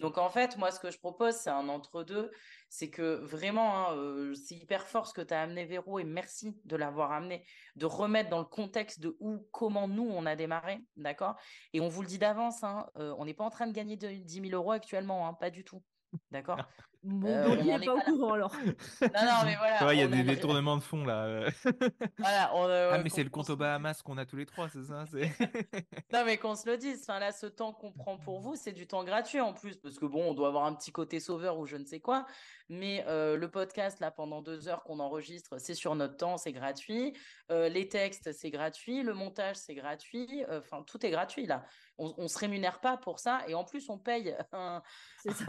Donc 0.00 0.18
en 0.18 0.28
fait, 0.28 0.56
moi 0.56 0.70
ce 0.70 0.80
que 0.80 0.90
je 0.90 0.98
propose, 0.98 1.34
c'est 1.34 1.50
un 1.50 1.68
entre-deux, 1.68 2.30
c'est 2.68 2.90
que 2.90 3.16
vraiment, 3.24 3.76
hein, 3.76 3.96
euh, 3.96 4.34
c'est 4.34 4.54
hyper 4.54 4.86
fort 4.86 5.06
ce 5.06 5.14
que 5.14 5.20
tu 5.20 5.34
as 5.34 5.42
amené 5.42 5.64
Véro, 5.64 5.98
et 5.98 6.04
merci 6.04 6.56
de 6.64 6.76
l'avoir 6.76 7.12
amené, 7.12 7.44
de 7.76 7.86
remettre 7.86 8.30
dans 8.30 8.38
le 8.38 8.44
contexte 8.44 9.00
de 9.00 9.16
où, 9.20 9.46
comment 9.52 9.88
nous 9.88 10.08
on 10.10 10.26
a 10.26 10.36
démarré, 10.36 10.80
d'accord? 10.96 11.36
Et 11.72 11.80
on 11.80 11.88
vous 11.88 12.02
le 12.02 12.08
dit 12.08 12.18
d'avance, 12.18 12.64
hein, 12.64 12.86
euh, 12.96 13.14
on 13.18 13.24
n'est 13.24 13.34
pas 13.34 13.44
en 13.44 13.50
train 13.50 13.66
de 13.66 13.72
gagner 13.72 13.96
de, 13.96 14.08
10 14.08 14.48
000 14.48 14.54
euros 14.54 14.72
actuellement, 14.72 15.28
hein, 15.28 15.34
pas 15.34 15.50
du 15.50 15.64
tout. 15.64 15.82
D'accord? 16.30 16.58
Bon, 17.04 17.26
euh, 17.26 17.56
il 17.58 17.66
n'est 17.66 17.84
pas 17.84 17.94
au 17.94 18.00
courant 18.00 18.34
alors. 18.34 18.54
non, 18.54 18.68
non, 19.00 19.44
mais 19.44 19.56
voilà. 19.56 19.92
Il 19.92 19.98
y 19.98 20.02
a 20.02 20.06
des 20.06 20.22
détournements 20.22 20.76
de 20.76 20.82
fonds 20.82 21.04
là. 21.04 21.48
voilà, 22.18 22.54
euh, 22.54 22.92
ah, 22.94 22.98
mais 23.02 23.10
c'est 23.10 23.24
le 23.24 23.30
compte 23.30 23.50
aux 23.50 23.56
Bahamas 23.56 24.02
qu'on 24.02 24.18
a 24.18 24.24
tous 24.24 24.36
les 24.36 24.46
trois, 24.46 24.68
c'est 24.68 24.84
ça 24.84 25.04
Non, 26.12 26.24
mais 26.24 26.38
qu'on 26.38 26.54
se 26.54 26.70
le 26.70 26.76
dise. 26.76 27.00
Enfin, 27.02 27.18
là, 27.18 27.32
ce 27.32 27.46
temps 27.46 27.72
qu'on 27.72 27.90
prend 27.90 28.18
pour 28.18 28.38
vous, 28.38 28.54
c'est 28.54 28.70
du 28.70 28.86
temps 28.86 29.02
gratuit 29.02 29.40
en 29.40 29.52
plus, 29.52 29.76
parce 29.78 29.98
que 29.98 30.06
bon, 30.06 30.30
on 30.30 30.34
doit 30.34 30.46
avoir 30.46 30.64
un 30.64 30.74
petit 30.74 30.92
côté 30.92 31.18
sauveur 31.18 31.58
ou 31.58 31.66
je 31.66 31.76
ne 31.76 31.84
sais 31.84 31.98
quoi. 31.98 32.24
Mais 32.68 33.04
euh, 33.08 33.36
le 33.36 33.50
podcast, 33.50 33.98
là, 33.98 34.12
pendant 34.12 34.40
deux 34.40 34.68
heures 34.68 34.84
qu'on 34.84 35.00
enregistre, 35.00 35.58
c'est 35.58 35.74
sur 35.74 35.96
notre 35.96 36.16
temps, 36.16 36.36
c'est 36.36 36.52
gratuit. 36.52 37.16
les 37.50 37.88
textes, 37.88 38.32
c'est 38.32 38.50
gratuit. 38.50 39.02
Le 39.02 39.12
montage, 39.12 39.56
c'est 39.56 39.74
gratuit. 39.74 40.44
Enfin, 40.48 40.84
tout 40.84 41.04
est 41.04 41.10
gratuit 41.10 41.46
là. 41.46 41.64
On, 41.98 42.14
on 42.16 42.28
se 42.28 42.38
rémunère 42.38 42.80
pas 42.80 42.96
pour 42.96 43.18
ça. 43.18 43.42
Et 43.48 43.54
en 43.54 43.64
plus, 43.64 43.90
on 43.90 43.98
paye 43.98 44.36
un, 44.52 44.82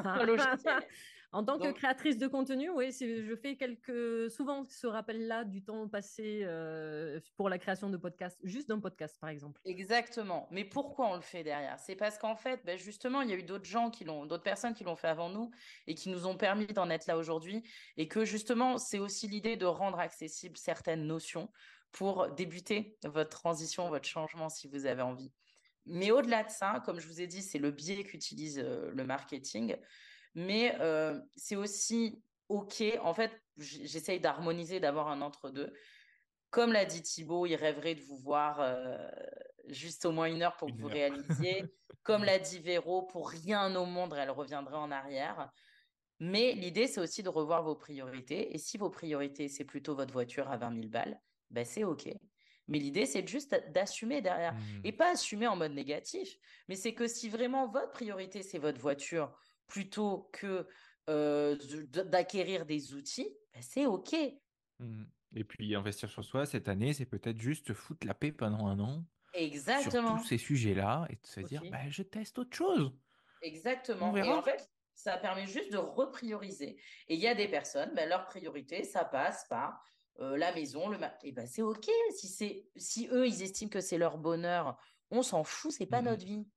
un 0.04 0.24
logiciel. 0.26 0.84
En 1.34 1.44
tant 1.44 1.58
que 1.58 1.72
créatrice 1.72 2.18
de 2.18 2.28
contenu, 2.28 2.70
oui, 2.70 2.92
je 2.92 3.36
fais 3.36 3.56
quelques, 3.56 4.30
souvent 4.30 4.64
ce 4.64 4.86
rappel-là 4.86 5.44
du 5.44 5.64
temps 5.64 5.88
passé 5.88 6.42
euh, 6.44 7.20
pour 7.38 7.50
la 7.50 7.58
création 7.58 7.90
de 7.90 7.98
podcasts, 7.98 8.40
juste 8.44 8.70
d'un 8.70 8.80
podcast 8.80 9.18
par 9.20 9.30
exemple. 9.32 9.60
Exactement. 9.66 10.48
Mais 10.52 10.64
pourquoi 10.64 11.10
on 11.10 11.16
le 11.16 11.22
fait 11.22 11.44
derrière? 11.44 11.80
C'est 11.80 11.96
parce 11.96 12.20
qu'en 12.20 12.36
fait, 12.36 12.64
ben, 12.66 12.78
justement, 12.78 13.22
il 13.22 13.32
y 13.32 13.34
a 13.34 13.36
eu 13.36 13.44
d'autres 13.44 13.66
gens 13.66 13.90
qui 13.90 14.04
l'ont, 14.04 14.28
d'autres 14.28 14.44
personnes 14.44 14.76
qui 14.76 14.84
l'ont 14.84 14.96
fait 14.96 15.08
avant 15.08 15.30
nous 15.30 15.50
et 15.88 15.96
qui 15.96 16.10
nous 16.10 16.28
ont 16.28 16.38
permis 16.38 16.68
d'en 16.68 16.90
être 16.92 17.08
là 17.08 17.18
aujourd'hui. 17.18 17.64
Et 17.98 18.08
que 18.08 18.26
justement, 18.26 18.78
c'est 18.78 19.00
aussi 19.00 19.28
l'idée 19.28 19.58
de 19.58 19.66
rendre 19.66 20.00
accessibles 20.00 20.58
certaines 20.58 21.08
notions 21.08 21.50
pour 21.92 22.30
débuter 22.30 22.98
votre 23.04 23.30
transition, 23.32 23.90
votre 23.90 24.08
changement 24.08 24.50
si 24.50 24.68
vous 24.68 24.86
avez 24.86 25.02
envie. 25.02 25.32
Mais 25.86 26.12
au-delà 26.12 26.44
de 26.44 26.50
ça, 26.50 26.82
comme 26.86 27.00
je 27.00 27.08
vous 27.08 27.22
ai 27.22 27.28
dit, 27.28 27.42
c'est 27.42 27.60
le 27.60 27.72
biais 27.72 28.04
qu'utilise 28.04 28.60
euh, 28.60 28.92
le 28.94 29.04
marketing 29.04 29.76
mais 30.36 30.76
euh, 30.80 31.20
c'est 31.36 31.56
aussi 31.56 32.22
OK. 32.50 32.84
En 33.02 33.14
fait, 33.14 33.32
j'essaye 33.58 34.20
d'harmoniser, 34.20 34.80
d'avoir 34.80 35.08
un 35.08 35.22
entre-deux. 35.22 35.74
Comme 36.50 36.72
l'a 36.72 36.86
dit 36.86 37.02
Thibaut, 37.02 37.46
il 37.46 37.56
rêverait 37.56 37.96
de 37.96 38.02
vous 38.02 38.18
voir 38.18 38.60
euh, 38.60 38.98
juste 39.68 40.06
au 40.06 40.12
moins 40.12 40.28
une 40.28 40.44
heure 40.44 40.56
pour 40.58 40.70
que 40.70 40.80
vous 40.80 40.88
réalisiez. 40.88 41.66
Comme 42.04 42.24
l'a 42.24 42.38
dit 42.38 42.60
Véro, 42.60 43.04
pour 43.04 43.30
rien 43.30 43.74
au 43.76 43.86
monde, 43.86 44.14
elle 44.18 44.30
reviendrait 44.30 44.76
en 44.76 44.92
arrière. 44.92 45.52
Mais 46.20 46.54
l'idée, 46.54 46.88
c'est 46.88 47.02
aussi 47.02 47.24
de 47.24 47.30
revoir 47.30 47.64
vos 47.64 47.76
priorités. 47.76 48.54
Et 48.54 48.58
si 48.58 48.78
vos 48.78 48.90
priorités, 48.90 49.48
c'est 49.48 49.64
plutôt 49.64 49.96
votre 49.96 50.14
voiture 50.14 50.50
à 50.50 50.58
20 50.58 50.76
000 50.76 50.88
balles, 50.90 51.20
ben 51.50 51.66
c'est 51.66 51.84
OK. 51.84 52.08
Mais 52.68 52.80
l'idée, 52.80 53.06
c'est 53.06 53.28
juste 53.28 53.56
d'assumer 53.72 54.22
derrière. 54.22 54.54
Mmh. 54.54 54.82
Et 54.86 54.92
pas 54.92 55.12
assumer 55.12 55.48
en 55.48 55.56
mode 55.56 55.74
négatif. 55.74 56.38
Mais 56.70 56.76
c'est 56.76 56.94
que 56.94 57.08
si 57.08 57.30
vraiment 57.30 57.68
votre 57.68 57.92
priorité, 57.92 58.42
c'est 58.42 58.58
votre 58.58 58.80
voiture 58.80 59.34
plutôt 59.68 60.30
que 60.34 60.68
d'acquérir 61.08 62.66
des 62.66 62.94
outils, 62.94 63.30
ben, 63.54 63.62
c'est 63.62 63.86
OK. 63.86 64.16
Mmh. 64.80 65.04
Et 65.36 65.44
puis 65.44 65.76
investir 65.76 66.10
sur 66.10 66.24
soi 66.24 66.46
cette 66.46 66.68
année, 66.68 66.94
c'est 66.94 67.06
peut-être 67.06 67.42
juste 67.42 67.74
foutre 67.74 68.06
la 68.06 68.14
paix 68.14 68.32
pendant 68.32 68.68
un 68.68 68.80
an 68.80 69.04
Exactement. 69.34 70.10
sur 70.10 70.22
tous 70.22 70.28
ces 70.28 70.38
sujets-là 70.38 71.08
et 71.10 71.16
de 71.16 71.26
se 71.26 71.40
dire, 71.42 71.64
bah, 71.72 71.90
je 71.90 72.04
teste 72.04 72.38
autre 72.38 72.56
chose. 72.56 72.94
Exactement. 73.42 74.16
Et 74.16 74.22
en 74.22 74.44
fait, 74.44 74.70
ça 74.94 75.18
permet 75.18 75.48
juste 75.48 75.72
de 75.72 75.78
reprioriser. 75.78 76.78
Et 77.08 77.16
il 77.16 77.20
y 77.20 77.28
a 77.28 77.34
des 77.34 77.48
personnes, 77.48 77.92
ben, 77.96 78.08
leur 78.08 78.26
priorité, 78.26 78.84
ça 78.84 79.04
passe 79.04 79.46
par 79.50 79.84
la 80.20 80.54
maison, 80.54 80.90
le 80.90 80.98
et 81.24 81.32
ben 81.32 81.48
c'est 81.48 81.62
ok 81.62 81.90
si 82.16 82.28
c'est 82.28 82.68
si 82.76 83.08
eux 83.12 83.28
ils 83.28 83.42
estiment 83.42 83.70
que 83.70 83.82
c'est 83.82 83.98
leur 83.98 84.18
bonheur, 84.18 84.78
on 85.10 85.24
s'en 85.24 85.44
fout, 85.44 85.72
c'est 85.72 85.86
pas 85.86 86.02
mmh 86.02 86.06
notre 86.06 86.26
vie. 86.26 86.48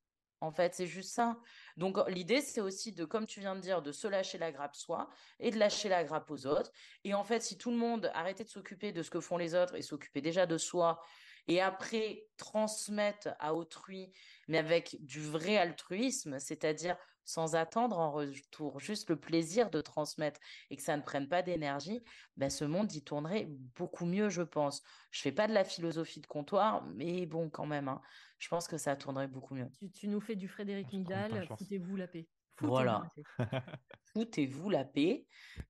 En 0.40 0.52
fait, 0.52 0.74
c'est 0.74 0.86
juste 0.86 1.10
ça. 1.14 1.38
Donc, 1.76 1.96
l'idée, 2.08 2.40
c'est 2.40 2.60
aussi 2.60 2.92
de, 2.92 3.04
comme 3.04 3.26
tu 3.26 3.40
viens 3.40 3.56
de 3.56 3.60
dire, 3.60 3.80
de 3.80 3.92
se 3.92 4.06
lâcher 4.06 4.38
la 4.38 4.52
grappe 4.52 4.76
soi 4.76 5.08
et 5.40 5.50
de 5.50 5.58
lâcher 5.58 5.88
la 5.88 6.04
grappe 6.04 6.30
aux 6.30 6.46
autres. 6.46 6.70
Et 7.04 7.14
en 7.14 7.24
fait, 7.24 7.40
si 7.40 7.56
tout 7.56 7.70
le 7.70 7.76
monde 7.76 8.10
arrêtait 8.14 8.44
de 8.44 8.48
s'occuper 8.48 8.92
de 8.92 9.02
ce 9.02 9.10
que 9.10 9.20
font 9.20 9.38
les 9.38 9.54
autres 9.54 9.74
et 9.74 9.82
s'occupait 9.82 10.20
déjà 10.20 10.46
de 10.46 10.58
soi 10.58 11.00
et 11.48 11.60
après 11.60 12.26
transmettre 12.36 13.28
à 13.38 13.54
autrui, 13.54 14.12
mais 14.48 14.58
avec 14.58 14.96
du 15.00 15.20
vrai 15.20 15.56
altruisme, 15.56 16.38
c'est-à-dire 16.38 16.96
sans 17.26 17.56
attendre 17.56 17.98
en 17.98 18.10
retour 18.10 18.80
juste 18.80 19.10
le 19.10 19.16
plaisir 19.16 19.68
de 19.68 19.82
transmettre 19.82 20.40
et 20.70 20.76
que 20.76 20.82
ça 20.82 20.96
ne 20.96 21.02
prenne 21.02 21.28
pas 21.28 21.42
d'énergie, 21.42 22.02
ben 22.36 22.48
ce 22.48 22.64
monde 22.64 22.92
y 22.94 23.02
tournerait 23.02 23.48
beaucoup 23.76 24.06
mieux, 24.06 24.30
je 24.30 24.42
pense. 24.42 24.82
Je 25.10 25.20
fais 25.20 25.32
pas 25.32 25.48
de 25.48 25.52
la 25.52 25.64
philosophie 25.64 26.20
de 26.20 26.26
comptoir, 26.26 26.86
mais 26.94 27.26
bon, 27.26 27.50
quand 27.50 27.66
même, 27.66 27.88
hein, 27.88 28.00
je 28.38 28.48
pense 28.48 28.68
que 28.68 28.78
ça 28.78 28.96
tournerait 28.96 29.28
beaucoup 29.28 29.54
mieux. 29.54 29.68
Tu, 29.92 30.08
nous 30.08 30.20
fais 30.20 30.36
du 30.36 30.48
Frédéric 30.48 30.92
Midal, 30.92 31.46
foutez-vous 31.58 31.96
la 31.96 32.06
paix. 32.06 32.28
Voilà. 32.60 33.02
foutez-vous 34.16 34.70
la 34.70 34.84
paix. 34.84 35.26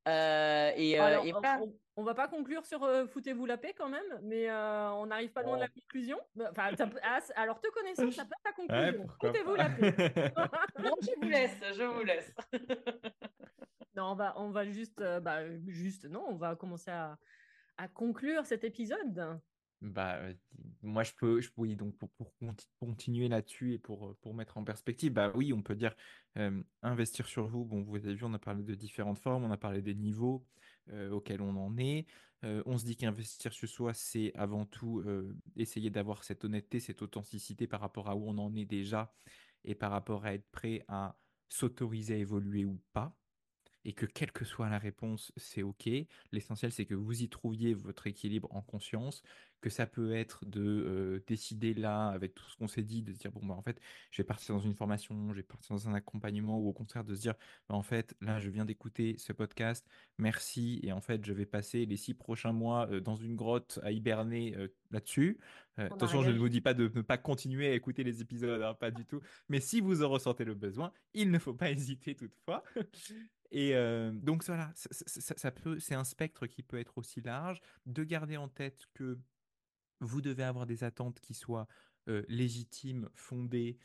Euh, 0.06 0.70
et, 0.76 1.00
euh, 1.00 1.20
on, 1.96 2.04
va 2.04 2.14
pas 2.14 2.28
conclure 2.28 2.64
sur 2.64 2.84
euh, 2.84 3.06
foutez-vous 3.06 3.44
la 3.44 3.56
paix 3.56 3.74
quand 3.76 3.88
même, 3.88 4.20
mais 4.22 4.50
on 4.50 5.06
n'arrive 5.06 5.32
pas 5.32 5.42
loin 5.42 5.56
de 5.56 5.62
la 5.62 5.68
oh. 5.68 5.80
conclusion. 5.80 6.18
Enfin, 6.50 6.70
ah, 7.02 7.18
alors 7.34 7.60
te 7.60 7.68
connaissant, 7.70 8.10
ça 8.12 8.24
peut 8.24 8.34
être 8.38 8.44
ta 8.44 8.52
conclusion. 8.92 9.06
foutez-vous 9.20 9.54
la 9.56 9.70
paix. 9.70 9.94
non, 10.78 10.94
je 11.02 11.20
vous 11.20 11.28
laisse, 11.28 11.56
je 11.76 11.82
vous 11.82 12.04
laisse. 12.04 12.32
non, 13.96 14.12
on 14.12 14.14
va, 14.14 14.34
on 14.36 14.50
va 14.50 14.64
juste, 14.64 15.02
bah, 15.22 15.42
juste, 15.66 16.04
non, 16.04 16.24
on 16.28 16.36
va 16.36 16.54
commencer 16.54 16.92
à, 16.92 17.18
à 17.78 17.88
conclure 17.88 18.46
cet 18.46 18.62
épisode. 18.62 19.40
Bah, 19.82 20.18
moi, 20.82 21.02
je 21.02 21.12
peux, 21.12 21.40
oui, 21.56 21.76
donc 21.76 21.96
pour 21.98 22.10
continuer 22.80 23.28
là-dessus 23.28 23.74
et 23.74 23.78
pour, 23.78 24.16
pour 24.22 24.34
mettre 24.34 24.56
en 24.58 24.64
perspective, 24.64 25.12
bah 25.12 25.30
oui, 25.34 25.52
on 25.52 25.62
peut 25.62 25.76
dire 25.76 25.94
investir 26.82 27.26
sur 27.26 27.46
vous. 27.46 27.64
Bon, 27.64 27.82
vous 27.82 27.96
avez 27.96 28.14
vu, 28.14 28.24
on 28.24 28.34
a 28.34 28.38
parlé 28.38 28.62
de 28.62 28.74
différentes 28.74 29.18
formes, 29.18 29.44
on 29.44 29.50
a 29.50 29.56
parlé 29.56 29.82
des 29.82 29.94
niveaux 29.94 30.46
auxquels 31.10 31.42
on 31.42 31.56
en 31.56 31.76
est. 31.78 32.06
on 32.42 32.78
se 32.78 32.84
dit 32.84 32.96
qu'investir 32.96 33.52
sur 33.52 33.68
soi, 33.68 33.94
c'est 33.94 34.32
avant 34.34 34.66
tout 34.66 35.04
essayer 35.56 35.90
d'avoir 35.90 36.24
cette 36.24 36.44
honnêteté, 36.44 36.80
cette 36.80 37.02
authenticité 37.02 37.66
par 37.66 37.80
rapport 37.80 38.08
à 38.08 38.16
où 38.16 38.28
on 38.28 38.38
en 38.38 38.54
est 38.54 38.66
déjà 38.66 39.14
et 39.64 39.74
par 39.74 39.90
rapport 39.90 40.24
à 40.24 40.34
être 40.34 40.48
prêt 40.50 40.84
à 40.88 41.18
s'autoriser 41.48 42.14
à 42.14 42.18
évoluer 42.18 42.64
ou 42.64 42.80
pas 42.92 43.16
et 43.86 43.92
que 43.92 44.04
quelle 44.04 44.32
que 44.32 44.44
soit 44.44 44.68
la 44.68 44.80
réponse, 44.80 45.32
c'est 45.36 45.62
OK. 45.62 45.88
L'essentiel, 46.32 46.72
c'est 46.72 46.86
que 46.86 46.94
vous 46.94 47.22
y 47.22 47.28
trouviez 47.28 47.72
votre 47.72 48.08
équilibre 48.08 48.48
en 48.50 48.60
conscience, 48.60 49.22
que 49.60 49.70
ça 49.70 49.86
peut 49.86 50.12
être 50.12 50.44
de 50.44 51.22
décider 51.28 51.72
là, 51.72 52.08
avec 52.08 52.34
tout 52.34 52.44
ce 52.50 52.56
qu'on 52.56 52.66
s'est 52.66 52.82
dit, 52.82 53.02
de 53.02 53.12
se 53.12 53.18
dire, 53.18 53.30
bon, 53.30 53.46
bah, 53.46 53.54
en 53.54 53.62
fait, 53.62 53.80
je 54.10 54.20
vais 54.20 54.26
partir 54.26 54.56
dans 54.56 54.60
une 54.60 54.74
formation, 54.74 55.30
je 55.30 55.36
vais 55.36 55.44
partir 55.44 55.76
dans 55.76 55.88
un 55.88 55.94
accompagnement, 55.94 56.58
ou 56.58 56.68
au 56.68 56.72
contraire 56.72 57.04
de 57.04 57.14
se 57.14 57.20
dire, 57.20 57.34
bah, 57.68 57.76
en 57.76 57.84
fait, 57.84 58.16
là, 58.20 58.40
je 58.40 58.50
viens 58.50 58.64
d'écouter 58.64 59.14
ce 59.18 59.32
podcast, 59.32 59.86
merci, 60.18 60.80
et 60.82 60.90
en 60.90 61.00
fait, 61.00 61.24
je 61.24 61.32
vais 61.32 61.46
passer 61.46 61.86
les 61.86 61.96
six 61.96 62.14
prochains 62.14 62.52
mois 62.52 62.88
dans 63.00 63.14
une 63.14 63.36
grotte 63.36 63.78
à 63.84 63.92
hiberner 63.92 64.56
là-dessus. 64.90 65.38
attention, 65.76 66.22
je 66.22 66.32
ne 66.32 66.38
vous 66.38 66.48
dis 66.48 66.60
pas 66.60 66.74
de 66.74 66.90
ne 66.92 67.02
pas 67.02 67.18
continuer 67.18 67.68
à 67.68 67.74
écouter 67.74 68.02
les 68.02 68.20
épisodes, 68.20 68.60
hein, 68.62 68.74
pas 68.74 68.90
du 68.90 69.06
tout, 69.06 69.20
mais 69.48 69.60
si 69.60 69.80
vous 69.80 70.02
en 70.02 70.08
ressentez 70.08 70.44
le 70.44 70.54
besoin, 70.54 70.92
il 71.14 71.30
ne 71.30 71.38
faut 71.38 71.54
pas 71.54 71.70
hésiter 71.70 72.16
toutefois. 72.16 72.64
Et 73.50 73.74
donc 74.12 74.44
voilà, 74.44 74.72
ça 74.74 75.50
peut, 75.50 75.78
c'est 75.78 75.94
un 75.94 76.04
spectre 76.04 76.46
qui 76.46 76.62
peut 76.62 76.78
être 76.78 76.98
aussi 76.98 77.20
large. 77.20 77.60
De 77.86 78.04
garder 78.04 78.36
en 78.36 78.48
tête 78.48 78.86
que 78.94 79.18
vous 80.00 80.20
devez 80.20 80.42
avoir 80.42 80.66
des 80.66 80.84
attentes 80.84 81.20
qui 81.20 81.34
soient 81.34 81.66
légitimes, 82.28 83.08
fondées, 83.14 83.78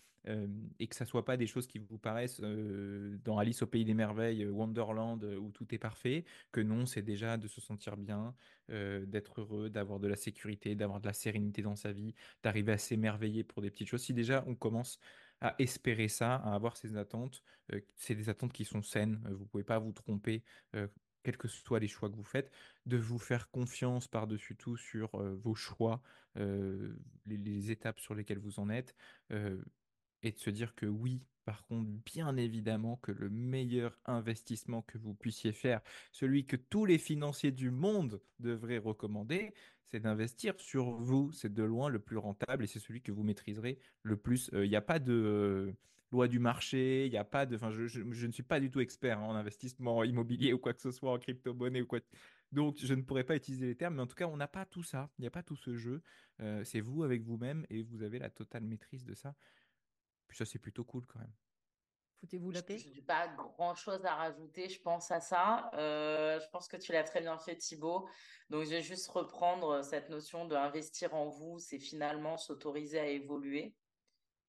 et 0.78 0.88
que 0.88 0.96
ça 0.96 1.06
soit 1.06 1.26
pas 1.26 1.36
des 1.36 1.48
choses 1.48 1.66
qui 1.66 1.80
vous 1.80 1.98
paraissent 1.98 2.42
dans 2.42 3.40
Alice 3.40 3.64
au 3.64 3.68
pays 3.68 3.86
des 3.86 3.96
merveilles, 3.96 4.46
Wonderland, 4.46 5.24
où 5.24 5.50
tout 5.52 5.74
est 5.74 5.80
parfait, 5.80 6.26
que 6.52 6.62
non, 6.62 6.86
c'est 6.86 7.02
déjà 7.02 7.38
de 7.38 7.48
se 7.48 7.60
sentir 7.60 7.98
bien, 7.98 8.36
d'être 8.70 9.42
heureux, 9.42 9.72
d'avoir 9.72 10.00
de 10.00 10.08
la 10.08 10.16
sécurité, 10.16 10.76
d'avoir 10.76 11.02
de 11.02 11.08
la 11.08 11.14
sérénité 11.14 11.64
dans 11.64 11.76
sa 11.76 11.92
vie, 11.92 12.14
d'arriver 12.44 12.74
à 12.74 12.78
s'émerveiller 12.78 13.44
pour 13.44 13.64
des 13.64 13.72
petites 13.72 13.88
choses. 13.88 14.04
Si 14.04 14.14
déjà 14.14 14.44
on 14.46 14.54
commence 14.54 15.00
à 15.42 15.56
espérer 15.60 16.08
ça, 16.08 16.36
à 16.36 16.54
avoir 16.54 16.78
ces 16.78 16.96
attentes, 16.96 17.44
c'est 17.96 18.16
des 18.16 18.30
attentes 18.30 18.54
qui 18.54 18.66
sont 18.66 18.84
saines, 18.84 19.22
vous 19.32 19.46
pouvez 19.46 19.64
pas 19.64 19.80
vous 19.80 19.92
tromper 19.92 20.44
quels 21.24 21.38
que 21.38 21.48
soient 21.48 21.80
les 21.80 21.88
choix 21.88 22.10
que 22.10 22.16
vous 22.16 22.24
faites, 22.24 22.52
de 22.86 22.98
vous 22.98 23.20
faire 23.20 23.50
confiance 23.50 24.08
par-dessus 24.08 24.56
tout 24.56 24.78
sur 24.78 25.10
vos 25.18 25.56
choix, 25.56 26.02
les, 26.36 27.72
étapes 27.72 28.00
sur 28.00 28.16
lesquelles 28.16 28.40
vous 28.40 28.60
en 28.60 28.70
êtes, 28.70 28.96
et 30.24 30.32
de 30.32 30.40
se 30.40 30.50
dire 30.50 30.76
que 30.76 30.86
oui, 30.86 31.22
par 31.46 31.66
contre, 31.66 31.90
bien 32.06 32.38
évidemment 32.38 32.98
que 32.98 33.12
le 33.12 33.30
meilleur 33.30 34.00
investissement 34.06 34.84
que 34.84 34.98
vous 34.98 35.14
puissiez 35.14 35.52
faire, 35.52 35.82
celui 36.12 36.46
que 36.46 36.56
tous 36.56 36.86
les 36.86 36.98
financiers 36.98 37.52
du 37.52 37.72
monde 37.72 38.22
devraient 38.40 38.78
recommander, 38.78 39.54
c'est 39.88 40.00
d'investir 40.00 40.60
sur 40.60 40.92
vous. 40.92 41.32
C'est 41.32 41.54
de 41.54 41.64
loin 41.64 41.90
le 41.90 42.00
plus 42.00 42.18
rentable 42.18 42.64
et 42.64 42.68
c'est 42.68 42.80
celui 42.80 43.02
que 43.02 43.12
vous 43.12 43.24
maîtriserez 43.24 43.80
le 44.04 44.18
plus. 44.18 44.50
Il 44.54 44.70
n'y 44.70 44.76
a 44.76 44.82
pas 44.82 45.00
de 45.00 45.74
loi 46.12 46.28
du 46.28 46.40
marché, 46.40 47.06
il 47.06 47.12
n'y 47.12 47.18
a 47.18 47.24
pas 47.24 47.46
de. 47.46 47.56
Enfin, 47.56 47.72
je, 47.72 48.02
ne 48.02 48.32
suis 48.32 48.44
pas 48.44 48.60
du 48.60 48.70
tout 48.70 48.80
expert 48.80 49.20
hein, 49.20 49.24
en 49.24 49.36
investissement 49.36 50.04
immobilier 50.04 50.54
ou 50.54 50.60
quoi 50.60 50.74
que 50.74 50.82
ce 50.82 50.92
soit, 50.92 51.12
en 51.12 51.20
crypto-monnaie 51.20 51.82
ou 51.82 51.88
quoi. 51.88 52.00
Donc, 52.52 52.78
je 52.84 52.94
ne 52.94 53.02
pourrais 53.02 53.24
pas 53.24 53.36
utiliser 53.36 53.66
les 53.66 53.76
termes, 53.76 53.96
mais 53.96 54.02
en 54.02 54.08
tout 54.08 54.16
cas, 54.16 54.28
on 54.28 54.36
n'a 54.36 54.48
pas 54.48 54.66
tout 54.66 54.84
ça. 54.84 55.10
Il 55.18 55.22
n'y 55.22 55.28
a 55.28 55.32
pas 55.32 55.44
tout 55.44 55.56
ce 55.56 55.78
jeu. 55.78 56.02
Euh, 56.42 56.64
c'est 56.66 56.82
vous 56.82 57.04
avec 57.04 57.24
vous-même 57.24 57.66
et 57.70 57.82
vous 57.82 58.04
avez 58.04 58.20
la 58.20 58.30
totale 58.30 58.64
maîtrise 58.64 59.06
de 59.06 59.14
ça. 59.14 59.36
Puis 60.32 60.38
ça, 60.38 60.46
c'est 60.46 60.60
plutôt 60.60 60.84
cool 60.84 61.06
quand 61.06 61.20
même. 61.20 61.34
Foutez-vous 62.22 62.52
la 62.52 62.64
paix. 62.64 62.78
Je 62.78 62.90
n'ai 62.90 63.02
pas 63.02 63.28
grand-chose 63.28 64.06
à 64.06 64.16
rajouter, 64.16 64.70
je 64.70 64.82
pense 64.82 65.12
à 65.12 65.20
ça. 65.20 65.70
Euh, 65.74 66.40
je 66.40 66.48
pense 66.50 66.68
que 66.68 66.78
tu 66.78 66.92
l'as 66.92 67.04
très 67.04 67.22
bien 67.22 67.38
fait, 67.38 67.56
Thibaut. 67.56 68.08
Donc, 68.50 68.64
je 68.64 68.70
vais 68.70 68.82
juste 68.82 69.08
reprendre 69.10 69.84
cette 69.84 70.10
notion 70.10 70.46
d'investir 70.46 71.14
en 71.14 71.30
vous. 71.30 71.60
C'est 71.60 71.80
finalement 71.80 72.38
s'autoriser 72.38 73.00
à 73.00 73.08
évoluer 73.08 73.76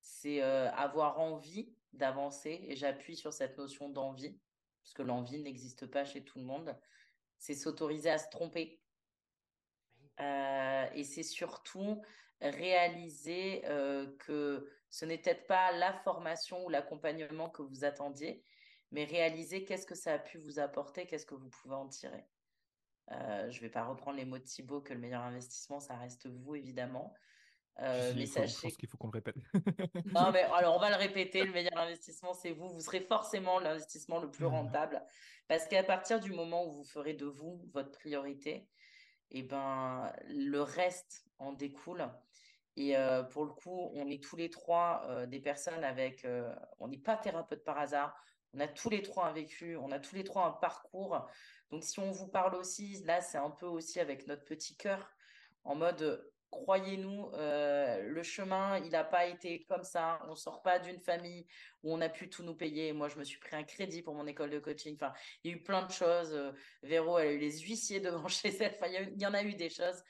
c'est 0.03 0.43
euh, 0.43 0.71
avoir 0.73 1.21
envie 1.21 1.73
d'avancer, 1.93 2.65
et 2.69 2.77
j'appuie 2.77 3.17
sur 3.17 3.33
cette 3.33 3.57
notion 3.57 3.89
d'envie, 3.89 4.39
parce 4.83 4.95
que 4.95 5.03
l'envie 5.03 5.39
n'existe 5.39 5.87
pas 5.87 6.05
chez 6.05 6.25
tout 6.25 6.39
le 6.39 6.45
monde, 6.45 6.77
c'est 7.39 7.55
s'autoriser 7.55 8.11
à 8.11 8.19
se 8.19 8.29
tromper. 8.29 8.81
Euh, 10.21 10.87
et 10.95 11.05
c'est 11.05 11.23
surtout 11.23 12.03
réaliser 12.43 13.63
euh, 13.67 14.07
que 14.19 14.69
ce 14.91 15.05
n'est 15.05 15.19
peut-être 15.19 15.47
pas 15.47 15.73
la 15.73 15.93
formation 15.93 16.65
ou 16.65 16.69
l'accompagnement 16.69 17.49
que 17.49 17.63
vous 17.63 17.85
attendiez, 17.85 18.45
mais 18.91 19.05
réaliser 19.05 19.65
qu'est-ce 19.65 19.87
que 19.87 19.95
ça 19.95 20.15
a 20.15 20.19
pu 20.19 20.39
vous 20.39 20.59
apporter, 20.59 21.07
qu'est-ce 21.07 21.27
que 21.27 21.35
vous 21.35 21.49
pouvez 21.49 21.75
en 21.75 21.89
tirer. 21.89 22.25
je 23.11 23.57
ne 23.57 23.61
vais 23.61 23.71
pas 23.71 23.85
reprendre 23.85 24.19
les 24.19 24.25
mots 24.25 24.39
de 24.39 24.45
Thibaut, 24.45 24.81
que 24.81 24.93
le 24.93 25.01
meilleur 25.01 25.23
investissement, 25.23 25.81
ça 25.81 25.97
reste 25.97 26.27
vous, 26.27 26.55
évidemment. 26.55 27.15
Euh, 27.81 28.13
mais 28.15 28.27
Je 28.27 28.61
pense 28.61 28.77
qu'il 28.77 28.89
faut 28.89 28.97
qu'on 28.97 29.09
le 29.09 29.13
répète. 29.13 29.37
non, 30.13 30.31
mais 30.31 30.43
alors 30.43 30.77
on 30.77 30.79
va 30.79 30.91
le 30.91 30.97
répéter. 31.09 31.45
Le 31.45 31.53
meilleur 31.53 31.77
investissement, 31.79 32.35
c'est 32.35 32.53
vous. 32.53 32.69
Vous 32.69 32.81
serez 32.81 33.01
forcément 33.01 33.59
l'investissement 33.59 34.21
le 34.21 34.31
plus 34.31 34.47
rentable 34.47 35.03
parce 35.49 35.67
qu'à 35.67 35.83
partir 35.83 36.21
du 36.21 36.33
moment 36.33 36.67
où 36.67 36.73
vous 36.73 36.85
ferez 36.85 37.15
de 37.15 37.27
vous 37.27 37.65
votre 37.73 37.91
priorité, 37.91 38.69
et 39.35 39.39
eh 39.39 39.43
ben 39.43 40.13
le 40.29 40.61
reste 40.61 41.25
en 41.39 41.53
découle. 41.53 42.07
Et 42.77 42.95
pour 43.31 43.45
le 43.45 43.53
coup, 43.53 43.91
on 43.95 44.09
est 44.09 44.23
tous 44.23 44.37
les 44.37 44.49
trois 44.49 45.27
des 45.27 45.41
personnes 45.41 45.85
avec. 45.85 46.27
on 46.79 46.89
n'est 46.89 46.99
pas 46.99 47.17
thérapeute 47.17 47.65
par 47.65 47.79
hasard. 47.79 48.17
On 48.55 48.61
a 48.61 48.69
tous 48.69 48.91
les 48.91 49.03
trois 49.03 49.27
un 49.27 49.33
vécu. 49.33 49.77
On 49.77 49.91
a 49.91 49.99
tous 49.99 50.15
les 50.15 50.25
trois 50.25 50.47
un 50.47 50.53
parcours. 50.53 51.29
Donc 51.71 51.85
si 51.85 52.01
on 52.01 52.11
vous 52.11 52.29
parle 52.29 52.55
aussi, 52.55 53.03
là, 53.05 53.21
c'est 53.21 53.39
un 53.39 53.51
peu 53.51 53.67
aussi 53.67 54.01
avec 54.01 54.27
notre 54.27 54.45
petit 54.45 54.77
cœur 54.77 55.15
en 55.65 55.75
mode 55.75 56.33
croyez-nous, 56.53 57.31
le 57.33 58.23
chemin, 58.23 58.79
il 58.79 58.91
n'a 58.91 59.03
pas 59.03 59.27
été 59.27 59.65
comme 59.65 59.83
ça. 59.83 60.21
On 60.27 60.33
ne 60.33 60.37
sort 60.37 60.63
pas 60.63 60.79
d'une 60.79 61.01
famille 61.01 61.47
où 61.83 61.93
on 61.93 62.01
a 62.01 62.09
pu 62.09 62.29
tout 62.29 62.45
nous 62.45 62.55
payer. 62.55 62.93
Moi, 62.93 63.09
je 63.09 63.19
me 63.19 63.25
suis 63.25 63.39
pris 63.39 63.57
un 63.57 63.65
crédit 63.65 64.03
pour 64.03 64.15
mon 64.15 64.27
école 64.27 64.51
de 64.51 64.59
coaching. 64.61 64.95
Enfin, 64.95 65.13
il 65.43 65.51
y 65.51 65.55
a 65.55 65.57
eu 65.57 65.63
plein 65.63 65.85
de 65.85 65.91
choses. 65.91 66.39
Véro, 66.83 67.19
elle 67.19 67.29
a 67.29 67.33
eu 67.33 67.39
les 67.39 67.59
huissiers 67.61 68.01
devant 68.01 68.29
chez 68.29 68.51
elle. 68.61 68.75
Enfin, 68.75 68.87
il 68.89 69.21
y, 69.21 69.27
en 69.27 69.35
a 69.35 69.43
eu 69.43 69.55
des 69.55 69.71
choses. 69.71 70.05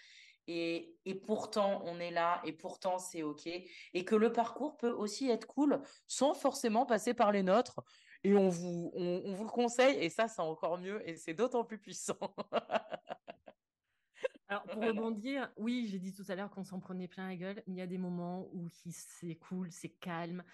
Et, 0.48 0.98
pourtant, 1.24 1.82
on 1.84 1.98
est 2.00 2.10
là 2.10 2.40
et 2.44 2.52
pourtant, 2.52 2.98
c'est 2.98 3.22
OK. 3.22 3.46
Et 3.46 4.04
que 4.04 4.14
le 4.14 4.32
parcours 4.32 4.76
peut 4.76 4.90
aussi 4.90 5.30
être 5.30 5.46
cool 5.46 5.80
sans 6.06 6.34
forcément 6.34 6.86
passer 6.86 7.14
par 7.14 7.32
les 7.32 7.42
nôtres. 7.42 7.80
Et 8.24 8.34
on 8.36 8.48
vous, 8.48 8.92
on 8.94 9.34
vous 9.34 9.44
le 9.44 9.50
conseille. 9.50 9.98
Et 9.98 10.08
ça, 10.08 10.28
c'est 10.28 10.42
encore 10.42 10.78
mieux. 10.78 11.08
Et 11.08 11.16
c'est 11.16 11.34
d'autant 11.34 11.64
plus 11.64 11.78
puissant. 11.78 12.18
Alors, 14.52 14.64
pour 14.64 14.82
rebondir, 14.82 15.50
oui, 15.56 15.88
j'ai 15.90 15.98
dit 15.98 16.12
tout 16.12 16.24
à 16.28 16.34
l'heure 16.34 16.50
qu'on 16.50 16.62
s'en 16.62 16.78
prenait 16.78 17.08
plein 17.08 17.26
la 17.28 17.36
gueule, 17.36 17.62
mais 17.66 17.74
il 17.74 17.78
y 17.78 17.82
a 17.82 17.86
des 17.86 17.96
moments 17.96 18.48
où 18.52 18.68
c'est 18.90 19.36
cool, 19.36 19.72
c'est 19.72 19.88
calme. 19.88 20.44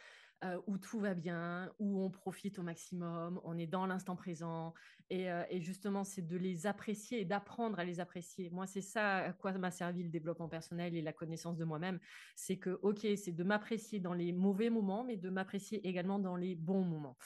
Où 0.66 0.78
tout 0.78 1.01
va 1.01 1.15
bien, 1.15 1.73
où 1.78 2.01
on 2.01 2.10
profite 2.10 2.59
au 2.59 2.62
maximum, 2.62 3.40
on 3.44 3.59
est 3.59 3.66
dans 3.66 3.86
l'instant 3.86 4.16
présent. 4.16 4.73
Et, 5.10 5.28
justement, 5.60 6.05
c'est 6.05 6.27
de 6.27 6.36
les 6.36 6.66
apprécier 6.66 7.20
et 7.20 7.24
d'apprendre 7.24 7.78
à 7.78 7.85
les 7.85 8.01
apprécier. 8.01 8.51
Moi, 8.51 8.66
c'est 8.66 8.81
ça 8.82 9.16
à 9.16 9.32
quoi 9.32 9.52
m'a 9.52 9.70
servi 9.70 10.02
le 10.02 10.10
développement 10.10 10.48
personnel 10.48 10.94
et 10.94 11.02
la 11.02 11.12
connaissance 11.12 11.56
de 11.56 11.65
moi-même. 11.65 11.98
C'est 12.36 12.59
que, 12.59 12.78
OK, 12.82 13.06
c'est 13.16 13.32
de 13.32 13.44
m'apprécier 13.44 14.01
dans 14.01 14.15
les 14.15 14.32
mauvais 14.32 14.70
moments, 14.70 15.05
mais 15.05 15.16
de 15.16 15.31
m'apprécier 15.31 15.86
également 15.86 16.19
dans 16.19 16.36
les 16.36 16.55
bons 16.55 16.85
moments. 16.85 17.16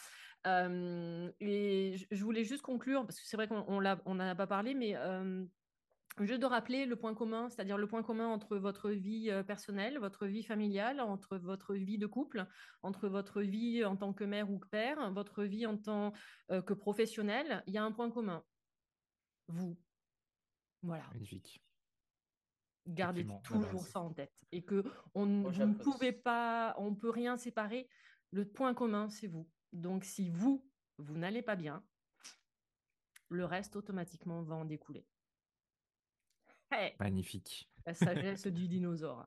Et 0.44 1.97
je- 2.10 2.24
voulais 2.24 2.44
juste 2.44 2.62
conclure, 2.62 3.06
parce 3.06 3.20
que 3.20 3.26
c'est 3.26 3.36
vrai 3.36 3.48
qu'on 3.48 3.80
n'en 3.80 4.20
a 4.20 4.34
pas 4.34 4.47
parlé, 4.47 4.74
mais 4.74 4.97
Juste 6.20 6.40
de 6.43 6.47
rappeler 6.47 6.84
le 6.84 6.97
point 6.97 7.14
commun, 7.14 7.48
c'est-à-dire 7.48 7.78
le 7.78 7.86
point 7.86 8.02
commun 8.02 8.26
entre 8.26 8.59
votre 8.59 8.90
vie 8.90 9.30
euh, 9.30 9.43
personnelle, 9.43 9.98
votre 9.98 10.26
vie 10.26 10.43
familiale, 10.43 11.01
entre 11.01 11.39
votre 11.39 11.74
vie 11.74 11.97
de 11.97 12.06
couple, 12.06 12.47
entre 12.82 13.09
votre 13.09 13.40
vie 13.40 13.82
en 13.84 13.97
tant 13.97 14.12
que 14.12 14.24
mère 14.24 14.51
ou 14.51 14.59
que 14.59 14.68
père, 14.68 15.10
votre 15.12 15.43
vie 15.44 15.64
en 15.64 15.78
tant 15.78 16.12
euh, 16.51 16.60
que 16.60 16.74
professionnel. 16.74 17.62
Il 17.66 17.72
y 17.72 17.78
a 17.78 17.84
un 17.84 17.93
point 17.93 18.10
commun. 18.10 18.44
Vous. 19.48 19.78
Voilà. 20.82 21.05
Magnifique. 21.12 21.64
Gardez 22.86 23.26
toujours 23.44 23.86
ça 23.86 24.01
en 24.01 24.12
tête. 24.12 24.34
Et 24.51 24.62
que 24.62 24.84
on, 25.14 25.48
vous 25.48 25.64
ne 25.64 25.74
pouvez 25.74 26.12
pas, 26.12 26.74
on 26.78 26.94
peut 26.94 27.10
rien 27.10 27.36
séparer. 27.39 27.89
Le 28.32 28.47
point 28.47 28.74
commun, 28.74 29.09
c'est 29.09 29.28
vous. 29.28 29.48
Donc 29.72 30.05
si 30.05 30.28
vous, 30.28 30.68
vous 30.98 31.16
n'allez 31.16 31.43
pas 31.43 31.56
bien, 31.56 31.84
le 33.28 33.44
reste 33.44 33.76
automatiquement 33.76 34.43
va 34.43 34.56
en 34.56 34.64
découler. 34.64 35.06
Hey, 36.73 36.94
Magnifique. 36.99 37.69
la 37.85 37.93
sagesse 37.93 38.47
du 38.47 38.66
dinosaure. 38.66 39.27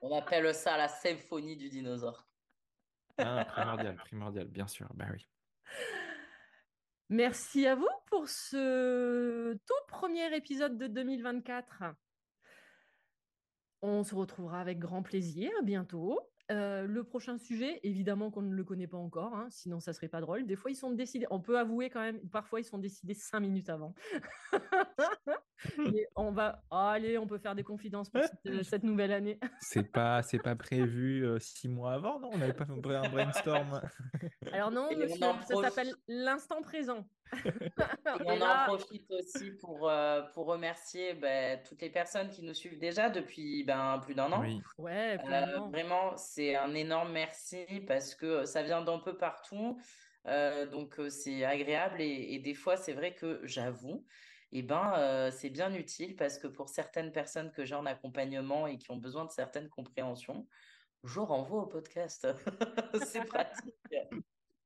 On 0.00 0.16
appelle 0.16 0.54
ça 0.54 0.76
la 0.76 0.86
symphonie 0.86 1.56
du 1.56 1.68
dinosaure. 1.68 2.28
Ah, 3.18 3.44
primordial, 3.44 3.96
primordial, 3.96 4.46
bien 4.48 4.68
sûr. 4.68 4.88
Oui. 4.98 5.26
Merci 7.08 7.66
à 7.66 7.74
vous 7.74 7.88
pour 8.06 8.28
ce 8.28 9.52
tout 9.66 9.86
premier 9.88 10.34
épisode 10.34 10.78
de 10.78 10.86
2024. 10.86 11.82
On 13.82 14.04
se 14.04 14.14
retrouvera 14.14 14.60
avec 14.60 14.78
grand 14.78 15.02
plaisir 15.02 15.50
bientôt. 15.64 16.20
Euh, 16.52 16.86
le 16.86 17.02
prochain 17.02 17.38
sujet, 17.38 17.80
évidemment 17.82 18.30
qu'on 18.30 18.42
ne 18.42 18.54
le 18.54 18.62
connaît 18.62 18.86
pas 18.86 18.98
encore, 18.98 19.34
hein, 19.34 19.46
sinon 19.48 19.80
ça 19.80 19.94
serait 19.94 20.08
pas 20.08 20.20
drôle. 20.20 20.46
Des 20.46 20.56
fois, 20.56 20.70
ils 20.70 20.76
sont 20.76 20.90
décidés, 20.90 21.26
on 21.30 21.40
peut 21.40 21.58
avouer 21.58 21.88
quand 21.88 22.00
même, 22.00 22.20
parfois 22.28 22.60
ils 22.60 22.64
sont 22.64 22.78
décidés 22.78 23.14
cinq 23.14 23.40
minutes 23.40 23.70
avant. 23.70 23.94
Mais 25.78 26.06
on 26.16 26.30
va, 26.32 26.62
allez, 26.70 27.18
on 27.18 27.26
peut 27.26 27.38
faire 27.38 27.54
des 27.54 27.62
confidences 27.62 28.08
pour 28.10 28.22
cette, 28.22 28.46
euh, 28.46 28.62
cette 28.62 28.82
nouvelle 28.82 29.12
année. 29.12 29.38
C'est 29.60 29.90
pas, 29.90 30.22
c'est 30.22 30.38
pas 30.42 30.56
prévu 30.56 31.24
euh, 31.26 31.38
six 31.38 31.68
mois 31.68 31.94
avant, 31.94 32.18
non? 32.20 32.30
On 32.32 32.38
n'avait 32.38 32.52
pas 32.52 32.66
fait 32.66 32.72
un 32.72 33.08
brainstorm. 33.08 33.80
Alors 34.52 34.70
non, 34.70 34.88
monsieur, 34.96 35.16
ça 35.18 35.34
profite. 35.34 35.64
s'appelle 35.70 35.94
l'instant 36.08 36.62
présent. 36.62 37.06
Et 37.44 37.48
on 38.26 38.36
là- 38.38 38.64
en 38.64 38.76
profite 38.76 39.10
aussi 39.10 39.52
pour, 39.52 39.88
euh, 39.88 40.22
pour 40.34 40.46
remercier 40.46 41.14
ben, 41.14 41.60
toutes 41.66 41.80
les 41.80 41.90
personnes 41.90 42.28
qui 42.28 42.42
nous 42.42 42.54
suivent 42.54 42.78
déjà 42.78 43.08
depuis 43.08 43.64
ben, 43.64 43.98
plus 44.04 44.14
d'un 44.14 44.30
an. 44.32 44.40
Oui, 44.42 44.60
Ouais, 44.78 45.18
Euh, 45.30 45.58
vraiment, 45.70 46.16
c'est 46.16 46.56
un 46.56 46.74
énorme 46.74 47.12
merci 47.12 47.64
parce 47.86 48.14
que 48.14 48.44
ça 48.44 48.62
vient 48.62 48.82
d'un 48.82 48.98
peu 48.98 49.16
partout. 49.16 49.78
Euh, 50.26 50.66
donc, 50.66 50.98
euh, 51.00 51.08
c'est 51.08 51.44
agréable. 51.44 52.00
Et, 52.00 52.34
et 52.34 52.38
des 52.38 52.54
fois, 52.54 52.76
c'est 52.76 52.92
vrai 52.92 53.14
que 53.14 53.40
j'avoue, 53.44 54.04
eh 54.52 54.62
ben, 54.62 54.92
euh, 54.96 55.30
c'est 55.30 55.50
bien 55.50 55.72
utile 55.74 56.14
parce 56.14 56.38
que 56.38 56.46
pour 56.46 56.68
certaines 56.68 57.10
personnes 57.10 57.50
que 57.52 57.64
j'ai 57.64 57.74
en 57.74 57.86
accompagnement 57.86 58.66
et 58.66 58.78
qui 58.78 58.90
ont 58.90 58.96
besoin 58.96 59.24
de 59.24 59.30
certaines 59.30 59.68
compréhensions, 59.68 60.46
je 61.04 61.20
renvoie 61.20 61.62
au 61.62 61.66
podcast. 61.66 62.28
C'est 63.06 63.24
pratique. 63.26 63.74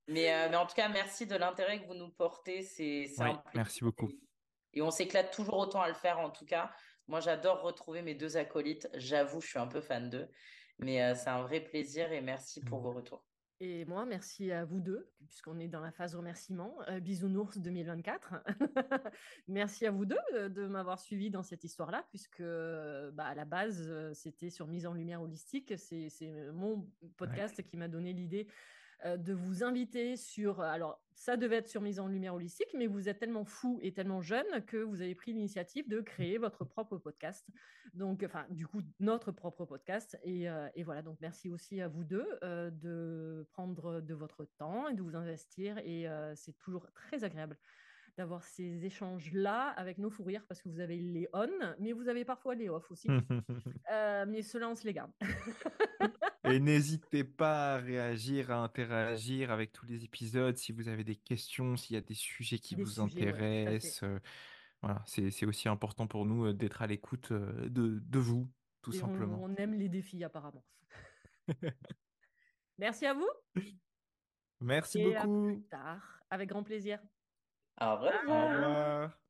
Mais, 0.08 0.32
euh, 0.32 0.48
mais 0.50 0.56
en 0.56 0.66
tout 0.66 0.74
cas, 0.74 0.88
merci 0.88 1.26
de 1.26 1.36
l'intérêt 1.36 1.80
que 1.80 1.86
vous 1.86 1.94
nous 1.94 2.10
portez. 2.10 2.62
C'est 2.62 3.06
Oui, 3.18 3.30
merci 3.54 3.82
beaucoup. 3.82 4.10
Et 4.72 4.82
on 4.82 4.90
s'éclate 4.90 5.32
toujours 5.32 5.56
autant 5.56 5.80
à 5.80 5.88
le 5.88 5.94
faire, 5.94 6.18
en 6.18 6.30
tout 6.30 6.44
cas. 6.44 6.70
Moi, 7.08 7.20
j'adore 7.20 7.62
retrouver 7.62 8.02
mes 8.02 8.14
deux 8.14 8.36
acolytes. 8.36 8.88
J'avoue, 8.94 9.40
je 9.40 9.48
suis 9.48 9.58
un 9.58 9.66
peu 9.66 9.80
fan 9.80 10.10
d'eux. 10.10 10.28
Mais 10.78 11.02
euh, 11.02 11.14
c'est 11.14 11.30
un 11.30 11.42
vrai 11.42 11.60
plaisir 11.60 12.12
et 12.12 12.20
merci 12.20 12.60
pour 12.60 12.80
vos 12.80 12.92
retours. 12.92 13.24
Et 13.58 13.86
moi, 13.86 14.04
merci 14.04 14.52
à 14.52 14.66
vous 14.66 14.80
deux, 14.80 15.08
puisqu'on 15.28 15.58
est 15.58 15.68
dans 15.68 15.80
la 15.80 15.90
phase 15.90 16.14
remerciement. 16.14 16.76
Euh, 16.88 17.00
bisounours 17.00 17.56
2024. 17.56 18.34
merci 19.48 19.86
à 19.86 19.90
vous 19.90 20.04
deux 20.04 20.18
euh, 20.34 20.50
de 20.50 20.66
m'avoir 20.66 21.00
suivi 21.00 21.30
dans 21.30 21.42
cette 21.42 21.64
histoire-là, 21.64 22.04
puisque 22.10 22.40
euh, 22.40 23.10
bah, 23.12 23.24
à 23.24 23.34
la 23.34 23.46
base, 23.46 23.82
euh, 23.88 24.12
c'était 24.12 24.50
sur 24.50 24.66
Mise 24.66 24.86
en 24.86 24.92
Lumière 24.92 25.22
Holistique. 25.22 25.72
C'est 25.78 26.10
c'est 26.10 26.50
mon 26.52 26.86
podcast 27.16 27.62
qui 27.62 27.78
m'a 27.78 27.88
donné 27.88 28.12
l'idée 28.12 28.46
euh, 29.04 29.16
de 29.16 29.32
vous 29.32 29.62
inviter 29.62 30.16
sur. 30.16 30.60
Alors, 30.60 31.00
ça 31.16 31.36
devait 31.36 31.56
être 31.56 31.68
sur 31.68 31.80
Mise 31.80 31.98
en 31.98 32.08
Lumière 32.08 32.34
Holistique, 32.34 32.72
mais 32.74 32.86
vous 32.86 33.08
êtes 33.08 33.18
tellement 33.18 33.44
fou 33.44 33.78
et 33.82 33.92
tellement 33.92 34.20
jeune 34.20 34.64
que 34.66 34.76
vous 34.76 35.00
avez 35.00 35.14
pris 35.14 35.32
l'initiative 35.32 35.88
de 35.88 36.00
créer 36.00 36.38
votre 36.38 36.64
propre 36.64 36.98
podcast. 36.98 37.48
Donc, 37.94 38.22
enfin, 38.22 38.46
du 38.50 38.66
coup, 38.66 38.82
notre 39.00 39.32
propre 39.32 39.64
podcast. 39.64 40.18
Et, 40.22 40.48
euh, 40.48 40.68
et 40.74 40.82
voilà, 40.82 41.02
donc 41.02 41.16
merci 41.20 41.48
aussi 41.48 41.80
à 41.80 41.88
vous 41.88 42.04
deux 42.04 42.26
euh, 42.44 42.70
de 42.70 43.46
prendre 43.52 44.00
de 44.00 44.14
votre 44.14 44.44
temps 44.58 44.88
et 44.88 44.94
de 44.94 45.02
vous 45.02 45.16
investir. 45.16 45.78
Et 45.78 46.06
euh, 46.08 46.34
c'est 46.36 46.56
toujours 46.58 46.90
très 46.92 47.24
agréable 47.24 47.58
d'avoir 48.16 48.44
ces 48.44 48.84
échanges-là 48.84 49.68
avec 49.76 49.98
nos 49.98 50.10
fous 50.10 50.24
rires 50.24 50.44
parce 50.48 50.62
que 50.62 50.68
vous 50.68 50.80
avez 50.80 50.96
les 50.96 51.28
on, 51.32 51.50
mais 51.78 51.92
vous 51.92 52.08
avez 52.08 52.24
parfois 52.24 52.54
les 52.54 52.68
off 52.68 52.90
aussi. 52.90 53.08
Euh, 53.92 54.26
mais 54.26 54.42
ceux-là, 54.42 54.68
on 54.68 54.74
se 54.74 54.84
les 54.84 54.92
garde. 54.92 55.12
Et 56.46 56.60
n'hésitez 56.60 57.24
pas 57.24 57.74
à 57.74 57.78
réagir, 57.78 58.50
à 58.50 58.56
interagir 58.62 59.50
avec 59.50 59.72
tous 59.72 59.86
les 59.86 60.04
épisodes 60.04 60.56
si 60.56 60.72
vous 60.72 60.88
avez 60.88 61.04
des 61.04 61.16
questions, 61.16 61.76
s'il 61.76 61.94
y 61.94 61.98
a 61.98 62.02
des 62.02 62.14
sujets 62.14 62.58
qui 62.58 62.76
Des 62.76 62.82
vous 62.82 62.90
sujets, 62.90 63.02
intéressent. 63.02 64.04
voilà, 64.82 65.02
c'est 65.06 65.46
aussi 65.46 65.68
important 65.68 66.06
pour 66.06 66.26
nous 66.26 66.52
d'être 66.52 66.82
à 66.82 66.86
l'écoute 66.86 67.32
de, 67.32 67.98
de 68.00 68.18
vous, 68.18 68.48
tout 68.82 68.92
Et 68.92 68.98
simplement. 68.98 69.38
On, 69.42 69.54
aime 69.56 69.74
les 69.74 69.88
défis, 69.88 70.22
apparemment. 70.24 70.64
merci 72.78 73.06
à 73.06 73.14
vous. 73.14 73.28
Merci 74.60 75.00
Et 75.00 75.16
à 75.16 75.26
beaucoup. 75.26 75.46
plus 75.46 75.62
tard, 75.64 76.20
avec 76.30 76.48
grand 76.48 76.62
plaisir. 76.62 77.00
Au 77.80 77.94
revoir. 77.96 78.24
Au 78.26 78.48
revoir. 78.48 79.25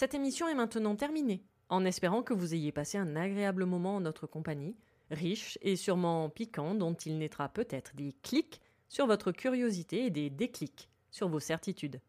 Cette 0.00 0.14
émission 0.14 0.46
est 0.46 0.54
maintenant 0.54 0.94
terminée, 0.94 1.42
en 1.68 1.84
espérant 1.84 2.22
que 2.22 2.32
vous 2.32 2.54
ayez 2.54 2.70
passé 2.70 2.98
un 2.98 3.16
agréable 3.16 3.64
moment 3.64 3.96
en 3.96 4.00
notre 4.00 4.28
compagnie, 4.28 4.76
riche 5.10 5.58
et 5.60 5.74
sûrement 5.74 6.30
piquant, 6.30 6.76
dont 6.76 6.94
il 6.94 7.18
naîtra 7.18 7.48
peut-être 7.48 7.96
des 7.96 8.14
clics 8.22 8.60
sur 8.88 9.08
votre 9.08 9.32
curiosité 9.32 10.06
et 10.06 10.10
des 10.10 10.30
déclics 10.30 10.88
sur 11.10 11.28
vos 11.28 11.40
certitudes. 11.40 12.00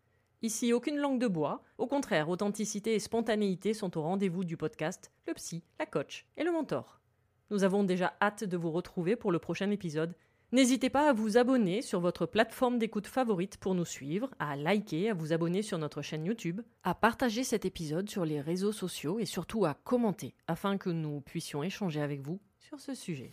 Ici, 0.44 0.72
aucune 0.72 0.98
langue 0.98 1.20
de 1.20 1.26
bois, 1.26 1.64
au 1.80 1.88
contraire, 1.88 2.30
authenticité 2.30 2.94
et 2.94 3.00
spontanéité 3.00 3.74
sont 3.74 3.98
au 3.98 4.04
rendez-vous 4.04 4.44
du 4.44 4.56
podcast 4.56 5.12
Le 5.26 5.34
Psy, 5.34 5.64
la 5.80 5.88
Coach 5.88 6.28
et 6.38 6.44
le 6.44 6.52
Mentor. 6.52 7.02
Nous 7.50 7.64
avons 7.64 7.84
déjà 7.84 8.14
hâte 8.22 8.44
de 8.44 8.56
vous 8.56 8.70
retrouver 8.70 9.16
pour 9.16 9.32
le 9.32 9.40
prochain 9.40 9.72
épisode. 9.72 10.14
N'hésitez 10.52 10.90
pas 10.90 11.08
à 11.08 11.14
vous 11.14 11.38
abonner 11.38 11.84
sur 11.84 12.00
votre 12.00 12.26
plateforme 12.26 12.80
d'écoute 12.80 13.06
favorite 13.06 13.58
pour 13.58 13.76
nous 13.76 13.86
suivre, 13.86 14.32
à 14.40 14.56
liker, 14.56 15.12
à 15.12 15.14
vous 15.14 15.32
abonner 15.32 15.62
sur 15.62 15.78
notre 15.78 16.02
chaîne 16.02 16.26
YouTube, 16.26 16.62
à 16.82 16.96
partager 16.96 17.44
cet 17.44 17.66
épisode 17.66 18.10
sur 18.10 18.26
les 18.26 18.42
réseaux 18.42 18.72
sociaux 18.72 19.20
et 19.20 19.26
surtout 19.26 19.66
à 19.66 19.76
commenter 19.76 20.34
afin 20.48 20.80
que 20.80 20.90
nous 20.90 21.22
puissions 21.22 21.62
échanger 21.62 22.02
avec 22.02 22.22
vous 22.22 22.40
sur 22.58 22.80
ce 22.80 22.96
sujet. 22.96 23.32